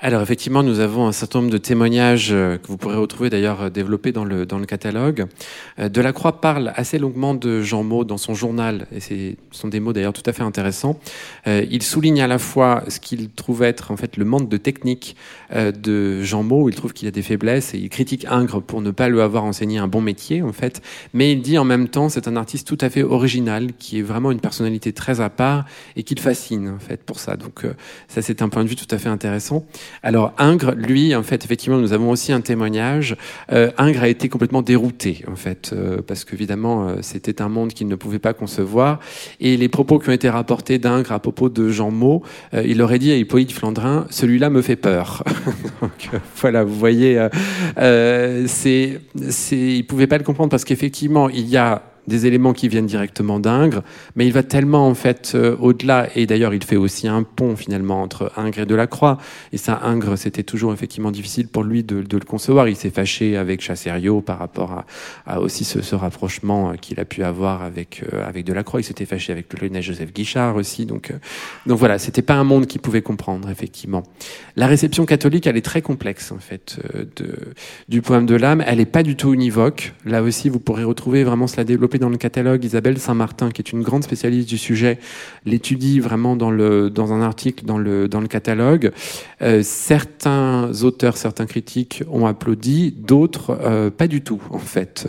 Alors 0.00 0.22
effectivement, 0.22 0.62
nous 0.62 0.78
avons 0.78 1.08
un 1.08 1.12
certain 1.12 1.40
nombre 1.40 1.50
de 1.50 1.58
témoignages 1.58 2.28
euh, 2.30 2.56
que 2.56 2.68
vous 2.68 2.76
pourrez 2.76 2.94
retrouver 2.94 3.30
d'ailleurs 3.30 3.62
euh, 3.62 3.68
développés 3.68 4.12
dans 4.12 4.24
le, 4.24 4.46
dans 4.46 4.60
le 4.60 4.64
catalogue. 4.64 5.26
Euh, 5.80 5.88
Delacroix 5.88 6.40
parle 6.40 6.72
assez 6.76 7.00
longuement 7.00 7.34
de 7.34 7.62
Jean 7.62 7.82
Maud 7.82 8.06
dans 8.06 8.16
son 8.16 8.32
journal, 8.32 8.86
et 8.94 9.00
ce 9.00 9.34
sont 9.50 9.66
des 9.66 9.80
mots 9.80 9.92
d'ailleurs 9.92 10.12
tout 10.12 10.22
à 10.26 10.32
fait 10.32 10.44
intéressants. 10.44 11.00
il 11.46 11.82
souligne 11.82 12.20
à 12.20 12.28
la 12.28 12.38
fois 12.38 12.84
ce 12.86 13.00
qu'il 13.00 13.30
trouve 13.30 13.64
être 13.64 13.90
en 13.90 13.96
fait 13.96 14.16
le 14.16 14.24
manque 14.24 14.48
de 14.48 14.56
technique 14.56 15.16
de 15.52 16.22
Jean 16.22 16.44
Maud, 16.44 16.72
il 16.72 16.76
trouve 16.76 16.92
qu'il 16.92 17.08
a 17.08 17.10
des 17.10 17.22
faiblesses, 17.22 17.74
et 17.74 17.78
il 17.78 17.88
critique 17.88 18.24
Ingres 18.28 18.62
pour 18.62 18.80
ne 18.80 18.90
pas 18.90 19.08
lui 19.08 19.20
avoir 19.20 19.44
enseigné 19.44 19.78
un 19.78 19.88
bon 19.88 20.00
métier 20.00 20.42
en 20.42 20.52
fait, 20.52 20.80
mais 21.12 21.32
il 21.32 21.42
dit 21.42 21.58
en 21.58 21.64
même 21.64 21.88
temps 21.88 22.08
c'est 22.08 22.28
un 22.28 22.36
artiste 22.36 22.66
tout 22.66 22.78
à 22.80 22.90
fait 22.90 23.02
original, 23.02 23.72
qui 23.78 23.98
est 23.98 24.02
vraiment 24.02 24.30
une 24.30 24.40
personnalité 24.40 24.92
très 24.92 25.20
à 25.20 25.30
part, 25.30 25.64
et 25.96 26.04
qu'il 26.04 26.20
fascine 26.20 26.68
en 26.68 26.78
fait 26.78 27.02
pour 27.02 27.18
ça. 27.18 27.36
Donc 27.36 27.66
ça 28.06 28.22
c'est 28.22 28.42
un 28.42 28.48
point 28.48 28.62
de 28.62 28.68
vue 28.68 28.76
tout 28.76 28.92
à 28.94 28.98
fait 28.98 29.08
intéressant. 29.08 29.64
Alors 30.02 30.32
Ingres, 30.38 30.74
lui, 30.76 31.14
en 31.14 31.22
fait, 31.22 31.44
effectivement, 31.44 31.78
nous 31.78 31.92
avons 31.92 32.10
aussi 32.10 32.32
un 32.32 32.40
témoignage. 32.40 33.16
Euh, 33.52 33.70
Ingres 33.78 34.02
a 34.02 34.08
été 34.08 34.28
complètement 34.28 34.62
dérouté, 34.62 35.24
en 35.30 35.36
fait, 35.36 35.70
euh, 35.72 36.00
parce 36.06 36.24
qu'évidemment, 36.24 36.88
euh, 36.88 36.96
c'était 37.02 37.42
un 37.42 37.48
monde 37.48 37.72
qu'il 37.72 37.88
ne 37.88 37.96
pouvait 37.96 38.18
pas 38.18 38.32
concevoir. 38.32 39.00
Et 39.40 39.56
les 39.56 39.68
propos 39.68 39.98
qui 39.98 40.08
ont 40.08 40.12
été 40.12 40.28
rapportés 40.28 40.78
d'Ingres 40.78 41.12
à 41.12 41.18
propos 41.18 41.48
de 41.48 41.68
Jean 41.68 41.90
Maud, 41.90 42.22
il 42.52 42.80
aurait 42.82 42.98
dit 42.98 43.12
à 43.12 43.16
Hippolyte 43.16 43.52
Flandrin, 43.52 44.06
celui-là 44.10 44.50
me 44.50 44.62
fait 44.62 44.76
peur. 44.76 45.24
Donc 45.80 46.10
voilà, 46.36 46.64
vous 46.64 46.74
voyez, 46.74 47.26
c'est, 47.76 49.00
c'est, 49.28 49.56
il 49.56 49.84
pouvait 49.84 50.06
pas 50.06 50.18
le 50.18 50.24
comprendre 50.24 50.50
parce 50.50 50.64
qu'effectivement, 50.64 51.28
il 51.28 51.46
y 51.48 51.56
a 51.56 51.82
des 52.08 52.26
éléments 52.26 52.52
qui 52.52 52.68
viennent 52.68 52.86
directement 52.86 53.38
d'Ingres, 53.38 53.82
mais 54.16 54.26
il 54.26 54.32
va 54.32 54.42
tellement 54.42 54.88
en 54.88 54.94
fait 54.94 55.32
euh, 55.34 55.56
au-delà, 55.60 56.08
et 56.16 56.26
d'ailleurs 56.26 56.54
il 56.54 56.64
fait 56.64 56.76
aussi 56.76 57.06
un 57.06 57.22
pont 57.22 57.54
finalement 57.54 58.02
entre 58.02 58.32
Ingres 58.36 58.60
et 58.60 58.66
Delacroix, 58.66 59.18
et 59.52 59.58
ça 59.58 59.80
Ingres 59.84 60.16
c'était 60.16 60.42
toujours 60.42 60.72
effectivement 60.72 61.10
difficile 61.10 61.48
pour 61.48 61.62
lui 61.62 61.84
de, 61.84 62.04
le 62.10 62.24
concevoir, 62.24 62.68
il 62.68 62.76
s'est 62.76 62.90
fâché 62.90 63.36
avec 63.36 63.60
Chassériau 63.60 64.20
par 64.20 64.38
rapport 64.38 64.84
à, 65.26 65.40
aussi 65.40 65.64
ce, 65.64 65.94
rapprochement 65.94 66.70
euh, 66.70 66.74
qu'il 66.74 66.98
a 66.98 67.04
pu 67.04 67.22
avoir 67.22 67.62
avec, 67.62 68.02
euh, 68.12 68.26
avec 68.26 68.44
Delacroix, 68.44 68.80
il 68.80 68.84
s'était 68.84 69.04
fâché 69.04 69.32
avec 69.32 69.52
le 69.52 69.60
Lyonnais 69.60 69.82
Joseph 69.82 70.12
Guichard 70.12 70.56
aussi, 70.56 70.86
donc, 70.86 71.12
donc 71.66 71.78
voilà, 71.78 71.98
c'était 71.98 72.22
pas 72.22 72.34
un 72.34 72.44
monde 72.44 72.66
qu'il 72.66 72.80
pouvait 72.80 73.02
comprendre 73.02 73.50
effectivement. 73.50 74.02
La 74.56 74.66
réception 74.66 75.04
catholique 75.06 75.46
elle 75.46 75.56
est 75.56 75.62
très 75.62 75.82
complexe 75.82 76.32
en 76.32 76.38
fait 76.38 76.78
de, 77.16 77.34
du 77.88 78.00
poème 78.00 78.26
de 78.26 78.34
l'âme, 78.34 78.64
elle 78.66 78.80
est 78.80 78.86
pas 78.86 79.02
du 79.02 79.16
tout 79.16 79.34
univoque, 79.34 79.92
là 80.06 80.22
aussi 80.22 80.48
vous 80.48 80.58
pourrez 80.58 80.84
retrouver 80.84 81.24
vraiment 81.24 81.46
cela 81.46 81.64
dans 81.98 82.08
le 82.08 82.16
catalogue. 82.16 82.64
Isabelle 82.64 82.98
Saint-Martin, 82.98 83.50
qui 83.50 83.62
est 83.62 83.72
une 83.72 83.82
grande 83.82 84.04
spécialiste 84.04 84.48
du 84.48 84.58
sujet, 84.58 84.98
l'étudie 85.44 86.00
vraiment 86.00 86.36
dans, 86.36 86.50
le, 86.50 86.90
dans 86.90 87.12
un 87.12 87.22
article 87.22 87.64
dans 87.64 87.78
le, 87.78 88.08
dans 88.08 88.20
le 88.20 88.28
catalogue. 88.28 88.92
Euh, 89.42 89.62
certains 89.62 90.70
auteurs, 90.82 91.16
certains 91.16 91.46
critiques 91.46 92.02
ont 92.10 92.26
applaudi, 92.26 92.92
d'autres 92.92 93.58
euh, 93.62 93.90
pas 93.90 94.08
du 94.08 94.22
tout, 94.22 94.40
en 94.50 94.58
fait. 94.58 95.08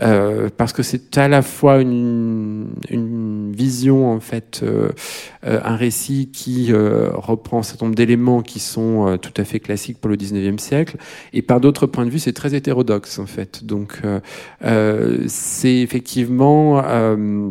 Euh, 0.00 0.48
parce 0.56 0.72
que 0.72 0.82
c'est 0.82 1.16
à 1.18 1.28
la 1.28 1.42
fois 1.42 1.80
une, 1.80 2.68
une 2.90 3.52
vision, 3.52 4.10
en 4.10 4.20
fait, 4.20 4.64
un 5.42 5.76
récit 5.76 6.30
qui 6.32 6.72
reprend 6.72 7.58
un 7.58 7.62
certain 7.62 7.86
nombre 7.86 7.96
d'éléments 7.96 8.42
qui 8.42 8.60
sont 8.60 9.18
tout 9.20 9.32
à 9.36 9.44
fait 9.44 9.60
classiques 9.60 9.98
pour 9.98 10.10
le 10.10 10.16
19e 10.16 10.58
siècle, 10.58 10.96
et 11.32 11.42
par 11.42 11.60
d'autres 11.60 11.86
points 11.86 12.04
de 12.04 12.10
vue, 12.10 12.18
c'est 12.18 12.32
très 12.32 12.54
hétérodoxe, 12.54 13.18
en 13.18 13.26
fait. 13.26 13.64
Donc, 13.64 14.00
c'est 15.26 15.76
effectivement 15.76 16.21
euh, 16.30 17.50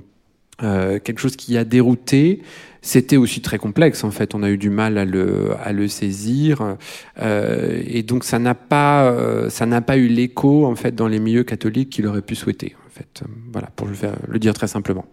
euh, 0.63 0.99
quelque 0.99 1.19
chose 1.19 1.35
qui 1.35 1.57
a 1.57 1.63
dérouté. 1.63 2.41
C'était 2.81 3.17
aussi 3.17 3.41
très 3.41 3.59
complexe, 3.59 4.03
en 4.03 4.11
fait. 4.11 4.33
On 4.33 4.41
a 4.41 4.49
eu 4.49 4.57
du 4.57 4.69
mal 4.69 4.97
à 4.97 5.05
le, 5.05 5.51
à 5.63 5.71
le 5.71 5.87
saisir. 5.87 6.77
Euh, 7.21 7.81
et 7.85 8.01
donc, 8.01 8.23
ça 8.23 8.39
n'a 8.39 8.55
pas, 8.55 9.49
ça 9.49 9.65
n'a 9.65 9.81
pas 9.81 9.97
eu 9.97 10.07
l'écho, 10.07 10.65
en 10.65 10.75
fait, 10.75 10.95
dans 10.95 11.07
les 11.07 11.19
milieux 11.19 11.43
catholiques 11.43 11.91
qu'il 11.91 12.07
aurait 12.07 12.23
pu 12.23 12.35
souhaiter, 12.35 12.75
en 12.87 12.89
fait. 12.89 13.23
Voilà, 13.51 13.69
pour 13.75 13.87
le, 13.87 14.39
dire 14.39 14.53
très 14.53 14.67
simplement. 14.67 15.05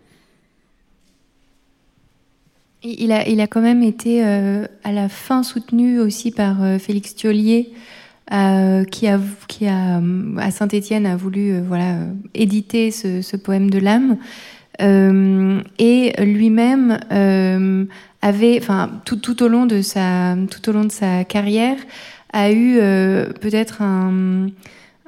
Il 2.82 3.12
a, 3.12 3.28
il 3.28 3.40
a 3.40 3.46
quand 3.46 3.60
même 3.60 3.82
été 3.82 4.22
à 4.22 4.92
la 4.92 5.08
fin 5.10 5.42
soutenu 5.42 5.98
aussi 6.00 6.30
par 6.30 6.80
Félix 6.80 7.14
Thiollier, 7.14 7.72
euh, 8.32 8.84
qui, 8.84 9.06
a, 9.06 9.18
qui 9.46 9.66
a, 9.66 10.02
à 10.36 10.50
Saint-Étienne 10.50 11.06
a 11.06 11.16
voulu 11.16 11.52
euh, 11.52 11.62
voilà, 11.66 11.94
éditer 12.34 12.90
ce, 12.90 13.22
ce, 13.22 13.36
poème 13.36 13.70
de 13.70 13.78
l'âme. 13.78 14.18
Euh, 14.82 15.60
et 15.78 16.12
lui-même 16.22 17.00
euh, 17.10 17.86
avait, 18.20 18.58
enfin, 18.60 19.00
tout, 19.06 19.16
tout, 19.16 19.42
au 19.42 19.48
long 19.48 19.64
de 19.64 19.80
sa, 19.80 20.36
tout 20.50 20.68
au 20.68 20.72
long 20.72 20.84
de 20.84 20.92
sa 20.92 21.24
carrière, 21.24 21.78
a 22.34 22.52
eu 22.52 22.78
peut-être 23.40 23.80
un, 23.80 24.48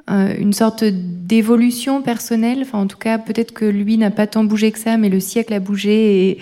une 0.07 0.53
sorte 0.53 0.83
d'évolution 0.83 2.01
personnelle. 2.01 2.59
Enfin, 2.63 2.79
en 2.79 2.87
tout 2.87 2.97
cas, 2.97 3.19
peut-être 3.19 3.53
que 3.53 3.65
lui 3.65 3.97
n'a 3.97 4.09
pas 4.09 4.25
tant 4.25 4.43
bougé 4.43 4.71
que 4.71 4.79
ça, 4.79 4.97
mais 4.97 5.09
le 5.09 5.19
siècle 5.19 5.53
a 5.53 5.59
bougé 5.59 6.29
et 6.29 6.39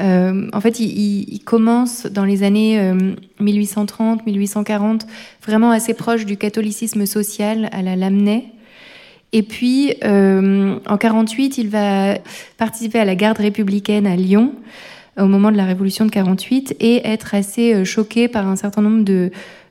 euh, 0.00 0.48
en 0.52 0.60
fait, 0.60 0.80
il, 0.80 1.40
commence 1.44 2.06
dans 2.06 2.24
les 2.24 2.42
années 2.42 2.92
1830, 3.40 4.20
euh, 4.20 4.22
1840, 4.24 5.06
vraiment 5.46 5.70
assez 5.70 5.94
proche 5.94 6.24
du 6.24 6.36
catholicisme 6.36 7.06
social 7.06 7.68
à 7.72 7.82
la 7.82 7.96
Lamennais. 7.96 8.46
Et 9.32 9.42
puis, 9.42 9.94
euh, 10.04 10.78
en 10.88 10.96
48, 10.96 11.58
il 11.58 11.68
va 11.68 12.18
participer 12.56 12.98
à 12.98 13.04
la 13.04 13.14
garde 13.14 13.38
républicaine 13.38 14.06
à 14.06 14.16
Lyon 14.16 14.54
au 15.18 15.26
moment 15.26 15.52
de 15.52 15.56
la 15.56 15.66
Révolution 15.66 16.06
de 16.06 16.10
48 16.10 16.76
et 16.80 17.06
être 17.06 17.34
assez 17.34 17.84
choqué 17.84 18.26
par 18.26 18.46
un 18.48 18.56
certain 18.56 18.80
nombre 18.80 19.04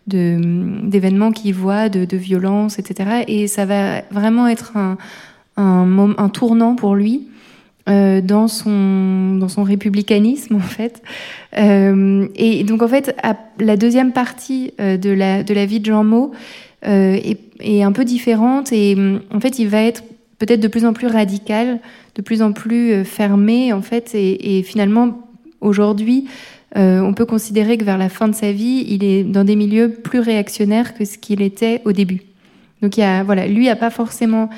d'événements 0.07 1.31
qu'il 1.31 1.56
voit, 1.56 1.89
de, 1.89 2.06
de 2.06 2.18
violences, 2.18 2.77
etc. 2.77 3.23
Et 3.27 3.47
ça 3.47 3.65
va 3.65 4.01
vraiment 4.11 4.47
être 4.47 4.73
un 5.57 6.30
tournant 6.30 6.76
pour 6.76 6.95
lui. 6.95 7.27
Euh, 7.90 8.22
dans 8.22 8.48
son 8.48 9.64
républicanisme 9.64 10.56
en 10.56 10.60
fait. 10.60 11.02
Euh, 11.57 12.28
et 12.36 12.64
donc 12.64 12.84
en 12.84 12.88
fait, 12.88 13.16
la 13.60 13.78
deuxième 13.78 14.11
partie 14.11 14.74
euh, 14.80 14.98
de 14.98 15.10
la 15.10 15.66
vie 15.66 15.80
de 15.80 15.86
Jean 15.86 16.03
Maud 16.03 16.32
est, 16.84 17.82
un 17.82 17.91
peu 17.91 18.06
différente 18.06 18.72
et 18.72 18.95
en 19.34 19.40
fait, 19.40 19.57
il 19.57 19.70
va 19.70 19.82
être 19.82 20.03
peut-être 20.38 20.60
de 20.60 20.68
plus 20.68 20.86
en 20.86 20.94
plus 20.94 21.07
radical, 21.07 21.80
de 22.14 22.22
plus 22.22 22.44
en 22.44 22.52
plus 22.52 23.03
fermé 23.06 23.74
en 23.74 23.82
fait, 23.82 24.11
et, 24.14 24.61
finalement 24.61 25.28
aujourd'hui. 25.60 26.28
on 26.76 27.14
peut 27.16 27.26
considérer 27.26 27.78
que 27.78 27.86
vers 27.86 27.98
la 27.98 28.10
fin 28.10 28.28
de 28.28 28.36
sa 28.36 28.52
vie, 28.52 28.86
il 28.88 29.03
est 29.03 29.24
dans 29.24 29.44
des 29.44 29.56
milieux 29.56 29.90
plus 29.90 30.20
réactionnaires 30.20 30.94
que 30.94 31.06
ce 31.06 31.18
qu'il 31.18 31.41
était 31.41 31.82
au 31.86 31.91
début. 31.91 32.22
Donc 32.84 32.98
il 32.98 33.03
a, 33.03 33.24
voilà, 33.24 33.48
lui 33.48 33.66
n'a 33.66 33.76
pas 33.76 33.90
forcément 33.90 34.49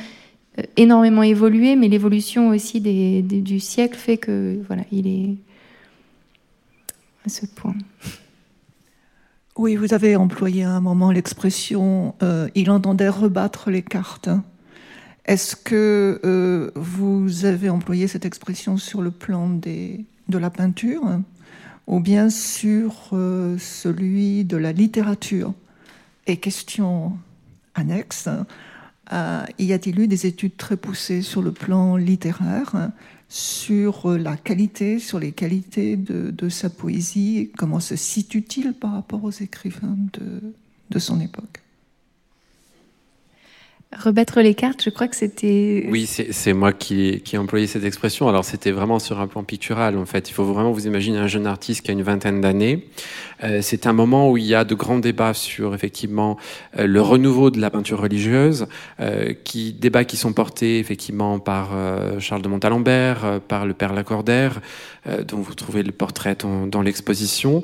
énormément 0.78 1.24
évolué, 1.24 1.76
mais 1.76 1.88
l'évolution 1.88 2.50
aussi 2.50 2.82
du 2.82 3.60
siècle 3.60 3.98
fait 3.98 4.18
que 4.18 4.60
voilà, 4.68 4.84
il 4.92 5.08
est 5.08 5.36
à 7.26 7.30
ce 7.30 7.46
point. 7.46 7.76
Oui, 9.58 9.76
vous 9.76 9.94
avez 9.94 10.16
employé 10.16 10.64
à 10.64 10.72
un 10.72 10.82
moment 10.82 11.12
l'expression 11.12 12.16
euh, 12.24 12.50
il 12.56 12.72
entendait 12.72 13.10
rebattre 13.10 13.70
les 13.70 13.84
cartes. 13.84 14.30
Est-ce 15.26 15.56
que 15.56 16.20
euh, 16.24 16.72
vous 16.76 17.46
avez 17.46 17.70
employé 17.70 18.08
cette 18.08 18.26
expression 18.26 18.78
sur 18.78 19.02
le 19.02 19.12
plan 19.12 19.50
des, 19.50 20.06
de 20.30 20.38
la 20.38 20.50
peinture 20.50 21.04
ou 21.86 22.00
bien 22.00 22.30
sur 22.30 23.10
celui 23.60 24.46
de 24.46 24.58
la 24.58 24.72
littérature? 24.72 25.54
Et 26.28 26.38
question 26.38 27.14
annexe, 27.76 28.30
euh, 29.14 29.46
y 29.60 29.74
a-t-il 29.74 30.00
eu 30.00 30.08
des 30.08 30.26
études 30.26 30.58
très 30.58 30.78
poussées 30.78 31.22
sur 31.22 31.42
le 31.42 31.52
plan 31.52 31.98
littéraire, 31.98 32.92
sur 33.30 34.10
la 34.10 34.38
qualité, 34.38 35.00
sur 35.00 35.20
les 35.20 35.32
qualités 35.32 35.96
de, 35.98 36.50
sa 36.50 36.70
poésie? 36.70 37.52
Comment 37.58 37.80
se 37.80 37.96
situe-t-il 37.96 38.74
par 38.74 38.94
rapport 38.94 39.24
aux 39.24 39.32
écrivains 39.32 39.98
de 40.90 41.00
son 41.00 41.20
époque? 41.22 41.61
Rebattre 43.98 44.40
les 44.40 44.56
cartes, 44.56 44.82
je 44.82 44.90
crois 44.90 45.10
que 45.10 45.18
c'était. 45.18 45.86
Oui, 45.90 46.06
c'est 46.08 46.54
moi 46.54 46.72
qui, 46.72 47.22
qui 47.26 47.36
ai 47.36 47.38
employé 47.38 47.68
cette 47.68 47.84
expression. 47.84 48.30
Alors, 48.30 48.46
c'était 48.46 48.72
vraiment 48.72 49.00
sur 49.00 49.20
un 49.20 49.28
plan 49.28 49.44
pictural, 49.44 49.98
en 49.98 50.06
fait. 50.06 50.30
Il 50.30 50.34
faut 50.34 50.46
vraiment 50.46 50.72
vous 50.72 50.88
imaginer 50.88 51.18
un 51.18 51.28
jeune 51.28 51.46
artiste 51.46 51.82
qui 51.82 51.92
a 51.92 51.94
une 51.94 52.02
vingtaine 52.02 52.40
d'années. 52.40 52.88
Euh, 53.44 53.60
c'est 53.62 53.88
un 53.88 53.94
moment 53.94 54.32
où 54.32 54.38
il 54.38 54.46
y 54.46 54.56
a 54.56 54.64
de 54.64 54.76
grands 54.76 55.00
débats 55.00 55.34
sur, 55.34 55.76
effectivement, 55.76 56.38
euh, 56.80 56.88
le 56.88 57.02
renouveau 57.02 57.50
de 57.50 57.60
la 57.60 57.70
peinture 57.70 58.00
religieuse, 58.00 58.66
euh, 59.02 59.34
qui, 59.44 59.74
débats 59.74 60.06
qui 60.06 60.16
sont 60.16 60.32
portés, 60.32 60.80
effectivement, 60.80 61.40
par 61.40 61.72
Charles 62.20 62.42
de 62.42 62.48
Montalembert, 62.48 63.42
par 63.50 63.66
le 63.66 63.74
père 63.74 63.94
Lacordaire, 63.94 64.62
dont 65.28 65.40
vous 65.40 65.54
trouvez 65.54 65.84
le 65.84 65.92
portrait 65.92 66.36
dans, 66.40 66.66
dans 66.66 66.82
l'exposition. 66.82 67.64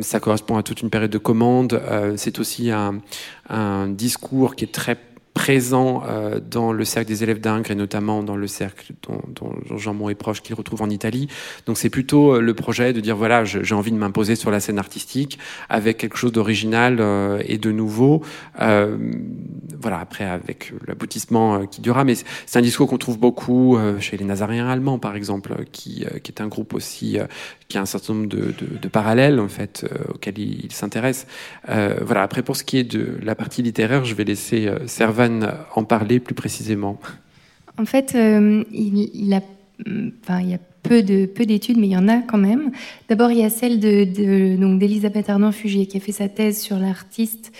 ça 0.00 0.20
correspond 0.20 0.56
à 0.56 0.62
toute 0.62 0.82
une 0.82 0.90
période 0.90 1.10
de 1.10 1.18
commande. 1.18 1.80
c'est 2.16 2.38
aussi 2.38 2.70
un, 2.70 3.00
un 3.48 3.88
discours 3.88 4.56
qui 4.56 4.64
est 4.64 4.72
très 4.72 4.96
présent 5.36 6.02
dans 6.50 6.72
le 6.72 6.84
cercle 6.86 7.08
des 7.08 7.22
élèves 7.22 7.40
d'Ingres 7.40 7.70
et 7.70 7.74
notamment 7.74 8.22
dans 8.22 8.36
le 8.36 8.46
cercle 8.46 8.94
dont, 9.06 9.20
dont 9.28 9.52
Jean 9.76 9.92
Mont 9.92 10.08
est 10.08 10.14
proche, 10.14 10.40
qu'il 10.40 10.54
retrouve 10.54 10.80
en 10.80 10.88
Italie. 10.88 11.28
Donc 11.66 11.76
c'est 11.76 11.90
plutôt 11.90 12.40
le 12.40 12.54
projet 12.54 12.94
de 12.94 13.00
dire 13.00 13.16
voilà, 13.16 13.44
j'ai 13.44 13.74
envie 13.74 13.92
de 13.92 13.98
m'imposer 13.98 14.34
sur 14.34 14.50
la 14.50 14.60
scène 14.60 14.78
artistique 14.78 15.38
avec 15.68 15.98
quelque 15.98 16.16
chose 16.16 16.32
d'original 16.32 17.02
et 17.46 17.58
de 17.58 17.70
nouveau. 17.70 18.22
voilà, 18.58 20.00
après 20.00 20.24
avec 20.24 20.72
l'aboutissement 20.86 21.66
qui 21.66 21.82
durera, 21.82 22.04
mais 22.04 22.14
c'est 22.46 22.58
un 22.58 22.62
discours 22.62 22.88
qu'on 22.88 22.96
trouve 22.96 23.18
beaucoup 23.18 23.78
chez 24.00 24.16
les 24.16 24.24
Nazaréens 24.24 24.68
allemands, 24.68 24.98
par 24.98 25.16
exemple, 25.16 25.54
qui, 25.70 26.06
qui 26.22 26.32
est 26.32 26.40
un 26.40 26.48
groupe 26.48 26.72
aussi 26.72 27.18
qui 27.68 27.78
a 27.78 27.80
un 27.80 27.86
certain 27.86 28.14
nombre 28.14 28.28
de, 28.28 28.88
parallèles 28.88 29.40
en 29.40 29.48
fait 29.48 29.84
auxquels 30.14 30.38
il, 30.38 30.72
s'intéresse. 30.72 31.26
voilà. 31.66 32.22
Après, 32.22 32.42
pour 32.42 32.56
ce 32.56 32.62
qui 32.64 32.78
est 32.78 32.84
de 32.84 33.18
la 33.22 33.34
partie 33.34 33.62
littéraire, 33.62 34.04
je 34.04 34.14
vais 34.14 34.24
laisser 34.24 34.70
Servan 34.86 35.40
en 35.74 35.84
parler 35.84 36.20
plus 36.20 36.34
précisément. 36.34 36.98
En 37.78 37.84
fait, 37.84 38.14
il, 38.14 39.10
il, 39.14 39.34
a, 39.34 39.40
enfin, 40.22 40.40
il 40.40 40.50
y 40.50 40.54
a 40.54 40.58
peu 40.86 41.02
de 41.02 41.26
peu 41.26 41.44
d'études, 41.44 41.78
mais 41.78 41.88
il 41.88 41.92
y 41.92 41.96
en 41.96 42.08
a 42.08 42.18
quand 42.18 42.38
même. 42.38 42.70
D'abord, 43.08 43.30
il 43.30 43.38
y 43.38 43.44
a 43.44 43.50
celle 43.50 43.80
de, 43.80 44.56
donc 44.56 44.78
d'Elisabeth 44.78 45.28
Arnaud-Fugier 45.28 45.86
qui 45.86 45.96
a 45.96 46.00
fait 46.00 46.12
sa 46.12 46.28
thèse 46.28 46.60
sur 46.60 46.78
l'artiste 46.78 47.52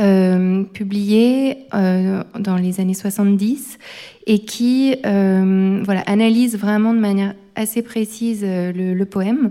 euh, 0.00 0.64
publiée 0.64 1.66
euh, 1.72 2.24
dans 2.38 2.56
les 2.56 2.80
années 2.80 2.94
70 2.94 3.78
et 4.26 4.40
qui 4.40 4.96
euh, 5.06 5.80
voilà 5.84 6.00
analyse 6.00 6.58
vraiment 6.58 6.92
de 6.92 6.98
manière 6.98 7.34
assez 7.54 7.82
précise 7.82 8.42
le, 8.42 8.94
le, 8.94 9.04
poème. 9.04 9.50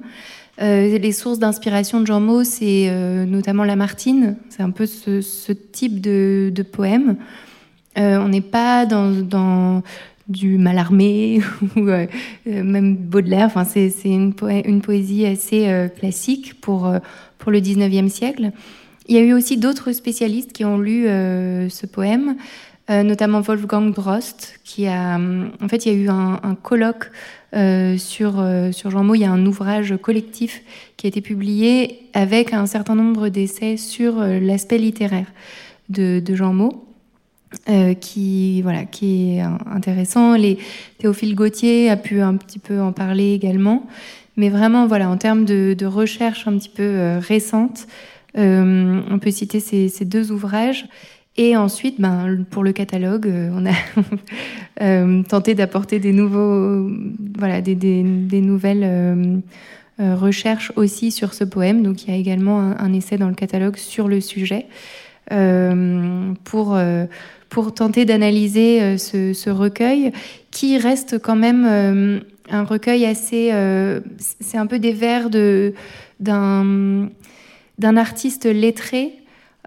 les 0.59 1.11
sources 1.11 1.39
d'inspiration 1.39 2.01
de 2.01 2.07
Jean 2.07 2.19
Maud, 2.19 2.45
c'est 2.45 2.89
notamment 3.25 3.63
Lamartine. 3.63 4.37
C'est 4.49 4.63
un 4.63 4.71
peu 4.71 4.85
ce, 4.85 5.51
type 5.51 6.01
de, 6.01 6.63
poème. 6.71 7.17
on 7.95 8.27
n'est 8.27 8.41
pas 8.41 8.85
dans, 8.85 9.81
du 10.27 10.57
Mallarmé 10.57 11.41
ou 11.75 11.87
euh, 11.87 12.07
euh, 12.47 12.63
même 12.63 12.95
Baudelaire. 12.95 13.45
Enfin, 13.45 13.65
c'est 13.65 13.91
une, 14.05 14.33
poésie 14.33 15.25
assez 15.25 15.67
euh, 15.67 15.87
classique 15.87 16.59
pour, 16.61 16.91
pour 17.37 17.51
le 17.51 17.59
19e 17.59 18.09
siècle. 18.09 18.51
Il 19.07 19.15
y 19.15 19.19
a 19.19 19.21
eu 19.21 19.33
aussi 19.33 19.57
d'autres 19.57 19.91
spécialistes 19.91 20.53
qui 20.53 20.63
ont 20.63 20.77
lu 20.77 21.03
ce 21.03 21.85
poème, 21.85 22.37
notamment 22.87 23.41
Wolfgang 23.41 23.93
Drost, 23.93 24.61
qui 24.63 24.87
a. 24.87 25.17
En 25.17 25.67
fait, 25.67 25.85
il 25.85 25.91
y 25.91 25.95
a 25.95 25.97
eu 25.97 26.07
un 26.07 26.55
colloque 26.55 27.11
sur, 27.97 28.43
sur 28.71 28.89
Jean 28.89 29.03
Maud. 29.03 29.17
Il 29.17 29.21
y 29.21 29.25
a 29.25 29.31
un 29.31 29.45
ouvrage 29.45 29.95
collectif 30.01 30.63
qui 30.97 31.07
a 31.07 31.09
été 31.09 31.21
publié 31.21 31.99
avec 32.13 32.53
un 32.53 32.65
certain 32.65 32.95
nombre 32.95 33.29
d'essais 33.29 33.77
sur 33.77 34.15
l'aspect 34.19 34.77
littéraire 34.77 35.31
de, 35.89 36.21
Jean. 36.35 36.53
Euh, 37.69 37.93
qui 37.93 38.61
voilà 38.61 38.83
qui 38.83 39.35
est 39.35 39.41
intéressant. 39.41 40.35
Théophile 40.97 41.35
Gauthier 41.35 41.89
a 41.89 41.95
pu 41.95 42.19
un 42.19 42.35
petit 42.35 42.59
peu 42.59 42.81
en 42.81 42.91
parler 42.91 43.33
également, 43.33 43.85
mais 44.35 44.49
vraiment 44.49 44.87
voilà 44.87 45.07
en 45.09 45.17
termes 45.17 45.45
de, 45.45 45.85
recherche 45.85 46.47
un 46.47 46.57
petit 46.57 46.69
peu 46.69 46.83
euh, 46.83 47.19
récente, 47.19 47.87
euh, 48.37 49.01
on 49.09 49.19
peut 49.19 49.31
citer 49.31 49.59
ces, 49.59 49.87
ces, 49.87 50.03
deux 50.03 50.31
ouvrages. 50.31 50.85
Et 51.35 51.57
ensuite, 51.57 51.99
ben, 51.99 52.45
pour 52.49 52.63
le 52.63 52.73
catalogue, 52.73 53.27
euh, 53.27 53.49
on 53.53 53.65
a 53.65 55.23
tenté 55.23 55.55
d'apporter 55.55 55.99
des 55.99 56.13
nouveaux, 56.13 56.89
voilà, 57.37 57.61
des, 57.61 57.75
des, 57.75 58.03
des 58.03 58.41
nouvelles 58.41 59.41
recherches 59.99 60.71
aussi 60.75 61.11
sur 61.11 61.33
ce 61.33 61.43
poème. 61.43 61.83
Donc, 61.83 62.03
il 62.03 62.11
y 62.11 62.13
a 62.13 62.17
également 62.17 62.59
un, 62.59 62.77
un 62.77 62.93
essai 62.93 63.17
dans 63.17 63.29
le 63.29 63.35
catalogue 63.35 63.77
sur 63.77 64.07
le 64.07 64.21
sujet 64.21 64.67
pour 66.43 66.77
pour 67.53 67.71
tenter 67.71 68.03
d'analyser 68.05 68.81
euh, 68.81 68.97
ce, 68.97 69.49
recueil, 69.51 70.11
qui 70.49 70.79
reste 70.79 71.19
quand 71.19 71.35
même 71.35 71.65
euh, 71.67 72.19
un 72.49 72.63
recueil 72.63 73.05
assez... 73.05 73.51
Euh, 73.53 73.99
c'est 74.39 74.57
un 74.57 74.65
peu 74.65 74.79
des 74.79 74.91
vers 74.91 75.29
d'un 76.19 77.11
artiste 77.79 78.45
lettré 78.45 79.13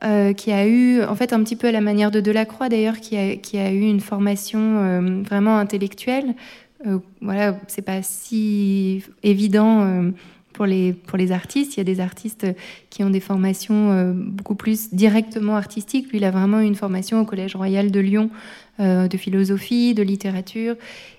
qui 0.00 0.52
a 0.52 0.66
eu, 0.66 1.02
en 1.02 1.14
fait, 1.14 1.32
un 1.32 1.42
petit 1.42 1.56
peu 1.56 1.68
à 1.68 1.72
la 1.72 1.80
manière 1.80 2.10
de 2.10 2.20
Delacroix 2.20 2.68
d'ailleurs, 2.68 3.00
qui 3.00 3.16
a, 3.16 3.36
qui 3.36 3.58
a 3.58 3.72
eu 3.72 3.80
une 3.80 4.00
formation 4.00 5.22
vraiment 5.22 5.58
intellectuelle. 5.58 6.34
voilà, 7.20 7.58
c'est 7.66 7.82
pas 7.82 8.02
si 8.02 9.02
évident 9.22 10.12
pour 10.56 10.66
les, 10.66 10.94
pour 10.94 11.18
les 11.18 11.30
artistes. 11.32 11.76
Il 11.76 11.78
y 11.78 11.80
a 11.82 11.84
des 11.84 12.00
artistes 12.00 12.46
qui 12.90 13.04
ont 13.04 13.10
des 13.10 13.20
formations 13.20 13.92
euh, 13.92 14.12
beaucoup 14.14 14.54
plus 14.54 14.92
directement 14.92 15.54
artistiques. 15.54 16.10
Lui, 16.10 16.18
il 16.18 16.24
a 16.24 16.30
vraiment 16.30 16.60
eu 16.60 16.64
une 16.64 16.74
formation 16.74 17.20
au 17.20 17.24
Collège 17.24 17.54
Royal 17.54 17.90
de 17.90 18.00
Lyon 18.00 18.30
euh, 18.80 19.06
de 19.06 19.16
philosophie, 19.16 19.94
de 19.94 20.02
littérature. 20.02 20.74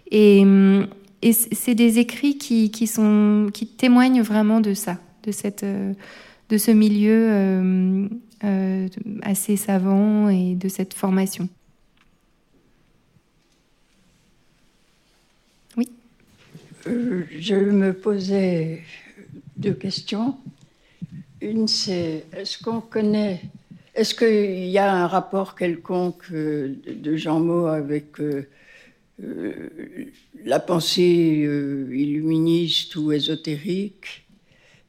Et, 0.09 0.43
et 1.21 1.33
c'est 1.33 1.75
des 1.75 1.99
écrits 1.99 2.37
qui, 2.37 2.71
qui, 2.71 2.87
sont, 2.87 3.49
qui 3.53 3.67
témoignent 3.67 4.21
vraiment 4.21 4.59
de 4.59 4.73
ça, 4.73 4.97
de, 5.23 5.31
cette, 5.31 5.63
euh, 5.63 5.93
de 6.49 6.57
ce 6.57 6.71
milieu 6.71 8.09
assez 9.21 9.57
savant 9.57 10.29
et 10.29 10.55
de 10.55 10.67
cette 10.69 10.93
formation. 10.93 11.49
Oui. 15.75 15.89
je 16.85 17.55
me 17.55 17.93
posais 17.93 18.83
deux 19.57 19.73
questions. 19.73 20.37
Une, 21.41 21.67
c'est 21.67 22.25
est-ce 22.33 22.63
qu'on 22.63 22.81
connaît, 22.81 23.41
est-ce 23.93 24.15
qu'il 24.15 24.67
y 24.69 24.77
a 24.77 24.91
un 24.91 25.07
rapport 25.07 25.55
quelconque 25.55 26.31
euh, 26.31 26.75
de 26.87 27.15
Jean 27.15 27.39
Maud 27.39 27.69
avec 27.69 28.19
euh, 28.19 28.47
euh, 29.23 29.69
la 30.45 30.59
pensée 30.59 31.47
illuministe 31.91 32.95
ou 32.95 33.11
ésotérique? 33.11 34.25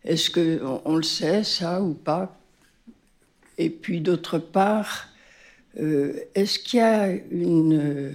Est-ce 0.04 0.30
qu'on 0.30 0.80
on 0.84 0.96
le 0.96 1.02
sait, 1.02 1.44
ça, 1.44 1.82
ou 1.82 1.94
pas? 1.94 2.37
Et 3.58 3.70
puis, 3.70 4.00
d'autre 4.00 4.38
part, 4.38 5.08
est-ce 5.76 6.58
qu'il 6.58 6.80
y 6.80 6.82
a 6.82 7.10
une 7.30 8.12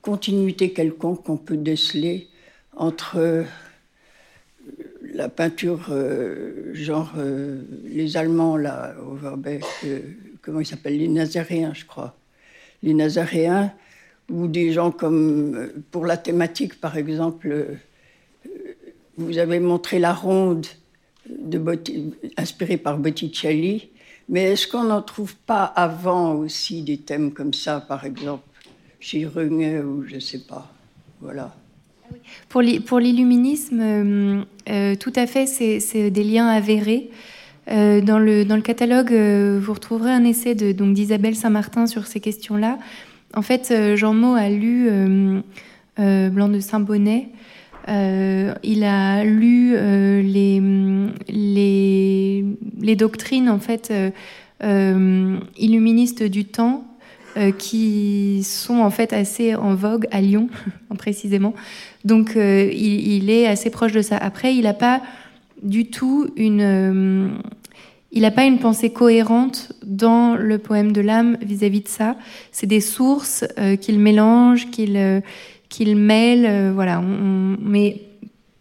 continuité 0.00 0.72
quelconque 0.72 1.24
qu'on 1.24 1.36
peut 1.36 1.56
déceler 1.56 2.28
entre 2.76 3.44
la 5.14 5.28
peinture, 5.28 5.88
euh, 5.90 6.72
genre 6.74 7.12
euh, 7.18 7.62
les 7.84 8.16
Allemands, 8.16 8.56
là, 8.56 8.94
Overbeck, 9.00 9.64
euh, 9.84 10.00
comment 10.40 10.60
ils 10.60 10.66
s'appellent 10.66 10.98
Les 10.98 11.08
Nazaréens, 11.08 11.72
je 11.74 11.84
crois. 11.84 12.16
Les 12.82 12.94
Nazaréens, 12.94 13.72
ou 14.30 14.46
des 14.46 14.72
gens 14.72 14.90
comme, 14.90 15.70
pour 15.90 16.06
la 16.06 16.16
thématique, 16.16 16.80
par 16.80 16.96
exemple, 16.96 17.66
vous 19.18 19.38
avez 19.38 19.60
montré 19.60 19.98
la 19.98 20.14
ronde 20.14 20.66
de 21.28 21.60
inspirée 22.36 22.78
par 22.78 22.98
Botticelli, 22.98 23.90
mais 24.28 24.52
est-ce 24.52 24.66
qu'on 24.66 24.84
n'en 24.84 25.02
trouve 25.02 25.34
pas 25.34 25.64
avant 25.64 26.34
aussi 26.34 26.82
des 26.82 26.98
thèmes 26.98 27.32
comme 27.32 27.54
ça, 27.54 27.80
par 27.80 28.04
exemple, 28.04 28.44
chez 29.00 29.26
Runge 29.26 29.84
ou 29.84 30.04
je 30.06 30.14
ne 30.14 30.20
sais 30.20 30.40
pas 30.40 30.72
Voilà. 31.20 31.54
Pour 32.48 32.60
l'illuminisme, 32.60 33.80
euh, 33.80 34.42
euh, 34.68 34.94
tout 34.96 35.12
à 35.16 35.26
fait, 35.26 35.46
c'est 35.46 36.10
des 36.10 36.24
liens 36.24 36.48
avérés. 36.48 37.10
Euh, 37.70 38.00
dans, 38.00 38.18
le, 38.18 38.44
dans 38.44 38.56
le 38.56 38.62
catalogue, 38.62 39.12
vous 39.12 39.72
retrouverez 39.72 40.10
un 40.10 40.24
essai 40.24 40.54
d'Isabelle 40.54 41.36
Saint-Martin 41.36 41.86
sur 41.86 42.06
ces 42.06 42.20
questions-là. 42.20 42.78
En 43.34 43.42
fait, 43.42 43.72
Jean 43.96 44.12
Maud 44.12 44.38
a 44.38 44.50
lu 44.50 44.90
Blanc 45.96 46.48
de 46.48 46.60
Saint-Bonnet. 46.60 47.28
il 47.88 48.84
a 48.84 49.24
lu 49.24 49.74
les, 50.22 50.60
les, 52.82 52.96
doctrines 52.96 53.48
en 53.48 53.58
fait 53.58 53.92
illuministes 54.60 56.22
du 56.22 56.44
temps 56.44 56.84
qui 57.58 58.42
sont 58.44 58.80
en 58.80 58.90
fait 58.90 59.12
assez 59.12 59.54
en 59.54 59.74
vogue 59.74 60.06
à 60.10 60.20
Lyon 60.20 60.48
précisément. 60.98 61.54
Donc 62.04 62.36
euh, 62.36 62.70
il, 62.72 63.30
est 63.30 63.46
assez 63.46 63.70
proche 63.70 63.92
de 63.92 64.02
ça. 64.02 64.16
Après, 64.16 64.54
il 64.54 64.62
n'a 64.62 64.74
pas 64.74 65.02
du 65.62 65.86
tout 65.86 66.28
une... 66.36 66.60
Euh, 66.60 67.28
il 68.14 68.22
n'a 68.22 68.30
pas 68.30 68.44
une 68.44 68.58
pensée 68.58 68.90
cohérente 68.90 69.72
dans 69.86 70.36
le 70.36 70.58
poème 70.58 70.92
de 70.92 71.00
l'âme 71.00 71.38
vis-à-vis 71.40 71.80
de 71.80 71.88
ça. 71.88 72.16
C'est 72.50 72.66
des 72.66 72.82
sources 72.82 73.42
euh, 73.58 73.76
qu'il 73.76 73.98
mélange, 73.98 74.70
qu'il 74.70 75.22
qu'il 75.70 75.96
mêle. 75.96 76.72
voilà. 76.74 77.00
mais 77.00 78.02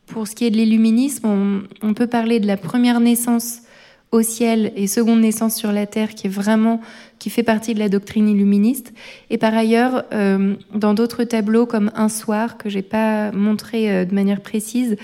pour 0.07 0.25
ce 0.25 0.35
qui 0.35 0.45
est 0.45 0.51
de 0.51 0.55
l'illuminisme, 0.55 1.67
on, 1.81 1.93
peut 1.93 2.07
parler 2.07 2.39
de 2.39 2.47
la 2.47 2.55
première 2.55 3.01
naissance 3.01 3.63
au 4.11 4.21
ciel 4.21 4.73
et 4.75 4.87
seconde 4.87 5.21
naissance 5.21 5.55
sur 5.55 5.71
la 5.71 5.85
terre, 5.85 6.15
qui 6.15 6.27
est 6.27 6.29
vraiment 6.31 6.81
qui 7.21 7.29
fait 7.29 7.43
partie 7.43 7.75
de 7.75 7.79
la 7.79 7.87
doctrine 7.87 8.27
illuministe. 8.27 8.93
Et 9.29 9.37
par 9.37 9.53
ailleurs, 9.53 10.05
euh, 10.11 10.55
dans 10.73 10.95
d'autres 10.95 11.23
tableaux 11.23 11.67
comme 11.67 11.91
Un 11.95 12.09
soir, 12.09 12.57
que 12.57 12.67
j'ai 12.67 12.81
pas 12.81 13.31
montré 13.31 13.91
euh, 13.91 14.05
de 14.05 14.13
manière 14.15 14.41
précise, 14.41 14.97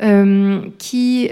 euh, 0.00 0.60
qui, 0.78 1.28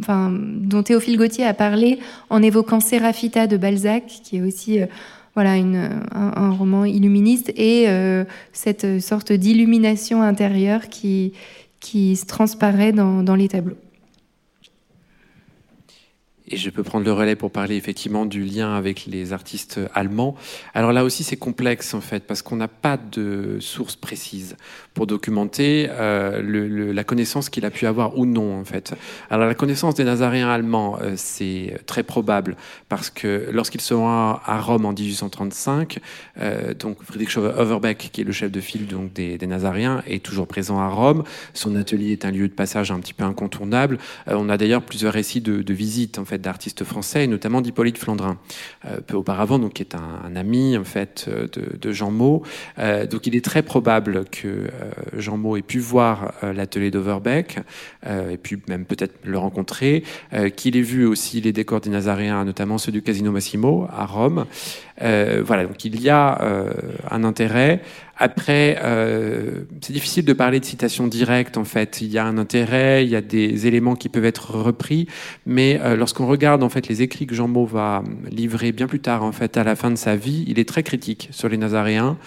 enfin, 0.00 0.32
dont 0.32 0.82
Théophile 0.82 1.16
Gautier 1.16 1.44
a 1.44 1.54
parlé 1.54 1.98
en 2.28 2.42
évoquant 2.42 2.80
Séraphita 2.80 3.46
de 3.46 3.56
Balzac, 3.56 4.06
qui 4.24 4.38
est 4.38 4.42
aussi 4.42 4.80
voilà 5.34 5.52
un, 5.52 6.50
roman 6.50 6.84
illuministe 6.86 7.52
et 7.56 7.86
cette 8.52 9.00
sorte 9.00 9.32
d'illumination 9.32 10.22
intérieure 10.22 10.88
qui, 10.88 11.34
qui 11.80 12.16
se 12.16 12.24
transparaît 12.24 12.92
dans 12.92 13.36
les 13.36 13.48
tableaux. 13.48 13.76
Et 16.52 16.56
je 16.56 16.68
peux 16.68 16.82
prendre 16.82 17.04
le 17.04 17.12
relais 17.12 17.36
pour 17.36 17.52
parler 17.52 17.76
effectivement 17.76 18.26
du 18.26 18.42
lien 18.42 18.74
avec 18.74 19.06
les 19.06 19.32
artistes 19.32 19.78
allemands. 19.94 20.34
Alors 20.74 20.92
là 20.92 21.04
aussi, 21.04 21.22
c'est 21.22 21.36
complexe 21.36 21.94
en 21.94 22.00
fait, 22.00 22.24
parce 22.26 22.42
qu'on 22.42 22.56
n'a 22.56 22.66
pas 22.66 22.96
de 22.96 23.58
source 23.60 23.94
précise 23.94 24.56
pour 24.92 25.06
documenter 25.06 25.86
euh, 25.90 26.42
le, 26.42 26.90
la 26.90 27.04
connaissance 27.04 27.50
qu'il 27.50 27.64
a 27.64 27.70
pu 27.70 27.86
avoir 27.86 28.18
ou 28.18 28.26
non 28.26 28.58
en 28.58 28.64
fait. 28.64 28.94
Alors 29.30 29.46
la 29.46 29.54
connaissance 29.54 29.94
des 29.94 30.02
Nazaréens 30.02 30.50
allemands, 30.50 30.98
euh, 31.00 31.12
c'est 31.16 31.78
très 31.86 32.02
probable, 32.02 32.56
parce 32.88 33.10
que 33.10 33.48
lorsqu'ils 33.52 33.80
sont 33.80 34.08
à, 34.08 34.60
Rome 34.60 34.86
en 34.86 34.92
1835, 34.92 36.00
euh, 36.40 36.74
donc 36.74 37.00
Friedrich 37.04 37.36
Overbeck, 37.36 38.10
qui 38.12 38.22
est 38.22 38.24
le 38.24 38.32
chef 38.32 38.50
de 38.50 38.60
file 38.60 38.88
donc 38.88 39.12
des, 39.12 39.38
des 39.38 39.46
Nazaréens, 39.46 40.02
est 40.08 40.24
toujours 40.24 40.48
présent 40.48 40.80
à 40.80 40.88
Rome. 40.88 41.22
Son 41.54 41.76
atelier 41.76 42.10
est 42.10 42.24
un 42.24 42.32
lieu 42.32 42.48
de 42.48 42.52
passage 42.52 42.90
un 42.90 42.98
petit 42.98 43.14
peu 43.14 43.22
incontournable. 43.22 43.98
Euh, 44.26 44.34
on 44.36 44.48
a 44.48 44.56
d'ailleurs 44.56 44.82
plusieurs 44.82 45.12
récits 45.12 45.40
de, 45.40 45.62
de 45.62 45.74
visites 45.74 46.18
en 46.18 46.24
fait 46.24 46.39
d'artistes 46.40 46.84
français, 46.84 47.24
et 47.24 47.26
notamment 47.26 47.60
d'Hippolyte 47.60 47.98
Flandrin, 47.98 48.38
euh, 48.86 49.00
peu 49.00 49.16
auparavant, 49.16 49.58
donc 49.58 49.74
qui 49.74 49.82
est 49.82 49.94
un, 49.94 50.36
ami 50.36 50.76
en 50.76 50.84
fait 50.84 51.26
euh, 51.28 51.46
de, 51.48 51.92
Jean 51.92 52.10
Maud. 52.10 52.42
Euh, 52.78 53.06
donc 53.06 53.26
il 53.26 53.34
est 53.34 53.44
très 53.44 53.62
probable 53.62 54.24
que 54.30 54.68
Jean 55.16 55.36
Maud 55.36 55.58
ait 55.58 55.62
pu 55.62 55.78
voir 55.78 56.32
l'atelier 56.42 56.90
d'Overbeck, 56.90 57.58
et 58.06 58.36
puis 58.36 58.58
même 58.68 58.84
peut-être 58.84 59.14
le 59.24 59.38
rencontrer, 59.38 60.04
qu'il 60.56 60.76
ait 60.76 60.82
vu 60.82 61.06
aussi 61.06 61.40
les 61.40 61.52
décors 61.52 61.80
des 61.80 61.90
Nazaréens, 61.90 62.44
notamment 62.44 62.78
ceux 62.78 62.92
du 62.92 63.02
Casino 63.02 63.32
Massimo 63.32 63.86
à 63.90 64.06
Rome. 64.06 64.46
Voilà, 65.00 65.64
donc 65.64 65.84
il 65.84 66.00
y 66.00 66.08
a 66.08 66.38
un 67.10 67.24
intérêt. 67.24 67.80
Après, 68.22 68.78
euh, 68.84 69.62
c'est 69.80 69.94
difficile 69.94 70.26
de 70.26 70.34
parler 70.34 70.60
de 70.60 70.64
citation 70.66 71.06
directe, 71.06 71.56
en 71.56 71.64
fait. 71.64 72.02
Il 72.02 72.08
y 72.08 72.18
a 72.18 72.24
un 72.26 72.36
intérêt, 72.36 73.02
il 73.02 73.08
y 73.08 73.16
a 73.16 73.22
des 73.22 73.66
éléments 73.66 73.96
qui 73.96 74.10
peuvent 74.10 74.26
être 74.26 74.50
repris, 74.50 75.08
mais 75.46 75.80
euh, 75.80 75.96
lorsqu'on 75.96 76.26
regarde 76.26 76.62
en 76.62 76.68
fait 76.68 76.86
les 76.86 77.00
écrits 77.00 77.26
que 77.26 77.34
Jean 77.34 77.48
Maud 77.48 77.70
va 77.70 78.02
livrer 78.30 78.72
bien 78.72 78.88
plus 78.88 79.00
tard, 79.00 79.22
en 79.22 79.32
fait, 79.32 79.56
à 79.56 79.64
la 79.64 79.74
fin 79.74 79.90
de 79.90 79.96
sa 79.96 80.16
vie, 80.16 80.44
il 80.46 80.58
est 80.58 80.68
très 80.68 80.82
critique 80.82 81.28
sur 81.32 81.48
les 81.48 81.56
Nazaréens. 81.56 82.18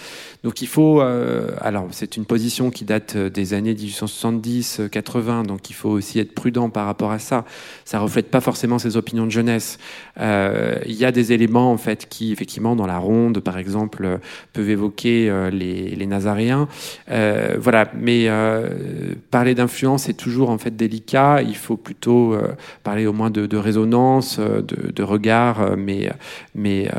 Donc 0.44 0.62
il 0.62 0.68
faut, 0.68 1.02
euh, 1.02 1.52
alors 1.62 1.88
c'est 1.92 2.18
une 2.18 2.26
position 2.26 2.70
qui 2.70 2.84
date 2.84 3.16
des 3.16 3.54
années 3.54 3.74
1870-80, 3.74 5.46
donc 5.46 5.70
il 5.70 5.74
faut 5.74 5.90
aussi 5.90 6.20
être 6.20 6.34
prudent 6.34 6.70
par 6.70 6.86
rapport 6.86 7.12
à 7.12 7.20
ça. 7.20 7.46
Ça 7.86 8.00
reflète 8.00 8.30
pas 8.30 8.42
forcément 8.42 8.78
ses 8.78 8.98
opinions 8.98 9.26
de 9.26 9.32
jeunesse. 9.32 9.80
Euh, 10.20 10.80
il 10.86 10.96
y 10.96 11.06
a 11.06 11.14
des 11.14 11.32
éléments 11.32 11.72
en 11.72 11.78
fait 11.78 12.08
qui, 12.10 12.34
effectivement, 12.34 12.76
dans 12.76 12.86
la 12.88 12.98
ronde, 12.98 13.40
par 13.40 13.58
exemple, 13.58 14.20
peuvent 14.52 14.70
évoquer 14.70 15.30
euh, 15.30 15.50
les, 15.50 15.96
les 15.96 16.06
Nazaréens. 16.06 16.68
Euh, 17.10 17.56
voilà, 17.60 17.90
mais 17.96 18.26
euh, 18.28 19.16
parler 19.32 19.56
d'influence 19.56 20.10
est 20.10 20.14
toujours 20.14 20.50
en 20.50 20.58
fait 20.58 20.76
délicat. 20.76 21.42
Il 21.42 21.56
faut 21.56 21.78
plutôt 21.78 22.36
parler 22.84 23.06
au 23.06 23.14
moins 23.14 23.30
de, 23.30 23.46
de 23.46 23.58
résonance, 23.58 24.40
de, 24.40 24.92
de 24.92 25.04
regard, 25.04 25.78
mais 25.78 26.12
mais 26.56 26.90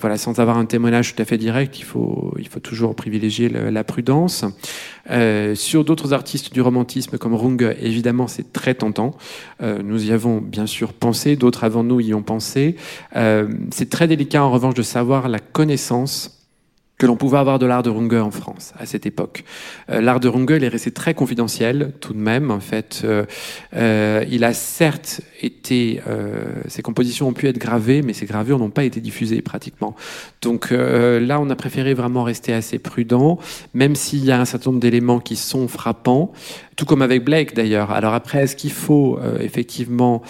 voilà, 0.00 0.16
sans 0.16 0.38
avoir 0.38 0.56
un 0.56 0.64
témoignage 0.64 1.14
tout 1.14 1.22
à 1.22 1.24
fait 1.24 1.38
direct, 1.38 1.78
il 1.78 1.84
faut 1.84 2.34
il 2.38 2.48
faut 2.48 2.60
toujours 2.60 2.93
privilégier 2.94 3.48
la 3.48 3.84
prudence. 3.84 4.44
Euh, 5.10 5.54
sur 5.54 5.84
d'autres 5.84 6.12
artistes 6.12 6.52
du 6.52 6.62
romantisme 6.62 7.18
comme 7.18 7.34
Runge, 7.34 7.74
évidemment, 7.80 8.26
c'est 8.26 8.52
très 8.52 8.74
tentant. 8.74 9.14
Euh, 9.62 9.82
nous 9.82 10.06
y 10.06 10.12
avons 10.12 10.38
bien 10.38 10.66
sûr 10.66 10.92
pensé, 10.92 11.36
d'autres 11.36 11.64
avant 11.64 11.84
nous 11.84 12.00
y 12.00 12.14
ont 12.14 12.22
pensé. 12.22 12.76
Euh, 13.16 13.48
c'est 13.70 13.90
très 13.90 14.08
délicat 14.08 14.42
en 14.42 14.50
revanche 14.50 14.74
de 14.74 14.82
savoir 14.82 15.28
la 15.28 15.40
connaissance 15.40 16.33
que 16.98 17.06
l'on 17.06 17.16
pouvait 17.16 17.38
avoir 17.38 17.58
de 17.58 17.66
l'art 17.66 17.82
de 17.82 17.90
Runge 17.90 18.14
en 18.14 18.30
France 18.30 18.72
à 18.78 18.86
cette 18.86 19.04
époque. 19.04 19.44
Euh, 19.90 20.00
l'art 20.00 20.20
de 20.20 20.28
Runge, 20.28 20.52
il 20.56 20.64
est 20.64 20.68
resté 20.68 20.92
très 20.92 21.12
confidentiel 21.12 21.92
tout 22.00 22.12
de 22.12 22.18
même. 22.18 22.50
En 22.50 22.60
fait, 22.60 23.02
euh, 23.04 23.24
euh, 23.74 24.24
il 24.30 24.44
a 24.44 24.52
certes 24.52 25.20
été, 25.42 26.00
ses 26.68 26.80
compositions 26.80 27.28
ont 27.28 27.32
pu 27.32 27.48
être 27.48 27.58
gravées, 27.58 28.00
mais 28.00 28.14
ces 28.14 28.24
gravures 28.24 28.58
n'ont 28.58 28.70
pas 28.70 28.84
été 28.84 29.00
diffusées 29.00 29.42
pratiquement. 29.42 29.94
Donc 30.40 30.70
là, 30.70 31.38
on 31.38 31.50
a 31.50 31.56
préféré 31.56 31.92
vraiment 31.92 32.22
rester 32.22 32.54
assez 32.54 32.78
prudent, 32.78 33.38
même 33.74 33.94
s'il 33.94 34.24
y 34.24 34.30
a 34.30 34.40
un 34.40 34.46
certain 34.46 34.70
nombre 34.70 34.80
d'éléments 34.80 35.20
qui 35.20 35.36
sont 35.36 35.68
frappants 35.68 36.32
tout 36.76 36.86
comme 36.86 37.02
avec 37.02 37.24
Blake 37.24 37.54
d'ailleurs. 37.54 37.90
Alors 37.90 38.14
après, 38.14 38.44
est-ce 38.44 38.56
qu'il 38.56 38.72
faut 38.72 39.18
euh, 39.18 39.38
effectivement 39.40 40.22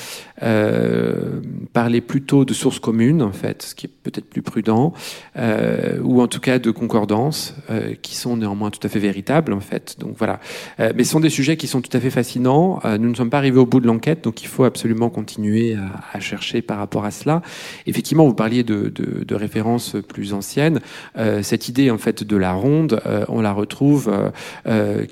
euh, 0.43 1.41
parler 1.73 2.01
plutôt 2.01 2.45
de 2.45 2.53
sources 2.53 2.79
communes, 2.79 3.23
en 3.23 3.33
fait, 3.33 3.63
ce 3.63 3.75
qui 3.75 3.87
est 3.87 3.91
peut-être 4.03 4.29
plus 4.29 4.43
prudent, 4.43 4.93
euh, 5.37 5.99
ou 6.03 6.21
en 6.21 6.27
tout 6.27 6.41
cas 6.41 6.59
de 6.59 6.71
concordances, 6.71 7.55
euh, 7.71 7.95
qui 8.03 8.17
sont 8.17 8.37
néanmoins 8.37 8.71
tout 8.71 8.85
à 8.85 8.89
fait 8.89 8.99
véritables, 8.99 9.53
en 9.53 9.61
fait. 9.61 9.97
Donc 9.99 10.17
voilà. 10.19 10.41
Euh, 10.81 10.93
mais 10.95 11.05
ce 11.05 11.13
sont 11.13 11.21
des 11.21 11.31
sujets 11.31 11.57
qui 11.57 11.67
sont 11.67 11.81
tout 11.81 11.97
à 11.97 12.01
fait 12.01 12.11
fascinants. 12.11 12.81
nous 12.99 13.11
ne 13.11 13.15
sommes 13.15 13.31
pas 13.31 13.39
arrivés 13.39 13.59
au 13.59 13.67
bout 13.67 13.81
de 13.81 13.87
l'enquête, 13.87 14.25
donc 14.25 14.43
il 14.43 14.49
faut 14.49 14.65
absolument 14.65 15.09
continuer 15.09 15.75
à, 15.75 16.17
à, 16.17 16.21
chercher 16.21 16.63
par 16.63 16.79
rapport 16.79 17.05
à 17.05 17.11
cela. 17.11 17.43
Effectivement, 17.87 18.27
vous 18.27 18.35
parliez 18.35 18.65
de, 18.65 18.89
de, 18.89 19.25
de 19.25 19.35
références 19.35 19.97
plus 20.09 20.33
anciennes. 20.33 20.81
cette 21.43 21.69
idée, 21.69 21.91
en 21.91 21.99
fait, 21.99 22.25
de 22.25 22.37
la 22.37 22.53
ronde, 22.53 23.01
on 23.29 23.41
la 23.41 23.53
retrouve, 23.53 24.13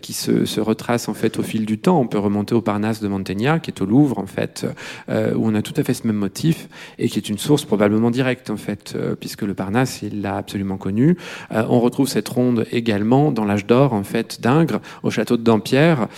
qui 0.00 0.12
se, 0.12 0.44
se 0.44 0.60
retrace 0.60 1.08
en 1.08 1.14
fait 1.14 1.21
au 1.38 1.42
fil 1.42 1.66
du 1.66 1.78
temps, 1.78 2.00
on 2.00 2.06
peut 2.06 2.18
remonter 2.18 2.54
au 2.54 2.60
Parnasse 2.60 3.00
de 3.00 3.08
Mantegna, 3.08 3.58
qui 3.58 3.70
est 3.70 3.80
au 3.80 3.86
Louvre, 3.86 4.18
en 4.18 4.26
fait, 4.26 4.66
euh, 5.08 5.34
où 5.34 5.46
on 5.46 5.54
a 5.54 5.62
tout 5.62 5.74
à 5.76 5.84
fait 5.84 5.94
ce 5.94 6.06
même 6.06 6.16
motif, 6.16 6.68
et 6.98 7.08
qui 7.08 7.18
est 7.18 7.28
une 7.28 7.38
source 7.38 7.64
probablement 7.64 8.10
directe, 8.10 8.50
en 8.50 8.56
fait, 8.56 8.94
euh, 8.94 9.14
puisque 9.14 9.42
le 9.42 9.54
Parnasse, 9.54 10.02
il 10.02 10.22
l'a 10.22 10.36
absolument 10.36 10.76
connu. 10.76 11.16
Euh, 11.52 11.64
on 11.68 11.80
retrouve 11.80 12.08
cette 12.08 12.28
ronde 12.28 12.66
également 12.72 13.32
dans 13.32 13.44
l'âge 13.44 13.66
d'or, 13.66 13.92
en 13.92 14.02
fait, 14.02 14.40
d'Ingres, 14.40 14.80
au 15.02 15.10
château 15.10 15.36
de 15.36 15.42
Dampierre, 15.42 16.08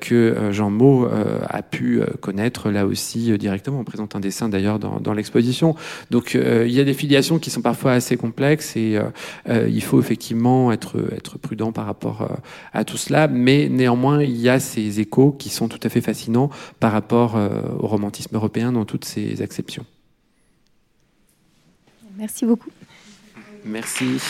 que 0.00 0.36
Jean 0.50 0.70
Maud 0.70 1.10
a 1.48 1.62
pu 1.62 2.00
connaître, 2.20 2.70
là 2.70 2.86
aussi, 2.86 3.36
directement. 3.38 3.80
On 3.80 3.84
présente 3.84 4.16
un 4.16 4.20
dessin, 4.20 4.48
d'ailleurs, 4.48 4.78
dans, 4.78 5.00
dans 5.00 5.12
l'exposition. 5.12 5.74
Donc, 6.10 6.34
il 6.34 6.70
y 6.70 6.80
a 6.80 6.84
des 6.84 6.94
filiations 6.94 7.38
qui 7.38 7.50
sont 7.50 7.62
parfois 7.62 7.92
assez 7.92 8.16
complexes, 8.16 8.76
et 8.76 8.98
il 9.48 9.82
faut 9.82 10.00
effectivement 10.00 10.72
être, 10.72 10.96
être 11.12 11.38
prudent 11.38 11.72
par 11.72 11.86
rapport 11.86 12.28
à 12.72 12.84
tout 12.84 12.96
cela, 12.96 13.28
mais 13.28 13.68
néanmoins, 13.68 14.22
il 14.30 14.40
y 14.40 14.48
a 14.48 14.60
ces 14.60 15.00
échos 15.00 15.32
qui 15.32 15.48
sont 15.48 15.68
tout 15.68 15.80
à 15.82 15.88
fait 15.88 16.00
fascinants 16.00 16.50
par 16.78 16.92
rapport 16.92 17.36
euh, 17.36 17.62
au 17.78 17.86
romantisme 17.86 18.34
européen 18.34 18.72
dans 18.72 18.84
toutes 18.84 19.04
ses 19.04 19.42
acceptions. 19.42 19.84
Merci 22.16 22.44
beaucoup. 22.44 22.70
Merci. 23.64 24.20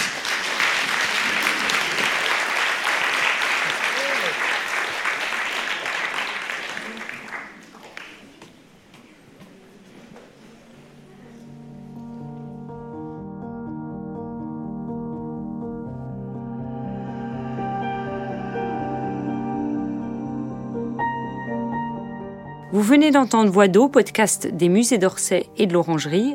Venez 22.91 23.13
d'entendre 23.13 23.53
Voix 23.53 23.69
d'eau, 23.69 23.89
podcast 23.89 24.49
des 24.49 24.69
musées 24.69 24.99
d'Orsay 24.99 25.47
et 25.57 25.69
de 25.69 25.73
l'Orangerie. 25.73 26.35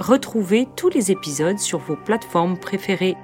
Retrouvez 0.00 0.66
tous 0.74 0.88
les 0.88 1.12
épisodes 1.12 1.60
sur 1.60 1.78
vos 1.78 1.94
plateformes 1.94 2.58
préférées. 2.58 3.14